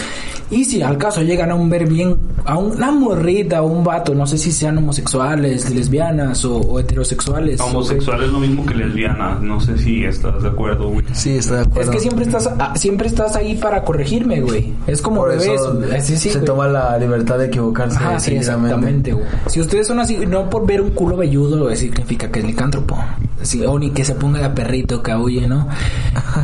y 0.50 0.64
si 0.64 0.80
al 0.82 0.96
caso 0.96 1.20
llegan 1.22 1.50
a 1.50 1.54
un 1.54 1.68
ver 1.68 1.86
bien, 1.86 2.16
a 2.46 2.56
una 2.56 2.90
morrita 2.90 3.62
o 3.62 3.66
un 3.66 3.84
vato, 3.84 4.14
no 4.14 4.26
sé 4.26 4.38
si 4.38 4.52
sean 4.52 4.78
homosexuales, 4.78 5.68
lesbianas 5.70 6.44
o, 6.46 6.56
o 6.56 6.80
heterosexuales. 6.80 7.60
Homosexual 7.60 8.22
es 8.24 8.30
lo 8.30 8.40
mismo 8.40 8.64
que 8.66 8.74
lesbiana. 8.74 9.38
No 9.40 9.60
sé 9.60 9.76
si 9.78 10.04
estás 10.04 10.42
de 10.42 10.48
acuerdo, 10.48 10.88
güey. 10.90 11.04
Sí, 11.12 11.36
estoy 11.36 11.56
de 11.58 11.62
Es 11.62 11.68
acuerdo. 11.68 11.90
que 11.92 12.00
siempre 12.00 12.24
estás, 12.24 12.50
ah, 12.58 12.72
siempre 12.76 13.06
estás 13.08 13.36
ahí 13.36 13.54
para 13.56 13.84
corregirme, 13.84 14.40
güey. 14.40 14.72
Es 14.86 15.00
como 15.02 15.22
Por 15.22 15.30
bebés. 15.30 15.46
eso 15.48 15.82
eh, 15.90 16.00
sí, 16.00 16.16
sí, 16.16 16.28
se 16.30 16.38
güey. 16.38 16.46
toma 16.46 16.68
la 16.68 16.98
libertad 16.98 17.38
de 17.38 17.46
equivocarse. 17.46 17.96
Ajá, 17.96 18.18
sí, 18.20 18.34
exactamente, 18.34 19.12
güey. 19.12 19.24
Si 19.46 19.60
ustedes 19.60 19.86
son 19.86 20.00
así, 20.00 20.18
no 20.26 20.48
por 20.50 20.66
ver 20.66 20.80
un 20.82 20.90
culo 20.90 21.16
velludo, 21.16 21.74
significa 21.76 22.30
que 22.30 22.40
es 22.40 22.44
licántropo. 22.46 22.98
Sí, 23.42 23.64
o 23.64 23.78
ni 23.78 23.90
que 23.90 24.04
se 24.04 24.14
ponga 24.14 24.40
de 24.40 24.50
perrito 24.50 25.02
que 25.02 25.14
huye, 25.14 25.46
¿no? 25.46 25.68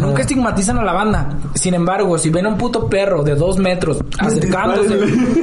Nunca 0.01 0.22
estigmatizan 0.22 0.78
a 0.78 0.84
la 0.84 0.92
banda. 0.92 1.28
Sin 1.55 1.74
embargo, 1.74 2.18
si 2.18 2.30
ven 2.30 2.46
a 2.46 2.49
un 2.51 2.59
puto 2.59 2.88
perro 2.88 3.22
de 3.22 3.34
dos 3.34 3.59
metros 3.59 3.99
acercándose, 4.18 4.99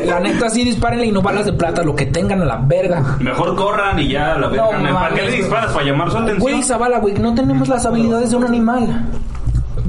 la 0.05 0.19
neta 0.19 0.49
sí 0.49 0.63
dispárenle 0.63 1.05
y 1.07 1.11
no 1.11 1.21
balas 1.21 1.45
de 1.45 1.53
plata, 1.53 1.83
lo 1.83 1.95
que 1.95 2.05
tengan 2.07 2.41
a 2.41 2.45
la 2.45 2.57
verga. 2.57 3.17
Mejor 3.19 3.55
corran 3.55 3.99
y 3.99 4.09
ya 4.09 4.35
la 4.37 4.47
verga. 4.47 4.79
No, 4.79 4.93
¿Para 4.93 5.15
qué 5.15 5.21
le 5.23 5.31
disparas? 5.37 5.71
¿Para 5.73 5.85
llamar 5.85 6.11
su 6.11 6.17
atención? 6.17 6.39
Güey, 6.39 6.63
Zavala, 6.63 6.99
güey, 6.99 7.15
no 7.15 7.33
tenemos 7.33 7.67
las 7.67 7.85
habilidades 7.85 8.31
de 8.31 8.35
un 8.35 8.43
animal. 8.45 9.05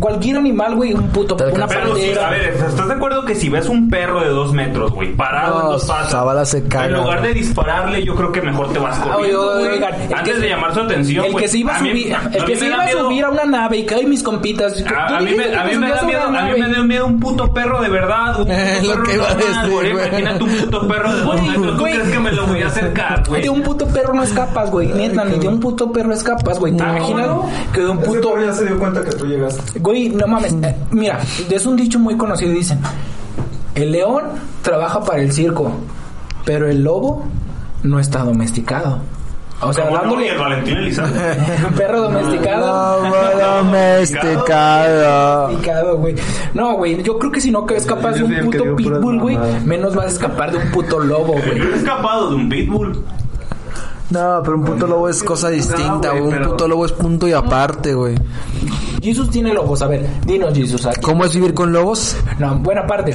Cualquier 0.01 0.37
animal, 0.37 0.75
güey, 0.77 0.93
un 0.95 1.09
puto, 1.09 1.37
Te 1.37 1.45
una. 1.47 1.67
Pero 1.67 1.97
sí, 1.97 2.13
a 2.19 2.31
ver, 2.31 2.49
¿estás 2.55 2.89
de 2.89 2.95
acuerdo 2.95 3.25
que 3.25 3.35
si 3.35 3.49
ves 3.49 3.69
un 3.69 3.89
perro 3.89 4.21
de 4.21 4.29
dos 4.29 4.53
metros, 4.53 4.93
güey, 4.93 5.13
parado 5.15 5.61
en 5.61 5.65
No, 5.67 5.73
dos 5.73 5.85
patas, 5.85 6.49
se 6.49 6.65
caga, 6.69 6.87
en 6.87 6.93
lugar 6.95 7.23
de 7.23 7.33
dispararle, 7.35 8.05
yo 8.05 8.15
creo 8.15 8.33
que 8.33 8.43
mejor 8.43 8.73
te 8.73 8.79
vas 8.79 8.99
Ah, 9.01 9.11
corriendo, 9.15 9.53
güey, 9.59 9.67
oigan, 9.69 9.93
antes 10.15 10.35
que- 10.35 10.41
de 10.41 10.49
llamar 10.49 10.75
su 10.75 10.81
atención, 10.81 11.25
El 11.25 11.31
que 11.31 11.33
güey. 11.33 11.49
se 11.49 11.59
iba 11.59 11.77
a 11.77 11.81
mí- 11.81 11.91
subir, 11.91 12.15
a 12.15 12.23
el 12.25 12.31
mí 12.31 12.47
que 12.47 12.57
se 12.57 12.67
iba 12.67 12.83
a 12.83 12.91
subir 12.91 13.25
a 13.25 13.31
una 13.31 13.45
nave 13.45 13.77
y 13.79 13.87
cae 13.87 14.07
mis 14.07 14.23
compitas. 14.23 14.85
A, 14.87 15.17
a 15.17 15.21
mí 15.21 15.31
me, 15.37 15.45
que 15.49 15.57
a 15.57 15.65
mí 15.65 15.77
me 15.77 15.89
da 15.91 16.03
miedo, 16.03 16.23
a 16.23 16.31
mí 16.43 16.61
me 16.61 16.69
da 16.73 16.83
miedo 16.83 17.07
un 17.07 17.21
puto 17.21 17.53
perro 17.53 17.81
de 17.81 17.89
verdad, 17.89 18.41
un 18.41 18.47
puto 18.81 18.93
perro 18.93 19.03
que 19.05 19.15
iba 19.15 19.27
a 19.27 19.35
normal, 19.35 19.39
decir, 19.55 19.71
güey. 19.73 19.93
güey. 19.93 20.07
Imagínate 20.09 20.45
un 20.45 20.51
puto 20.57 20.89
perro 20.89 21.13
de 21.13 21.21
dos 21.23 21.43
metros, 21.43 21.77
¿tú 21.79 21.83
crees 21.85 22.09
que 22.09 22.19
me 22.19 22.33
lo 22.33 22.47
voy 22.47 22.63
a 22.63 22.67
acercar, 22.67 23.23
güey? 23.29 23.43
De 23.43 23.49
un 23.51 23.63
puto 23.63 23.87
perro 23.89 24.15
no 24.15 24.23
escapas, 24.23 24.71
güey. 24.71 24.89
Neta, 24.89 25.25
ni 25.25 25.39
de 25.39 25.49
un 25.49 25.61
puto 25.61 25.91
perro 25.93 26.13
escapas, 26.13 26.59
güey. 26.59 26.77
¿Te 26.77 26.83
imaginas 26.85 27.27
¿cómo 27.29 27.51
que 27.73 27.81
de 27.81 27.89
un 27.89 27.99
puto... 27.99 28.33
perro 28.35 28.47
ya 28.47 28.53
se 28.53 28.67
dio 28.67 28.79
cuenta 28.79 29.03
que 29.03 29.11
tú 29.13 29.27
llegaste. 29.27 29.81
Güey, 29.87 30.09
no 30.09 30.27
mames. 30.27 30.53
eh, 30.63 30.75
mira, 30.91 31.21
es 31.49 31.65
un 31.65 31.77
dicho 31.77 32.01
muy 32.01 32.17
conocido. 32.17 32.51
Dicen, 32.51 32.81
el 33.77 33.93
león 33.93 34.25
trabaja 34.63 35.01
para 35.05 35.23
el 35.23 35.31
circo, 35.31 35.71
pero 36.45 36.69
el 36.69 36.83
lobo 36.83 37.23
no 37.85 38.01
está 38.01 38.25
domesticado. 38.25 38.99
O 39.61 39.73
sea, 39.73 39.85
¿Cómo 39.85 39.97
no? 39.99 40.03
dándole 40.03 40.29
el 40.31 40.39
Valentín 40.39 40.77
Elizalde. 40.79 41.21
perro 41.77 42.01
domesticado. 42.03 43.05
Lobo 43.05 43.17
domesticado. 43.63 45.43
Domesticado, 45.43 45.99
güey. 45.99 46.17
No, 46.53 46.75
güey, 46.79 47.01
yo 47.05 47.17
creo 47.21 47.31
que 47.31 47.41
si 47.41 47.53
no 47.53 47.65
que 47.65 47.77
escapas 47.77 48.17
de 48.17 48.25
un 48.25 48.35
puto 48.45 48.75
pitbull, 48.75 49.21
güey, 49.21 49.39
menos 49.65 49.95
vas 49.95 50.07
a 50.07 50.09
escapar 50.09 50.51
de 50.51 50.59
un 50.59 50.71
puto 50.73 50.99
lobo, 50.99 51.35
güey. 51.35 51.59
Yo 51.59 51.65
he 51.73 51.77
escapado 51.77 52.31
de 52.31 52.35
un 52.35 52.49
pitbull. 52.49 53.05
No, 54.11 54.41
pero 54.43 54.57
un 54.57 54.65
puto 54.65 54.89
lobo 54.89 55.09
es 55.09 55.23
cosa 55.23 55.49
distinta, 55.49 56.11
güey. 56.11 56.23
Un 56.23 56.43
puto 56.43 56.67
lobo 56.67 56.87
es 56.87 56.93
punto 56.93 57.29
y 57.29 57.33
aparte, 57.33 57.95
güey. 57.95 58.17
Jesus 59.07 59.31
tiene 59.31 59.55
lobos, 59.55 59.83
a 59.83 59.87
ver, 59.87 60.05
dinos 60.27 60.51
aquí. 60.85 61.01
¿Cómo 61.01 61.25
es 61.25 61.33
vivir 61.33 61.55
con 61.55 61.73
lobos? 61.73 62.17
No, 62.41 62.57
buena 62.59 62.87
parte. 62.89 63.15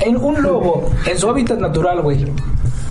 En 0.00 0.16
un 0.16 0.42
lobo, 0.42 0.90
en 1.06 1.18
su 1.18 1.30
hábitat 1.30 1.58
natural, 1.58 2.02
güey, 2.02 2.26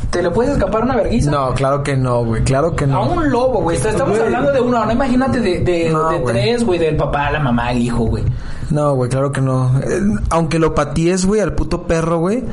¿te 0.09 0.23
le 0.23 0.31
puedes 0.31 0.53
escapar 0.53 0.81
una 0.83 0.95
verguiza? 0.95 1.29
No, 1.29 1.53
claro 1.53 1.83
que 1.83 1.95
no, 1.95 2.25
güey. 2.25 2.43
Claro 2.43 2.75
que 2.75 2.85
A 2.85 2.87
no. 2.87 3.03
un 3.11 3.29
lobo, 3.29 3.61
güey. 3.61 3.77
Estamos 3.77 4.19
hablando 4.19 4.51
de 4.51 4.59
uno. 4.61 4.83
No 4.83 4.91
imagínate 4.91 5.39
de, 5.41 5.59
de, 5.59 5.89
No, 5.91 6.09
de 6.09 6.17
güey. 6.19 6.33
tres, 6.35 6.63
güey. 6.65 6.79
Del 6.79 6.95
papá, 6.97 7.29
la 7.29 7.39
mamá, 7.39 7.71
el 7.71 7.83
hijo, 7.83 8.05
güey. 8.05 8.23
No, 8.71 8.95
güey, 8.95 9.09
claro 9.11 9.31
que 9.31 9.41
no. 9.41 9.79
Eh, 9.79 10.01
aunque 10.31 10.57
lo 10.57 10.73
patíes, 10.73 11.23
güey, 11.25 11.41
al 11.41 11.53
puto 11.53 11.83
perro, 11.83 12.17
güey. 12.17 12.43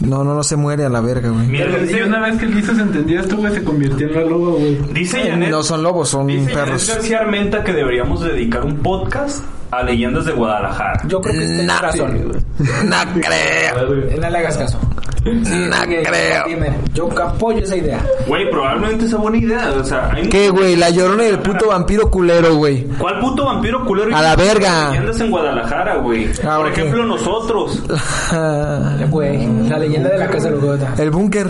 No, 0.00 0.22
no, 0.22 0.34
no 0.34 0.42
se 0.44 0.54
muere 0.56 0.84
a 0.84 0.88
la 0.88 1.00
verga, 1.00 1.28
güey. 1.30 1.46
Sí, 1.46 1.62
dice, 1.82 2.04
una 2.04 2.20
vez 2.20 2.38
que 2.38 2.44
el 2.44 2.54
guiso 2.54 2.74
se 2.74 2.82
entendía 2.82 3.20
esto, 3.20 3.36
güey, 3.36 3.52
se 3.52 3.64
convirtió 3.64 4.06
en 4.06 4.14
la 4.14 4.20
loba, 4.22 4.52
güey. 4.52 4.76
dice 4.92 5.28
Janet, 5.28 5.50
No 5.50 5.62
son 5.62 5.82
lobos, 5.82 6.08
son 6.08 6.26
dice 6.28 6.52
perros. 6.54 6.86
García 6.88 7.18
Armenta 7.18 7.64
que 7.64 7.72
deberíamos 7.72 8.20
dedicar 8.22 8.64
un 8.64 8.76
podcast 8.76 9.42
a 9.70 9.82
leyendas 9.82 10.24
de 10.26 10.32
Guadalajara. 10.32 11.02
Yo 11.08 11.20
creo 11.20 11.34
que 11.34 11.46
tienes 11.46 11.66
No, 11.66 11.78
razón. 11.80 12.32
No 12.58 12.96
creo. 13.20 14.16
No 14.20 14.30
le 14.30 14.38
hagas 14.38 14.56
caso. 14.56 14.78
No 15.24 15.82
que- 15.88 16.02
creo. 16.02 16.44
dime, 16.46 16.70
Yo 16.94 17.08
apoyo 17.22 17.58
esa 17.58 17.76
idea. 17.76 18.04
Güey, 18.26 18.50
probablemente 18.50 19.04
es 19.06 19.14
buena 19.14 19.36
idea. 19.36 19.70
O 19.78 19.84
sea, 19.84 20.10
hay 20.12 20.28
¿Qué, 20.28 20.48
güey? 20.50 20.76
La 20.76 20.90
llorona 20.90 21.24
y 21.24 21.28
el 21.28 21.38
puto 21.40 21.68
vampiro 21.68 22.10
culero, 22.10 22.56
güey. 22.56 22.84
¿Cuál 22.98 23.18
puto 23.20 23.44
vampiro 23.44 23.84
culero? 23.84 24.16
A 24.16 24.22
la 24.22 24.36
verga. 24.36 24.88
Leyendas 24.90 25.20
en 25.20 25.30
Guadalajara, 25.30 25.96
güey. 25.96 26.28
Ah, 26.44 26.56
Por 26.58 26.66
ok. 26.66 26.72
ejemplo, 26.72 27.04
nosotros. 27.06 27.82
Güey, 29.10 29.46
la 29.68 29.78
leyenda 29.78 30.10
de 30.10 30.18
la 30.18 30.28
casa 30.28 30.50
de 30.50 30.56
Lugota. 30.56 30.94
El 30.98 31.10
búnker. 31.10 31.46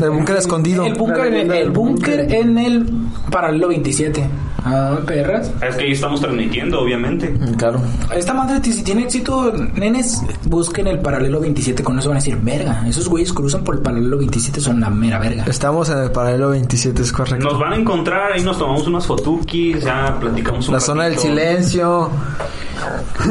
El 0.00 0.10
búnker 0.10 0.36
escondido. 0.36 0.84
El 0.86 0.94
búnker 0.94 1.26
en 1.26 1.34
el, 1.34 1.52
el 1.52 1.70
búnker 1.70 2.32
en 2.32 2.58
el 2.58 2.86
paralelo 3.30 3.68
27. 3.68 4.24
Ah, 4.64 4.98
perras. 5.06 5.50
Es 5.66 5.76
que 5.76 5.84
ahí 5.84 5.92
estamos 5.92 6.20
transmitiendo, 6.20 6.80
obviamente. 6.80 7.30
Mm, 7.30 7.54
Claro. 7.54 7.80
Esta 8.14 8.34
madre, 8.34 8.60
si 8.62 8.82
tiene 8.82 9.02
éxito, 9.04 9.52
nenes, 9.74 10.22
busquen 10.44 10.86
el 10.86 10.98
paralelo 11.00 11.40
27. 11.40 11.82
Con 11.82 11.98
eso 11.98 12.08
van 12.10 12.18
a 12.18 12.20
decir, 12.20 12.36
verga. 12.42 12.84
Esos 12.86 13.08
güeyes 13.10 13.32
cruzan 13.32 13.64
por 13.64 13.74
el 13.74 13.82
paralelo 13.82 14.16
27, 14.18 14.60
son 14.60 14.80
la 14.80 14.88
mera 14.88 15.18
verga. 15.18 15.44
Estamos 15.46 15.90
en 15.90 15.98
el 15.98 16.10
paralelo 16.10 16.50
27, 16.50 17.02
es 17.02 17.12
correcto. 17.12 17.46
Nos 17.46 17.58
van 17.58 17.74
a 17.74 17.76
encontrar, 17.76 18.32
ahí 18.32 18.42
nos 18.42 18.58
tomamos 18.58 18.86
unas 18.86 19.06
fotukis, 19.06 19.82
ya 19.82 20.16
platicamos 20.18 20.68
un 20.68 20.74
La 20.74 20.80
zona 20.80 21.04
del 21.04 21.18
silencio. 21.18 22.10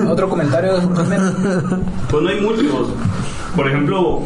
Otro 0.07 0.29
comentario. 0.29 0.73
Pues 2.09 2.23
no 2.23 2.29
hay 2.29 2.41
muchos. 2.41 2.89
Por 3.55 3.67
ejemplo, 3.67 4.23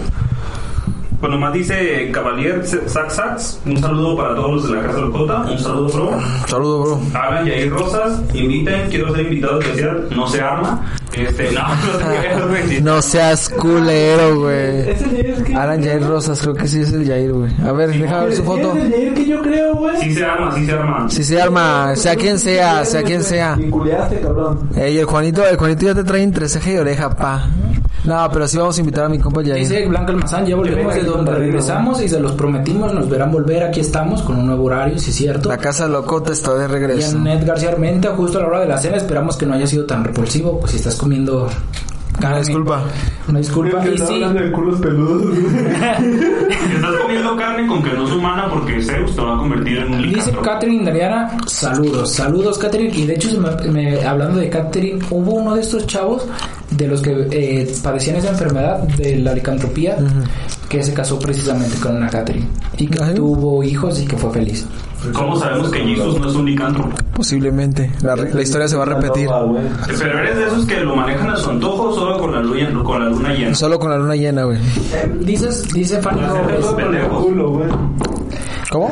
pues 1.23 1.31
nomás 1.31 1.53
dice 1.53 2.11
Cavalier 2.11 2.65
Sax 2.67 3.13
Sax. 3.13 3.61
Un 3.65 3.79
saludo 3.79 4.17
para 4.17 4.35
todos 4.35 4.51
los 4.55 4.69
de 4.69 4.75
la 4.75 4.87
Casa 4.87 4.97
del 4.99 5.11
Cota. 5.11 5.37
Un 5.49 5.57
saludo, 5.57 5.87
bro. 5.87 6.19
Saludo, 6.47 6.83
bro. 6.83 7.01
Hagan 7.17 7.45
Yair 7.45 7.71
Rosas. 7.71 8.21
Inviten. 8.33 8.89
Quiero 8.89 9.15
ser 9.15 9.23
invitado 9.23 9.61
especial. 9.61 10.09
No 10.13 10.27
se 10.27 10.41
arma. 10.41 10.93
Este, 11.13 11.49
no, 11.53 11.61
no 12.95 13.01
seas 13.01 13.47
culero, 13.47 14.41
güey. 14.41 14.95
Que... 15.45 15.55
Alan 15.55 15.81
Jair 15.81 16.05
Rosas, 16.05 16.41
creo 16.41 16.55
que 16.55 16.67
sí 16.67 16.81
es 16.81 16.91
el 16.91 17.07
Jair, 17.07 17.31
güey. 17.31 17.53
A 17.65 17.71
ver, 17.71 17.97
déjame 17.97 18.25
ver 18.25 18.35
su 18.35 18.43
foto. 18.43 18.73
Es 18.75 18.83
el 18.83 18.91
Jair 18.91 19.13
que 19.13 19.25
yo 19.25 19.41
creo, 19.41 19.75
güey. 19.75 19.95
Sí 20.01 20.13
se 20.15 20.25
arma, 20.25 20.51
sí 20.53 20.65
se 20.65 20.71
arma. 20.73 21.09
Si 21.09 21.23
se 21.23 21.41
arma, 21.41 21.95
sea 21.95 22.17
quien 22.17 22.37
sea, 22.37 22.83
sea 22.83 23.01
quien 23.01 23.23
sea. 23.23 23.57
Y 23.57 23.69
culiaste, 23.69 24.19
cabrón. 24.19 24.69
Ey, 24.75 24.97
el 24.97 25.05
Juanito, 25.05 25.47
el 25.47 25.55
Juanito 25.55 25.85
ya 25.85 25.95
te 25.95 26.03
trae 26.03 26.21
entre 26.21 26.49
ceja 26.49 26.69
y 26.69 26.77
oreja, 26.79 27.09
pa. 27.11 27.47
No, 28.05 28.29
pero 28.31 28.47
sí 28.47 28.57
vamos 28.57 28.77
a 28.77 28.79
invitar 28.81 29.05
a 29.05 29.09
mi 29.09 29.17
compa 29.17 29.41
Jair. 29.41 29.55
Dice 29.55 29.85
Blanca 29.87 30.11
Almazán, 30.11 30.45
ya 30.45 30.55
volvemos 30.55 30.93
de 30.93 31.03
donde 31.03 31.31
regresamos 31.33 32.01
y 32.01 32.09
se 32.09 32.19
los 32.19 32.33
prometimos, 32.33 32.93
nos 32.93 33.09
verán 33.09 33.31
volver. 33.31 33.63
Aquí 33.63 33.79
estamos 33.79 34.21
con 34.23 34.37
un 34.37 34.47
nuevo 34.47 34.65
horario, 34.65 34.99
si 34.99 35.11
es 35.11 35.15
cierto. 35.15 35.47
La 35.47 35.57
casa 35.57 35.87
locota 35.87 36.33
está 36.33 36.53
de 36.55 36.67
regreso. 36.67 37.17
Janet 37.17 37.45
García 37.45 37.69
Armenta, 37.69 38.09
justo 38.15 38.39
a 38.39 38.41
la 38.41 38.47
hora 38.47 38.59
de 38.59 38.67
la 38.67 38.77
cena, 38.77 38.97
esperamos 38.97 39.37
que 39.37 39.45
no 39.45 39.53
haya 39.53 39.67
sido 39.67 39.85
tan 39.85 40.03
repulsivo, 40.03 40.59
pues 40.59 40.71
si 40.71 40.77
estás 40.77 40.95
comiendo 40.95 41.49
disculpa. 42.39 42.83
Una 43.27 43.39
disculpa. 43.39 43.81
Que 43.81 43.93
Y 43.93 43.97
sí, 43.97 44.03
hablando 44.03 44.39
de 44.41 44.51
culos 44.51 44.79
peludos, 44.79 45.37
estás 46.75 46.95
comiendo 47.01 47.35
carne 47.37 47.67
con 47.67 47.83
que 47.83 47.93
no 47.93 48.05
es 48.05 48.11
humana 48.13 48.47
porque 48.51 48.81
Zeus 48.81 49.15
te 49.15 49.21
va 49.21 49.35
a 49.35 49.37
convertir 49.39 49.77
en 49.79 49.93
un 49.93 50.01
Dice 50.03 50.07
licántropo. 50.17 50.41
Catherine 50.41 50.85
Dariana, 50.85 51.37
saludos, 51.47 52.11
saludos 52.11 52.57
Catherine. 52.57 52.93
Y 52.95 53.05
de 53.05 53.13
hecho, 53.15 53.29
se 53.29 53.37
me- 53.39 53.71
me- 53.71 54.03
hablando 54.05 54.39
de 54.39 54.49
Catherine, 54.49 54.99
hubo 55.09 55.31
uno 55.33 55.55
de 55.55 55.61
estos 55.61 55.85
chavos 55.87 56.25
de 56.71 56.87
los 56.87 57.01
que 57.01 57.27
eh, 57.31 57.73
padecían 57.83 58.17
esa 58.17 58.29
enfermedad 58.29 58.79
de 58.79 59.17
la 59.17 59.33
licantropía 59.33 59.95
que 60.69 60.81
se 60.83 60.93
casó 60.93 61.19
precisamente 61.19 61.77
con 61.79 61.95
una 61.97 62.09
Catherine 62.09 62.47
y 62.77 62.87
que 62.87 63.01
¿Ah, 63.01 63.07
sí? 63.09 63.15
tuvo 63.15 63.63
hijos 63.63 64.01
y 64.01 64.05
que 64.05 64.17
fue 64.17 64.31
feliz. 64.31 64.65
¿Cómo 65.11 65.35
sabemos 65.37 65.69
que 65.69 65.79
Jesus 65.79 66.19
no 66.19 66.29
es 66.29 66.35
un 66.35 66.45
licántropo? 66.45 66.89
Posiblemente. 67.15 67.91
La, 68.01 68.41
historia 68.41 68.67
se 68.67 68.77
va 68.77 68.83
a 68.83 68.85
repetir. 68.85 69.29
Pero 69.99 70.19
eres 70.19 70.37
de 70.37 70.45
esos 70.45 70.65
que 70.65 70.79
lo 70.79 70.95
manejan 70.95 71.29
a 71.29 71.35
su 71.35 71.49
antojo 71.49 71.93
solo 71.93 72.17
con 72.19 72.31
la 72.31 72.41
luna, 72.41 72.83
con 72.83 73.03
la 73.03 73.09
luna 73.09 73.33
llena. 73.33 73.55
Solo 73.55 73.79
con 73.79 73.89
la 73.91 73.97
luna 73.97 74.15
llena, 74.15 74.45
güey. 74.45 74.57
Eh, 74.57 75.17
dices, 75.19 75.67
dice 75.73 76.01
Fanny 76.01 76.21
güey. 76.21 77.69
¿Cómo? 78.71 78.91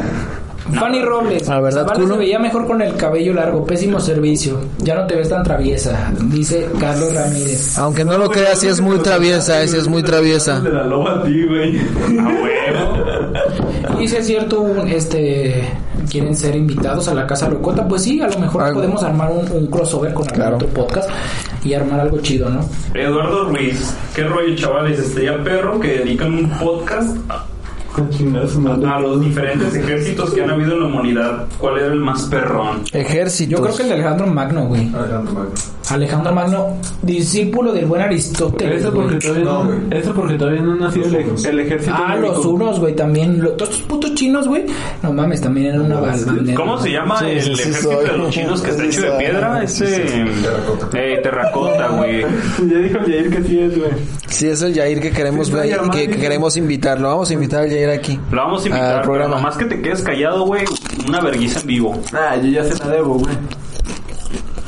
Fanny 0.74 1.02
Robles. 1.02 1.48
La 1.48 1.60
verdad, 1.60 1.82
Zavala 1.82 2.00
culo. 2.00 2.14
se 2.14 2.20
veía 2.20 2.40
mejor 2.40 2.68
con 2.68 2.82
el 2.82 2.96
cabello 2.96 3.34
largo. 3.34 3.66
Pésimo 3.66 4.00
servicio. 4.00 4.60
Ya 4.80 4.96
no 4.96 5.08
te 5.08 5.16
ves 5.16 5.30
tan 5.30 5.44
traviesa. 5.44 6.12
Dice 6.26 6.70
Carlos 6.80 7.14
Ramírez. 7.14 7.78
Aunque 7.78 8.06
no 8.06 8.18
lo 8.18 8.30
creas, 8.30 8.60
sí 8.60 8.68
es 8.68 8.80
muy 8.80 9.00
traviesa, 9.00 9.66
sí 9.68 9.78
es 9.78 9.88
muy 9.88 10.04
traviesa. 10.04 10.60
De 10.60 10.72
la 10.72 10.86
loba 10.86 11.20
a 11.20 11.24
ti, 11.24 11.46
güey. 11.46 11.80
A 12.20 12.28
huevo. 12.28 14.00
Y 14.00 14.08
si 14.08 14.16
es 14.16 14.26
cierto, 14.26 14.66
este 14.86 15.68
quieren 16.12 16.36
ser 16.36 16.56
invitados 16.56 17.08
a 17.08 17.14
la 17.14 17.26
casa 17.26 17.48
locota, 17.50 17.88
pues 17.88 18.04
sí, 18.04 18.20
a 18.22 18.28
lo 18.28 18.38
mejor 18.38 18.64
Algo. 18.64 18.80
podemos 18.82 19.02
armar 19.04 19.32
un, 19.32 19.50
un 19.52 19.68
crossover 19.68 20.14
con 20.14 20.24
algún 20.26 20.36
Claro. 20.36 20.56
otro 20.58 20.68
podcast 20.70 21.10
y 21.64 21.74
armar 21.74 22.02
algo 22.02 22.20
chido, 22.20 22.50
¿no? 22.50 22.60
Eduardo 22.94 23.46
Ruiz, 23.50 23.96
qué 24.16 24.24
rollo, 24.26 24.56
chavales. 24.56 25.00
Este 25.00 25.26
ya 25.26 25.42
perro 25.44 25.80
que 25.80 26.00
dedican 26.00 26.34
un 26.34 26.50
podcast 26.60 27.16
a, 27.30 27.46
a 28.96 29.00
los 29.00 29.22
diferentes 29.22 29.76
ejércitos 29.76 30.34
que 30.34 30.44
han 30.44 30.50
habido 30.50 30.74
en 30.74 30.80
la 30.82 30.86
humanidad. 30.88 31.46
¿Cuál 31.58 31.78
era 31.78 31.88
el 31.88 32.00
más 32.00 32.24
perrón? 32.24 32.84
Ejércitos. 32.92 33.52
Yo 33.60 33.64
creo 33.64 33.76
que 33.76 33.84
el 33.84 33.90
de 33.90 33.94
Alejandro 33.96 34.28
Magno, 34.28 34.66
güey. 34.66 34.88
Alejandro 34.94 35.34
Magno. 35.34 35.52
Alejandro 35.90 36.34
Magno, 36.34 36.78
discípulo 37.02 37.74
del 37.74 37.86
buen 37.86 38.02
Aristóteles. 38.02 38.82
Eso 38.82 38.94
porque 38.94 39.16
todavía 39.18 39.44
no, 39.46 39.64
No, 39.66 39.96
eso 39.96 40.14
porque 40.14 40.36
todavía 40.36 40.62
no 40.62 40.76
nació 40.76 41.04
el, 41.06 41.60
ejército. 41.60 41.94
Ah, 41.94 42.16
médico. 42.16 42.34
los 42.36 42.46
unos, 42.46 42.80
güey, 42.80 42.96
también. 42.96 43.42
Lo- 43.42 43.52
todos 43.54 43.72
estos 43.72 43.88
putos 43.88 44.14
chinos, 44.16 44.48
güey. 44.48 44.66
No 45.04 45.12
mames, 45.12 45.42
también 45.42 45.68
eran 45.68 45.82
una 45.82 46.00
bandera. 46.00 46.56
¿Cómo 46.56 46.78
se 46.78 46.92
llama 46.92 47.20
Sí, 47.20 47.26
el 47.26 47.42
sí 47.42 47.52
ejército 47.52 47.92
soy. 47.92 48.06
de 48.06 48.18
los 48.18 48.30
chinos 48.30 48.62
que 48.62 48.70
está 48.70 48.84
Sí 48.84 48.88
hecho 48.90 49.02
de 49.02 49.12
piedra? 49.18 49.64
Ese. 49.64 49.86
Terracota. 50.42 51.00
Eh, 51.00 51.20
terracota, 51.24 51.88
güey. 51.90 52.22
Ya 52.72 52.78
dijo 52.78 52.98
el 53.00 53.06
Jair 53.06 53.30
que 53.36 53.44
sí 53.44 53.60
es, 53.60 53.78
güey. 53.78 53.92
Sí, 54.28 54.48
es 54.48 54.62
el 54.62 54.74
Jair 54.74 55.02
que 55.02 55.12
queremos 55.12 55.48
Sí, 55.48 55.54
que, 55.54 55.62
que 55.62 55.68
llamado. 55.70 55.92
queremos 56.22 56.58
invitar. 56.58 57.00
Lo 57.02 57.10
vamos 57.10 57.30
a 57.30 57.34
invitar 57.34 57.64
al 57.64 57.70
Jair 57.70 57.90
aquí. 57.90 58.20
Lo 58.32 58.38
vamos 58.38 58.62
a 58.62 58.64
Al 58.64 58.68
invitar, 58.70 58.92
pero 58.94 59.04
programa. 59.04 59.36
nomás 59.36 59.58
que 59.58 59.66
te 59.66 59.82
quedes 59.82 60.02
callado, 60.02 60.46
güey. 60.46 60.64
Una 61.08 61.20
vergüenza 61.20 61.60
en 61.60 61.68
vivo. 61.68 62.00
Ah, 62.14 62.38
yo 62.38 62.50
ya 62.50 62.64
se 62.64 62.78
la 62.80 62.88
debo, 62.92 63.16
güey. 63.16 63.36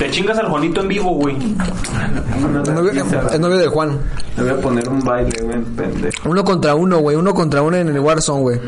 Te 0.04 0.10
chingas 0.10 0.38
al 0.38 0.50
Juanito 0.50 0.82
en 0.82 0.88
vivo, 0.88 1.14
güey. 1.14 1.34
Es 1.34 3.40
novio, 3.40 3.56
de 3.56 3.66
Juan. 3.68 3.98
Le 4.36 4.42
voy 4.42 4.52
a 4.52 4.60
poner 4.60 4.86
un 4.86 5.00
baile, 5.00 5.42
güey, 5.42 5.62
pendejo. 5.62 6.28
Uno 6.28 6.44
contra 6.44 6.74
uno, 6.74 6.98
güey. 6.98 7.16
Uno 7.16 7.32
contra 7.32 7.62
uno 7.62 7.78
en 7.78 7.88
el 7.88 7.98
Warzone, 8.00 8.42
güey. 8.42 8.60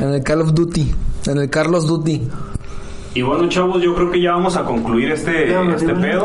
En 0.00 0.14
el 0.14 0.22
Call 0.22 0.42
of 0.42 0.54
Duty. 0.54 0.94
En 1.26 1.38
el 1.38 1.50
Carlos 1.50 1.88
Duty. 1.88 2.22
Y 3.12 3.22
bueno, 3.22 3.48
chavos, 3.48 3.82
yo 3.82 3.92
creo 3.92 4.08
que 4.12 4.22
ya 4.22 4.34
vamos 4.34 4.56
a 4.56 4.64
concluir 4.64 5.10
este, 5.10 5.50
Ya, 5.50 5.62
este 5.62 5.94
pedo. 5.96 6.22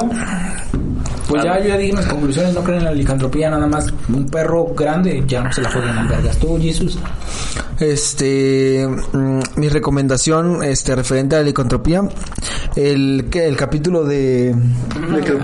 Pues 1.28 1.44
ya, 1.44 1.60
yo 1.60 1.70
ya 1.70 1.78
dije 1.78 1.94
mis 1.94 2.06
conclusiones, 2.06 2.54
no 2.54 2.64
creen 2.64 2.80
en 2.80 2.86
la 2.86 2.92
licantropía, 2.92 3.50
nada 3.50 3.66
más 3.66 3.92
un 4.08 4.28
perro 4.28 4.68
grande, 4.76 5.24
ya 5.26 5.42
no 5.42 5.52
se 5.52 5.64
la 5.64 5.72
jueguen 5.72 5.98
en 5.98 6.08
vergas. 6.08 6.38
Tú, 6.38 6.60
Jesus. 6.62 7.00
Este, 7.80 8.88
mm, 8.88 9.40
mi 9.56 9.70
recomendación, 9.70 10.64
este, 10.64 10.96
referente 10.96 11.36
a 11.36 11.40
la 11.40 11.46
licantropía, 11.46 12.04
el, 12.76 13.28
que 13.30 13.48
el 13.48 13.56
capítulo 13.58 14.04
de, 14.06 14.56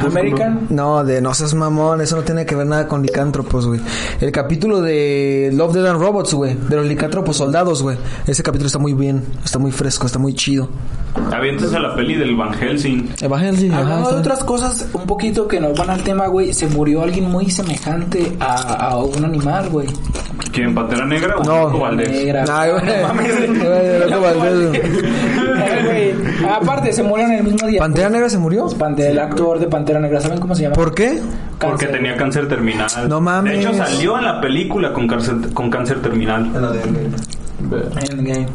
American. 0.05 0.67
no, 0.69 1.03
de 1.03 1.21
no 1.21 1.33
seas 1.33 1.53
mamón, 1.53 2.01
eso 2.01 2.15
no 2.15 2.23
tiene 2.23 2.45
que 2.45 2.55
ver 2.55 2.67
nada 2.67 2.87
con 2.87 3.01
licántropos, 3.01 3.67
güey. 3.67 3.81
El 4.21 4.31
capítulo 4.31 4.81
de 4.81 5.49
Love, 5.53 5.73
Dead 5.73 5.85
and 5.87 5.99
Robots, 6.01 6.33
güey, 6.33 6.55
de 6.55 6.75
los 6.75 6.85
licántropos 6.85 7.37
soldados, 7.37 7.81
güey. 7.81 7.97
Ese 8.27 8.43
capítulo 8.43 8.67
está 8.67 8.79
muy 8.79 8.93
bien, 8.93 9.23
está 9.43 9.59
muy 9.59 9.71
fresco, 9.71 10.05
está 10.07 10.19
muy 10.19 10.33
chido. 10.33 10.69
Aviéntese 11.33 11.79
la 11.79 11.95
peli 11.95 12.15
del 12.15 12.35
Van 12.35 12.53
Helsing. 12.53 13.09
Evangelio, 13.21 13.73
ajá, 13.73 13.81
Hablando 13.81 14.09
de 14.11 14.17
está- 14.17 14.19
otras 14.33 14.43
cosas, 14.43 14.87
un 14.93 15.05
poquito 15.05 15.47
que 15.47 15.59
nos 15.59 15.77
van 15.77 15.89
al 15.89 16.03
tema, 16.03 16.27
güey, 16.27 16.53
se 16.53 16.67
murió 16.67 17.01
alguien 17.03 17.29
muy 17.29 17.49
semejante 17.49 18.37
a, 18.39 18.89
a 18.91 18.97
un 18.97 19.25
animal, 19.25 19.69
güey. 19.69 19.87
¿Quién? 20.51 20.73
¿Pantera 20.73 21.05
Negra 21.05 21.35
o 21.37 21.43
No. 21.43 21.79
Valdés? 21.79 22.18
Negra. 22.23 22.45
Ay, 22.51 22.71
güey. 22.71 22.85
No 22.85 23.07
mames. 23.07 23.47
Güey, 23.47 24.09
Loco 24.09 24.21
Valdés, 24.21 24.67
güey. 24.69 24.81
Güey, 25.85 26.13
Aparte, 26.49 26.93
se 26.93 27.03
murieron 27.03 27.33
el 27.33 27.43
mismo 27.43 27.67
día. 27.67 27.79
¿Pantera 27.79 28.09
Negra 28.09 28.29
se 28.29 28.37
murió? 28.37 28.67
Pantera, 28.77 29.09
el 29.09 29.19
actor 29.19 29.59
de 29.59 29.67
Pantera 29.67 29.99
Negra, 29.99 30.21
¿saben 30.21 30.39
cómo 30.39 30.55
se 30.55 30.63
llama? 30.63 30.75
¿Por 30.75 30.93
qué? 30.93 31.19
Porque 31.59 31.85
Cáncer. 31.85 31.91
tenía 31.91 32.17
cáncer 32.17 32.47
terminal. 32.47 32.87
No 33.07 33.19
mames. 33.21 33.53
De 33.53 33.59
hecho, 33.59 33.73
salió 33.73 34.17
en 34.17 34.25
la 34.25 34.41
película 34.41 34.93
con 34.93 35.07
cáncer, 35.07 35.35
con 35.53 35.69
cáncer 35.69 36.01
terminal. 36.01 36.45
En 36.45 36.61
la 36.61 36.71
de 36.71 36.81
Endgame. 38.11 38.47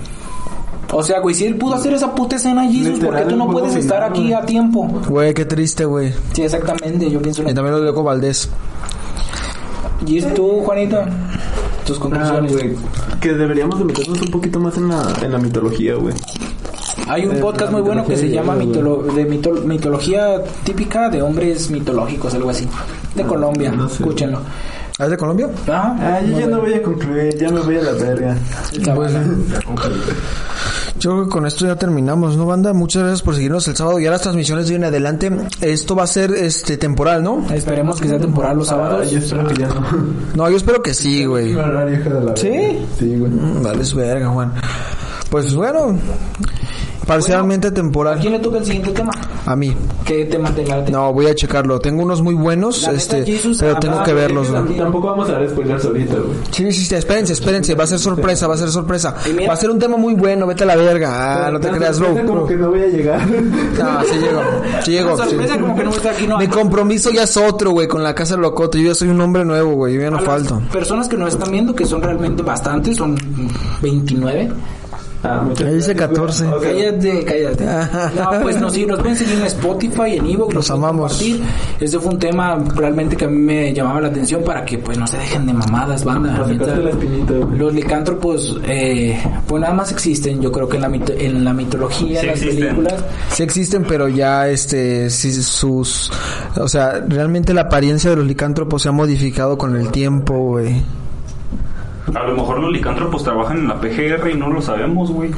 O 0.92 1.02
sea, 1.02 1.18
güey, 1.20 1.34
si 1.34 1.44
él 1.44 1.56
pudo 1.56 1.74
hacer 1.74 1.92
esa 1.92 2.14
puta 2.14 2.36
escena, 2.36 2.64
Jesus, 2.70 3.00
¿por 3.00 3.16
qué 3.16 3.24
tú 3.24 3.36
no 3.36 3.50
puedes 3.50 3.74
estar 3.74 4.02
aquí 4.02 4.32
a 4.32 4.42
tiempo? 4.42 4.86
Güey, 5.08 5.34
qué 5.34 5.44
triste, 5.44 5.84
güey. 5.84 6.12
Sí, 6.32 6.42
exactamente, 6.42 7.10
yo 7.10 7.20
pienso 7.20 7.42
lo 7.42 7.50
Y 7.50 7.54
también 7.54 7.72
lo 7.74 7.80
de 7.80 7.86
Loco 7.86 8.02
Valdés. 8.04 8.48
¿Y 10.06 10.20
tú, 10.22 10.60
Juanito? 10.64 11.02
Tus 11.86 11.96
Ah, 11.98 12.00
conclusiones. 12.00 12.52
güey. 12.52 12.74
Que 13.20 13.32
deberíamos 13.34 13.78
de 13.78 13.84
meternos 13.84 14.20
un 14.20 14.30
poquito 14.30 14.58
más 14.60 14.76
en 14.76 14.88
la, 14.88 15.02
en 15.22 15.32
la 15.32 15.38
mitología, 15.38 15.94
güey. 15.94 16.14
Hay 17.08 17.26
un 17.26 17.36
Eh, 17.36 17.40
podcast 17.40 17.70
muy 17.72 17.82
bueno 17.82 18.04
que 18.06 18.16
se 18.16 18.30
llama 18.30 18.54
mitolo- 18.56 19.02
de 19.14 19.26
mito- 19.28 19.60
mitología 19.64 20.42
típica 20.64 21.08
de 21.10 21.20
hombres 21.22 21.70
mitológicos, 21.70 22.32
algo 22.34 22.50
así. 22.50 22.66
De 23.14 23.24
Colombia, 23.24 23.70
no 23.72 23.88
sé. 23.88 23.96
escúchenlo. 23.96 24.40
¿Ah, 24.98 25.04
¿Es 25.04 25.10
de 25.10 25.16
Colombia? 25.16 25.48
Ajá. 25.68 25.96
Ah, 26.00 26.20
yo 26.24 26.38
ya 26.38 26.46
no 26.46 26.60
voy 26.60 26.72
a 26.74 26.82
concluir, 26.82 27.36
ya 27.36 27.50
me 27.50 27.60
voy 27.60 27.76
a 27.76 27.82
la 27.82 27.92
verga. 27.92 28.36
Yo 31.04 31.10
creo 31.10 31.24
que 31.24 31.30
con 31.32 31.44
esto 31.46 31.66
ya 31.66 31.76
terminamos, 31.76 32.34
¿no, 32.38 32.46
banda? 32.46 32.72
Muchas 32.72 33.02
gracias 33.02 33.20
por 33.20 33.34
seguirnos 33.34 33.68
el 33.68 33.76
sábado. 33.76 33.98
Ya 33.98 34.10
las 34.10 34.22
transmisiones 34.22 34.70
vienen 34.70 34.88
adelante. 34.88 35.30
Esto 35.60 35.94
va 35.94 36.04
a 36.04 36.06
ser 36.06 36.30
este 36.32 36.78
temporal, 36.78 37.22
¿no? 37.22 37.44
Esperemos 37.52 38.00
que 38.00 38.08
sea 38.08 38.18
temporal 38.18 38.56
los 38.56 38.68
Ah, 38.68 38.76
sábados. 38.76 39.10
yo 39.10 39.18
espero 39.18 39.46
que 39.46 39.54
ya 39.54 39.68
no. 39.68 39.82
No, 40.34 40.48
yo 40.48 40.56
espero 40.56 40.82
que 40.82 40.94
sí, 40.94 41.26
güey. 41.26 41.54
¿Sí? 42.36 42.78
Sí, 42.98 43.16
güey. 43.18 43.30
Mm, 43.30 43.62
Vale, 43.62 43.84
su 43.84 43.98
verga, 43.98 44.30
Juan. 44.30 44.54
Pues 45.28 45.54
bueno, 45.54 45.98
parcialmente 47.06 47.68
¿A 47.68 47.74
temporal. 47.74 48.18
quién 48.20 48.32
le 48.32 48.38
toca 48.38 48.58
el 48.58 48.64
siguiente 48.64 48.90
tema? 48.92 49.12
A 49.46 49.56
mí. 49.56 49.74
¿Qué 50.04 50.24
tema 50.26 50.50
te 50.54 50.66
late? 50.66 50.90
No, 50.90 51.12
voy 51.12 51.26
a 51.26 51.34
checarlo. 51.34 51.78
Tengo 51.80 52.02
unos 52.02 52.22
muy 52.22 52.34
buenos, 52.34 52.82
La 52.82 52.92
este, 52.92 53.24
Jesus, 53.24 53.58
pero 53.60 53.76
tengo 53.76 53.98
ah, 53.98 54.04
que 54.04 54.12
verlos, 54.12 54.50
güey. 54.50 54.76
Tampoco 54.76 55.08
vamos 55.08 55.28
a 55.28 55.32
dar 55.32 55.48
spoilers 55.48 55.84
ahorita, 55.84 56.14
güey. 56.14 56.36
Sí, 56.50 56.72
sí, 56.72 56.84
sí, 56.84 56.94
espérense, 56.94 57.32
espérense, 57.32 57.74
va 57.74 57.84
a 57.84 57.86
ser 57.86 57.98
sorpresa, 57.98 58.46
va 58.46 58.54
a 58.54 58.58
ser 58.58 58.70
sorpresa. 58.70 59.14
Mira- 59.34 59.48
Va 59.48 59.54
a 59.54 59.56
ser 59.56 59.70
un 59.70 59.78
tema 59.78 59.96
muy 59.96 60.14
bueno, 60.14 60.46
vete 60.46 60.64
a 60.64 60.66
la 60.66 60.76
verga. 60.76 61.46
Ah, 61.46 61.50
no 61.50 61.60
te 61.60 61.70
creas, 61.70 61.98
bro. 61.98 62.14
como 62.26 62.46
que 62.46 62.56
no 62.56 62.70
voy 62.70 62.80
a 62.80 62.86
llegar. 62.86 63.26
No, 63.28 64.02
sí 64.04 64.18
llego, 64.18 64.40
sí 64.82 64.90
llego. 64.92 65.16
Sorpresa 65.16 65.54
sí. 65.54 65.60
como 65.60 65.76
que 65.76 65.84
no 65.84 65.90
está 65.90 66.10
aquí, 66.10 66.26
no. 66.26 66.38
Mi 66.38 66.48
compromiso 66.48 67.10
ya 67.10 67.24
es 67.24 67.36
otro, 67.36 67.72
güey, 67.72 67.88
con 67.88 68.02
la 68.02 68.14
casa 68.14 68.36
locote. 68.36 68.80
Yo 68.80 68.88
ya 68.88 68.94
soy 68.94 69.08
un 69.08 69.20
hombre 69.20 69.44
nuevo, 69.44 69.72
güey, 69.74 69.94
yo 69.94 70.00
ya 70.00 70.10
no 70.10 70.18
A 70.18 70.20
las 70.20 70.28
falto. 70.30 70.62
Personas 70.72 71.08
que 71.08 71.16
nos 71.16 71.34
están 71.34 71.50
viendo, 71.50 71.74
que 71.74 71.84
son 71.84 72.02
realmente 72.02 72.42
bastantes, 72.42 72.96
son 72.96 73.16
29. 73.82 74.50
Ah, 75.24 75.42
muchas 75.44 75.66
Ahí 75.66 75.74
dice 75.76 75.94
gracias, 75.94 76.18
güey. 76.18 76.28
14. 76.28 76.46
O 76.46 76.60
sea, 76.60 76.70
Cállate, 76.70 77.24
cállate. 77.24 77.64
No, 78.14 78.42
pues 78.42 78.60
no, 78.60 78.70
sí, 78.70 78.84
nos 78.86 79.00
pueden 79.00 79.16
seguir 79.16 79.38
en 79.38 79.44
Spotify, 79.46 80.16
en 80.18 80.26
Evox. 80.26 80.54
Los 80.54 80.70
amamos. 80.70 81.12
compartir. 81.12 81.42
Este 81.80 81.98
fue 81.98 82.12
un 82.12 82.18
tema 82.18 82.56
realmente 82.76 83.16
que 83.16 83.24
a 83.24 83.28
mí 83.28 83.38
me 83.38 83.72
llamaba 83.72 84.00
la 84.02 84.08
atención 84.08 84.42
para 84.44 84.64
que 84.64 84.78
pues 84.78 84.98
no 84.98 85.06
se 85.06 85.16
dejen 85.18 85.46
de 85.46 85.54
mamadas, 85.54 86.04
banda. 86.04 86.46
Los 87.56 87.74
licántropos, 87.74 88.60
eh, 88.66 89.18
pues 89.46 89.60
nada 89.60 89.74
más 89.74 89.90
existen, 89.92 90.40
yo 90.40 90.52
creo 90.52 90.68
que 90.68 90.76
en 90.76 90.82
la, 90.82 90.88
mito- 90.90 91.14
en 91.18 91.44
la 91.44 91.52
mitología, 91.52 92.20
Sí 92.20 92.26
en 92.26 92.32
las 92.32 92.42
existen. 92.42 92.66
películas. 92.68 93.04
Sí 93.32 93.42
existen, 93.42 93.84
pero 93.88 94.08
ya, 94.08 94.48
este, 94.48 95.10
sí, 95.10 95.32
sus, 95.42 96.10
o 96.56 96.68
sea, 96.68 97.02
realmente 97.08 97.54
la 97.54 97.62
apariencia 97.62 98.10
de 98.10 98.16
los 98.16 98.26
licántropos 98.26 98.82
se 98.82 98.88
ha 98.88 98.92
modificado 98.92 99.56
con 99.58 99.76
el 99.76 99.88
tiempo, 99.90 100.34
güey. 100.34 100.82
A 102.12 102.22
lo 102.24 102.34
mejor 102.34 102.58
los 102.60 102.70
licántropos 102.70 103.24
trabajan 103.24 103.58
en 103.58 103.68
la 103.68 103.80
PGR 103.80 104.30
y 104.30 104.34
no 104.34 104.50
lo 104.50 104.60
sabemos, 104.60 105.10
güey. 105.10 105.30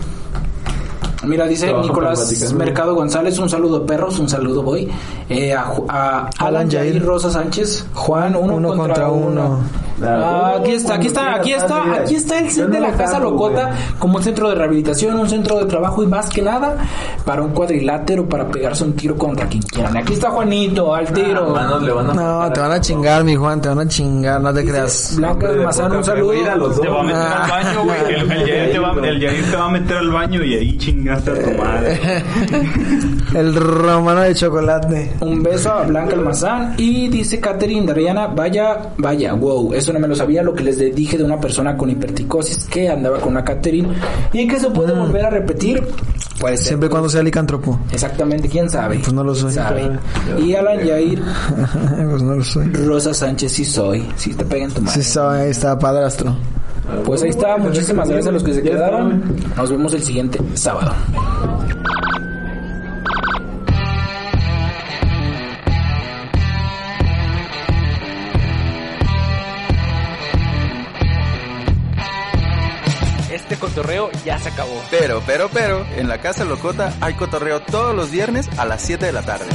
Mira, 1.24 1.46
dice 1.46 1.72
Nicolás. 1.82 2.52
Mercado 2.54 2.94
González, 2.94 3.38
un 3.38 3.48
saludo 3.48 3.84
perros, 3.86 4.18
un 4.18 4.28
saludo 4.28 4.62
boy. 4.62 4.88
Eh, 5.28 5.52
a, 5.54 5.64
Ju- 5.64 5.86
a 5.88 6.28
Alan 6.38 6.70
Jair 6.70 7.02
Rosa 7.04 7.30
Sánchez, 7.30 7.86
Juan, 7.94 8.36
uno, 8.36 8.54
Uno 8.56 8.68
contra, 8.68 8.86
contra 8.86 9.08
uno. 9.10 9.28
uno. 9.46 9.86
Ah, 10.06 10.56
aquí 10.60 10.72
está, 10.72 10.94
aquí 10.96 11.06
está, 11.06 11.34
aquí 11.36 11.52
está, 11.52 11.92
aquí 11.94 12.14
está 12.16 12.38
el 12.38 12.50
set 12.50 12.66
de 12.68 12.80
la 12.80 12.92
Casa 12.92 13.18
Locota 13.18 13.70
como 13.98 14.18
un 14.18 14.22
centro 14.22 14.50
de 14.50 14.54
rehabilitación, 14.54 15.18
un 15.18 15.26
centro 15.26 15.58
de 15.58 15.64
trabajo 15.64 16.02
y 16.02 16.06
más 16.06 16.28
que 16.28 16.42
nada 16.42 16.76
para 17.24 17.40
un 17.40 17.52
cuadrilátero 17.52 18.28
para 18.28 18.46
pegarse 18.46 18.84
un 18.84 18.92
tiro 18.92 19.16
contra 19.16 19.46
quien 19.48 19.62
quieran. 19.62 19.96
Aquí 19.96 20.12
está 20.12 20.28
Juanito, 20.30 20.94
al 20.94 21.10
tiro. 21.14 21.48
Manos 21.48 21.82
le 21.82 21.92
van 21.92 22.10
a 22.10 22.12
No, 22.12 22.52
te 22.52 22.60
van 22.60 22.72
a 22.72 22.80
chingar, 22.80 23.24
mi 23.24 23.36
Juan, 23.36 23.58
te 23.62 23.70
van 23.70 23.78
a 23.78 23.88
chingar, 23.88 24.38
no 24.38 24.52
te 24.52 24.66
creas. 24.66 25.14
Blanca 25.16 25.50
de 25.50 25.64
Mazán, 25.64 25.96
un 25.96 26.04
saludo. 26.04 26.32
Te 26.82 26.88
va 26.88 27.00
a 27.00 27.02
meter 27.02 27.16
Ah. 27.22 27.44
al 27.44 27.50
baño, 27.50 27.84
güey. 27.84 27.96
El, 28.16 28.30
el, 28.32 28.46
Yair 28.46 28.72
te 28.72 28.78
va, 28.78 28.92
el 29.08 29.20
Yair 29.20 29.50
te 29.50 29.56
va 29.56 29.64
a 29.64 29.70
meter 29.70 29.96
al 29.96 30.10
baño 30.10 30.44
y 30.44 30.54
ahí 30.54 30.76
chingaste 31.06 31.30
a 31.30 31.34
tu 31.34 31.50
madre. 31.52 32.00
El 33.34 33.54
romano 33.54 34.22
de 34.22 34.34
chocolate. 34.34 35.12
Un 35.20 35.42
beso 35.42 35.72
a 35.72 35.82
Blanca 35.84 36.14
Almazán 36.14 36.74
y 36.78 37.08
dice 37.08 37.38
Catherine 37.38 37.86
Dariana, 37.86 38.26
vaya, 38.28 38.92
vaya, 38.98 39.34
wow, 39.34 39.72
eso 39.74 39.92
no 39.92 40.00
me 40.00 40.08
lo 40.08 40.16
sabía, 40.16 40.42
lo 40.42 40.54
que 40.54 40.64
les 40.64 40.78
dije 40.94 41.16
de 41.18 41.24
una 41.24 41.38
persona 41.38 41.76
con 41.76 41.90
hiperticosis 41.90 42.64
que 42.66 42.88
andaba 42.88 43.18
con 43.18 43.32
una 43.32 43.44
Catherine 43.44 43.88
y 44.32 44.46
que 44.48 44.58
se 44.58 44.70
puede 44.70 44.92
volver 44.92 45.26
a 45.26 45.30
repetir, 45.30 45.86
pues 46.40 46.64
Siempre 46.64 46.88
y 46.88 46.90
cuando 46.90 47.08
sea 47.08 47.22
licántropo. 47.22 47.78
exactamente, 47.92 48.48
quién 48.48 48.68
sabe. 48.68 48.98
Pues 48.98 49.12
no 49.12 49.22
lo 49.22 49.34
soy. 49.34 49.52
Sabe. 49.52 49.90
Y 50.38 50.54
Alan 50.54 50.80
Yair 50.80 51.22
pues 52.10 52.22
no 52.22 52.34
lo 52.36 52.44
soy. 52.44 52.72
Rosa 52.72 53.14
Sánchez, 53.14 53.52
sí 53.52 53.64
soy, 53.64 54.06
sí 54.16 54.34
te 54.34 54.44
peguen 54.44 54.70
tu 54.70 54.80
madre. 54.80 54.94
Sí, 54.94 55.00
está, 55.00 55.46
está 55.46 55.78
padrastro. 55.78 56.36
Pues 57.04 57.22
ahí 57.22 57.30
está, 57.30 57.56
muchísimas 57.56 58.08
gracias 58.08 58.28
a 58.28 58.32
los 58.32 58.44
que 58.44 58.54
se 58.54 58.62
quedaron. 58.62 59.22
Nos 59.56 59.70
vemos 59.70 59.92
el 59.94 60.02
siguiente 60.02 60.38
sábado. 60.54 60.94
Este 73.30 73.56
cotorreo 73.56 74.10
ya 74.24 74.38
se 74.38 74.48
acabó. 74.48 74.82
Pero, 74.90 75.22
pero, 75.26 75.48
pero, 75.52 75.86
en 75.96 76.08
la 76.08 76.18
Casa 76.18 76.44
Locota 76.44 76.92
hay 77.00 77.14
cotorreo 77.14 77.60
todos 77.60 77.94
los 77.94 78.10
viernes 78.10 78.48
a 78.58 78.64
las 78.64 78.82
7 78.82 79.06
de 79.06 79.12
la 79.12 79.22
tarde. 79.22 79.46